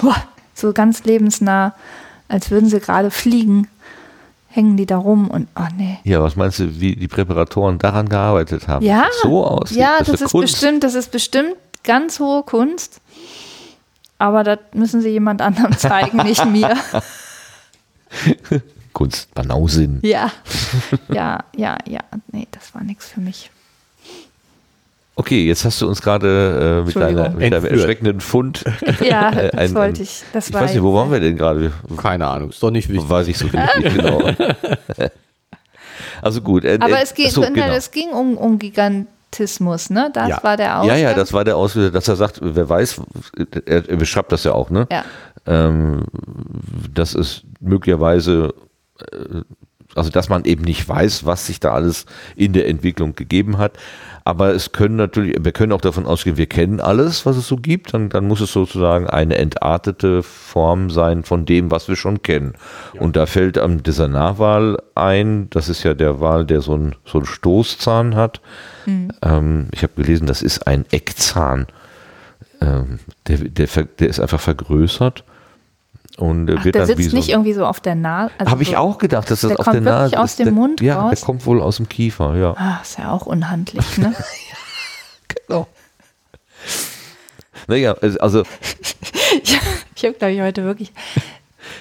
Boah, 0.01 0.15
so 0.53 0.71
ganz 0.73 1.03
lebensnah, 1.03 1.73
als 2.27 2.51
würden 2.51 2.69
sie 2.69 2.79
gerade 2.79 3.11
fliegen, 3.11 3.67
hängen 4.49 4.77
die 4.77 4.85
da 4.85 4.97
rum 4.97 5.29
und 5.29 5.47
oh 5.55 5.67
nee. 5.77 5.99
Ja, 6.03 6.21
was 6.21 6.35
meinst 6.35 6.59
du, 6.59 6.79
wie 6.79 6.95
die 6.95 7.07
Präparatoren 7.07 7.77
daran 7.77 8.09
gearbeitet 8.09 8.67
haben? 8.67 8.85
Ja, 8.85 9.05
das 9.05 9.21
so 9.21 9.45
aussieht. 9.45 9.77
ja, 9.77 9.99
das, 9.99 10.09
ist 10.09 10.21
ist 10.21 10.31
Kunst. 10.31 10.53
bestimmt, 10.53 10.83
das 10.83 10.95
ist 10.95 11.11
bestimmt 11.11 11.55
ganz 11.83 12.19
hohe 12.19 12.43
Kunst. 12.43 13.01
Aber 14.19 14.43
das 14.43 14.59
müssen 14.73 15.01
sie 15.01 15.09
jemand 15.09 15.41
anderem 15.41 15.71
zeigen, 15.77 16.17
nicht 16.23 16.43
mir. 16.45 16.75
Kunst, 18.93 19.33
Banausin. 19.35 19.99
Ja, 20.01 20.31
ja, 21.09 21.43
ja, 21.55 21.77
ja. 21.87 22.01
Nee, 22.31 22.47
das 22.51 22.73
war 22.73 22.83
nichts 22.83 23.07
für 23.09 23.21
mich. 23.21 23.51
Okay, 25.19 25.45
jetzt 25.47 25.65
hast 25.65 25.81
du 25.81 25.87
uns 25.87 25.99
gerade 26.01 26.83
äh, 26.83 26.85
mit, 26.85 26.95
deiner, 26.95 27.29
mit 27.31 27.51
deinem 27.51 27.65
erschreckenden 27.65 28.21
Fund. 28.21 28.63
Ja, 29.01 29.31
äh, 29.31 29.49
das 29.51 29.59
ein- 29.71 29.75
wollte 29.75 30.03
ich. 30.03 30.21
Das 30.31 30.47
ich 30.49 30.53
war 30.53 30.61
weiß 30.61 30.73
nicht, 30.73 30.83
wo 30.83 30.93
waren 30.93 31.11
wir 31.11 31.19
denn 31.19 31.35
gerade? 31.37 31.71
Keine 31.97 32.27
Ahnung, 32.27 32.49
ist 32.51 32.61
doch 32.61 32.69
nicht 32.69 32.87
wichtig. 32.87 33.09
Weiß 33.09 33.27
ich 33.27 33.37
so 33.37 33.47
richtig, 33.47 33.95
genau. 33.95 34.21
Also 36.21 36.41
gut. 36.41 36.63
äh, 36.65 36.77
Aber 36.79 36.99
äh, 36.99 37.03
es 37.03 37.13
ging, 37.13 37.27
ach 37.27 37.31
so, 37.31 37.41
nein, 37.41 37.53
genau. 37.53 37.67
es 37.73 37.91
ging 37.91 38.09
um, 38.09 38.37
um 38.37 38.57
Gigantismus, 38.59 39.89
ne? 39.89 40.09
Das 40.13 40.29
Ja. 40.29 40.39
war 40.43 40.57
der 40.57 40.65
Ja, 40.67 40.79
Ausgang. 40.81 40.99
ja, 40.99 41.13
das 41.13 41.33
war 41.33 41.43
der 41.43 41.57
Auslöser, 41.57 41.91
dass 41.91 42.07
er 42.07 42.15
sagt, 42.15 42.39
wer 42.41 42.67
weiß, 42.69 43.01
er, 43.65 43.89
er 43.89 43.97
beschreibt 43.97 44.31
das 44.31 44.43
ja 44.43 44.53
auch, 44.53 44.69
ne? 44.69 44.87
Ja. 44.91 45.03
Ähm, 45.45 46.03
dass 46.93 47.13
es 47.15 47.43
möglicherweise, 47.59 48.53
äh, 49.11 49.41
also 49.95 50.09
dass 50.09 50.29
man 50.29 50.43
eben 50.45 50.63
nicht 50.63 50.87
weiß, 50.87 51.25
was 51.25 51.47
sich 51.47 51.59
da 51.59 51.73
alles 51.73 52.05
in 52.35 52.53
der 52.53 52.67
Entwicklung 52.67 53.15
gegeben 53.15 53.57
hat. 53.57 53.73
Aber 54.27 54.53
es 54.53 54.73
können 54.73 54.97
natürlich, 54.97 55.37
wir 55.39 55.53
können 55.53 55.71
auch 55.71 55.79
davon 55.79 56.05
ausgehen, 56.05 56.35
wir 56.35 56.47
kennen 56.47 56.81
alles, 56.81 57.25
was 57.25 57.37
es 57.37 57.47
so 57.47 57.55
gibt. 57.55 57.93
Dann, 57.93 58.09
dann 58.09 58.27
muss 58.27 58.41
es 58.41 58.51
sozusagen 58.51 59.07
eine 59.07 59.37
entartete 59.37 60.21
Form 60.21 60.89
sein 60.89 61.23
von 61.23 61.45
dem, 61.45 61.71
was 61.71 61.87
wir 61.87 61.95
schon 61.95 62.21
kennen. 62.23 62.55
Und 62.99 63.15
da 63.15 63.25
fällt 63.25 63.57
am 63.57 63.83
dieser 63.83 64.09
Narwal 64.09 64.79
ein, 64.95 65.49
das 65.51 65.69
ist 65.69 65.83
ja 65.83 65.93
der 65.93 66.19
Wal, 66.19 66.45
der 66.45 66.59
so 66.59 66.73
einen 66.73 66.95
so 67.05 67.19
einen 67.19 67.25
Stoßzahn 67.25 68.15
hat. 68.15 68.41
Ähm, 69.21 69.69
ich 69.71 69.81
habe 69.83 69.93
gelesen, 69.95 70.27
das 70.27 70.41
ist 70.41 70.67
ein 70.67 70.83
Eckzahn. 70.91 71.67
Ähm, 72.59 72.99
der, 73.27 73.37
der, 73.37 73.67
der 73.67 74.09
ist 74.09 74.19
einfach 74.19 74.41
vergrößert 74.41 75.23
und 76.17 76.49
äh, 76.49 76.55
Ach, 76.57 76.65
wird 76.65 76.75
der 76.75 76.85
sitzt 76.87 77.09
so. 77.11 77.15
nicht 77.15 77.29
irgendwie 77.29 77.53
so 77.53 77.65
auf 77.65 77.79
der 77.79 77.95
Nase. 77.95 78.31
Also 78.37 78.51
Habe 78.51 78.63
ich 78.63 78.71
so, 78.71 78.75
auch 78.77 78.97
gedacht, 78.97 79.31
dass 79.31 79.41
das 79.41 79.49
der 79.49 79.59
auf 79.59 79.65
kommt 79.65 79.75
der 79.75 79.81
Nase 79.81 80.03
wirklich 80.11 80.19
aus 80.19 80.29
ist. 80.31 80.39
dem 80.39 80.45
der, 80.45 80.53
Mund 80.53 80.81
Ja, 80.81 80.99
raus? 80.99 81.19
der 81.19 81.25
kommt 81.25 81.45
wohl 81.45 81.61
aus 81.61 81.77
dem 81.77 81.87
Kiefer, 81.89 82.35
ja. 82.35 82.53
Ah, 82.57 82.79
ist 82.81 82.97
ja 82.99 83.11
auch 83.11 83.25
unhandlich, 83.25 83.97
ne? 83.97 84.13
Genau. 85.47 85.67
Naja, 87.67 87.93
also 87.93 88.43
ich 89.43 90.03
habe, 90.05 90.13
glaube 90.13 90.33
ich, 90.33 90.41
heute 90.41 90.63
wirklich. 90.63 90.91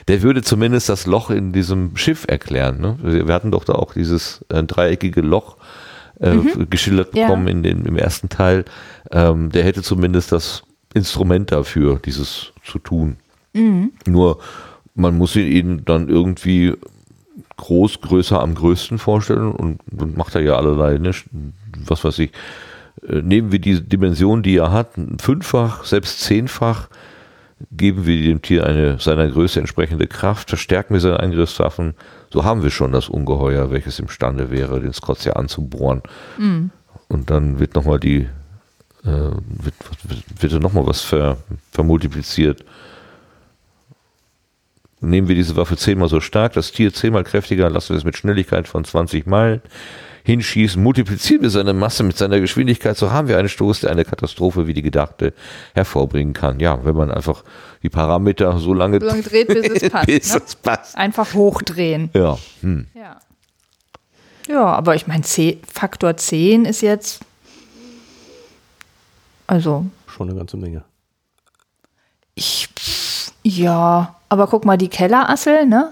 der 0.08 0.22
würde 0.22 0.42
zumindest 0.42 0.88
das 0.88 1.06
Loch 1.06 1.30
in 1.30 1.52
diesem 1.52 1.96
Schiff 1.96 2.24
erklären. 2.28 2.80
Ne? 2.80 2.98
Wir 3.26 3.32
hatten 3.34 3.50
doch 3.50 3.64
da 3.64 3.74
auch 3.74 3.94
dieses 3.94 4.44
äh, 4.48 4.62
dreieckige 4.62 5.20
Loch 5.20 5.56
äh, 6.20 6.34
geschildert 6.68 7.12
Mhm. 7.12 7.18
Ja. 7.18 7.26
bekommen 7.26 7.48
in 7.48 7.62
den, 7.62 7.84
im 7.84 7.96
ersten 7.96 8.28
Teil. 8.28 8.64
Ähm, 9.10 9.50
der 9.52 9.64
hätte 9.64 9.82
zumindest 9.82 10.32
das 10.32 10.62
Instrument 10.94 11.52
dafür, 11.52 12.00
dieses 12.04 12.52
zu 12.64 12.78
tun. 12.78 13.16
Mhm. 13.56 13.92
Nur 14.06 14.38
man 14.94 15.16
muss 15.16 15.36
ihn 15.36 15.82
dann 15.84 16.08
irgendwie 16.08 16.74
groß, 17.56 18.00
größer 18.00 18.40
am 18.40 18.54
größten 18.54 18.98
vorstellen 18.98 19.52
und 19.52 19.80
dann 19.90 20.14
macht 20.16 20.34
er 20.34 20.42
ja 20.42 20.56
allerlei, 20.56 20.98
ne? 20.98 21.12
was 21.86 22.04
weiß 22.04 22.18
ich, 22.20 22.30
äh, 23.08 23.22
nehmen 23.22 23.52
wir 23.52 23.58
die 23.58 23.82
Dimension, 23.82 24.42
die 24.42 24.56
er 24.56 24.72
hat, 24.72 24.90
fünffach, 25.18 25.84
selbst 25.84 26.20
zehnfach, 26.20 26.88
geben 27.70 28.04
wir 28.06 28.22
dem 28.22 28.42
Tier 28.42 28.66
eine 28.66 28.98
seiner 28.98 29.28
Größe 29.28 29.58
entsprechende 29.58 30.06
Kraft, 30.06 30.50
verstärken 30.50 30.94
wir 30.94 31.00
seine 31.00 31.20
Angriffswaffen, 31.20 31.94
so 32.30 32.44
haben 32.44 32.62
wir 32.62 32.70
schon 32.70 32.92
das 32.92 33.08
Ungeheuer, 33.08 33.70
welches 33.70 33.98
imstande 33.98 34.50
wäre, 34.50 34.80
den 34.80 34.92
Scotia 34.92 35.34
anzubohren. 35.34 36.02
Und 37.08 37.30
dann 37.30 37.58
wird 37.58 37.74
nochmal 37.74 37.98
die, 37.98 38.28
äh, 39.04 39.06
wird, 39.06 39.74
wird, 40.04 40.52
wird 40.52 40.62
nochmal 40.62 40.86
was 40.86 41.00
ver, 41.00 41.38
vermultipliziert. 41.70 42.64
Nehmen 45.00 45.28
wir 45.28 45.34
diese 45.34 45.56
Waffe 45.56 45.76
zehnmal 45.76 46.08
so 46.08 46.20
stark, 46.20 46.54
das 46.54 46.72
Tier 46.72 46.92
zehnmal 46.92 47.24
kräftiger, 47.24 47.68
lassen 47.68 47.90
wir 47.90 47.98
es 47.98 48.04
mit 48.04 48.16
Schnelligkeit 48.16 48.66
von 48.66 48.84
20 48.84 49.26
Meilen 49.26 49.60
hinschießen, 50.26 50.82
multiplizieren 50.82 51.42
wir 51.42 51.50
seine 51.50 51.72
Masse 51.72 52.02
mit 52.02 52.16
seiner 52.16 52.40
Geschwindigkeit, 52.40 52.96
so 52.96 53.12
haben 53.12 53.28
wir 53.28 53.38
einen 53.38 53.48
Stoß, 53.48 53.80
der 53.80 53.90
eine 53.90 54.04
Katastrophe 54.04 54.66
wie 54.66 54.74
die 54.74 54.82
gedachte 54.82 55.32
hervorbringen 55.74 56.34
kann. 56.34 56.58
Ja, 56.58 56.84
wenn 56.84 56.96
man 56.96 57.12
einfach 57.12 57.44
die 57.84 57.88
Parameter 57.90 58.58
so 58.58 58.74
lange, 58.74 58.98
So 58.98 59.06
lange 59.06 59.22
dreht, 59.22 59.46
bis 59.46 59.82
es 59.82 59.90
passt, 59.92 60.06
bis 60.06 60.34
ne? 60.34 60.42
es 60.44 60.56
passt. 60.56 60.96
Einfach 60.96 61.32
hochdrehen. 61.32 62.10
Ja, 62.12 62.36
hm. 62.60 62.88
Ja. 62.94 63.20
Ja, 64.48 64.64
aber 64.64 64.96
ich 64.96 65.06
meine, 65.06 65.22
Faktor 65.72 66.16
10 66.16 66.64
ist 66.64 66.80
jetzt. 66.80 67.20
Also, 69.46 69.86
Schon 70.08 70.28
eine 70.28 70.38
ganze 70.38 70.56
Menge. 70.56 70.82
ich. 72.34 72.68
Ja, 73.44 74.15
aber 74.28 74.46
guck 74.46 74.64
mal, 74.64 74.76
die 74.76 74.88
Kellerassel, 74.88 75.66
ne? 75.66 75.90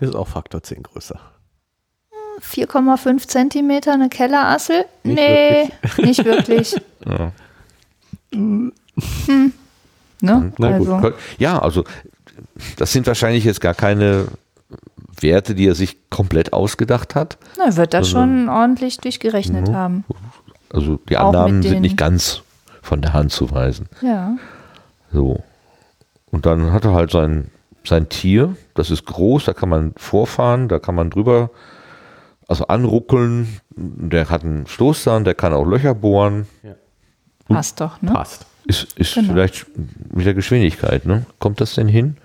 Ist 0.00 0.14
auch 0.14 0.28
Faktor 0.28 0.62
10 0.62 0.82
größer. 0.82 1.18
4,5 2.40 3.28
Zentimeter 3.28 3.94
eine 3.94 4.08
Kellerassel? 4.08 4.84
Nicht 5.02 5.16
nee, 5.16 5.70
nicht 5.98 6.24
wirklich. 6.24 6.76
Ja. 7.06 7.30
Hm. 8.32 8.72
Ne? 10.20 10.52
Na 10.58 10.78
gut, 10.78 10.88
also, 10.88 11.12
ja, 11.38 11.58
also 11.60 11.84
das 12.76 12.92
sind 12.92 13.06
wahrscheinlich 13.06 13.44
jetzt 13.44 13.60
gar 13.60 13.74
keine 13.74 14.26
Werte, 15.20 15.54
die 15.54 15.68
er 15.68 15.74
sich 15.74 16.10
komplett 16.10 16.52
ausgedacht 16.52 17.14
hat. 17.14 17.38
na, 17.58 17.76
wird 17.76 17.94
das 17.94 18.08
schon 18.08 18.48
ordentlich 18.48 18.98
durchgerechnet 18.98 19.72
haben. 19.72 20.04
Also 20.70 20.98
die 21.08 21.16
Annahmen 21.16 21.62
sind 21.62 21.82
nicht 21.82 21.96
ganz 21.96 22.42
von 22.82 23.00
der 23.00 23.12
Hand 23.12 23.32
zu 23.32 23.50
weisen. 23.50 23.88
Ja. 24.00 24.36
So. 25.12 25.42
Und 26.30 26.44
dann 26.46 26.72
hat 26.72 26.84
er 26.84 26.92
halt 26.92 27.10
sein, 27.10 27.50
sein 27.86 28.08
Tier, 28.08 28.56
das 28.74 28.90
ist 28.90 29.04
groß, 29.06 29.44
da 29.44 29.52
kann 29.54 29.68
man 29.68 29.92
vorfahren, 29.96 30.68
da 30.68 30.78
kann 30.78 30.94
man 30.94 31.10
drüber, 31.10 31.50
also 32.48 32.66
anruckeln. 32.66 33.60
Der 33.76 34.30
hat 34.30 34.42
einen 34.44 34.66
Stoßzahn, 34.66 35.24
der 35.24 35.34
kann 35.34 35.52
auch 35.52 35.64
Löcher 35.64 35.94
bohren. 35.94 36.46
Passt 37.48 37.80
doch, 37.80 38.00
ne? 38.02 38.12
Passt. 38.12 38.46
Ist, 38.66 38.92
ist 38.94 39.14
Genau. 39.14 39.32
vielleicht 39.32 39.66
mit 40.12 40.26
der 40.26 40.34
Geschwindigkeit, 40.34 41.06
ne? 41.06 41.26
Kommt 41.38 41.60
das 41.60 41.74
denn 41.74 41.88
hin? 41.88 42.16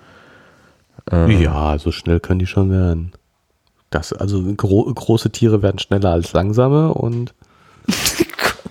Ja, 1.10 1.78
so 1.78 1.90
schnell 1.90 2.20
können 2.20 2.38
die 2.38 2.46
schon 2.46 2.70
werden. 2.70 3.12
Das, 3.90 4.12
also 4.12 4.42
gro 4.54 4.84
große 4.84 5.30
Tiere 5.30 5.60
werden 5.62 5.78
schneller 5.78 6.10
als 6.10 6.32
langsame 6.32 6.94
und 6.94 7.34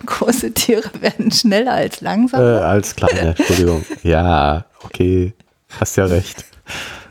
Große 0.06 0.52
Tiere 0.52 0.90
werden 1.00 1.30
schneller 1.30 1.72
als 1.74 2.00
äh, 2.00 2.04
langsam. 2.04 2.40
als 2.40 2.96
kleine, 2.96 3.34
Entschuldigung. 3.36 3.84
Ja, 4.02 4.64
okay. 4.82 5.34
Hast 5.80 5.96
ja 5.96 6.06
recht. 6.06 6.44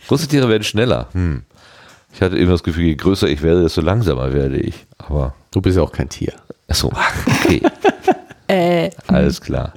Große 0.08 0.28
Tiere 0.28 0.50
werden 0.50 0.64
schneller. 0.64 1.10
Hm. 1.14 1.44
Ich 2.14 2.22
hatte 2.22 2.38
immer 2.38 2.52
das 2.52 2.64
Gefühl, 2.64 2.86
je 2.86 2.96
größer 2.96 3.28
ich 3.28 3.42
werde, 3.42 3.64
desto 3.64 3.82
langsamer 3.82 4.34
werde 4.34 4.58
ich. 4.58 4.86
Aber, 4.98 5.34
Du 5.52 5.62
bist 5.62 5.78
ja 5.78 5.84
auch 5.84 5.92
kein 5.92 6.10
Tier. 6.10 6.34
achso, 6.68 6.92
okay. 7.44 7.62
äh, 8.48 8.90
Alles 9.08 9.42
klar. 9.42 9.74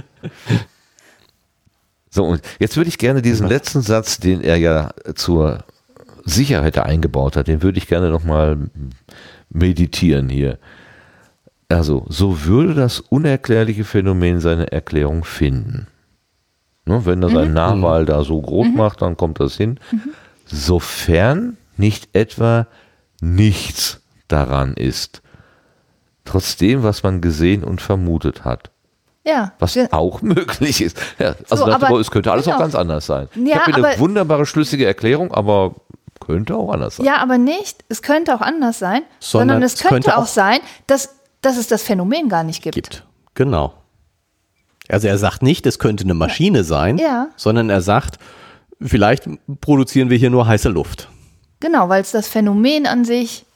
So, 2.10 2.24
und 2.24 2.42
jetzt 2.60 2.76
würde 2.76 2.88
ich 2.88 2.98
gerne 2.98 3.22
diesen 3.22 3.48
letzten 3.48 3.82
Satz, 3.82 4.18
den 4.18 4.40
er 4.40 4.56
ja 4.56 4.90
zur 5.14 5.64
Sicherheit 6.24 6.78
eingebaut 6.78 7.36
hat, 7.36 7.48
den 7.48 7.62
würde 7.62 7.78
ich 7.78 7.88
gerne 7.88 8.10
nochmal 8.10 8.70
meditieren 9.50 10.28
hier. 10.28 10.58
Also, 11.68 12.06
so 12.08 12.44
würde 12.44 12.74
das 12.74 13.00
unerklärliche 13.00 13.84
Phänomen 13.84 14.40
seine 14.40 14.70
Erklärung 14.70 15.24
finden. 15.24 15.86
Ne, 16.86 17.06
wenn 17.06 17.22
er 17.22 17.30
seinen 17.30 17.54
Nachwahl 17.54 18.04
da 18.04 18.22
so 18.24 18.40
groß 18.40 18.68
macht, 18.74 19.00
dann 19.02 19.16
kommt 19.16 19.40
das 19.40 19.56
hin. 19.56 19.80
Sofern 20.46 21.56
nicht 21.76 22.08
etwa 22.12 22.66
nichts 23.20 24.00
daran 24.28 24.74
ist. 24.74 25.22
Trotzdem, 26.24 26.82
was 26.82 27.02
man 27.02 27.20
gesehen 27.20 27.64
und 27.64 27.80
vermutet 27.80 28.44
hat. 28.44 28.70
ja. 29.26 29.52
Was 29.58 29.74
wir- 29.74 29.88
auch 29.92 30.20
möglich 30.22 30.82
ist. 30.82 30.98
Ja, 31.18 31.34
also 31.50 31.64
So, 31.64 31.72
aber- 31.72 31.98
es 32.00 32.10
könnte 32.10 32.30
alles 32.30 32.44
genau. 32.44 32.56
auch 32.56 32.60
ganz 32.60 32.74
anders 32.74 33.06
sein. 33.06 33.28
ich 33.34 33.40
Ja, 33.48 33.56
habe 33.60 33.64
hier 33.66 33.74
eine 33.76 33.88
aber- 33.88 33.98
wunderbare, 33.98 34.44
schlüssige 34.44 34.84
Erklärung, 34.86 35.32
aber 35.32 35.74
könnte 36.20 36.54
auch 36.56 36.70
anders 36.70 36.96
sein. 36.96 37.06
Ja, 37.06 37.16
aber 37.22 37.38
nicht, 37.38 37.84
es 37.88 38.02
könnte 38.02 38.34
auch 38.34 38.40
anders 38.42 38.78
sein, 38.78 39.02
Sondern 39.20 39.48
sondern, 39.48 39.62
es 39.62 39.74
es 39.74 39.80
könnte, 39.80 39.94
könnte 39.94 40.16
auch, 40.18 40.22
auch- 40.24 40.26
sein, 40.26 40.58
dass, 40.86 41.14
dass 41.40 41.56
es 41.56 41.66
das 41.66 41.82
Phänomen 41.82 42.28
gar 42.28 42.44
nicht 42.44 42.62
gibt. 42.62 42.74
Gibt. 42.74 43.04
Genau. 43.34 43.72
Also 44.88 45.08
er 45.08 45.16
sagt 45.18 45.42
nicht, 45.42 45.66
es 45.66 45.78
könnte 45.78 46.04
eine 46.04 46.14
Maschine 46.14 46.62
sein, 46.64 46.98
Ja. 46.98 47.28
sondern 47.36 47.70
er 47.70 47.80
sagt, 47.80 48.18
vielleicht 48.80 49.24
produzieren 49.60 50.10
wir 50.10 50.18
hier 50.18 50.30
nur 50.30 50.46
heiße 50.46 50.68
Luft. 50.68 51.08
Genau, 51.60 51.88
weil 51.88 52.02
es 52.02 52.10
das 52.10 52.28
Phänomen 52.28 52.86
an 52.86 53.04
sich, 53.04 53.46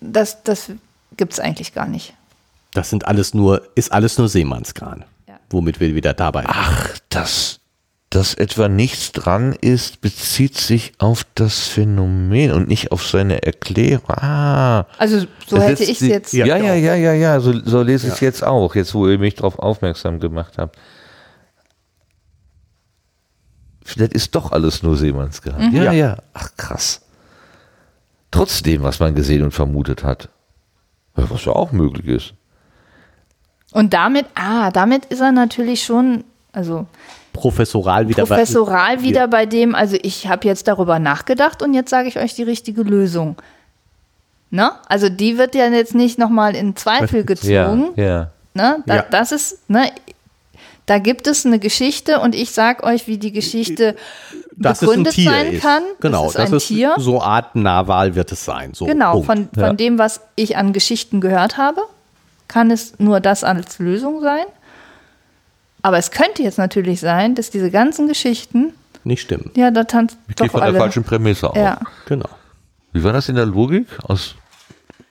das, 0.00 0.42
das 0.44 0.70
gibt 1.16 1.34
es 1.34 1.40
eigentlich 1.40 1.74
gar 1.74 1.86
nicht. 1.86 2.14
Das 2.72 2.90
sind 2.90 3.06
alles 3.06 3.34
nur, 3.34 3.62
ist 3.74 3.92
alles 3.92 4.16
nur 4.18 4.28
Seemannskran. 4.28 5.04
Ja. 5.28 5.34
Womit 5.50 5.78
wir 5.80 5.94
wieder 5.94 6.14
dabei 6.14 6.40
sind. 6.42 6.50
Ach, 6.54 6.88
dass, 7.10 7.60
dass 8.14 8.34
etwa 8.34 8.68
nichts 8.68 9.10
dran 9.10 9.54
ist, 9.60 10.00
bezieht 10.00 10.56
sich 10.56 10.92
auf 10.98 11.26
das 11.34 11.66
Phänomen 11.66 12.52
und 12.52 12.68
nicht 12.68 12.92
auf 12.92 13.04
seine 13.04 13.42
Erklärung. 13.42 14.08
Ah. 14.08 14.86
Also 14.98 15.26
so 15.48 15.60
hätte 15.60 15.82
ich 15.82 16.00
es 16.00 16.08
jetzt. 16.08 16.32
Ja, 16.32 16.46
ja, 16.46 16.74
ja, 16.74 16.94
ja, 16.94 17.12
ja, 17.12 17.40
so, 17.40 17.52
so 17.64 17.82
lese 17.82 18.06
ich 18.06 18.12
es 18.12 18.20
jetzt 18.20 18.44
auch, 18.44 18.76
jetzt 18.76 18.94
wo 18.94 19.08
ihr 19.08 19.18
mich 19.18 19.34
darauf 19.34 19.58
aufmerksam 19.58 20.20
gemacht 20.20 20.58
habt. 20.58 20.78
Vielleicht 23.84 24.12
ist 24.12 24.32
doch 24.36 24.52
alles 24.52 24.84
nur 24.84 24.96
Seemannsgarn. 24.96 25.70
Mhm. 25.70 25.76
Ja, 25.76 25.82
Ja. 25.84 25.92
ja, 25.92 26.16
ach 26.34 26.50
krass. 26.56 27.00
Trotzdem, 28.30 28.84
was 28.84 29.00
man 29.00 29.16
gesehen 29.16 29.42
und 29.42 29.50
vermutet 29.50 30.04
hat. 30.04 30.28
Was 31.16 31.44
ja 31.46 31.52
auch 31.52 31.72
möglich 31.72 32.06
ist. 32.06 32.34
Und 33.72 33.92
damit, 33.92 34.26
ah, 34.36 34.70
damit 34.70 35.06
ist 35.06 35.20
er 35.20 35.32
natürlich 35.32 35.82
schon, 35.82 36.22
also 36.52 36.86
Professoral 37.34 38.08
wieder 38.08 38.22
bei- 38.24 38.36
professoral 38.36 39.02
wieder 39.02 39.28
bei 39.28 39.44
dem, 39.44 39.74
also 39.74 39.96
ich 40.02 40.26
habe 40.28 40.46
jetzt 40.48 40.66
darüber 40.68 40.98
nachgedacht 40.98 41.62
und 41.62 41.74
jetzt 41.74 41.90
sage 41.90 42.08
ich 42.08 42.18
euch 42.18 42.34
die 42.34 42.44
richtige 42.44 42.82
Lösung. 42.82 43.36
Ne? 44.50 44.70
Also 44.88 45.08
die 45.10 45.36
wird 45.36 45.54
ja 45.54 45.66
jetzt 45.68 45.94
nicht 45.94 46.18
nochmal 46.18 46.54
in 46.56 46.76
Zweifel 46.76 47.24
gezogen. 47.26 47.90
ja. 47.96 48.30
Ne? 48.54 48.82
Da, 48.86 48.94
Ja. 48.96 49.04
Das 49.10 49.32
ist, 49.32 49.68
ne? 49.68 49.90
Da 50.86 50.98
gibt 50.98 51.26
es 51.26 51.44
eine 51.46 51.58
Geschichte 51.58 52.20
und 52.20 52.34
ich 52.34 52.50
sag 52.52 52.82
euch, 52.84 53.08
wie 53.08 53.16
die 53.18 53.32
Geschichte 53.32 53.96
ein 54.32 54.36
begründet 54.62 55.14
sein 55.14 55.54
ist. 55.54 55.62
kann. 55.62 55.82
Genau, 56.00 56.26
das 56.26 56.34
ist 56.34 56.50
ein 56.52 56.56
ist 56.58 56.66
Tier. 56.68 56.94
so 56.98 57.20
Art 57.22 57.56
Nahwahl 57.56 58.14
wird 58.14 58.30
es 58.32 58.44
sein. 58.44 58.74
So, 58.74 58.84
Genau, 58.86 59.12
Punkt. 59.12 59.26
von, 59.26 59.48
von 59.54 59.62
Ja. 59.62 59.72
dem, 59.72 59.98
was 59.98 60.20
ich 60.36 60.56
an 60.58 60.72
Geschichten 60.74 61.20
gehört 61.22 61.56
habe, 61.56 61.80
kann 62.48 62.70
es 62.70 62.98
nur 62.98 63.18
das 63.20 63.42
als 63.44 63.78
Lösung 63.78 64.20
sein. 64.20 64.44
Aber 65.84 65.98
es 65.98 66.10
könnte 66.10 66.42
jetzt 66.42 66.56
natürlich 66.56 66.98
sein, 67.00 67.34
dass 67.34 67.50
diese 67.50 67.70
ganzen 67.70 68.08
Geschichten, 68.08 68.72
Nicht 69.04 69.20
stimmen. 69.20 69.50
ja, 69.54 69.70
da 69.70 69.84
tanzt 69.84 70.16
Ich 70.28 70.34
gehe 70.36 70.48
von 70.48 70.60
der 70.60 70.68
alle. 70.70 70.78
falschen 70.78 71.04
Prämisse 71.04 71.50
aus. 71.50 71.56
ja. 71.56 71.78
Genau. 72.06 72.28
Wie 72.94 73.04
war 73.04 73.12
das 73.12 73.28
in 73.28 73.34
der 73.34 73.44
Logik? 73.44 73.86
Aus 74.02 74.34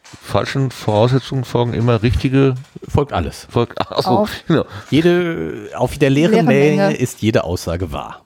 falschen 0.02 0.72
Voraussetzungen 0.72 1.44
folgen 1.44 1.74
immer 1.76 2.02
richtige 2.02 2.56
Folgt 2.88 3.14
alles. 3.14 3.46
Folg 3.52 3.76
Achso, 3.80 4.10
Auf. 4.10 4.32
genau. 4.48 4.66
Jede, 4.90 5.70
auf 5.76 5.98
der 6.00 6.10
leeren 6.10 6.32
Leere 6.34 6.44
Menge 6.46 6.76
Menge. 6.88 6.98
ist 6.98 7.22
jede 7.22 7.44
Aussage 7.44 7.92
wahr. 7.92 8.26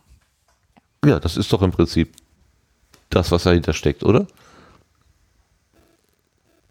Ja, 1.05 1.19
das 1.19 1.35
ist 1.35 1.51
doch 1.51 1.61
im 1.61 1.71
Prinzip 1.71 2.13
das, 3.09 3.31
was 3.31 3.43
dahinter 3.43 3.73
steckt, 3.73 4.03
oder? 4.03 4.25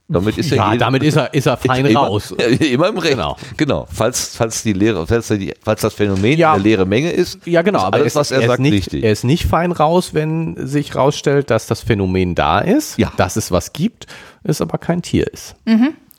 Damit 0.09 0.39
ist 0.39 0.51
ja, 0.51 0.57
Ja, 0.57 0.73
jeder- 0.73 0.85
damit 0.85 1.03
ist 1.03 1.17
er, 1.17 1.35
ist 1.35 1.47
er 1.47 1.57
fein 1.57 1.85
immer, 1.85 2.01
raus. 2.01 2.31
Immer 2.61 2.89
im 2.91 2.99
Recht. 2.99 3.15
Genau. 3.15 3.37
Genau. 3.57 3.87
Falls, 3.93 4.37
falls 4.37 4.63
die 4.63 4.73
Lehre, 4.73 5.05
falls, 5.07 5.27
die, 5.29 5.53
falls 5.63 5.81
das 5.81 5.95
Phänomen 5.95 6.39
Ja. 6.39 6.53
eine 6.53 6.63
leere 6.63 6.87
Menge 6.87 7.11
ist, 7.11 7.45
Ja, 7.47 7.63
genau, 7.63 7.79
ist 7.81 7.85
aber 7.87 7.97
alles, 7.97 8.15
er 8.15 8.21
was 8.21 8.31
ist, 8.31 8.37
er, 8.37 8.43
er, 8.43 8.49
sagt, 8.49 8.61
nicht, 8.61 8.73
richtig. 8.73 9.03
er 9.05 9.11
ist 9.11 9.25
nicht 9.25 9.47
fein 9.47 9.73
raus, 9.73 10.15
wenn 10.15 10.65
sich 10.67 10.95
rausstellt, 10.95 11.51
dass 11.51 11.67
das 11.67 11.81
Phänomen 11.81 12.35
da 12.37 12.61
ist, 12.61 12.99
Ja. 12.99 13.13
dass 13.17 13.35
es 13.37 13.51
was 13.51 13.73
gibt, 13.73 14.07
es 14.45 14.61
aber 14.61 14.79
kein 14.79 15.03
Tier 15.03 15.27
ist. 15.33 15.57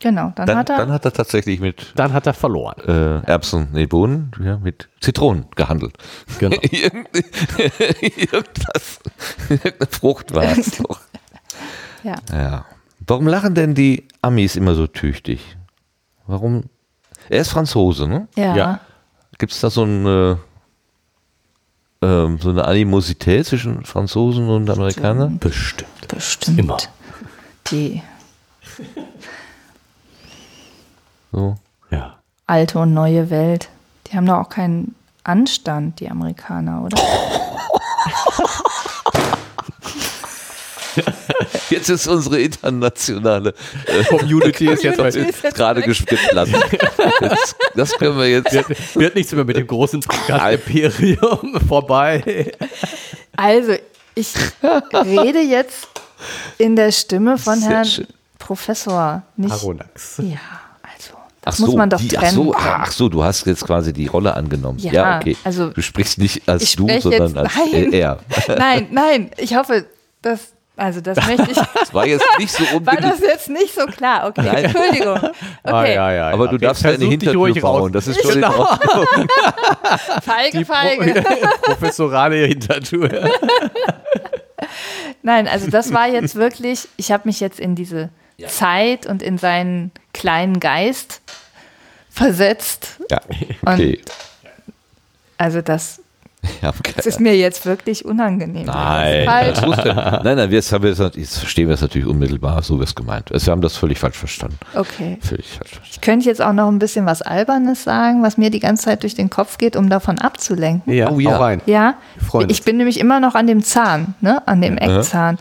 Genau, 0.00 0.32
dann, 0.36 0.46
dann, 0.46 0.58
hat 0.58 0.70
er. 0.70 0.76
dann 0.76 0.92
hat 0.92 1.04
er 1.06 1.12
tatsächlich 1.12 1.58
mit 1.58 1.92
Dann 1.96 2.12
hat 2.12 2.24
er 2.26 2.34
verloren. 2.34 2.76
äh, 2.86 3.26
Erbsen, 3.26 3.68
nee, 3.72 3.86
Bohnen, 3.86 4.30
ja, 4.44 4.56
mit 4.58 4.88
Zitronen 5.00 5.46
gehandelt. 5.56 5.94
Genau. 6.38 6.56
Irgend- 6.70 7.08
Irgendwas, 8.16 9.00
irgendeine 9.48 9.90
Frucht 9.90 10.34
war 10.34 10.44
es 10.44 10.70
doch. 10.78 11.00
ja. 12.04 12.14
Ja. 12.32 12.64
Warum 13.08 13.26
lachen 13.26 13.54
denn 13.54 13.74
die 13.74 14.06
Amis 14.22 14.54
immer 14.54 14.74
so 14.74 14.86
tüchtig? 14.86 15.56
Warum? 16.26 16.64
Er 17.30 17.40
ist 17.40 17.48
Franzose, 17.48 18.06
ne? 18.06 18.28
Ja. 18.36 18.54
Ja. 18.54 18.80
Gibt 19.38 19.52
es 19.52 19.60
da 19.60 19.70
so 19.70 19.82
ein, 19.84 20.06
äh, 20.06 20.36
ähm, 22.02 22.38
so 22.38 22.50
eine 22.50 22.64
Animosität 22.66 23.46
zwischen 23.46 23.84
Franzosen 23.84 24.48
und 24.48 24.68
Amerikanern? 24.68 25.38
Bestimmt. 25.38 26.08
Bestimmt. 26.08 26.58
Immer. 26.58 26.76
Die 27.70 28.02
So. 31.32 31.56
Ja. 31.90 32.18
alte 32.46 32.78
und 32.78 32.94
neue 32.94 33.30
Welt. 33.30 33.68
Die 34.06 34.16
haben 34.16 34.26
doch 34.26 34.38
auch 34.38 34.48
keinen 34.48 34.94
Anstand, 35.24 36.00
die 36.00 36.10
Amerikaner, 36.10 36.82
oder? 36.84 36.96
Jetzt 41.70 41.88
ist 41.88 42.06
unsere 42.06 42.40
internationale 42.40 43.54
äh, 43.86 44.04
Community 44.04 44.66
ist 44.68 44.82
jetzt 44.82 44.96
Community 44.96 45.18
heute. 45.20 45.30
ist 45.30 45.42
jetzt 45.42 45.56
gerade 45.56 45.82
geplatzt. 45.82 46.52
Das, 47.20 47.56
das 47.74 47.92
können 47.98 48.18
wir 48.18 48.28
jetzt. 48.28 48.52
Wird, 48.52 48.94
wird 48.96 49.14
nichts 49.14 49.32
mehr 49.32 49.44
mit 49.44 49.56
dem 49.56 49.66
großen 49.66 50.00
Imperium 50.28 51.60
vorbei. 51.68 52.52
Also, 53.36 53.74
ich 54.14 54.34
rede 54.92 55.40
jetzt 55.40 55.88
in 56.58 56.74
der 56.76 56.90
Stimme 56.92 57.38
von 57.38 57.58
Sehr 57.60 57.68
Herrn 57.70 57.84
schön. 57.84 58.06
Professor. 58.38 59.22
Nicht, 59.36 59.52
Aronax. 59.52 60.16
ja, 60.18 60.38
also, 60.82 61.18
das 61.42 61.58
muss 61.58 61.74
man 61.74 61.90
doch 61.90 62.00
die, 62.00 62.08
trennen. 62.08 62.26
Ach 62.28 62.32
so, 62.34 62.54
ah, 62.54 62.78
ach 62.82 62.92
so, 62.92 63.08
du 63.08 63.22
hast 63.22 63.46
jetzt 63.46 63.64
quasi 63.64 63.92
die 63.92 64.06
Rolle 64.06 64.34
angenommen. 64.34 64.78
Ja, 64.78 64.92
Ja, 64.92 65.16
okay. 65.18 65.36
also 65.44 65.70
du 65.70 65.82
sprichst 65.82 66.18
nicht 66.18 66.48
als 66.48 66.74
du, 66.76 66.86
sondern 67.00 67.28
jetzt- 67.34 67.36
als 67.36 67.52
nein. 67.72 67.92
er. 67.92 68.18
Nein, 68.48 68.88
nein, 68.90 69.30
ich 69.36 69.54
hoffe, 69.56 69.86
dass, 70.22 70.52
also 70.78 71.00
das 71.02 71.18
möchte 71.26 71.50
ich, 71.50 71.58
Das 71.78 71.92
war 71.92 72.06
jetzt 72.06 72.24
nicht 72.38 72.50
so 72.52 72.64
war 72.66 72.74
unbedingt. 72.76 73.04
das 73.04 73.20
jetzt 73.20 73.48
nicht 73.50 73.74
so 73.74 73.84
klar. 73.86 74.26
Okay, 74.28 74.42
Nein. 74.44 74.64
Entschuldigung. 74.64 75.16
Okay, 75.62 75.74
Ah, 75.74 75.86
ja, 75.86 76.12
ja, 76.12 76.30
Aber 76.30 76.46
ja. 76.46 76.50
du 76.52 76.58
darfst 76.58 76.82
ja 76.84 76.90
eine 76.90 76.98
Versuch 76.98 77.10
dich 77.18 77.28
Hintertür 77.28 77.60
bauen. 77.62 77.80
raus. 77.82 77.90
Das 77.92 78.06
ist 78.08 78.22
schon 78.22 78.30
in 78.32 78.40
Genau. 78.40 78.58
Ordnung. 78.60 79.28
feige, 80.22 80.58
Die 80.58 80.64
feige. 80.64 81.22
Pro 81.22 81.72
professorale 81.72 82.46
Hintertür. 82.46 83.30
Nein, 85.22 85.48
also 85.48 85.70
das 85.70 85.92
war 85.92 86.08
jetzt 86.08 86.36
wirklich, 86.36 86.88
ich 86.96 87.12
habe 87.12 87.24
mich 87.26 87.40
jetzt 87.40 87.60
in 87.60 87.74
diese 87.74 88.08
Zeit 88.46 89.06
und 89.06 89.22
in 89.22 89.36
seinen 89.38 89.90
kleinen 90.14 90.60
Geist 90.60 91.20
versetzt. 92.10 92.98
Ja, 93.10 93.20
okay. 93.62 94.00
Also 95.36 95.60
das, 95.60 95.98
Ja, 95.98 96.02
das 96.96 97.06
ist 97.06 97.20
mir 97.20 97.36
jetzt 97.36 97.66
wirklich 97.66 98.04
unangenehm. 98.04 98.66
Nein, 98.66 99.24
Falsch. 99.26 99.60
das 99.60 99.66
wusste, 99.66 99.94
nein, 100.24 100.36
nein, 100.36 100.50
jetzt, 100.50 100.72
haben 100.72 100.84
wir 100.84 100.92
es, 100.92 100.98
jetzt 100.98 101.38
verstehen 101.38 101.68
wir 101.68 101.74
es 101.74 101.80
natürlich 101.80 102.06
unmittelbar, 102.06 102.62
so 102.62 102.78
wie 102.78 102.84
es 102.84 102.94
gemeint 102.94 103.30
ist. 103.30 103.46
Wir 103.46 103.52
haben 103.52 103.60
das 103.60 103.76
völlig 103.76 103.98
falsch 103.98 104.16
verstanden. 104.16 104.58
Okay. 104.74 105.18
Völlig 105.20 105.46
falsch 105.46 105.70
verstanden. 105.70 105.88
Ich 105.92 106.00
könnte 106.00 106.26
jetzt 106.26 106.42
auch 106.42 106.52
noch 106.52 106.68
ein 106.68 106.78
bisschen 106.78 107.06
was 107.06 107.22
Albernes 107.22 107.84
sagen, 107.84 108.22
was 108.22 108.38
mir 108.38 108.50
die 108.50 108.60
ganze 108.60 108.84
Zeit 108.84 109.02
durch 109.02 109.14
den 109.14 109.30
Kopf 109.30 109.58
geht, 109.58 109.76
um 109.76 109.88
davon 109.88 110.18
abzulenken. 110.18 110.92
Ja, 110.92 111.10
Oh 111.10 111.20
ja. 111.20 111.36
rein. 111.36 111.62
Ja, 111.66 111.94
Wir 112.16 112.26
freuen 112.26 112.50
ich 112.50 112.62
bin 112.62 112.76
nämlich 112.76 113.00
immer 113.00 113.20
noch 113.20 113.34
an 113.34 113.46
dem 113.46 113.62
Zahn, 113.62 114.14
ne? 114.20 114.46
an 114.46 114.60
dem 114.60 114.76
Eckzahn. 114.78 115.38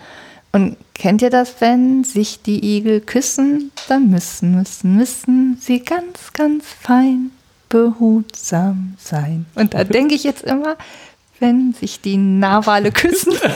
Und 0.52 0.78
kennt 0.94 1.22
ihr 1.22 1.30
das, 1.30 1.56
wenn 1.60 2.04
sich 2.04 2.42
die 2.42 2.78
Igel 2.78 3.02
küssen, 3.02 3.72
dann 3.90 4.10
müssen, 4.10 4.56
müssen, 4.56 4.96
müssen 4.96 5.58
sie 5.60 5.84
ganz, 5.84 6.34
ganz 6.34 6.66
fein 6.82 7.32
behutsam 7.70 8.96
sein. 8.98 9.46
Und 9.56 9.74
da 9.74 9.84
denke 9.84 10.16
ich 10.16 10.24
jetzt 10.24 10.44
immer, 10.44 10.76
wenn 11.40 11.74
sich 11.74 12.02
die 12.02 12.18
Narwale 12.18 12.92
küssen, 12.92 13.34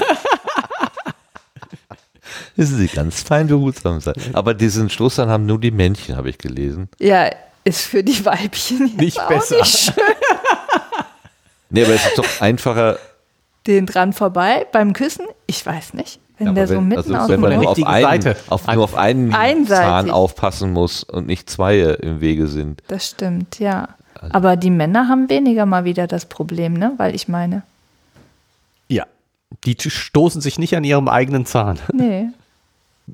Müssen 2.55 2.77
sie 2.77 2.87
ganz 2.87 3.21
fein 3.23 3.47
behutsam 3.47 3.99
sein. 4.01 4.13
Aber 4.33 4.53
diesen 4.53 4.89
Schluss 4.89 5.15
dann 5.15 5.29
haben 5.29 5.45
nur 5.45 5.59
die 5.59 5.71
Männchen, 5.71 6.15
habe 6.17 6.29
ich 6.29 6.37
gelesen. 6.37 6.89
ja, 6.99 7.29
ist 7.63 7.81
für 7.81 8.03
die 8.03 8.25
Weibchen 8.25 8.87
jetzt 8.87 8.97
Nicht 8.99 9.19
auch 9.19 9.27
besser. 9.27 9.57
nicht 9.57 9.77
schön. 9.77 9.93
Nee, 11.73 11.85
aber 11.85 11.93
es 11.93 12.05
ist 12.05 12.17
doch 12.17 12.41
einfacher, 12.41 12.97
Den 13.65 13.85
dran 13.85 14.11
vorbei 14.11 14.65
beim 14.73 14.91
Küssen, 14.91 15.25
ich 15.47 15.65
weiß 15.65 15.93
nicht. 15.93 16.19
Wenn 16.37 16.47
Ja, 16.47 16.53
der 16.53 16.63
aber 16.63 16.73
so 16.73 16.75
wenn- 16.79 16.87
mitten 16.89 16.99
also 16.99 17.15
aus 17.15 17.29
wenn 17.29 17.35
dem 17.35 17.41
man 17.41 17.49
der 17.51 17.59
nur 17.59 17.69
auf, 17.69 17.83
einen, 17.85 18.21
Seite 18.23 18.35
auf, 18.49 18.67
nur 18.67 18.83
auf 18.83 18.95
einen 18.95 19.33
Einseitig. 19.33 19.85
Zahn 19.85 20.11
aufpassen 20.11 20.73
muss 20.73 21.03
und 21.05 21.27
nicht 21.27 21.49
zwei 21.49 21.79
im 21.79 22.19
Wege 22.19 22.47
sind. 22.47 22.81
Das 22.89 23.07
stimmt, 23.07 23.59
ja. 23.59 23.87
Also 24.21 24.33
Aber 24.33 24.55
die 24.55 24.69
Männer 24.69 25.07
haben 25.07 25.29
weniger 25.29 25.65
mal 25.65 25.83
wieder 25.83 26.07
das 26.07 26.25
Problem, 26.25 26.73
ne? 26.73 26.93
Weil 26.97 27.15
ich 27.15 27.27
meine, 27.27 27.63
Ja. 28.87 29.05
Die 29.65 29.75
stoßen 29.77 30.39
sich 30.41 30.59
nicht 30.59 30.75
an 30.77 30.83
ihrem 30.85 31.09
eigenen 31.09 31.45
Zahn. 31.45 31.77
nee. 31.93 32.27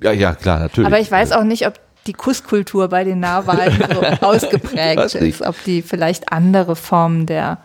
Ja, 0.01 0.11
ja, 0.11 0.35
klar, 0.35 0.59
natürlich. 0.59 0.87
Aber 0.87 0.99
ich 0.99 1.09
weiß 1.09 1.31
auch 1.31 1.43
nicht, 1.43 1.65
ob 1.65 1.79
die 2.05 2.13
Kusskultur 2.13 2.87
bei 2.89 3.03
den 3.03 3.19
Narwalen 3.19 3.83
so 4.19 4.25
ausgeprägt 4.25 5.15
ist, 5.15 5.41
ob 5.41 5.55
die 5.63 5.81
vielleicht 5.81 6.31
andere 6.31 6.75
Formen 6.75 7.25
der 7.25 7.57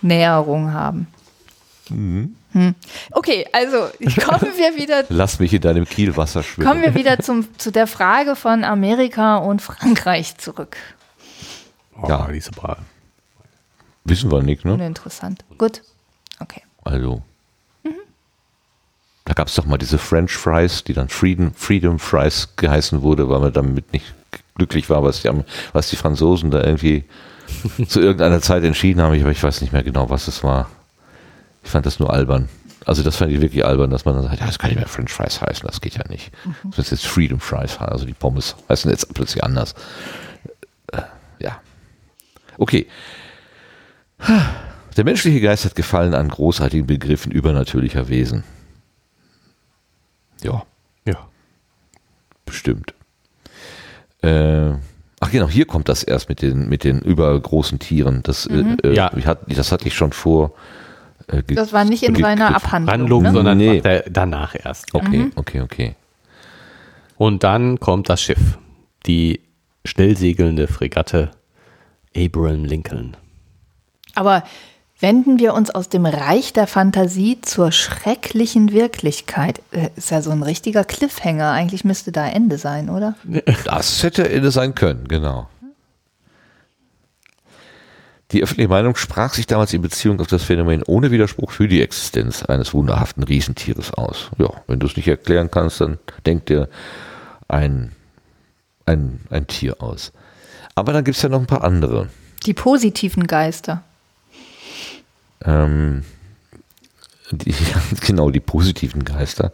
Näherung 0.00 0.72
haben. 0.72 1.08
Mhm. 1.90 2.34
Hm. 2.52 2.74
Okay, 3.10 3.46
also 3.52 3.76
kommen 4.24 4.52
wir 4.56 4.76
wieder, 4.76 5.04
Lass 5.10 5.38
mich 5.38 5.52
in 5.52 5.60
deinem 5.60 5.84
Kielwasser 5.84 6.42
schwimmen. 6.42 6.66
kommen 6.66 6.82
wir 6.82 6.94
wieder 6.94 7.18
zum, 7.18 7.46
zu 7.58 7.70
der 7.70 7.86
Frage 7.86 8.36
von 8.36 8.64
Amerika 8.64 9.36
und 9.36 9.60
Frankreich 9.60 10.38
zurück. 10.38 10.76
Oh, 12.00 12.08
Ja. 12.08 12.28
diese 12.32 12.50
Bra 12.52 12.76
Wissen 14.04 14.30
wir 14.30 14.42
nicht, 14.42 14.64
ne? 14.64 14.72
Uninteressant. 14.74 15.44
Gut. 15.58 15.82
Okay. 16.40 16.62
Also. 16.84 17.22
Da 19.24 19.34
gab 19.34 19.48
es 19.48 19.54
doch 19.54 19.66
mal 19.66 19.76
diese 19.76 19.98
French 19.98 20.32
Fries, 20.32 20.84
die 20.84 20.94
dann 20.94 21.10
Freedom, 21.10 21.52
Freedom 21.52 21.98
Fries 21.98 22.48
geheißen 22.56 23.02
wurde, 23.02 23.28
weil 23.28 23.40
man 23.40 23.52
damit 23.52 23.92
nicht 23.92 24.14
glücklich 24.54 24.88
war, 24.88 25.02
was 25.02 25.20
die, 25.20 25.30
was 25.74 25.90
die 25.90 25.96
Franzosen 25.96 26.50
da 26.50 26.64
irgendwie 26.64 27.04
zu 27.88 28.00
irgendeiner 28.00 28.40
Zeit 28.40 28.64
entschieden 28.64 29.02
haben. 29.02 29.12
Ich, 29.12 29.20
aber 29.20 29.30
ich 29.30 29.42
weiß 29.42 29.60
nicht 29.60 29.74
mehr 29.74 29.82
genau, 29.82 30.08
was 30.08 30.28
es 30.28 30.42
war. 30.42 30.70
Ich 31.62 31.70
fand 31.70 31.84
das 31.84 31.98
nur 31.98 32.10
albern. 32.10 32.48
Also 32.86 33.02
das 33.02 33.16
fand 33.16 33.30
ich 33.30 33.42
wirklich 33.42 33.66
albern, 33.66 33.90
dass 33.90 34.06
man 34.06 34.14
dann 34.14 34.24
sagt, 34.24 34.40
ja, 34.40 34.46
das 34.46 34.58
kann 34.58 34.70
nicht 34.70 34.78
mehr 34.78 34.88
French 34.88 35.12
Fries 35.12 35.42
heißen, 35.42 35.66
das 35.66 35.82
geht 35.82 35.96
ja 35.98 36.04
nicht. 36.08 36.30
Das 36.64 36.78
ist 36.78 36.90
jetzt 36.92 37.06
Freedom 37.06 37.38
Fries, 37.38 37.76
also 37.78 38.06
die 38.06 38.14
Pommes 38.14 38.56
heißen 38.70 38.90
jetzt 38.90 39.12
plötzlich 39.12 39.44
anders. 39.44 39.74
Okay. 42.58 42.86
Der 44.96 45.04
menschliche 45.04 45.40
Geist 45.40 45.64
hat 45.64 45.74
Gefallen 45.76 46.12
an 46.14 46.28
großartigen 46.28 46.86
Begriffen 46.86 47.30
übernatürlicher 47.32 48.08
Wesen. 48.08 48.44
Ja, 50.42 50.64
Ja. 51.06 51.28
bestimmt. 52.44 52.94
Äh, 54.22 54.72
ach 55.20 55.30
genau, 55.30 55.48
hier 55.48 55.66
kommt 55.66 55.88
das 55.88 56.02
erst 56.02 56.28
mit 56.28 56.42
den, 56.42 56.68
mit 56.68 56.82
den 56.84 57.00
übergroßen 57.00 57.78
Tieren. 57.78 58.22
Das, 58.24 58.46
äh, 58.46 58.64
äh, 58.82 58.94
Ja. 58.94 59.10
ich 59.16 59.26
hat, 59.26 59.40
das 59.46 59.70
hatte 59.72 59.86
ich 59.86 59.94
schon 59.94 60.12
vor. 60.12 60.52
Äh, 61.28 61.42
Das 61.54 61.72
war 61.72 61.84
nicht 61.84 62.02
in 62.02 62.14
seiner. 62.16 62.54
Abhandlung. 62.56 62.92
Handlung, 62.92 63.22
ne? 63.22 63.32
sondern 63.32 63.58
Nee. 63.58 63.82
danach 64.10 64.54
erst. 64.56 64.92
Okay, 64.94 65.30
okay, 65.36 65.60
okay. 65.60 65.94
Und 67.16 67.42
dann 67.44 67.78
kommt 67.80 68.08
das 68.08 68.20
Schiff. 68.22 68.58
Die 69.06 69.40
schnellsegelnde 69.84 70.66
Fregatte 70.68 71.30
Abraham 72.18 72.64
Lincoln. 72.64 73.16
Aber 74.14 74.42
wenden 75.00 75.38
wir 75.38 75.54
uns 75.54 75.70
aus 75.70 75.88
dem 75.88 76.06
Reich 76.06 76.52
der 76.52 76.66
Fantasie 76.66 77.40
zur 77.40 77.70
schrecklichen 77.70 78.72
Wirklichkeit. 78.72 79.62
Äh, 79.70 79.90
Ist 79.96 80.10
ja 80.10 80.22
so 80.22 80.30
ein 80.30 80.42
richtiger 80.42 80.84
Cliffhanger. 80.84 81.52
Eigentlich 81.52 81.84
müsste 81.84 82.12
da 82.12 82.26
Ende 82.26 82.58
sein, 82.58 82.90
oder? 82.90 83.14
Das 83.64 84.02
hätte 84.02 84.28
Ende 84.28 84.50
sein 84.50 84.74
können, 84.74 85.06
genau. 85.06 85.48
Die 88.32 88.42
öffentliche 88.42 88.68
Meinung 88.68 88.94
sprach 88.96 89.32
sich 89.32 89.46
damals 89.46 89.72
in 89.72 89.80
Beziehung 89.80 90.20
auf 90.20 90.26
das 90.26 90.42
Phänomen 90.42 90.82
ohne 90.82 91.10
Widerspruch 91.10 91.50
für 91.50 91.66
die 91.66 91.80
Existenz 91.80 92.42
eines 92.42 92.74
wunderhaften 92.74 93.22
Riesentieres 93.22 93.94
aus. 93.94 94.30
Ja, 94.36 94.50
wenn 94.66 94.80
du 94.80 94.86
es 94.86 94.96
nicht 94.96 95.08
erklären 95.08 95.50
kannst, 95.50 95.80
dann 95.80 95.98
denk 96.26 96.44
dir 96.44 96.68
ein, 97.46 97.92
ein, 98.84 99.20
ein 99.30 99.46
Tier 99.46 99.82
aus. 99.82 100.12
Aber 100.78 100.92
dann 100.92 101.04
gibt 101.04 101.16
es 101.16 101.22
ja 101.22 101.28
noch 101.28 101.40
ein 101.40 101.46
paar 101.46 101.64
andere. 101.64 102.08
Die 102.46 102.54
positiven 102.54 103.26
Geister. 103.26 103.82
Ähm, 105.44 106.04
die, 107.30 107.54
genau, 108.06 108.30
die 108.30 108.40
positiven 108.40 109.04
Geister, 109.04 109.52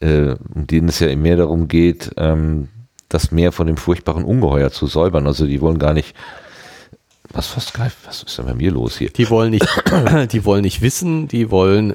äh, 0.00 0.34
um 0.54 0.66
denen 0.66 0.88
es 0.88 1.00
ja 1.00 1.14
mehr 1.16 1.36
darum 1.36 1.68
geht, 1.68 2.12
ähm, 2.16 2.68
das 3.08 3.32
Meer 3.32 3.52
von 3.52 3.66
dem 3.66 3.76
furchtbaren 3.76 4.24
Ungeheuer 4.24 4.70
zu 4.70 4.86
säubern. 4.86 5.26
Also 5.26 5.46
die 5.46 5.60
wollen 5.60 5.78
gar 5.78 5.94
nicht. 5.94 6.14
Was, 7.32 7.56
was, 7.56 7.72
was 8.04 8.22
ist 8.24 8.38
denn 8.38 8.46
bei 8.46 8.54
mir 8.54 8.72
los 8.72 8.98
hier? 8.98 9.10
Die 9.10 9.30
wollen 9.30 9.50
nicht, 9.50 9.66
die 10.32 10.44
wollen 10.44 10.62
nicht 10.62 10.80
wissen, 10.80 11.28
die 11.28 11.50
wollen 11.50 11.94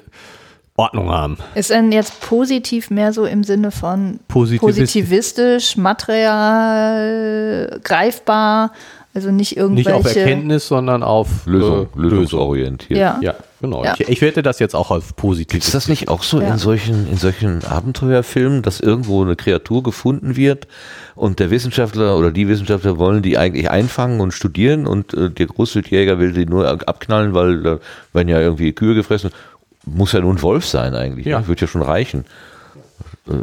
Ordnung 0.78 1.10
haben. 1.10 1.38
Ist 1.56 1.70
denn 1.70 1.92
jetzt 1.94 2.20
positiv 2.22 2.90
mehr 2.90 3.14
so 3.14 3.24
im 3.26 3.44
Sinne 3.46 3.72
von 3.72 4.20
Positivistisch. 4.28 4.84
positivistisch, 4.84 5.78
material, 5.78 7.80
greifbar, 7.84 8.72
Also 9.14 9.30
nicht 9.32 9.52
Nicht 9.52 9.58
irgendwelche. 9.58 9.96
auf 9.96 10.06
Erkenntnis, 10.14 10.68
sondern 10.68 11.02
auf 11.02 11.46
Lösung, 11.46 11.88
äh, 11.96 12.02
lösungsorientiert. 12.02 13.00
Ja. 13.00 13.18
Ja, 13.22 13.36
genau. 13.62 13.86
Ja. 13.86 13.94
Ich, 13.98 14.10
ich 14.10 14.22
werde 14.22 14.44
das 14.44 14.60
jetzt 14.60 14.76
auch 14.76 14.92
auf 14.92 15.16
positiv. 15.16 15.60
Ist 15.64 15.74
das 15.74 15.88
nicht 15.88 16.10
auch 16.10 16.22
so 16.22 16.42
Ja. 16.42 16.50
in 16.50 16.58
solchen, 16.58 17.08
in 17.10 17.16
solchen 17.16 17.64
Abenteuerfilmen, 17.64 18.62
dass 18.62 18.82
irgendwo 18.82 19.24
eine 19.24 19.38
Kreatur 19.38 19.84
gefunden 19.84 20.36
wird 20.36 20.68
und 21.16 21.40
der 21.40 21.50
Wissenschaftler 21.50 22.18
oder 22.18 22.32
die 22.32 22.50
Wissenschaftler 22.50 22.98
wollen 22.98 23.22
die 23.22 23.38
eigentlich 23.38 23.70
einfangen 23.72 24.20
und 24.20 24.34
studieren 24.34 24.86
und 24.86 25.14
äh, 25.14 25.30
der 25.32 25.46
Großwildjäger 25.48 26.20
will 26.20 26.34
die 26.34 26.46
nur 26.46 26.68
abknallen, 26.86 27.34
weil 27.34 27.64
da 27.64 27.80
werden 28.12 28.28
ja 28.28 28.42
irgendwie 28.42 28.74
Kühe 28.74 28.96
gefressen. 28.96 29.30
Muss 29.86 30.12
ja 30.14 30.20
nur 30.22 30.34
ein 30.34 30.42
Wolf 30.42 30.66
sein 30.66 30.96
eigentlich. 30.96 31.26
Ja. 31.26 31.40
Ne? 31.42 31.48
Wird 31.48 31.62
ja 31.62 31.68
schon 31.68 31.82
reichen. 31.82 32.26
Äh, 33.28 33.34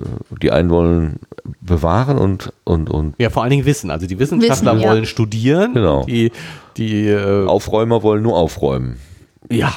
Die 0.41 0.51
einen 0.51 0.71
wollen 0.71 1.21
bewahren 1.61 2.19
und, 2.19 2.53
und, 2.65 2.89
und 2.91 3.15
Ja, 3.19 3.31
vor 3.31 3.43
allen 3.43 3.51
Dingen 3.51 3.65
Wissen. 3.67 3.91
Also 3.91 4.07
die 4.07 4.19
Wissenschaftler 4.19 4.75
Wissen, 4.75 4.85
ja. 4.85 4.91
wollen 4.91 5.07
studieren. 5.07 5.75
Genau. 5.75 6.05
Die, 6.05 6.33
die 6.77 7.07
äh, 7.09 7.47
Aufräumer 7.47 8.03
wollen 8.03 8.23
nur 8.23 8.37
aufräumen. 8.37 8.97
ja, 9.51 9.73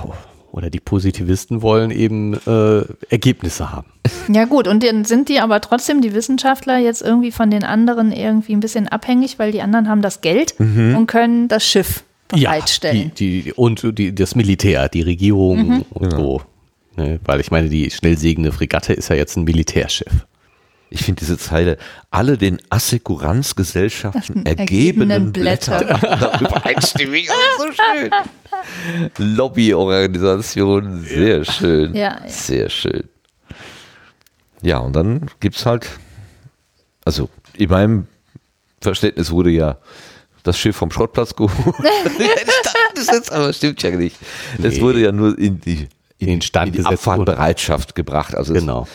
oder 0.52 0.70
die 0.70 0.80
Positivisten 0.80 1.62
wollen 1.62 1.92
eben 1.92 2.34
äh, 2.48 2.86
Ergebnisse 3.10 3.74
haben. 3.74 3.88
Ja 4.32 4.46
gut, 4.46 4.70
und 4.70 4.84
dann 4.84 5.04
sind 5.04 5.28
die 5.28 5.42
aber 5.42 5.60
trotzdem, 5.60 6.00
die 6.02 6.14
Wissenschaftler, 6.14 6.78
jetzt 6.78 7.02
irgendwie 7.02 7.32
von 7.32 7.52
den 7.52 7.66
anderen 7.66 8.14
irgendwie 8.14 8.54
ein 8.54 8.62
bisschen 8.62 8.88
abhängig, 8.88 9.38
weil 9.38 9.52
die 9.52 9.62
anderen 9.62 9.90
haben 9.90 10.02
das 10.02 10.22
Geld 10.22 10.56
und 10.58 11.08
können 11.08 11.50
das 11.50 11.66
Schiff 11.68 12.06
bereitstellen. 12.30 13.12
die, 13.18 13.42
die, 13.44 13.54
und 13.54 13.98
die, 13.98 14.16
das 14.16 14.36
Militär, 14.36 14.88
die 14.88 15.02
Regierung 15.02 15.58
Mhm. 15.68 15.86
und 15.90 16.12
so. 16.12 16.42
Ne? 16.96 17.20
Weil 17.26 17.40
ich 17.40 17.52
meine, 17.52 17.70
die 17.70 17.90
schnell 17.92 18.18
segelnde 18.18 18.52
Fregatte 18.52 18.94
ist 18.94 19.10
ja 19.10 19.16
jetzt 19.16 19.36
ein 19.36 19.44
Militärschiff. 19.44 20.26
Ich 20.92 21.04
finde 21.04 21.20
diese 21.20 21.38
Zeile, 21.38 21.78
alle 22.12 22.38
den 22.38 22.62
Assekuranzgesellschaften 22.70 24.46
ergebenen 24.46 25.10
ergebenen 25.10 25.34
Blätter. 25.34 25.80
Blätter. 25.84 26.40
Übereinstimmig, 26.42 27.28
so 27.58 27.66
schön. 27.72 28.12
Lobbyorganisation, 29.36 31.02
sehr 31.04 31.44
schön. 31.44 31.94
Ja, 31.96 32.20
ja. 32.24 32.30
Sehr 32.30 32.70
schön. 32.70 33.04
Ja, 34.62 34.78
und 34.80 34.96
dann 34.96 35.30
gibt 35.40 35.56
es 35.58 35.66
halt, 35.66 35.90
also 37.04 37.30
in 37.54 37.70
meinem 37.70 38.08
Verständnis 38.82 39.32
wurde 39.32 39.50
ja 39.50 39.78
das 40.44 40.58
Schiff 40.58 40.76
vom 40.76 40.92
Schrottplatz 40.92 41.36
geholt. 41.36 41.76
das 42.94 43.04
ist 43.04 43.12
jetzt 43.12 43.32
aber 43.32 43.52
stimmt 43.54 43.82
ja 43.84 43.92
nicht. 43.92 44.18
Es 44.62 44.76
Nee. 44.76 44.82
wurde 44.82 45.02
ja 45.02 45.12
nur 45.12 45.38
in 45.38 45.60
die, 45.60 45.88
In 46.18 46.28
den 46.28 46.42
Stand 46.42 46.68
in 46.68 46.72
die 46.74 46.78
gesetzt 46.80 47.08
Abfahrtbereitschaft 47.08 47.96
gebracht. 47.96 48.36
Also 48.36 48.54
es- 48.54 48.60
Genau. 48.62 48.88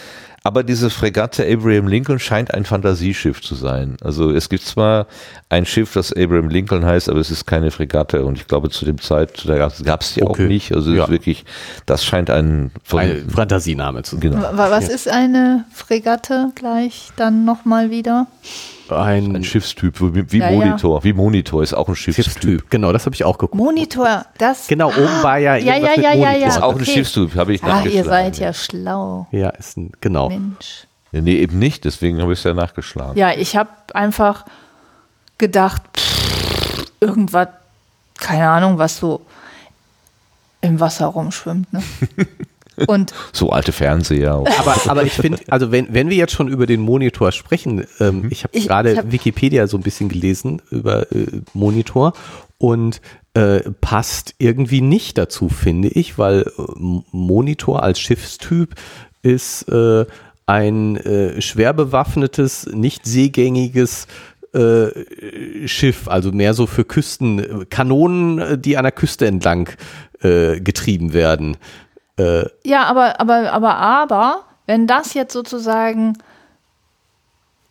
aber 0.42 0.62
diese 0.62 0.88
Fregatte 0.88 1.46
Abraham 1.46 1.86
Lincoln 1.86 2.18
scheint 2.18 2.54
ein 2.54 2.64
Fantasieschiff 2.64 3.42
zu 3.42 3.54
sein. 3.54 3.98
Also 4.02 4.30
es 4.30 4.48
gibt 4.48 4.64
zwar 4.64 5.06
ein 5.50 5.66
Schiff, 5.66 5.92
das 5.92 6.12
Abraham 6.14 6.48
Lincoln 6.48 6.84
heißt, 6.86 7.10
aber 7.10 7.20
es 7.20 7.30
ist 7.30 7.44
keine 7.46 7.70
Fregatte 7.70 8.24
und 8.24 8.38
ich 8.38 8.46
glaube 8.46 8.70
zu 8.70 8.86
dem 8.86 8.98
Zeit, 9.00 9.42
da 9.46 9.56
gab 9.58 10.00
es 10.00 10.14
die 10.14 10.22
Okay. 10.22 10.44
auch 10.44 10.48
nicht. 10.48 10.72
Also 10.74 10.92
es 10.92 10.96
Ja. 10.96 11.04
ist 11.04 11.10
wirklich, 11.10 11.44
das 11.84 12.04
scheint 12.06 12.30
ein 12.30 12.70
Ein 12.90 13.28
Fantasiename 13.28 14.02
zu 14.02 14.16
sein. 14.16 14.20
genau. 14.30 14.40
Wa- 14.40 14.70
Was 14.70 14.88
ist 14.88 15.08
eine 15.08 15.66
Fregatte 15.74 16.52
gleich 16.54 17.10
dann 17.16 17.44
nochmal 17.44 17.90
wieder? 17.90 18.26
Ein 18.92 19.36
Ein 19.36 19.44
Schiffstyp, 19.44 20.00
wie, 20.00 20.30
wie 20.32 20.38
Ja, 20.38 20.50
ja. 20.50 20.56
Monitor. 20.56 21.04
Wie 21.04 21.12
Monitor 21.12 21.62
ist 21.62 21.74
auch 21.74 21.88
ein 21.88 21.96
Schiffstyp. 21.96 22.24
Schiffstyp. 22.24 22.70
Genau, 22.70 22.92
das 22.92 23.06
habe 23.06 23.14
ich 23.14 23.24
auch 23.24 23.38
geguckt. 23.38 23.54
Monitor, 23.54 24.24
das. 24.38 24.66
Genau, 24.68 24.88
oben 24.88 25.22
war 25.22 25.38
ja 25.38 25.56
ja, 25.56 25.76
ja, 25.76 25.94
ja, 25.94 26.00
ja, 26.00 26.10
Monitor. 26.16 26.36
ja. 26.40 26.48
Ist 26.48 26.62
auch 26.62 26.70
ein 26.74 26.80
okay. 26.82 26.84
Schiffstyp, 26.92 27.34
habe 27.36 27.52
ich 27.54 27.62
Ah, 27.62 27.68
nachgeschlagen. 27.68 27.96
ihr 27.96 28.04
seid 28.04 28.38
ja 28.38 28.52
schlau, 28.52 29.26
Ja, 29.30 29.50
ist 29.50 29.76
ein, 29.76 29.92
genau. 30.00 30.28
Mensch. 30.28 30.86
Ja, 31.12 31.20
nee, 31.20 31.36
eben 31.38 31.58
nicht, 31.58 31.84
deswegen 31.84 32.20
habe 32.22 32.32
ich 32.32 32.38
es 32.38 32.44
ja 32.44 32.54
nachgeschlagen. 32.54 33.16
Ja, 33.16 33.32
ich 33.32 33.56
habe 33.56 33.70
einfach 33.94 34.44
gedacht, 35.38 35.82
pff, 35.96 36.84
irgendwas, 37.00 37.48
keine 38.18 38.48
Ahnung, 38.48 38.78
was 38.78 38.98
so 38.98 39.22
im 40.60 40.78
Wasser 40.78 41.06
rumschwimmt. 41.06 41.72
Ne? 41.72 41.82
Und 42.86 43.12
So 43.32 43.50
alte 43.50 43.72
Fernseher. 43.72 44.32
Aber, 44.58 44.76
aber 44.86 45.02
ich 45.04 45.12
finde, 45.12 45.38
also 45.48 45.70
wenn, 45.72 45.92
wenn 45.92 46.10
wir 46.10 46.16
jetzt 46.16 46.32
schon 46.32 46.48
über 46.48 46.66
den 46.66 46.80
Monitor 46.80 47.32
sprechen, 47.32 47.84
ähm, 48.00 48.26
ich 48.30 48.44
habe 48.44 48.58
gerade 48.60 48.96
hab- 48.96 49.12
Wikipedia 49.12 49.66
so 49.66 49.76
ein 49.76 49.82
bisschen 49.82 50.08
gelesen 50.08 50.62
über 50.70 51.10
äh, 51.12 51.26
Monitor 51.54 52.12
und 52.58 53.00
äh, 53.34 53.60
passt 53.80 54.34
irgendwie 54.38 54.80
nicht 54.80 55.16
dazu, 55.18 55.48
finde 55.48 55.88
ich, 55.88 56.18
weil 56.18 56.42
äh, 56.42 56.62
Monitor 57.12 57.82
als 57.82 58.00
Schiffstyp 58.00 58.74
ist 59.22 59.68
äh, 59.68 60.04
ein 60.46 60.96
äh, 60.96 61.40
schwer 61.40 61.72
bewaffnetes, 61.72 62.66
nicht 62.72 63.06
seegängiges 63.06 64.08
äh, 64.52 65.68
Schiff, 65.68 66.08
also 66.08 66.32
mehr 66.32 66.54
so 66.54 66.66
für 66.66 66.84
Küsten, 66.84 67.66
Kanonen, 67.70 68.38
äh, 68.40 68.58
die 68.58 68.76
an 68.76 68.82
der 68.82 68.90
Küste 68.92 69.26
entlang 69.26 69.68
äh, 70.22 70.60
getrieben 70.60 71.12
werden. 71.12 71.56
Ja, 72.64 72.84
aber, 72.84 73.20
aber, 73.20 73.52
aber, 73.52 73.76
aber, 73.76 74.40
wenn 74.66 74.86
das 74.86 75.14
jetzt 75.14 75.32
sozusagen 75.32 76.18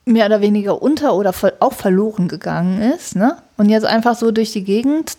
mehr 0.05 0.25
oder 0.25 0.41
weniger 0.41 0.81
unter 0.81 1.13
oder 1.13 1.33
auch 1.59 1.73
verloren 1.73 2.27
gegangen 2.27 2.81
ist, 2.81 3.15
ne? 3.15 3.37
Und 3.57 3.69
jetzt 3.69 3.85
einfach 3.85 4.15
so 4.15 4.31
durch 4.31 4.51
die 4.51 4.63
Gegend 4.63 5.17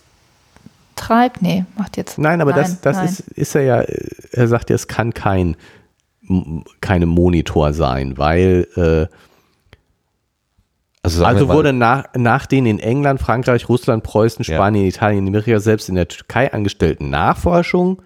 treibt, 0.96 1.42
nee, 1.42 1.64
macht 1.76 1.96
jetzt. 1.96 2.18
Nein, 2.18 2.40
aber 2.40 2.50
nein, 2.50 2.62
das, 2.62 2.80
das 2.80 2.96
nein. 2.96 3.06
ist, 3.06 3.20
ist 3.20 3.54
er 3.54 3.62
ja, 3.62 3.80
äh, 3.80 4.08
er 4.32 4.48
sagt 4.48 4.70
ja, 4.70 4.76
es 4.76 4.88
kann 4.88 5.14
kein, 5.14 5.56
keine 6.80 7.06
Monitor 7.06 7.72
sein, 7.72 8.18
weil, 8.18 8.66
äh, 8.76 9.06
Also, 11.02 11.24
also 11.24 11.48
wurde 11.48 11.72
nach, 11.72 12.08
nach 12.14 12.44
den 12.46 12.66
in 12.66 12.78
England, 12.78 13.20
Frankreich, 13.20 13.68
Russland, 13.68 14.02
Preußen, 14.02 14.44
Ja. 14.44 14.56
Spanien, 14.56 14.86
Italien, 14.86 15.26
Amerika, 15.26 15.58
selbst 15.60 15.88
in 15.88 15.94
der 15.94 16.08
Türkei 16.08 16.52
angestellten 16.52 17.08
Nachforschung 17.08 18.02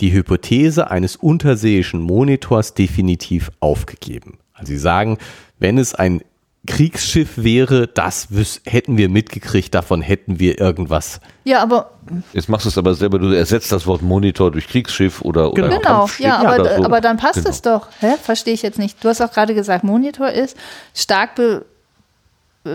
die 0.00 0.12
Hypothese 0.12 0.90
eines 0.90 1.16
unterseeischen 1.16 2.00
Monitors 2.00 2.74
definitiv 2.74 3.50
aufgegeben. 3.60 4.38
Also 4.54 4.72
sie 4.72 4.78
sagen, 4.78 5.18
wenn 5.58 5.78
es 5.78 5.94
ein 5.94 6.22
Kriegsschiff 6.66 7.30
wäre, 7.42 7.88
das 7.88 8.28
hätten 8.64 8.96
wir 8.96 9.08
mitgekriegt, 9.08 9.74
davon 9.74 10.00
hätten 10.00 10.38
wir 10.38 10.60
irgendwas 10.60 11.20
Ja, 11.44 11.60
aber 11.60 11.90
Jetzt 12.32 12.48
machst 12.48 12.66
du 12.66 12.68
es 12.68 12.78
aber 12.78 12.94
selber, 12.94 13.18
du 13.18 13.32
ersetzt 13.32 13.72
das 13.72 13.84
Wort 13.86 14.00
Monitor 14.02 14.50
durch 14.52 14.68
Kriegsschiff 14.68 15.22
oder, 15.22 15.52
oder 15.52 15.62
Genau. 15.68 15.78
Genau, 15.78 15.98
Kampfschiff 15.98 16.24
ja, 16.26 16.38
aber, 16.38 16.60
oder 16.60 16.76
so. 16.78 16.84
aber 16.84 17.00
dann 17.00 17.16
passt 17.16 17.34
Genau. 17.34 17.50
es 17.50 17.62
doch. 17.62 17.88
Hä? 18.00 18.12
Verstehe 18.22 18.54
ich 18.54 18.62
jetzt 18.62 18.78
nicht. 18.78 19.02
Du 19.02 19.08
hast 19.08 19.20
auch 19.20 19.32
gerade 19.32 19.54
gesagt, 19.54 19.82
Monitor 19.82 20.28
ist 20.30 20.56
stark 20.94 21.34
be 21.34 21.64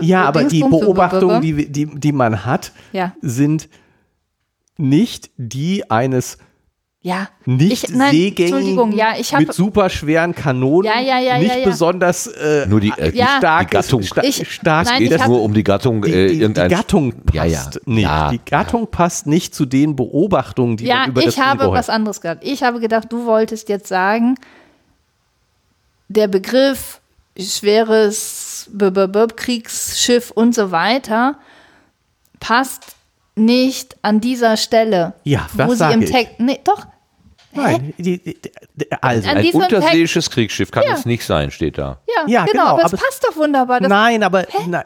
Ja, 0.02 0.24
aber 0.24 0.44
die 0.44 0.60
Beobachtungen, 0.60 1.40
die, 1.40 1.70
die, 1.72 1.86
die 1.86 2.12
man 2.12 2.44
hat, 2.44 2.72
Ja. 2.92 3.14
sind 3.22 3.70
nicht 4.76 5.30
die 5.38 5.90
eines 5.90 6.36
Ja. 7.00 7.28
nicht 7.44 7.84
ich, 7.84 7.94
nein, 7.94 8.12
Entschuldigung, 8.36 8.90
ja, 8.92 9.14
ich 9.16 9.32
habe 9.32 9.44
mit 9.46 9.54
superschweren 9.54 10.34
Kanonen, 10.34 10.90
Ja, 10.90 11.00
ja, 11.00 11.20
ja, 11.20 11.38
nicht 11.38 11.48
ja, 11.52 11.58
ja. 11.58 11.64
besonders 11.64 12.26
äh, 12.26 12.66
Nur 12.66 12.80
die, 12.80 12.92
äh, 12.98 13.14
Ja. 13.16 13.36
stark 13.38 13.70
die 13.70 13.76
Gattung. 13.76 14.02
sta 14.02 14.22
Ich- 14.24 14.52
stark 14.52 14.86
nein, 14.86 14.98
Geht 14.98 15.08
ich 15.10 15.14
es 15.14 15.20
hab- 15.22 15.28
nur 15.28 15.42
um 15.42 15.54
die 15.54 15.62
Gattung 15.62 16.02
die, 16.02 16.10
äh, 16.12 16.28
die, 16.30 16.38
die 16.48 16.52
Gattung 16.68 17.12
passt 17.22 17.34
Ja, 17.36 17.44
ja. 17.44 17.70
nicht. 17.86 18.02
Ja. 18.02 18.30
Die 18.30 18.40
Gattung 18.44 18.90
passt 18.90 19.28
nicht 19.28 19.54
zu 19.54 19.64
den 19.64 19.94
Beobachtungen, 19.94 20.76
die 20.76 20.86
Ja, 20.86 20.96
man 21.02 21.10
über 21.10 21.22
das 21.22 21.34
ich 21.34 21.40
habe 21.40 21.70
was 21.70 21.88
anderes 21.88 22.20
gehabt. 22.20 22.42
Ich 22.44 22.64
habe 22.64 22.80
gedacht, 22.80 23.06
du 23.12 23.26
wolltest 23.26 23.68
jetzt 23.68 23.86
sagen, 23.86 24.34
der 26.08 26.26
Begriff 26.26 27.00
schweres 27.38 28.68
B 28.72 28.86
-B 28.86 29.04
-B 29.06 29.34
Kriegsschiff 29.36 30.32
und 30.32 30.52
so 30.52 30.72
weiter 30.72 31.38
passt 32.40 32.96
nicht 33.38 33.96
an 34.02 34.20
dieser 34.20 34.56
Stelle. 34.56 35.14
Ja, 35.24 35.46
wo 35.54 35.74
sie 35.74 35.92
im. 35.92 36.04
Text. 36.04 36.34
Nee, 36.38 36.60
doch. 36.64 36.86
Nein, 37.62 37.94
die, 37.98 38.18
die, 38.22 38.36
die, 38.74 38.92
also 39.00 39.28
An 39.28 39.36
Ein 39.38 39.50
unterseeisches 39.52 40.30
Kriegsschiff 40.30 40.70
kann 40.70 40.84
Ja. 40.86 40.94
es 40.94 41.04
nicht 41.06 41.24
sein, 41.24 41.50
steht 41.50 41.78
da. 41.78 42.00
Ja, 42.06 42.24
Ja, 42.26 42.44
genau, 42.44 42.52
genau, 42.52 42.64
aber, 42.74 42.84
aber 42.84 42.94
es 42.94 43.00
passt 43.00 43.24
doch 43.24 43.36
wunderbar. 43.36 43.80
Das 43.80 43.88
Nein, 43.88 44.22
aber 44.22 44.46
na, 44.68 44.84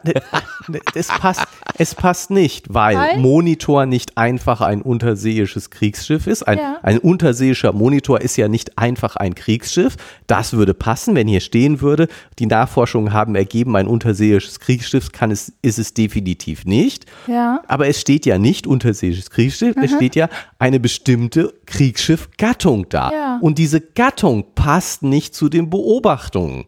es, 0.95 1.07
passt, 1.07 1.43
es 1.77 1.95
passt 1.95 2.31
nicht, 2.31 2.73
weil, 2.73 2.95
Weil? 2.97 3.17
Monitor 3.19 3.85
nicht 3.85 4.17
einfach 4.17 4.61
ein 4.61 4.81
unterseeisches 4.81 5.69
Kriegsschiff 5.69 6.27
ist. 6.27 6.43
Ein, 6.43 6.57
Ja. 6.57 6.79
ein 6.83 6.99
unterseeischer 6.99 7.73
Monitor 7.73 8.21
ist 8.21 8.37
ja 8.37 8.47
nicht 8.47 8.77
einfach 8.77 9.15
ein 9.15 9.35
Kriegsschiff. 9.35 9.95
Das 10.27 10.53
würde 10.53 10.73
passen, 10.73 11.15
wenn 11.15 11.27
hier 11.27 11.41
stehen 11.41 11.81
würde, 11.81 12.07
die 12.39 12.45
Nachforschungen 12.45 13.13
haben 13.13 13.35
ergeben, 13.35 13.75
ein 13.75 13.87
unterseeisches 13.87 14.59
Kriegsschiff 14.59 15.11
kann 15.11 15.31
es, 15.31 15.53
ist 15.61 15.79
es 15.79 15.93
definitiv 15.93 16.65
nicht. 16.65 17.05
Ja. 17.27 17.61
Aber 17.67 17.87
es 17.87 17.99
steht 17.99 18.25
ja 18.25 18.37
nicht 18.37 18.67
unterseeisches 18.67 19.29
Kriegsschiff, 19.29 19.75
es 19.81 19.91
steht 19.91 20.15
ja 20.15 20.29
eine 20.59 20.79
bestimmte 20.79 21.53
Kriegsschiffgattung 21.73 22.87
da. 22.89 23.11
Ja. 23.11 23.39
Und 23.41 23.57
diese 23.57 23.81
Gattung 23.81 24.45
passt 24.55 25.03
nicht 25.03 25.35
zu 25.35 25.49
den 25.49 25.69
Beobachtungen. 25.69 26.65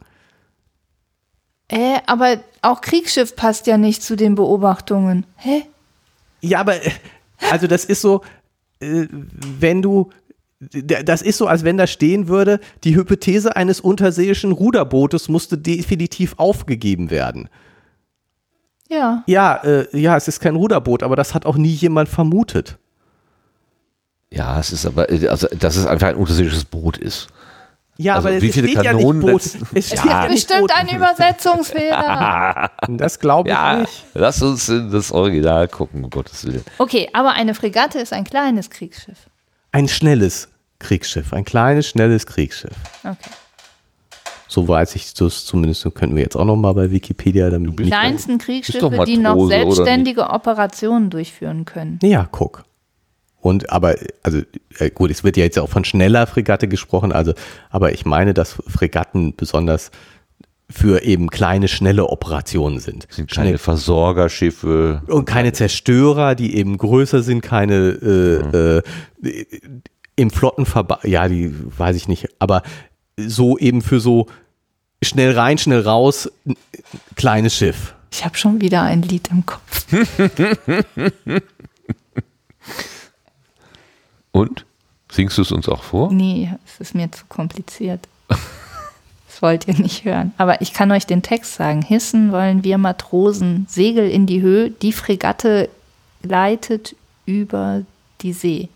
Äh, 1.68 2.00
aber 2.06 2.38
auch 2.62 2.82
Kriegsschiff 2.82 3.36
passt 3.36 3.68
ja 3.68 3.78
nicht 3.78 4.04
zu 4.04 4.16
den 4.16 4.36
Beobachtungen. 4.36 5.26
Hä? 5.38 5.64
Ja, 6.42 6.60
aber 6.60 6.84
äh, 6.84 6.92
also 7.52 7.68
das 7.68 7.86
ist 7.86 8.02
so, 8.02 8.22
äh, 8.80 9.08
wenn 9.12 9.82
du, 9.82 10.10
das 10.60 11.22
ist 11.22 11.38
so, 11.38 11.48
als 11.48 11.64
wenn 11.64 11.78
da 11.78 11.88
stehen 11.88 12.28
würde, 12.28 12.60
die 12.84 12.96
Hypothese 12.96 13.56
eines 13.56 13.80
unterseeischen 13.80 14.52
Ruderbootes 14.52 15.30
musste 15.30 15.58
definitiv 15.58 16.36
aufgegeben 16.38 17.10
werden. 17.10 17.50
Ja. 18.90 19.24
Ja, 19.26 19.56
äh, 19.64 20.00
ja, 20.00 20.16
es 20.16 20.28
ist 20.28 20.40
kein 20.40 20.56
Ruderboot, 20.56 21.04
aber 21.04 21.16
das 21.16 21.34
hat 21.34 21.46
auch 21.46 21.58
nie 21.58 21.74
jemand 21.74 22.10
vermutet. 22.10 22.78
Ja, 24.36 24.60
es 24.60 24.72
ist 24.72 24.86
aber, 24.86 25.08
also, 25.30 25.48
dass 25.58 25.76
es 25.78 25.86
einfach 25.86 26.08
ein 26.10 26.16
unterirdisches 26.16 26.66
Boot 26.66 26.98
ist. 26.98 27.28
Ja, 27.98 28.16
Also, 28.16 28.28
aber 28.28 28.42
wie 28.42 28.50
es 28.50 28.54
viele 28.54 28.68
steht 28.68 28.84
Kanonen 28.84 29.22
ja 29.28 29.34
nicht 29.34 29.54
Boot. 29.62 29.78
Es 29.78 29.88
steht 29.88 30.04
Ja, 30.06 30.24
ja 30.24 30.28
bestimmt 30.28 30.60
Boot. 30.60 30.72
ein 30.76 30.90
Übersetzungsfehler. 30.96 32.70
Das 32.90 33.20
glaube 33.20 33.50
ich 33.50 33.56
Ja, 33.56 33.78
nicht. 33.80 34.04
lass 34.14 34.42
uns 34.42 34.68
in 34.70 34.92
das 34.92 35.12
Original 35.14 35.68
gucken, 35.70 36.04
um 36.04 36.10
Gottes 36.10 36.46
Willen. 36.46 36.64
Okay, 36.78 37.10
aber 37.14 37.32
eine 37.34 37.56
Fregatte 37.56 38.00
ist 38.00 38.12
ein 38.14 38.26
kleines 38.26 38.70
Kriegsschiff. 38.70 39.18
Ein 39.72 39.88
schnelles 39.88 40.50
Kriegsschiff, 40.80 41.32
ein 41.34 41.46
kleines, 41.46 41.88
schnelles 41.88 42.26
Kriegsschiff. 42.26 42.74
Okay. 43.04 43.16
So 44.48 44.68
weiß 44.68 44.96
ich 44.96 45.14
das 45.14 45.46
zumindest, 45.46 45.82
so 45.82 45.90
könnten 45.92 46.16
wir 46.16 46.24
jetzt 46.24 46.36
auch 46.36 46.46
noch 46.46 46.56
mal 46.56 46.74
bei 46.74 46.92
Wikipedia 46.92 47.50
damit 47.50 47.80
Die 47.80 47.86
kleinsten 47.86 48.38
Kriegsschiffe, 48.38 49.04
die 49.06 49.18
noch 49.18 49.48
selbstständige 49.48 50.30
Operationen 50.30 51.10
durchführen 51.10 51.66
können. 51.66 52.00
Ja, 52.04 52.28
guck. 52.32 52.64
Und 53.46 53.70
aber, 53.70 53.94
also 54.24 54.42
äh, 54.80 54.90
gut, 54.90 55.12
es 55.12 55.24
wird 55.24 55.38
ja 55.38 55.44
jetzt 55.44 55.60
auch 55.60 55.70
von 55.70 55.86
schneller 55.86 56.26
Fregatte 56.26 56.68
gesprochen, 56.68 57.12
also, 57.12 57.36
aber 57.70 57.94
ich 57.94 58.04
meine, 58.04 58.34
dass 58.34 58.54
Fregatten 58.68 59.36
besonders 59.36 59.92
für 60.68 61.04
eben 61.04 61.30
kleine, 61.30 61.68
schnelle 61.68 62.08
Operationen 62.08 62.80
sind. 62.80 63.06
Sind 63.12 63.30
keine 63.30 63.60
Versorgerschiffe. 63.60 65.04
Und 65.06 65.26
keine 65.26 65.54
Zerstörer, 65.54 66.34
die 66.34 66.56
eben 66.56 66.80
größer 66.80 67.22
sind, 67.22 67.42
keine 67.42 68.82
äh, 69.24 69.30
äh, 69.30 69.46
im 70.16 70.32
Flottenverband, 70.32 71.04
ja, 71.04 71.28
die 71.28 71.54
weiß 71.78 71.98
ich 71.98 72.08
nicht, 72.08 72.30
aber 72.40 72.64
so 73.16 73.60
eben 73.60 73.84
für 73.84 74.00
so 74.00 74.26
schnell 75.04 75.38
rein, 75.38 75.60
schnell 75.60 75.82
raus, 75.82 76.32
kleines 77.16 77.54
Schiff. 77.54 77.94
Ich 78.12 78.26
habe 78.26 78.36
schon 78.38 78.60
wieder 78.60 78.82
ein 78.82 79.04
Lied 79.04 79.30
im 79.30 79.46
Kopf. 79.46 79.86
Und? 84.36 84.66
Singst 85.10 85.38
du 85.38 85.44
es 85.44 85.54
uns 85.54 85.70
auch 85.70 85.82
vor? 85.82 86.12
Nee, 86.12 86.52
es 86.66 86.82
ist 86.82 86.94
mir 86.94 87.10
zu 87.12 87.24
kompliziert. 87.28 88.08
Das 89.28 89.42
wollt 89.42 89.68
ihr 89.68 89.74
nicht 89.74 90.06
hören. 90.06 90.34
Aber 90.38 90.62
ich 90.62 90.72
kann 90.72 90.94
euch 90.94 91.06
den 91.06 91.22
Text 91.22 91.56
sagen. 91.56 91.82
Hissen 91.82 92.32
wollen 92.32 92.64
wir 92.64 92.78
Matrosen, 92.78 93.66
Segel 93.70 94.10
in 94.10 94.26
die 94.28 94.40
Höhe, 94.40 94.70
die 94.70 94.94
Fregatte 94.94 95.70
leitet 96.24 96.96
über 97.26 97.82
die 98.22 98.32
See. 98.32 98.70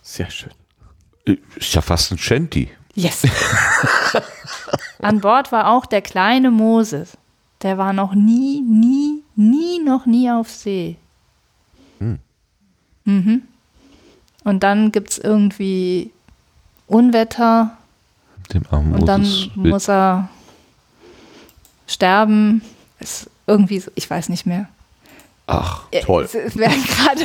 Sehr 0.00 0.30
schön. 0.30 0.52
Ist 1.56 1.74
ja 1.74 1.80
fast 1.80 2.12
ein 2.12 2.18
Shanty. 2.18 2.70
Yes. 2.94 3.26
An 5.00 5.20
Bord 5.20 5.50
war 5.50 5.72
auch 5.72 5.84
der 5.84 6.02
kleine 6.02 6.52
Moses. 6.52 7.18
Der 7.62 7.78
war 7.78 7.92
noch 7.92 8.14
nie, 8.14 8.60
nie, 8.60 9.24
nie, 9.34 9.80
noch 9.80 10.06
nie 10.06 10.30
auf 10.30 10.50
See. 10.50 10.98
Mhm. 13.06 13.42
Und 14.44 14.62
dann 14.62 14.92
gibt 14.92 15.10
es 15.10 15.18
irgendwie 15.18 16.12
Unwetter 16.86 17.76
Dem 18.52 18.62
armen 18.70 18.94
und 18.94 19.06
dann 19.06 19.26
muss 19.56 19.88
er 19.88 20.28
sterben. 21.86 22.62
Ist 23.00 23.28
irgendwie 23.46 23.80
so, 23.80 23.90
ich 23.94 24.08
weiß 24.08 24.28
nicht 24.28 24.46
mehr. 24.46 24.68
Ach, 25.46 25.84
Toll. 26.02 26.24
Es, 26.24 26.56
wäre 26.56 26.74
gerade, 26.74 27.22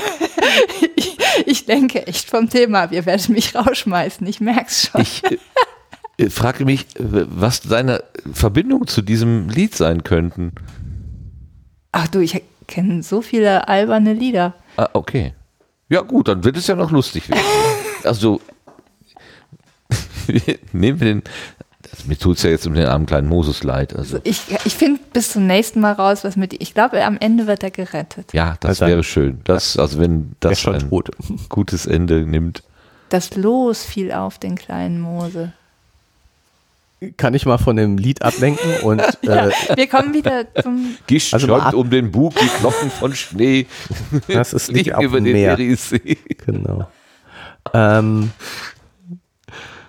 ich, 0.96 1.18
ich 1.46 1.66
denke 1.66 2.06
echt 2.08 2.30
vom 2.30 2.50
Thema, 2.50 2.92
wir 2.92 3.06
werden 3.06 3.34
mich 3.34 3.56
rausschmeißen, 3.56 4.26
ich 4.28 4.40
merk's 4.42 4.88
schon. 4.88 5.02
ich 5.02 5.24
äh, 6.18 6.30
frage 6.30 6.66
mich, 6.66 6.86
was 6.98 7.62
deine 7.62 8.04
Verbindung 8.32 8.88
zu 8.88 9.02
diesem 9.02 9.50
Lied 9.50 9.76
sein 9.76 10.04
könnten. 10.04 10.54
Ach 11.92 12.08
du, 12.08 12.20
ich 12.20 12.42
kenne 12.68 13.02
so 13.02 13.22
viele 13.22 13.68
alberne 13.68 14.14
Lieder. 14.14 14.54
Ah, 14.78 14.90
okay. 14.94 15.34
Ja, 15.92 16.02
gut, 16.02 16.28
dann 16.30 16.44
wird 16.44 16.58
es 16.58 16.66
ja 16.68 16.76
noch 16.76 16.90
lustig 16.92 17.30
werden. 17.30 17.44
Also, 18.04 18.42
nehmen 20.74 21.00
wir 21.00 21.08
den. 21.08 21.24
Also, 21.92 22.08
mir 22.08 22.18
tut 22.18 22.38
es 22.38 22.44
ja 22.44 22.50
jetzt 22.50 22.66
um 22.66 22.74
den 22.74 22.88
armen 22.88 23.06
kleinen 23.06 23.28
Moses 23.28 23.64
leid. 23.64 23.96
Also, 23.96 24.20
Ich, 24.24 24.42
ich 24.66 24.74
finde 24.76 25.00
bis 25.14 25.32
zum 25.34 25.46
nächsten 25.46 25.82
Mal 25.82 25.92
raus, 25.94 26.24
was 26.24 26.36
mit. 26.36 26.60
Ich 26.62 26.74
glaube, 26.74 27.04
am 27.06 27.18
Ende 27.20 27.46
wird 27.46 27.62
er 27.64 27.70
gerettet. 27.72 28.34
ja, 28.34 28.56
das 28.60 28.82
Also, 28.82 28.88
wäre 28.88 29.04
schön. 29.04 29.42
Das, 29.44 29.78
also, 29.78 30.00
wenn 30.00 30.32
das 30.40 30.66
ein 30.66 30.90
tot. 30.90 31.12
gutes 31.50 31.86
Ende 31.86 32.26
nimmt. 32.26 32.64
Das 33.10 33.36
Los 33.36 33.84
fiel 33.84 34.12
auf 34.14 34.40
den 34.40 34.56
kleinen 34.56 35.00
Mose. 35.02 35.52
Kann 37.18 37.34
ich 37.34 37.48
mal 37.48 37.58
von 37.58 37.76
dem 37.76 37.98
Lied 37.98 38.22
ablenken 38.22 38.82
und 38.84 39.00
äh, 39.24 39.50
Wir 39.76 39.88
kommen 39.88 40.14
wieder 40.14 40.46
zum. 40.62 40.96
Gischt 41.08 41.34
Also 41.34 41.56
um 41.56 41.90
den 41.90 42.12
Bug 42.12 42.36
die 42.36 42.48
Knochen 42.48 42.92
von 42.92 43.16
Schnee. 43.16 43.66
das 44.28 44.54
ist 44.54 44.72
nicht 44.72 44.88
über 45.00 45.20
den 45.20 45.34
Meer. 45.34 45.58
Genau. 45.58 46.88
Ähm, 47.74 48.32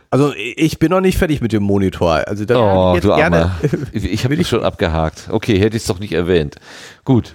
also 0.08 0.32
ich 0.36 0.78
bin 0.78 0.90
noch 0.90 1.00
nicht 1.00 1.18
fertig 1.18 1.40
mit 1.40 1.52
dem 1.52 1.62
Monitor. 1.62 2.22
Also 2.26 2.44
da 2.44 2.90
Oh, 2.90 2.94
jetzt 2.94 3.04
du 3.04 3.14
gerne 3.14 3.42
Armer. 3.42 3.60
Ich 3.92 4.24
habe 4.24 4.36
dich 4.36 4.48
schon 4.48 4.62
abgehakt. 4.62 5.28
Okay, 5.30 5.58
hätte 5.58 5.76
ich 5.76 5.82
es 5.82 5.86
doch 5.86 5.98
nicht 5.98 6.12
erwähnt. 6.12 6.56
Gut. 7.04 7.34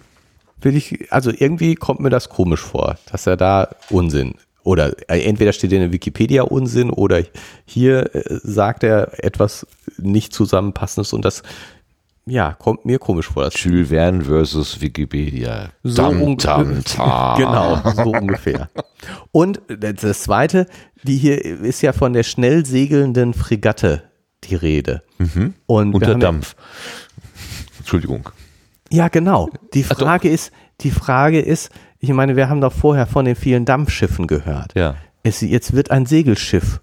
will 0.61 0.75
ich, 0.75 1.11
also 1.11 1.31
irgendwie 1.31 1.75
kommt 1.75 1.99
mir 1.99 2.09
das 2.09 2.29
komisch 2.29 2.61
vor, 2.61 2.97
dass 3.11 3.27
er 3.27 3.37
da 3.37 3.69
Unsinn 3.89 4.35
oder 4.67 4.93
äh, 5.09 5.21
entweder 5.23 5.53
steht 5.53 5.71
in 5.71 5.79
der 5.79 5.91
Wikipedia 5.93 6.43
Unsinn 6.43 6.89
oder 6.89 7.23
hier 7.65 8.13
äh, 8.13 8.21
sagt 8.43 8.83
er 8.83 9.23
etwas 9.23 9.65
nicht 9.97 10.33
zusammenpassendes 10.33 11.13
und 11.13 11.23
das 11.23 11.41
ja 12.25 12.53
kommt 12.53 12.83
mir 12.85 12.99
komisch 12.99 13.27
vor. 13.29 13.45
Das 13.45 13.63
Jules 13.63 13.87
Verne 13.87 14.25
versus 14.25 14.81
Wikipedia. 14.81 15.69
So 15.83 16.01
Dam, 16.01 16.37
dam. 16.37 16.83
Genau, 17.37 17.81
so 17.95 18.11
ungefähr. 18.11 18.69
Und 19.31 19.61
das 19.67 20.23
zweite, 20.23 20.67
die 21.03 21.15
hier 21.17 21.43
ist 21.43 21.81
ja 21.81 21.93
von 21.93 22.11
der 22.11 22.23
schnell 22.23 22.65
segelnden 22.65 23.33
Fregatte 23.33 24.03
die 24.43 24.55
Rede. 24.55 25.01
Und 25.65 25.93
wir 25.93 25.95
Unter 25.95 26.07
haben 26.07 26.21
ja- 26.21 26.27
Dampf. 26.27 26.55
Entschuldigung. 27.79 28.29
Ja, 28.91 29.07
genau. 29.07 29.49
Die 29.73 29.83
Frage 29.83 30.29
ist, 30.29 30.51
die 30.81 30.91
Frage 30.91 31.39
ist, 31.39 31.69
ich 31.99 32.09
meine, 32.09 32.35
wir 32.35 32.49
haben 32.49 32.61
doch 32.61 32.73
vorher 32.73 33.07
von 33.07 33.25
den 33.25 33.35
vielen 33.35 33.65
Dampfschiffen 33.65 34.27
gehört. 34.27 34.73
Ja. 34.75 34.95
Es, 35.23 35.41
jetzt 35.41 35.73
wird 35.73 35.91
ein 35.91 36.05
Segelschiff 36.05 36.81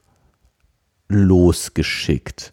losgeschickt. 1.08 2.52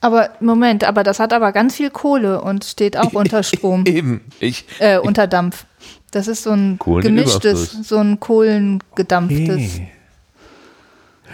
Aber 0.00 0.30
Moment, 0.40 0.84
aber 0.84 1.02
das 1.02 1.20
hat 1.20 1.32
aber 1.32 1.52
ganz 1.52 1.76
viel 1.76 1.90
Kohle 1.90 2.40
und 2.40 2.64
steht 2.64 2.96
auch 2.96 3.12
unter 3.14 3.42
Strom, 3.42 3.84
Eben. 3.86 4.22
Ich, 4.40 4.64
äh, 4.78 4.98
unter 4.98 5.26
Dampf. 5.26 5.66
Das 6.10 6.28
ist 6.28 6.44
so 6.44 6.52
ein 6.52 6.78
gemischtes, 6.78 7.72
so 7.88 7.98
ein 7.98 8.20
kohlengedampftes, 8.20 9.78
Ja, 9.78 9.84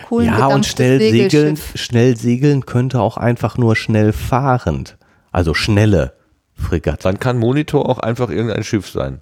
kohlengedampftes 0.09 0.55
und 0.55 0.67
schnell 0.67 0.99
segeln, 0.99 1.59
schnell 1.75 2.17
segeln 2.17 2.67
könnte 2.67 3.01
auch 3.01 3.17
einfach 3.17 3.59
nur 3.59 3.77
schnell 3.77 4.13
fahrend. 4.13 4.97
Also 5.31 5.55
schnelle 5.55 6.15
Fregatte. 6.55 7.05
dann 7.05 7.19
kann 7.19 7.39
Monitor 7.39 7.89
auch 7.89 7.99
einfach 7.99 8.31
irgendein 8.31 8.65
Schiff 8.65 8.89
sein. 8.89 9.21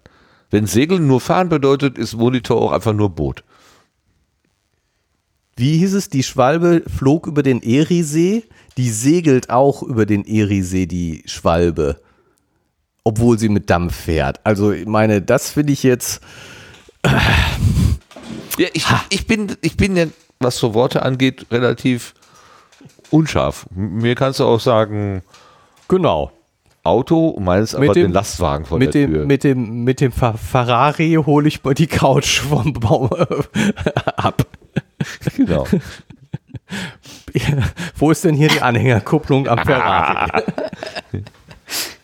Wenn 0.51 0.67
Segeln 0.67 1.07
nur 1.07 1.21
fahren 1.21 1.49
bedeutet, 1.49 1.99
ist 1.99 2.15
Monitor 2.15 2.61
auch 2.61 2.73
einfach 2.73 2.93
nur 2.93 3.11
Boot. 3.11 3.45
Wie 5.57 5.79
hieß 5.79 5.95
es? 5.95 6.09
Die 6.09 6.23
Schwalbe 6.23 6.83
flog 6.87 7.27
über 7.27 7.43
den 7.43 7.63
Eriesee. 7.63 8.45
Die 8.77 8.91
segelt 8.91 9.51
auch 9.51 9.83
über 9.83 10.07
den 10.07 10.25
Eriesee, 10.25 10.87
die 10.87 11.23
Schwalbe. 11.27 12.01
Obwohl 13.05 13.39
sie 13.39 13.49
mit 13.49 13.71
Dampf 13.71 13.95
fährt. 13.95 14.41
Also, 14.45 14.73
ich 14.73 14.87
meine, 14.87 15.23
das 15.23 15.51
finde 15.51 15.73
ich 15.73 15.83
jetzt. 15.83 16.21
Ja, 18.59 18.69
ich, 18.73 18.85
ich, 19.11 19.27
bin, 19.27 19.57
ich 19.63 19.77
bin 19.77 19.97
ja, 19.97 20.07
was 20.39 20.59
so 20.59 20.75
Worte 20.75 21.03
angeht, 21.03 21.47
relativ 21.51 22.15
unscharf. 23.11 23.67
Mir 23.75 24.15
kannst 24.15 24.41
du 24.41 24.45
auch 24.45 24.61
sagen, 24.61 25.23
Genau. 25.91 26.31
Auto, 26.91 27.39
meinst 27.41 27.75
aber 27.75 27.87
Mit 27.87 27.97
dem- 27.97 28.09
den 28.09 28.13
Lastwagen 28.13 28.65
vor 28.67 28.79
Mit 28.79 28.95
der 28.95 29.03
dem, 29.07 29.13
Tür. 29.13 29.27
mit 29.27 29.45
dem, 29.45 29.85
mit 29.85 30.01
dem 30.01 30.13
Fer- 30.13 30.37
Ferrari 30.37 31.15
hole 31.25 31.49
ich 31.49 31.63
mal 31.65 31.75
die 31.75 31.87
Couch 31.87 32.41
vom 32.41 32.73
Baum 32.75 33.11
ab. 34.17 34.47
genau. 35.37 35.67
Wo 37.97 38.11
ist 38.11 38.25
denn 38.25 38.35
hier 38.35 38.49
die 38.49 38.61
Anhängerkupplung 38.63 39.49
am 39.49 39.59
Ferrari? 39.65 40.43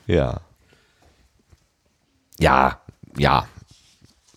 Ja. 0.09 0.41
Ja, 2.39 2.81
ja. 3.19 3.49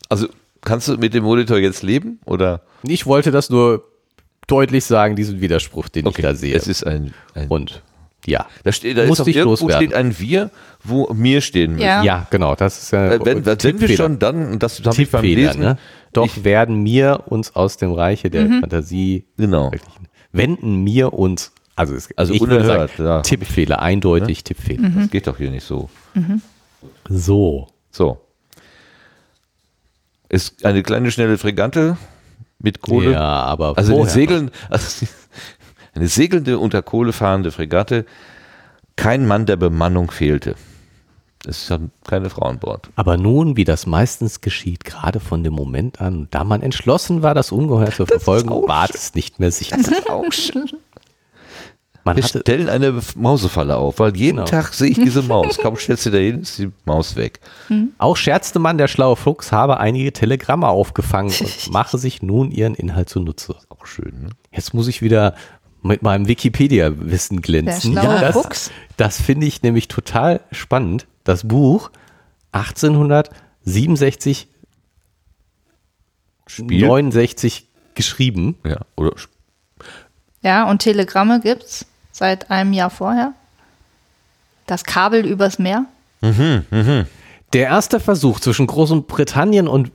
Also 0.09 0.27
kannst 0.61 0.87
du 0.87 0.97
mit 0.97 1.13
dem 1.13 1.23
Monitor 1.23 1.59
jetzt 1.59 1.83
leben 1.83 2.19
oder? 2.25 2.61
Ich 2.81 3.05
wollte 3.05 3.29
das 3.29 3.51
nur 3.51 3.83
deutlich 4.47 4.83
sagen, 4.85 5.15
diesen 5.15 5.41
Widerspruch, 5.41 5.89
den 5.89 6.07
ich 6.07 6.15
da 6.15 6.33
sehe. 6.33 6.55
Es 6.55 6.67
ist 6.67 6.87
ein, 6.87 7.13
ein 7.35 7.47
Und 7.49 7.83
ja. 8.25 8.45
da 8.63 8.71
steht, 8.71 8.97
da 8.97 9.03
ist 9.03 9.19
auch 9.21 9.27
ich 9.27 9.35
irgendwo 9.35 9.51
loswerden. 9.65 9.87
steht 9.87 9.93
ein 9.93 10.19
Wir, 10.19 10.51
wo 10.83 11.11
mir 11.13 11.41
stehen 11.41 11.71
müssen. 11.73 11.83
Ja. 11.83 12.03
Ja, 12.03 12.27
genau. 12.29 12.55
Das 12.55 12.81
ist 12.83 12.91
ja. 12.91 13.13
Äh, 13.13 13.19
wenn, 13.25 13.45
wenn 13.45 13.81
wir 13.81 13.95
schon 13.95 14.19
dann, 14.19 14.53
und 14.53 14.63
das 14.63 14.79
habe 14.83 15.01
ich 15.01 15.09
beim 15.09 15.21
Tippfehler, 15.21 15.47
Lesen, 15.47 15.61
ne? 15.61 15.77
Doch 16.13 16.25
ich, 16.25 16.43
werden 16.43 16.81
mir 16.81 17.23
uns 17.27 17.55
aus 17.55 17.77
dem 17.77 17.91
Reiche 17.93 18.29
der 18.29 18.45
Mhm. 18.45 18.61
Fantasie 18.61 19.25
genau. 19.37 19.71
wenden 20.31 20.83
mir 20.83 21.13
uns 21.13 21.51
Also, 21.75 21.93
es, 21.95 22.09
Also 22.17 22.33
ich 22.33 22.41
würde 22.41 22.57
unerhört, 22.57 22.91
sagen, 22.97 23.07
ja. 23.07 23.21
Tippfehler, 23.21 23.81
eindeutig 23.81 24.43
Tippfehler. 24.43 24.89
Das 24.89 25.09
geht 25.11 25.27
doch 25.27 25.37
hier 25.37 25.51
nicht 25.51 25.63
so. 25.63 25.89
So. 27.07 27.67
So. 27.91 28.19
Ist 30.29 30.63
eine 30.65 30.83
kleine, 30.83 31.09
schnelle 31.11 31.37
Fregatte 31.37 31.97
mit 32.59 32.81
Kohle. 32.81 33.13
Ja, 33.13 33.21
aber 33.23 33.77
Also 33.77 33.93
vorher 33.93 34.13
segeln, 34.13 34.51
also 34.69 35.05
eine 35.93 36.07
segelnde, 36.07 36.59
unter 36.59 36.81
Kohle 36.81 37.13
fahrende 37.13 37.51
Fregatte. 37.51 38.05
Kein 38.95 39.25
Mann 39.27 39.45
der 39.45 39.55
Bemannung 39.55 40.11
fehlte. 40.11 40.55
Es 41.47 41.71
haben 41.71 41.91
keine 42.05 42.29
Frau 42.29 42.47
an 42.47 42.59
Bord. 42.59 42.89
Aber 42.97 43.15
nun, 43.15 43.55
wie 43.55 43.63
das 43.63 43.85
meistens 43.85 44.41
geschieht, 44.41 44.83
gerade 44.83 45.21
von 45.21 45.41
dem 45.43 45.53
Moment 45.53 46.01
an, 46.01 46.27
da 46.31 46.43
man 46.43 46.61
entschlossen 46.61 47.23
war, 47.23 47.33
das 47.33 47.53
Ungeheuer 47.53 47.91
zu 47.91 48.05
verfolgen, 48.05 48.49
war 48.49 48.89
es 48.93 49.15
nicht 49.15 49.39
mehr 49.39 49.51
sicher. 49.51 49.77
Auch 50.09 50.31
schön. 50.33 50.69
Man 52.03 52.15
Wir 52.17 52.23
hatte, 52.23 52.39
stellen 52.39 52.69
eine 52.69 52.99
Mausefalle 53.15 53.75
auf, 53.77 53.99
weil 53.99 54.15
jeden 54.17 54.37
Genau. 54.37 54.47
Tag 54.47 54.73
sehe 54.73 54.89
ich 54.89 54.97
diese 54.97 55.21
Maus. 55.21 55.57
Kaum 55.57 55.75
stellst 55.75 56.05
du 56.05 56.09
da 56.11 56.17
hin, 56.17 56.41
ist 56.41 56.57
die 56.57 56.71
Maus 56.85 57.15
weg. 57.15 57.39
auch 57.97 58.17
scherzte 58.17 58.57
man, 58.59 58.77
der 58.77 58.87
schlaue 58.87 59.15
Fuchs 59.15 59.51
habe 59.51 59.79
einige 59.79 60.11
Telegramme 60.11 60.67
aufgefangen 60.67 61.31
und 61.39 61.69
mache 61.71 61.97
sich 61.97 62.21
nun 62.21 62.51
ihren 62.51 62.73
Inhalt 62.75 63.09
zunutze. 63.09 63.55
Auch 63.69 63.85
schön, 63.85 64.23
ne? 64.23 64.29
Jetzt 64.51 64.73
muss 64.73 64.87
ich 64.87 65.01
wieder 65.01 65.35
mit 65.81 66.01
meinem 66.01 66.27
Wikipedia-Wissen 66.27 67.41
glänzen. 67.41 67.93
Der 67.93 68.01
schlaue 68.01 68.19
das 68.19 68.33
Fuchs. 68.33 68.71
das 68.97 69.21
finde 69.21 69.47
ich 69.47 69.61
nämlich 69.63 69.87
total 69.87 70.41
spannend. 70.51 71.07
Das 71.23 71.47
Buch 71.47 71.91
1867, 72.51 74.47
Spiel? 76.47 76.85
69 76.87 77.67
geschrieben. 77.93 78.57
Ja, 78.65 78.79
oder 78.95 79.13
Ja, 80.41 80.69
und 80.69 80.79
Telegramme 80.79 81.39
gibt's 81.41 81.85
seit 82.11 82.49
einem 82.49 82.73
Jahr 82.73 82.89
vorher. 82.89 83.33
Das 84.65 84.83
Kabel 84.83 85.25
übers 85.25 85.59
Meer. 85.59 85.85
Der 86.21 87.63
erste 87.67 87.99
Versuch 87.99 88.39
zwischen 88.39 88.67
Großbritannien 88.67 89.67
und 89.67 89.91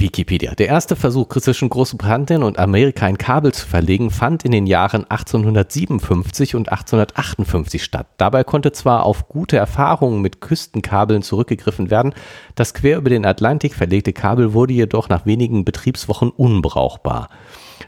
Wikipedia. 0.00 0.54
Der 0.54 0.68
erste 0.68 0.96
Versuch 0.96 1.28
zwischen 1.28 1.68
Großbritannien 1.68 2.42
und 2.42 2.58
Amerika 2.58 3.06
ein 3.06 3.18
Kabel 3.18 3.52
zu 3.52 3.66
verlegen 3.66 4.10
fand 4.10 4.44
in 4.44 4.52
den 4.52 4.66
Jahren 4.66 5.04
1857 5.08 6.54
und 6.54 6.70
1858 6.70 7.82
statt. 7.82 8.06
Dabei 8.16 8.44
konnte 8.44 8.72
zwar 8.72 9.04
auf 9.04 9.28
gute 9.28 9.56
Erfahrungen 9.56 10.20
mit 10.20 10.40
Küstenkabeln 10.40 11.22
zurückgegriffen 11.22 11.90
werden, 11.90 12.14
das 12.54 12.74
quer 12.74 12.98
über 12.98 13.10
den 13.10 13.26
Atlantik 13.26 13.74
verlegte 13.74 14.12
Kabel 14.12 14.52
wurde 14.52 14.72
jedoch 14.72 15.08
nach 15.08 15.26
wenigen 15.26 15.64
Betriebswochen 15.64 16.30
unbrauchbar 16.30 17.28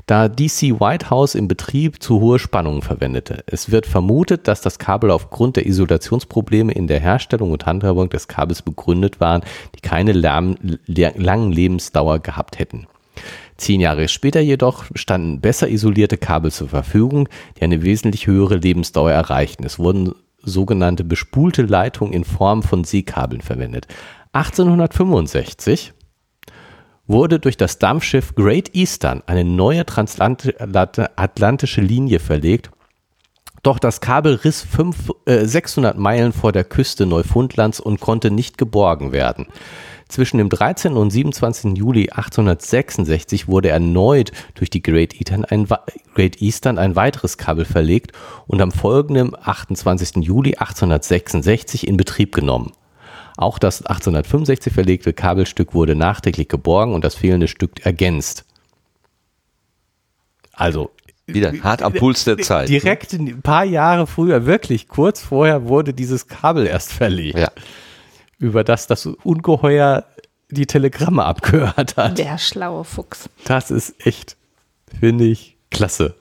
da 0.05 0.29
DC 0.29 0.79
Whitehouse 0.81 1.35
im 1.35 1.49
Betrieb 1.49 2.03
zu 2.03 2.21
hohe 2.21 2.39
Spannungen 2.39 2.83
verwendete. 2.83 3.43
Es 3.47 3.71
wird 3.71 3.87
vermutet, 3.87 4.47
dass 4.49 4.61
das 4.61 4.79
Kabel 4.79 5.11
aufgrund 5.11 5.57
der 5.57 5.67
Isolationsprobleme 5.67 6.73
in 6.73 6.87
der 6.87 7.01
Herstellung 7.01 7.53
und 7.53 7.67
Handhabung 7.67 8.11
des 8.11 8.29
Kabels 8.29 8.63
begründet 8.63 9.21
waren, 9.21 9.43
die 9.75 9.81
keine 9.81 10.13
langen 10.13 11.53
Lebensdauer 11.53 12.19
gehabt 12.19 12.59
hätten. 12.59 12.87
Zehn 13.57 13.81
Jahre 13.81 14.09
später 14.09 14.41
jedoch 14.41 14.85
standen 14.95 15.41
besser 15.41 15.69
isolierte 15.69 16.19
Kabel 16.19 16.53
zur 16.53 16.69
Verfügung, 16.69 17.29
die 17.57 17.63
eine 17.63 17.83
wesentlich 17.83 18.27
höhere 18.27 18.57
Lebensdauer 18.57 19.11
erreichten. 19.11 19.65
Es 19.65 19.79
wurden 19.79 20.15
sogenannte 20.43 21.05
bespulte 21.05 21.63
Leitungen 21.63 22.13
in 22.13 22.25
Form 22.25 22.63
von 22.63 22.85
Seekabeln 22.85 23.41
verwendet. 23.41 23.89
1865 24.33 25.95
wurde 27.07 27.39
durch 27.39 27.57
das 27.57 27.79
Dampfschiff 27.79 28.35
Great 28.35 28.75
Eastern 28.75 29.23
eine 29.27 29.45
neue 29.45 29.87
transatlantische 29.87 31.81
Linie 31.81 32.19
verlegt. 32.19 32.71
Doch 33.63 33.79
das 33.79 34.01
Kabel 34.01 34.35
riss 34.35 34.63
fünf, 34.63 35.11
äh, 35.25 35.45
600 35.45 35.99
Meilen 35.99 36.33
vor 36.33 36.53
der 36.53 36.65
Küste 36.65 37.07
Neufundlands 37.07 37.81
und 37.81 38.01
konnte 38.01 38.31
nicht 38.31 38.59
geborgen 38.59 39.13
werden. 39.13 39.47
Zwischen 40.09 40.39
dem 40.39 40.49
13. 40.49 40.93
und 40.93 41.11
27. 41.11 41.77
Juli 41.77 42.11
1866 42.11 43.49
wurde 43.49 43.71
erneut 43.71 44.31
durch 44.55 44.71
die 44.71 44.83
Great 44.83 45.15
Eastern, 45.15 45.45
ein, 45.45 45.67
Great 46.15 46.41
Eastern 46.41 46.79
ein 46.79 46.95
weiteres 46.95 47.39
Kabel 47.39 47.65
verlegt 47.65 48.13
und 48.47 48.63
am 48.63 48.71
folgenden 48.71 49.35
28. 49.35 50.25
Juli 50.25 50.55
1866 50.55 51.89
in 51.89 51.97
Betrieb 51.97 52.37
genommen. 52.37 52.73
Auch 53.37 53.59
das 53.59 53.83
1865 53.85 54.73
verlegte 54.73 55.13
Kabelstück 55.13 55.75
wurde 55.75 55.95
nachträglich 55.95 56.49
geborgen 56.49 56.95
und 56.95 57.05
das 57.05 57.15
fehlende 57.15 57.49
Stück 57.49 57.85
ergänzt. 57.85 58.45
Also 60.53 60.91
wieder 61.27 61.53
hart 61.63 61.83
am 61.83 61.93
Puls 61.93 62.25
der 62.25 62.39
Zeit. 62.39 62.69
direkt 62.69 63.13
ein 63.13 63.43
paar 63.43 63.65
Jahre 63.65 64.07
früher, 64.07 64.47
wirklich 64.47 64.89
kurz 64.89 65.21
vorher, 65.21 65.69
wurde 65.69 65.93
dieses 65.93 66.29
Kabel 66.29 66.67
erst 66.67 66.93
verlegt, 66.93 67.39
Ja. 67.39 67.51
über 68.39 68.65
das 68.65 68.87
das 68.87 69.05
Ungeheuer 69.07 70.05
die 70.51 70.67
Telegramme 70.67 71.25
abgehört 71.25 71.97
hat. 71.97 72.17
Der 72.19 72.39
schlaue 72.39 72.85
Fuchs. 72.85 73.29
Das 73.45 73.71
ist 73.71 74.07
echt, 74.07 74.37
finde 74.99 75.25
ich, 75.25 75.57
klasse. 75.71 76.15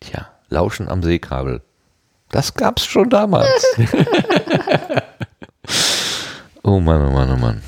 Tja, 0.00 0.28
Lauschen 0.50 0.88
am 0.88 1.02
Seekabel. 1.02 1.62
Das 2.30 2.54
gab's 2.54 2.84
schon 2.84 3.08
damals. 3.10 3.64
oh 6.64 6.80
Mann, 6.80 7.02
oh 7.06 7.10
Mann, 7.10 7.30
oh 7.32 7.36
Mann. 7.36 7.62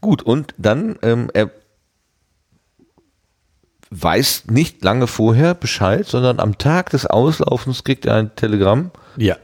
Gut, 0.00 0.22
und 0.22 0.54
dann, 0.58 0.96
ähm, 1.02 1.30
er 1.32 1.50
weiß 3.90 4.44
nicht 4.48 4.82
lange 4.82 5.06
vorher 5.06 5.54
Bescheid, 5.54 6.06
sondern 6.06 6.40
am 6.40 6.58
Tag 6.58 6.90
des 6.90 7.06
Auslaufens 7.06 7.84
kriegt 7.84 8.06
er 8.06 8.14
ein 8.16 8.34
Telegramm. 8.34 8.90
Ja. 9.16 9.36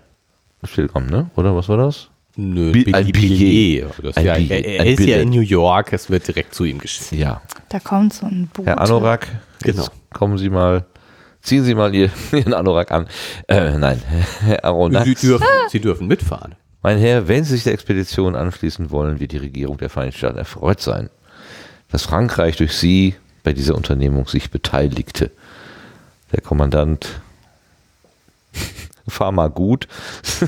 Das 0.63 0.73
Telegramm, 0.73 1.07
ne? 1.07 1.31
Oder 1.37 1.55
was 1.55 1.69
war 1.69 1.77
das? 1.77 2.09
Nö, 2.37 2.73
Bi- 2.73 2.93
ein 2.95 3.13
Billet. 3.13 3.85
Ja, 4.17 4.35
er 4.37 4.65
er 4.65 4.81
ein 4.83 4.87
ist 4.87 5.01
ja 5.01 5.05
Billet. 5.07 5.23
in 5.23 5.31
New 5.31 5.41
York, 5.41 5.93
es 5.93 6.09
wird 6.09 6.27
direkt 6.27 6.55
zu 6.55 6.65
ihm 6.65 6.79
geschickt. 6.79 7.13
Ja. 7.13 7.43
Da 7.69 7.79
kommt 7.81 8.15
so 8.15 8.27
ein 8.27 8.49
Boot. 8.53 8.67
Herr 8.67 8.81
Anorak, 8.81 9.27
Genau. 9.63 9.87
kommen 10.15 10.39
Sie 10.39 10.49
mal, 10.49 10.87
ziehen 11.43 11.65
Sie 11.65 11.75
mal 11.75 11.95
Ihr- 11.95 12.11
Ihren 12.33 12.55
Anorak 12.55 12.91
an. 12.91 13.07
Äh, 13.49 13.77
nein, 13.77 14.03
Herr 14.41 14.65
Aronak. 14.65 15.05
Sie 15.05 15.15
dürfen, 15.15 15.47
Sie 15.69 15.81
dürfen 15.81 16.07
mitfahren. 16.07 16.55
Mein 16.83 16.99
Herr, 16.99 17.27
wenn 17.29 17.45
Sie 17.45 17.55
sich 17.55 17.65
der 17.65 17.73
Expedition 17.73 18.37
anschließen 18.37 18.91
wollen, 18.91 19.21
wird 19.21 19.33
die 19.33 19.39
Regierung 19.39 19.79
der 19.79 19.91
Vereinigten 19.91 20.19
Staaten 20.19 20.39
erfreut 20.39 20.81
sein, 20.81 21.11
dass 21.91 22.05
Frankreich 22.05 22.57
durch 22.57 22.73
Sie 22.73 23.17
bei 23.43 23.53
dieser 23.53 23.75
Unternehmung 23.75 24.29
sich 24.29 24.51
beteiligte. 24.51 25.31
Der 26.33 26.41
Kommandant, 26.41 27.21
fahr 29.09 29.33
mal 29.33 29.51
gut, 29.51 29.89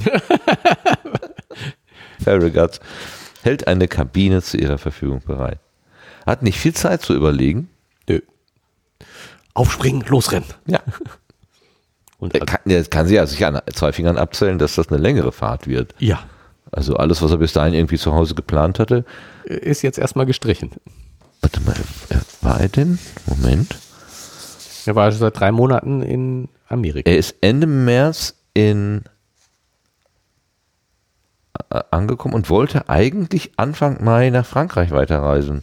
Farragut, 2.23 2.81
hält 3.43 3.67
eine 3.67 3.89
Kabine 3.89 4.43
zu 4.43 4.59
Ihrer 4.59 4.79
Verfügung 4.79 5.23
bereit. 5.25 5.59
Hat 6.27 6.43
nicht 6.43 6.59
viel 6.59 6.75
Zeit 6.75 7.03
zu 7.03 7.15
überlegen. 7.15 7.71
Nö. 8.09 8.21
Aufspringen, 9.55 10.03
losrennen. 10.07 10.49
Ja. 10.67 10.81
Und 12.21 12.35
Der 12.35 12.41
kann, 12.47 12.61
der 12.65 12.85
kann 12.85 13.07
sie 13.07 13.15
ja 13.17 13.27
sich 13.27 13.45
an 13.45 13.61
zwei 13.75 13.93
Fingern 13.93 14.17
abzählen, 14.19 14.59
dass 14.59 14.75
das 14.77 14.89
eine 14.89 14.99
längere 14.99 15.33
Fahrt 15.33 15.67
wird. 15.67 15.95
ja, 15.99 16.21
Also 16.71 16.97
alles, 16.97 17.21
was 17.23 17.31
er 17.33 17.39
bis 17.39 17.53
dahin 17.55 17.75
irgendwie 17.75 17.99
zu 17.99 18.13
Hause 18.13 18.35
geplant 18.35 18.79
hatte. 18.79 19.05
ist 19.45 19.83
jetzt 19.83 19.99
erstmal 19.99 20.27
gestrichen. 20.27 20.71
Warte 21.41 21.61
mal, 21.63 21.75
äh, 22.11 22.17
war 22.43 22.61
er 22.61 22.69
denn? 22.69 22.99
Moment. 23.27 23.75
Er 24.87 24.95
war 24.95 25.11
seit 25.13 25.39
drei 25.41 25.51
Monaten 25.51 26.03
in 26.03 26.49
Amerika. 26.69 27.11
Er 27.11 27.17
ist 27.17 27.35
Ende 27.41 27.67
März 27.67 28.35
in 28.55 29.05
äh, 31.71 31.81
angekommen 31.91 32.35
und 32.35 32.51
wollte 32.51 32.89
eigentlich 32.89 33.53
Anfang 33.57 34.03
Mai 34.05 34.31
nach 34.31 34.47
Frankreich 34.47 34.91
weiterreisen. 34.91 35.63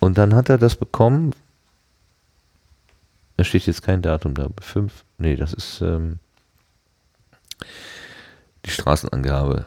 Und 0.00 0.18
dann 0.18 0.34
hat 0.34 0.48
er 0.50 0.58
das 0.58 0.76
bekommen. 0.76 1.34
Da 3.36 3.44
steht 3.44 3.66
jetzt 3.66 3.82
kein 3.82 4.02
Datum 4.02 4.34
da. 4.34 4.48
Fünf. 4.60 5.03
Nee, 5.18 5.36
das 5.36 5.52
ist 5.52 5.80
ähm, 5.80 6.18
die 8.64 8.70
Straßenangabe. 8.70 9.66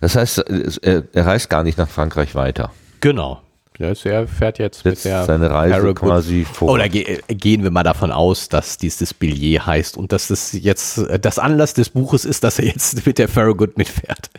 Das 0.00 0.16
heißt, 0.16 0.38
er, 0.38 1.04
er 1.12 1.26
reist 1.26 1.50
gar 1.50 1.62
nicht 1.62 1.78
nach 1.78 1.88
Frankreich 1.88 2.34
weiter. 2.34 2.72
Genau. 3.00 3.42
Er 3.76 4.28
fährt 4.28 4.60
jetzt 4.60 4.84
mit 4.84 5.04
der 5.04 5.24
seine 5.24 5.50
Reise 5.50 5.74
Farragut- 5.74 5.96
quasi 5.96 6.44
vor. 6.44 6.70
Oder 6.70 6.88
ge 6.88 7.20
äh, 7.26 7.34
gehen 7.34 7.64
wir 7.64 7.72
mal 7.72 7.82
davon 7.82 8.12
aus, 8.12 8.48
dass 8.48 8.78
dieses 8.78 9.12
Billet 9.12 9.66
heißt 9.66 9.96
und 9.96 10.12
dass 10.12 10.28
das 10.28 10.52
jetzt 10.52 10.98
äh, 10.98 11.18
das 11.18 11.40
Anlass 11.40 11.74
des 11.74 11.90
Buches 11.90 12.24
ist, 12.24 12.44
dass 12.44 12.60
er 12.60 12.66
jetzt 12.66 13.04
mit 13.04 13.18
der 13.18 13.28
Farragut 13.28 13.76
mitfährt. 13.76 14.30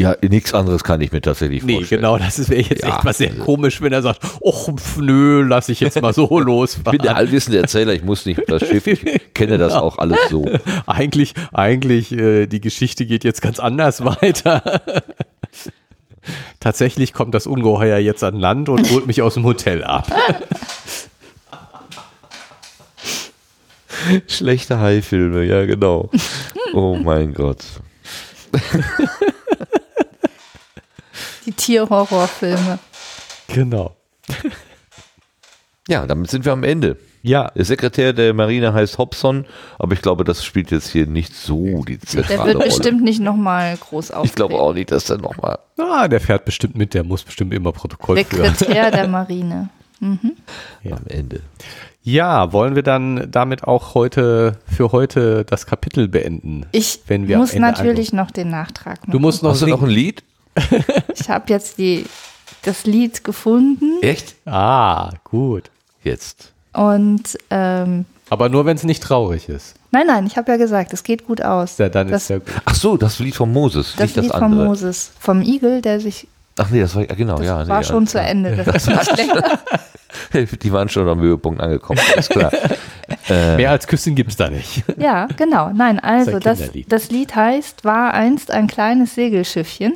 Ja, 0.00 0.16
nichts 0.22 0.54
anderes 0.54 0.82
kann 0.82 1.00
ich 1.02 1.12
mir 1.12 1.20
tatsächlich 1.20 1.62
Nee, 1.62 1.74
vorstellen. 1.74 2.00
genau, 2.00 2.16
das 2.16 2.48
wäre 2.48 2.62
jetzt 2.62 2.82
Ja. 2.82 2.88
echt 2.96 3.04
was 3.04 3.18
sehr 3.18 3.34
komisch, 3.36 3.82
wenn 3.82 3.92
er 3.92 4.00
sagt, 4.02 4.20
och, 4.40 4.70
nö, 4.98 5.42
lass 5.46 5.68
ich 5.68 5.80
jetzt 5.80 6.00
mal 6.00 6.14
so 6.14 6.24
Ich 6.24 6.28
bin 6.30 6.38
der 6.38 6.44
losfahren. 6.46 7.08
allwissende 7.08 7.58
Erzähler, 7.58 7.92
ich 7.92 8.02
muss 8.02 8.24
nicht 8.24 8.40
das 8.48 8.66
Schiff, 8.66 8.86
ich 8.86 9.00
kenne 9.34 9.58
das 9.58 9.72
Genau. 9.74 9.84
auch 9.84 9.98
alles 9.98 10.18
so. 10.30 10.46
Eigentlich, 10.86 11.34
eigentlich, 11.52 12.12
äh, 12.12 12.46
die 12.46 12.60
Geschichte 12.60 13.04
geht 13.04 13.24
jetzt 13.24 13.42
ganz 13.42 13.58
anders 13.60 14.04
weiter. 14.04 14.80
Tatsächlich 16.60 17.12
kommt 17.12 17.34
das 17.34 17.46
Ungeheuer 17.46 17.98
jetzt 17.98 18.24
an 18.24 18.36
Land 18.36 18.68
und 18.68 18.90
holt 18.90 19.06
mich 19.06 19.20
aus 19.22 19.34
dem 19.34 19.44
Hotel 19.44 19.84
ab. 19.84 20.06
Schlechte 24.28 24.78
Haifilme, 24.78 25.44
ja 25.44 25.64
genau. 25.66 26.10
Oh 26.72 26.96
mein 26.96 27.34
Gott. 27.34 27.58
Die 31.46 31.52
Tierhorrorfilme. 31.52 32.78
Genau. 33.48 33.96
Ja, 35.88 36.06
damit 36.06 36.30
sind 36.30 36.44
wir 36.44 36.52
am 36.52 36.62
Ende. 36.64 36.96
Ja, 37.22 37.50
Der 37.54 37.64
Sekretär 37.64 38.12
der 38.14 38.32
Marine 38.32 38.72
heißt 38.72 38.96
Hobson, 38.96 39.44
aber 39.78 39.92
ich 39.92 40.00
glaube, 40.00 40.24
das 40.24 40.42
spielt 40.44 40.70
jetzt 40.70 40.88
hier 40.88 41.06
nicht 41.06 41.34
so 41.34 41.82
die 41.84 41.98
Der 41.98 42.06
zentrale 42.08 42.44
wird 42.46 42.56
Rolle. 42.56 42.66
bestimmt 42.68 43.02
nicht 43.02 43.20
nochmal 43.20 43.76
groß 43.76 44.10
auftreten. 44.10 44.26
ich 44.26 44.34
glaube 44.36 44.54
auch 44.54 44.72
nicht, 44.72 44.90
dass 44.90 45.10
er 45.10 45.18
nochmal. 45.18 45.58
ah, 45.78 46.08
der 46.08 46.20
fährt 46.20 46.44
bestimmt 46.46 46.76
mit, 46.76 46.94
der 46.94 47.04
muss 47.04 47.22
bestimmt 47.24 47.52
immer 47.52 47.72
Protokoll 47.72 48.24
führen. 48.24 48.54
Sekretär 48.54 48.90
der 48.90 49.08
Marine. 49.08 49.68
Ja. 50.82 50.96
am 50.96 51.06
Ende. 51.08 51.40
Ja, 52.02 52.54
wollen 52.54 52.74
wir 52.74 52.82
dann 52.82 53.30
damit 53.30 53.64
auch 53.64 53.94
heute 53.94 54.56
für 54.64 54.92
heute 54.92 55.44
das 55.44 55.66
Kapitel 55.66 56.08
beenden? 56.08 56.64
Ich 56.72 57.00
Wenn 57.06 57.28
wir 57.28 57.36
am 57.36 57.42
muss 57.42 57.54
natürlich 57.54 58.14
noch 58.14 58.30
den 58.30 58.48
Nachtrag 58.48 59.00
machen. 59.00 59.10
Du 59.12 59.18
musst 59.18 59.42
noch 59.42 59.50
Hast 59.50 59.60
du 59.60 59.66
noch 59.66 59.82
ein. 59.82 59.90
Lied? 59.90 60.22
Ich 61.14 61.28
habe 61.28 61.44
jetzt 61.48 61.78
die, 61.78 62.06
das 62.62 62.84
Lied 62.84 63.24
gefunden 63.24 64.02
Echt? 64.02 64.34
Ah, 64.46 65.10
gut. 65.24 65.70
Jetzt. 66.02 66.52
und 66.72 67.38
ähm, 67.50 68.06
Aber 68.30 68.48
nur 68.48 68.64
wenn 68.64 68.76
es 68.76 68.84
nicht 68.84 69.02
traurig 69.02 69.48
ist. 69.48 69.74
nein, 69.90 70.06
nein, 70.06 70.26
ich 70.26 70.36
habe 70.36 70.50
ja 70.52 70.56
gesagt, 70.56 70.92
es 70.92 71.02
geht 71.02 71.26
gut 71.26 71.42
aus. 71.42 71.78
Ja, 71.78 71.88
dann 71.88 72.08
das 72.08 72.22
ist 72.22 72.28
ja 72.30 72.38
gut. 72.38 72.48
Ach 72.64 72.74
so, 72.74 72.96
das 72.96 73.18
Lied 73.18 73.34
von 73.34 73.52
Moses, 73.52 73.92
das 73.92 74.00
nicht 74.00 74.16
das 74.16 74.24
Lied 74.24 74.32
von 74.32 74.44
andere. 74.44 74.64
Moses, 74.66 75.12
vom 75.18 75.42
Igel, 75.42 75.82
der 75.82 76.00
sich, 76.00 76.26
Ach 76.56 76.68
nee, 76.70 76.80
das 76.80 76.94
war 76.94 77.08
ja 77.08 77.14
genau, 77.14 77.36
das 77.36 77.46
ja. 77.46 77.68
war 77.68 77.78
nee, 77.78 77.84
schon 77.84 77.96
alles 77.96 78.10
zu 78.10 78.20
Ende. 78.20 78.56
Das 78.64 78.86
klar. 78.86 79.60
Die 80.32 80.72
waren 80.72 80.88
schon 80.88 81.08
am 81.08 81.20
Höhepunkt 81.20 81.60
angekommen, 81.60 82.00
alles 82.12 82.28
klar. 82.28 82.52
Mehr 83.28 83.70
als 83.70 83.86
Küssen 83.86 84.14
gibt's 84.14 84.36
da 84.36 84.50
nicht. 84.50 84.82
Ja, 84.96 85.26
genau. 85.36 85.70
Nein, 85.70 86.00
also 86.00 86.38
das, 86.38 86.58
Kinderlied. 86.58 86.92
das 86.92 87.10
Lied 87.10 87.34
heißt, 87.34 87.84
war 87.84 88.14
einst 88.14 88.50
ein 88.50 88.66
kleines 88.66 89.14
Segelschiffchen 89.14 89.94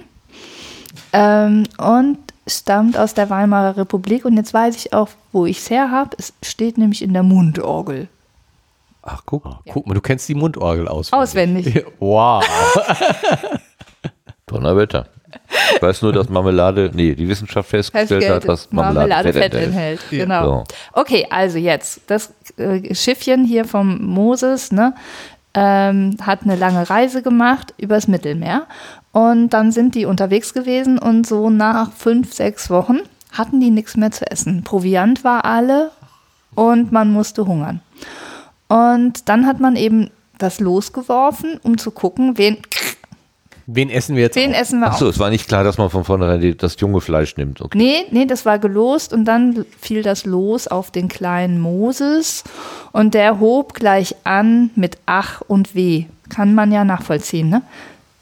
ähm, 1.13 1.65
und 1.79 2.19
stammt 2.47 2.99
aus 2.99 3.15
der 3.15 3.31
Weimarer 3.31 3.77
Republik. 3.77 4.25
Und 4.25 4.37
jetzt 4.37 4.55
weiß 4.55 4.77
ich 4.77 4.93
auch, 4.93 5.09
wo 5.33 5.47
ich 5.47 5.59
es 5.59 5.71
her 5.71 5.91
habe. 5.91 6.11
Es 6.19 6.33
steht 6.43 6.79
nämlich 6.79 7.03
in 7.03 7.13
der 7.13 7.23
Mundorgel. 7.23 8.09
Ach, 9.03 9.23
guck. 9.27 9.47
Ah, 9.47 9.61
Guck 9.69 9.87
mal, 9.87 9.95
du 9.95 10.01
kennst 10.01 10.29
die 10.29 10.35
Mundorgel 10.35 10.89
auswendig. 10.89 11.23
Auswendig. 11.23 11.85
Wow. 11.99 12.45
Donnerwetter. 14.47 15.07
Ich 15.75 15.83
weiß 15.83 16.03
nur, 16.03 16.13
dass 16.13 16.29
Marmelade, 16.29 16.91
nee, 16.95 17.15
die 17.15 17.29
Wissenschaft 17.29 17.69
festgestellt 17.69 18.29
hat, 18.31 18.49
dass 18.49 18.71
Marmelade, 18.71 19.09
Marmelade 19.09 19.33
Fett 19.33 19.53
Fett 19.53 19.55
enthält. 19.55 20.01
enthält. 20.01 20.11
Genau. 20.11 20.45
So. 20.45 20.65
Okay, 20.93 21.27
also 21.29 21.59
jetzt, 21.59 22.03
das 22.07 22.33
äh, 22.57 22.95
Schiffchen 22.95 23.45
hier 23.45 23.65
vom 23.65 24.05
Moses, 24.05 24.71
ne, 24.71 24.95
ähm, 25.55 26.17
hat 26.21 26.43
eine 26.43 26.57
lange 26.57 26.89
Reise 26.89 27.23
gemacht 27.23 27.75
übers 27.79 28.09
Mittelmeer. 28.09 28.67
Und 29.15 29.51
dann 29.51 29.71
sind 29.71 29.95
die 29.95 30.07
unterwegs 30.07 30.53
gewesen 30.55 30.99
und 30.99 31.25
so 31.25 31.49
nach 31.49 31.93
fünf, 31.93 32.35
sechs 32.35 32.69
Wochen 32.69 32.99
hatten 33.31 33.61
die 33.61 33.71
nichts 33.71 33.97
mehr 33.97 34.11
zu 34.11 34.29
essen. 34.29 34.65
Proviant 34.65 35.23
war 35.23 35.45
alle 35.45 35.93
und 36.57 36.91
man 36.91 37.13
musste 37.13 37.47
hungern. 37.47 37.81
Und 38.67 39.29
dann 39.29 39.47
hat 39.47 39.61
man 39.61 39.77
eben 39.77 40.11
das 40.39 40.59
losgeworfen, 40.59 41.61
um 41.63 41.79
zu 41.79 41.93
gucken, 41.93 42.39
wen, 42.39 42.57
Wen 43.67 43.89
essen 43.89 44.17
wir 44.17 44.25
jetzt? 44.25 44.35
wen 44.35 44.51
auf? 44.51 44.61
essen 44.61 44.81
wir 44.81 44.89
Ach 44.89 44.99
so, 44.99 45.09
es 45.09 45.21
war 45.21 45.31
nicht 45.31 45.47
klar, 45.47 45.63
dass 45.63 45.79
man 45.79 45.91
von 45.91 46.03
vornherein 46.03 46.57
das 46.59 46.79
junge 46.81 47.01
Fleisch 47.01 47.37
nimmt. 47.37 47.61
Okay. 47.61 47.79
Nee, 47.79 48.07
nee, 48.11 48.27
das 48.27 48.45
war 48.45 48.59
gelost 48.59 49.13
und 49.13 49.27
dann 49.27 49.65
fiel 49.81 50.03
das 50.03 50.27
Los 50.27 50.67
auf 50.67 50.91
den 50.91 51.07
kleinen 51.07 51.61
Moses 51.61 52.43
und 52.91 53.15
der 53.15 53.39
hob 53.39 53.75
gleich 53.75 54.17
an 54.25 54.71
mit 54.75 54.99
Ach 55.07 55.41
und 55.47 55.77
Weh. 55.77 56.07
Kann 56.31 56.55
man 56.55 56.73
ja 56.73 56.85
nachvollziehen, 56.85 57.49
ne? 57.49 57.63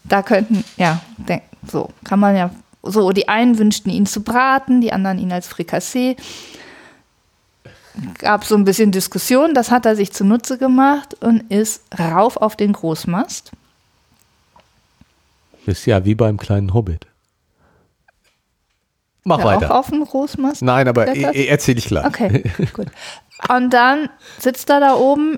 Da 0.04 0.22
könnten, 0.22 0.64
ja, 0.76 1.00
denk, 1.16 1.42
so, 1.70 1.90
kann 2.04 2.18
man 2.18 2.36
ja, 2.36 2.50
so, 2.82 3.12
die 3.12 3.28
einen 3.28 3.58
wünschten 3.58 3.92
ihn 3.92 4.06
zu 4.06 4.22
braten, 4.22 4.80
die 4.80 4.92
anderen 4.92 5.18
ihn 5.18 5.32
als 5.32 5.46
Frikassee. 5.46 6.16
Gab 8.18 8.44
so 8.44 8.56
ein 8.56 8.64
bisschen 8.64 8.90
Diskussion, 8.90 9.54
das 9.54 9.70
hat 9.70 9.86
er 9.86 9.94
sich 9.96 10.12
zunutze 10.12 10.58
gemacht 10.58 11.14
und 11.22 11.50
ist 11.52 11.82
rauf 11.98 12.36
auf 12.36 12.56
den 12.56 12.72
Großmast. 12.72 13.52
Ist 15.66 15.86
ja 15.86 16.04
wie 16.04 16.14
beim 16.14 16.38
kleinen 16.38 16.74
Hobbit. 16.74 17.06
Mach 19.24 19.38
Ja, 19.38 19.44
weiter. 19.44 19.70
Auch 19.70 19.80
auf 19.80 19.90
dem 19.90 20.04
Großmast. 20.04 20.62
Nein, 20.62 20.88
aber 20.88 21.14
e- 21.14 21.22
e- 21.22 21.46
erzähl 21.46 21.78
ich 21.78 21.86
gleich. 21.86 22.04
Okay, 22.04 22.50
gut. 22.72 22.88
Und 23.48 23.70
dann 23.70 24.08
sitzt 24.38 24.68
er 24.70 24.80
da 24.80 24.94
oben 24.94 25.36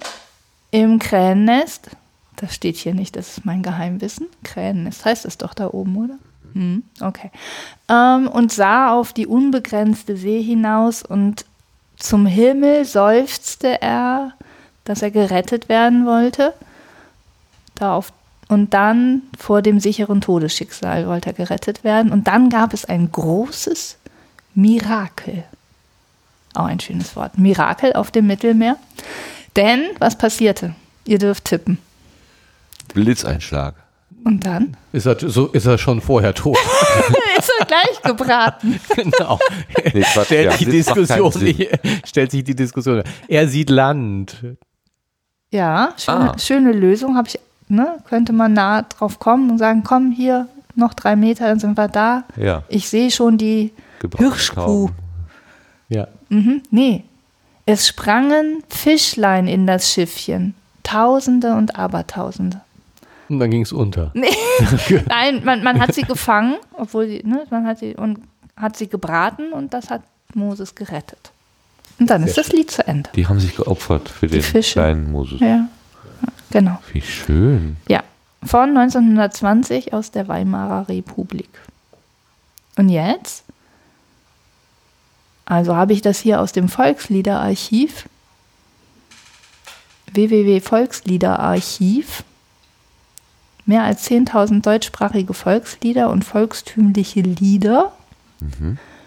im 0.70 0.98
Krähennest. 0.98 1.90
Das 2.36 2.54
steht 2.54 2.76
hier 2.76 2.94
nicht, 2.94 3.16
das 3.16 3.38
ist 3.38 3.44
mein 3.44 3.62
Geheimwissen. 3.62 4.26
Krähennest 4.42 5.04
heißt 5.04 5.24
es 5.24 5.38
doch 5.38 5.54
da 5.54 5.68
oben, 5.68 5.96
oder? 5.96 6.18
Hm, 6.54 6.82
okay. 7.00 7.30
Ähm, 7.88 8.28
und 8.28 8.52
sah 8.52 8.92
auf 8.92 9.12
die 9.12 9.26
unbegrenzte 9.26 10.16
See 10.16 10.42
hinaus 10.42 11.02
und 11.02 11.44
zum 11.96 12.26
Himmel 12.26 12.84
seufzte 12.84 13.80
er, 13.80 14.32
dass 14.84 15.02
er 15.02 15.10
gerettet 15.10 15.68
werden 15.68 16.06
wollte. 16.06 16.54
Da 17.74 17.94
auf, 17.94 18.12
und 18.48 18.74
dann 18.74 19.22
vor 19.38 19.62
dem 19.62 19.80
sicheren 19.80 20.20
Todesschicksal 20.20 21.06
wollte 21.06 21.30
er 21.30 21.32
gerettet 21.32 21.82
werden. 21.82 22.12
Und 22.12 22.26
dann 22.26 22.50
gab 22.50 22.74
es 22.74 22.84
ein 22.84 23.10
großes 23.10 23.96
Mirakel. 24.54 25.44
Auch 26.54 26.66
ein 26.66 26.80
schönes 26.80 27.16
Wort. 27.16 27.38
Mirakel 27.38 27.94
auf 27.94 28.10
dem 28.10 28.26
Mittelmeer. 28.26 28.76
Denn 29.56 29.82
was 29.98 30.16
passierte? 30.16 30.74
Ihr 31.04 31.18
dürft 31.18 31.46
tippen. 31.46 31.78
Blitzeinschlag. 32.94 33.74
Und 34.24 34.46
dann 34.46 34.74
Ist 34.92 35.04
er, 35.04 35.16
so 35.18 35.48
ist 35.48 35.66
er 35.66 35.76
schon 35.76 36.00
vorher 36.00 36.32
tot. 36.34 36.56
ist 37.38 37.50
er 37.58 37.66
gleich 37.66 38.00
gebraten. 38.02 38.80
genau. 38.96 39.38
Nee, 39.92 40.00
Quatsch, 40.00 40.24
stellt, 40.26 40.50
ja, 40.52 40.56
die 40.56 40.64
Diskussion, 40.64 41.30
Sinn. 41.32 41.66
stellt 42.06 42.30
sich 42.30 42.42
die 42.42 42.54
Diskussion. 42.54 43.02
Er 43.28 43.46
sieht 43.48 43.68
Land. 43.68 44.36
Ja, 45.50 45.92
schöne, 45.98 46.32
Ah. 46.32 46.38
schöne 46.38 46.72
Lösung. 46.72 47.16
Habe 47.16 47.28
ich, 47.28 47.38
ne, 47.68 47.98
könnte 48.08 48.32
man 48.32 48.54
nah 48.54 48.82
drauf 48.82 49.18
kommen 49.18 49.50
und 49.50 49.58
sagen, 49.58 49.82
komm 49.84 50.10
hier 50.10 50.48
noch 50.74 50.94
drei 50.94 51.16
Meter, 51.16 51.46
dann 51.48 51.60
sind 51.60 51.76
wir 51.76 51.88
da. 51.88 52.24
Ja. 52.36 52.62
Ich 52.68 52.88
sehe 52.88 53.10
schon 53.10 53.36
die 53.36 53.72
Hirschkuh. 54.16 54.88
Ja. 55.90 56.08
Mhm, 56.30 56.62
nee. 56.70 57.04
Es 57.66 57.86
sprangen 57.88 58.62
Fischlein 58.68 59.46
in 59.48 59.66
das 59.66 59.90
Schiffchen. 59.92 60.54
Tausende 60.82 61.54
und 61.54 61.76
Abertausende. 61.78 62.62
Und 63.34 63.40
dann 63.40 63.50
ging 63.50 63.62
es 63.62 63.72
unter. 63.72 64.12
Nein, 65.08 65.42
man, 65.44 65.64
man 65.64 65.80
hat 65.80 65.92
sie 65.92 66.02
gefangen, 66.02 66.54
obwohl 66.72 67.08
sie, 67.08 67.22
ne, 67.24 67.44
man 67.50 67.66
hat 67.66 67.80
sie 67.80 67.96
und 67.96 68.20
hat 68.56 68.76
sie 68.76 68.88
gebraten 68.88 69.52
und 69.52 69.74
das 69.74 69.90
hat 69.90 70.02
Moses 70.34 70.76
gerettet. 70.76 71.32
Und 71.98 72.10
dann 72.10 72.22
ist 72.22 72.38
das 72.38 72.52
Lied 72.52 72.70
zu 72.70 72.86
Ende. 72.86 73.10
Die 73.16 73.26
haben 73.26 73.40
sich 73.40 73.56
geopfert 73.56 74.08
für 74.08 74.28
den 74.28 74.40
Fische. 74.40 74.74
kleinen 74.74 75.10
Moses. 75.10 75.40
Ja, 75.40 75.68
genau. 76.50 76.78
Wie 76.92 77.00
schön. 77.00 77.76
Ja, 77.88 78.04
von 78.44 78.76
1920 78.76 79.92
aus 79.92 80.12
der 80.12 80.28
Weimarer 80.28 80.88
Republik. 80.88 81.50
Und 82.76 82.88
jetzt? 82.88 83.42
Also 85.44 85.74
habe 85.74 85.92
ich 85.92 86.02
das 86.02 86.20
hier 86.20 86.40
aus 86.40 86.52
dem 86.52 86.68
Volksliederarchiv. 86.68 88.08
www.volksliederarchiv. 90.12 92.22
Mehr 93.66 93.82
als 93.84 94.08
10.000 94.10 94.60
deutschsprachige 94.62 95.32
Volkslieder 95.34 96.10
und 96.10 96.24
volkstümliche 96.24 97.20
Lieder. 97.20 97.92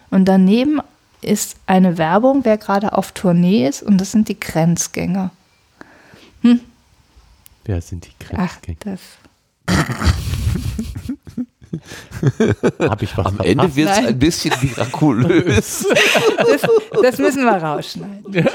Und 0.09 0.25
daneben 0.25 0.81
ist 1.21 1.57
eine 1.67 1.97
Werbung, 1.97 2.43
wer 2.43 2.57
gerade 2.57 2.93
auf 2.93 3.11
Tournee 3.11 3.67
ist, 3.67 3.83
und 3.83 3.99
das 3.99 4.11
sind 4.11 4.29
die 4.29 4.39
Grenzgänger. 4.39 5.31
Wer 7.65 7.81
sind 7.81 8.05
die 8.05 8.11
Ach, 8.35 8.59
Grenzgänger? 8.61 8.77
das. 8.79 9.01
Hab 12.79 13.01
ich 13.01 13.17
was 13.17 13.25
Am 13.25 13.35
verpasst? 13.35 13.49
Ende 13.49 13.75
wird 13.75 13.89
es 13.89 13.97
ein 13.97 14.19
bisschen 14.19 14.53
mirakulös. 14.61 15.85
Das, 16.37 16.61
das 17.01 17.17
müssen 17.17 17.43
wir 17.43 17.57
rausschneiden. 17.57 18.23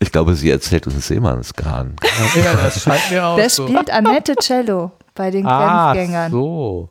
Ich 0.00 0.03
glaube, 0.14 0.34
sie 0.34 0.48
erzählt 0.50 0.86
uns 0.86 1.06
Seemannsgarn. 1.08 1.96
Ja, 2.42 2.54
das 2.54 2.80
scheint 2.82 3.10
mir 3.10 3.26
auch 3.26 3.36
Der 3.36 3.50
so. 3.50 3.66
spielt 3.66 3.90
Annette 3.90 4.34
Cello 4.36 4.92
bei 5.14 5.30
den 5.30 5.44
Ah, 5.46 5.92
Grenzgängern. 5.92 6.30
so. 6.32 6.88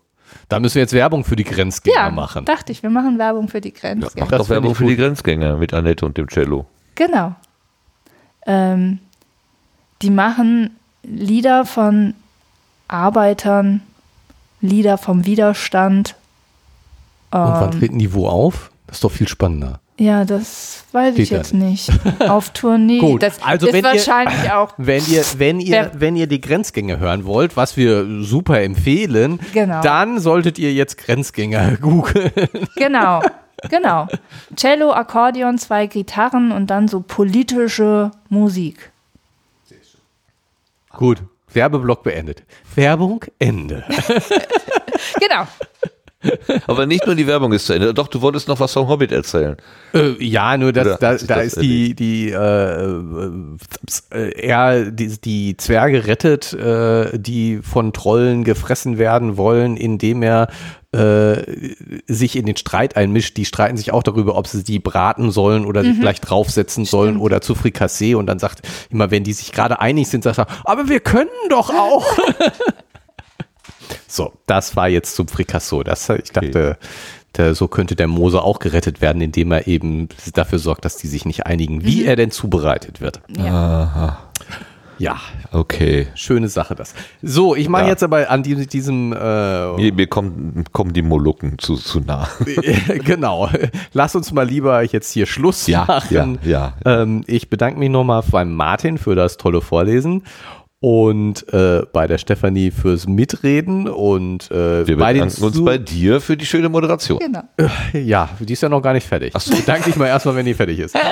Da 0.50 0.60
müssen 0.60 0.76
wir 0.76 0.82
jetzt 0.82 0.94
Werbung 0.94 1.24
für 1.24 1.36
die 1.36 1.44
Grenzgänger 1.46 1.96
Ja, 1.98 2.12
machen. 2.12 2.44
dachte 2.46 2.72
ich, 2.72 2.84
wir 2.84 2.90
machen 2.90 3.18
Werbung 3.18 3.48
für 3.48 3.62
die 3.62 3.74
Grenzgänger. 3.74 4.26
Macht 4.26 4.32
Das 4.34 4.42
doch 4.42 4.50
Werbung 4.50 4.76
für 4.76 4.86
die. 4.86 4.96
Grenzgänger 4.98 5.58
mit 5.58 5.74
Annette 5.74 6.06
und 6.06 6.18
dem 6.18 6.28
Cello. 6.28 6.66
Genau. 6.96 7.34
Ähm, 8.46 9.00
die 10.02 10.10
machen 10.10 10.76
Lieder 11.04 11.66
von 11.66 12.14
Arbeitern, 12.88 13.82
Lieder 14.62 14.98
vom 14.98 15.26
Widerstand. 15.26 16.16
Und 17.32 17.40
wann 17.40 17.72
Ähm, 17.74 17.80
treten 17.80 18.00
die 18.00 18.14
wo 18.14 18.28
auf? 18.28 18.70
Das 18.88 18.98
ist 18.98 19.04
doch 19.04 19.12
viel 19.12 19.28
spannender. 19.28 19.80
Ja, 20.00 20.26
das 20.26 20.86
weiß 20.92 21.16
ich 21.18 21.28
Steht 21.28 21.38
da 21.38 21.42
jetzt 21.42 21.54
nicht. 21.54 21.92
Auf 22.28 22.50
Tournee. 22.50 22.98
Gut, 23.00 23.22
das 23.22 23.42
also 23.44 23.68
ist 23.68 23.74
wenn 23.74 23.86
ihr- 23.86 23.92
wahrscheinlich 23.92 24.52
auch. 24.52 24.74
Wenn 24.78 25.04
ihr, 25.06 25.24
wenn 25.38 25.60
ihr, 25.60 25.92
wenn 25.94 26.16
ihr 26.16 26.26
die 26.28 26.42
Grenzgänger 26.42 26.98
hören 26.98 27.26
wollt, 27.26 27.56
was 27.56 27.78
wir 27.78 28.24
super 28.24 28.62
empfehlen, 28.62 29.40
Genau. 29.54 29.82
dann 29.82 30.20
solltet 30.20 30.58
ihr 30.58 30.74
jetzt 30.74 30.98
Grenzgänger 30.98 31.78
googeln. 31.82 32.32
Genau, 32.76 33.22
genau. 33.70 34.08
Cello, 34.56 34.92
Akkordeon, 34.94 35.60
zwei 35.60 35.86
Gitarren 35.86 36.52
und 36.52 36.68
dann 36.72 36.88
so 36.88 37.00
politische 37.02 38.10
Musik. 38.30 38.92
Gut, 40.92 41.22
Werbeblock 41.54 42.02
beendet. 42.04 42.44
Werbung 42.76 43.24
Ende. 43.40 43.84
Genau. 45.20 45.48
Aber 46.68 46.86
nicht 46.86 47.06
nur 47.06 47.16
die 47.16 47.28
Werbung 47.28 47.54
ist 47.54 47.66
zu 47.66 47.74
Ende. 47.74 47.94
Doch, 47.94 48.08
du 48.08 48.22
wolltest 48.22 48.48
noch 48.48 48.60
was 48.60 48.74
vom 48.74 48.88
Hobbit 48.88 49.12
erzählen. 49.12 49.58
Äh, 49.94 50.24
ja, 50.24 50.58
nur 50.58 50.72
das, 50.72 51.00
da, 51.00 51.16
da 51.16 51.18
das 51.18 51.46
ist 51.46 51.62
die, 51.62 51.96
die, 51.96 52.32
äh, 52.32 52.98
äh, 54.12 54.30
er, 54.40 54.92
die, 54.92 55.18
die 55.20 55.58
Zwerge 55.58 56.08
rettet, 56.08 56.54
äh, 56.54 57.18
die 57.18 57.60
von 57.62 57.94
Trollen 57.94 58.44
gefressen 58.44 58.98
werden 58.98 59.38
wollen, 59.38 59.78
indem 59.78 60.24
er 60.24 60.48
äh, 60.94 61.42
sich 62.08 62.36
in 62.36 62.46
den 62.46 62.56
Streit 62.56 62.96
einmischt. 62.96 63.36
Die 63.38 63.46
streiten 63.46 63.78
sich 63.78 63.92
auch 63.92 64.04
darüber, 64.04 64.36
ob 64.36 64.48
sie 64.48 64.64
die 64.64 64.80
braten 64.80 65.32
sollen 65.32 65.66
oder 65.66 65.84
sich 65.84 65.96
vielleicht 65.98 66.30
draufsetzen 66.30 66.86
sollen 66.86 67.18
oder 67.18 67.42
zu 67.42 67.56
Frikassee. 67.56 68.16
Und 68.16 68.28
dann 68.28 68.40
sagt 68.40 68.62
immer, 68.92 69.10
wenn 69.10 69.24
die 69.24 69.34
sich 69.34 69.52
gerade 69.52 69.80
einig 69.80 70.08
sind, 70.08 70.24
sagt 70.24 70.38
er, 70.38 70.48
aber 70.66 70.90
wir 70.90 71.00
können 71.00 71.30
doch 71.50 71.70
auch. 71.70 72.06
so, 74.08 74.34
das 74.46 74.76
war 74.76 74.88
jetzt 74.90 75.16
zum 75.16 75.28
Frikasso. 75.28 75.84
Das, 75.84 76.10
ich 76.10 76.32
dachte, 76.32 76.78
der, 77.38 77.56
so 77.56 77.68
könnte 77.68 77.96
der 77.96 78.08
Mose 78.08 78.42
auch 78.42 78.60
gerettet 78.60 79.02
werden, 79.02 79.22
indem 79.22 79.52
er 79.52 79.68
eben 79.68 80.10
dafür 80.34 80.60
sorgt, 80.60 80.86
dass 80.86 80.98
die 80.98 81.08
sich 81.08 81.26
nicht 81.26 81.46
einigen, 81.48 81.84
wie 81.84 82.06
er 82.06 82.16
denn 82.16 82.32
zubereitet 82.32 83.02
wird. 83.02 83.22
Ja. 83.38 84.20
Ja, 85.00 85.20
Okay. 85.52 86.08
schöne 86.16 86.48
Sache 86.48 86.76
das. 86.76 86.94
So, 87.24 87.56
ich 87.56 87.68
mache 87.68 87.84
Ja. 87.84 87.90
jetzt 87.90 88.04
aber 88.04 88.30
an 88.30 88.44
diesem, 88.44 88.68
diesem 88.68 89.12
äh, 89.12 89.74
Mir, 89.76 89.92
mir 89.94 90.08
kommen, 90.08 90.64
kommen 90.72 90.94
die 90.94 91.02
Molukken 91.02 91.58
zu, 91.58 91.76
zu 91.76 92.00
nah. 92.00 92.30
genau. 93.04 93.50
Lass 93.94 94.16
uns 94.16 94.32
mal 94.32 94.48
lieber 94.48 94.84
jetzt 94.84 95.12
hier 95.12 95.26
Schluss 95.26 95.66
Ja, 95.68 95.86
machen. 95.86 96.38
ja, 96.44 96.74
Ähm, 96.86 97.24
ich 97.28 97.50
bedanke 97.50 97.80
mich 97.80 97.90
nochmal 97.90 98.24
beim 98.30 98.54
Martin 98.54 98.98
für 99.00 99.16
das 99.16 99.38
tolle 99.38 99.62
Vorlesen 99.62 100.24
und 100.84 101.48
äh, 101.54 101.84
bei 101.94 102.08
der 102.08 102.18
Stefanie 102.18 102.70
fürs 102.70 103.08
Mitreden 103.08 103.88
und 103.88 104.52
äh, 104.52 104.86
Wir 104.86 104.98
bei 104.98 105.14
den 105.14 105.24
bedanken 105.24 105.44
uns 105.46 105.64
bei 105.64 105.78
dir 105.78 106.20
für 106.20 106.36
die 106.36 106.46
schöne 106.46 106.68
Moderation. 106.68 107.20
Genau. 107.20 107.44
Ja, 107.94 108.28
die 108.38 108.52
ist 108.52 108.64
ja 108.64 108.68
noch 108.68 108.82
gar 108.82 108.92
nicht 108.92 109.08
fertig. 109.08 109.32
Ach 109.34 109.40
so. 109.40 109.56
Bedank 109.56 109.86
dich 109.86 109.96
mal 109.96 110.08
erstmal, 110.08 110.36
wenn 110.36 110.46
die 110.46 110.54
fertig 110.54 110.80
ist. 110.80 110.98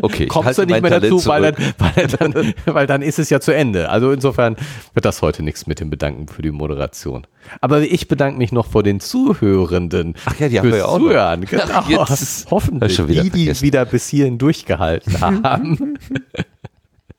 Okay, 0.00 0.24
ich 0.24 0.28
Kommst 0.28 0.58
du 0.58 0.62
nicht 0.62 0.70
mein 0.70 0.82
mehr 0.82 0.90
Talent 0.90 1.12
dazu, 1.12 1.28
weil 1.28 1.52
dann, 1.52 1.74
weil, 1.78 2.06
dann, 2.06 2.54
weil 2.74 2.86
dann 2.86 3.02
ist 3.02 3.18
es 3.18 3.28
ja 3.28 3.40
zu 3.40 3.54
Ende. 3.54 3.90
Also 3.90 4.10
insofern 4.10 4.56
wird 4.94 5.04
das 5.04 5.20
heute 5.20 5.42
nichts 5.42 5.66
mit 5.66 5.80
dem 5.80 5.90
Bedanken 5.90 6.28
für 6.28 6.40
die 6.42 6.50
Moderation. 6.50 7.26
Aber 7.60 7.82
ich 7.82 8.08
bedanke 8.08 8.38
mich 8.38 8.52
noch 8.52 8.66
vor 8.66 8.82
den 8.82 9.00
Zuhörenden. 9.00 10.14
Ach 10.24 10.38
ja, 10.38 10.48
die 10.48 10.58
haben 10.58 10.70
fürs 10.70 10.72
wir 10.72 10.78
ja 10.78 10.86
auch 10.86 10.98
noch. 10.98 11.08
Zuhören. 11.08 11.44
Genau. 11.44 11.64
Ach, 11.72 11.88
jetzt. 11.88 12.50
Hoffentlich, 12.50 13.06
wieder 13.06 13.22
die, 13.22 13.30
die 13.30 13.60
wieder 13.60 13.84
bis 13.84 14.08
hierhin 14.08 14.38
durchgehalten 14.38 15.20
haben. 15.42 15.98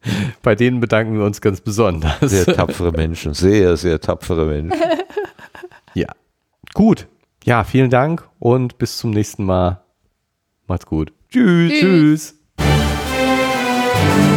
Bei 0.41 0.55
denen 0.55 0.79
bedanken 0.79 1.17
wir 1.17 1.25
uns 1.25 1.41
ganz 1.41 1.61
besonders. 1.61 2.19
Sehr 2.21 2.45
tapfere 2.55 2.91
Menschen, 2.91 3.33
sehr, 3.33 3.77
sehr 3.77 3.99
tapfere 3.99 4.45
Menschen. 4.45 4.79
Ja. 5.97 6.09
Gut. 6.73 7.07
Ja, 7.45 7.63
vielen 7.63 7.89
Dank 7.89 8.27
und 8.39 8.77
bis 8.77 8.97
zum 8.97 9.11
nächsten 9.11 9.45
Mal. 9.45 9.81
Macht's 10.67 10.85
gut. 10.85 11.13
Tschüss. 11.29 11.71
Tschüss. 11.71 12.35
Tschüss. 12.59 14.34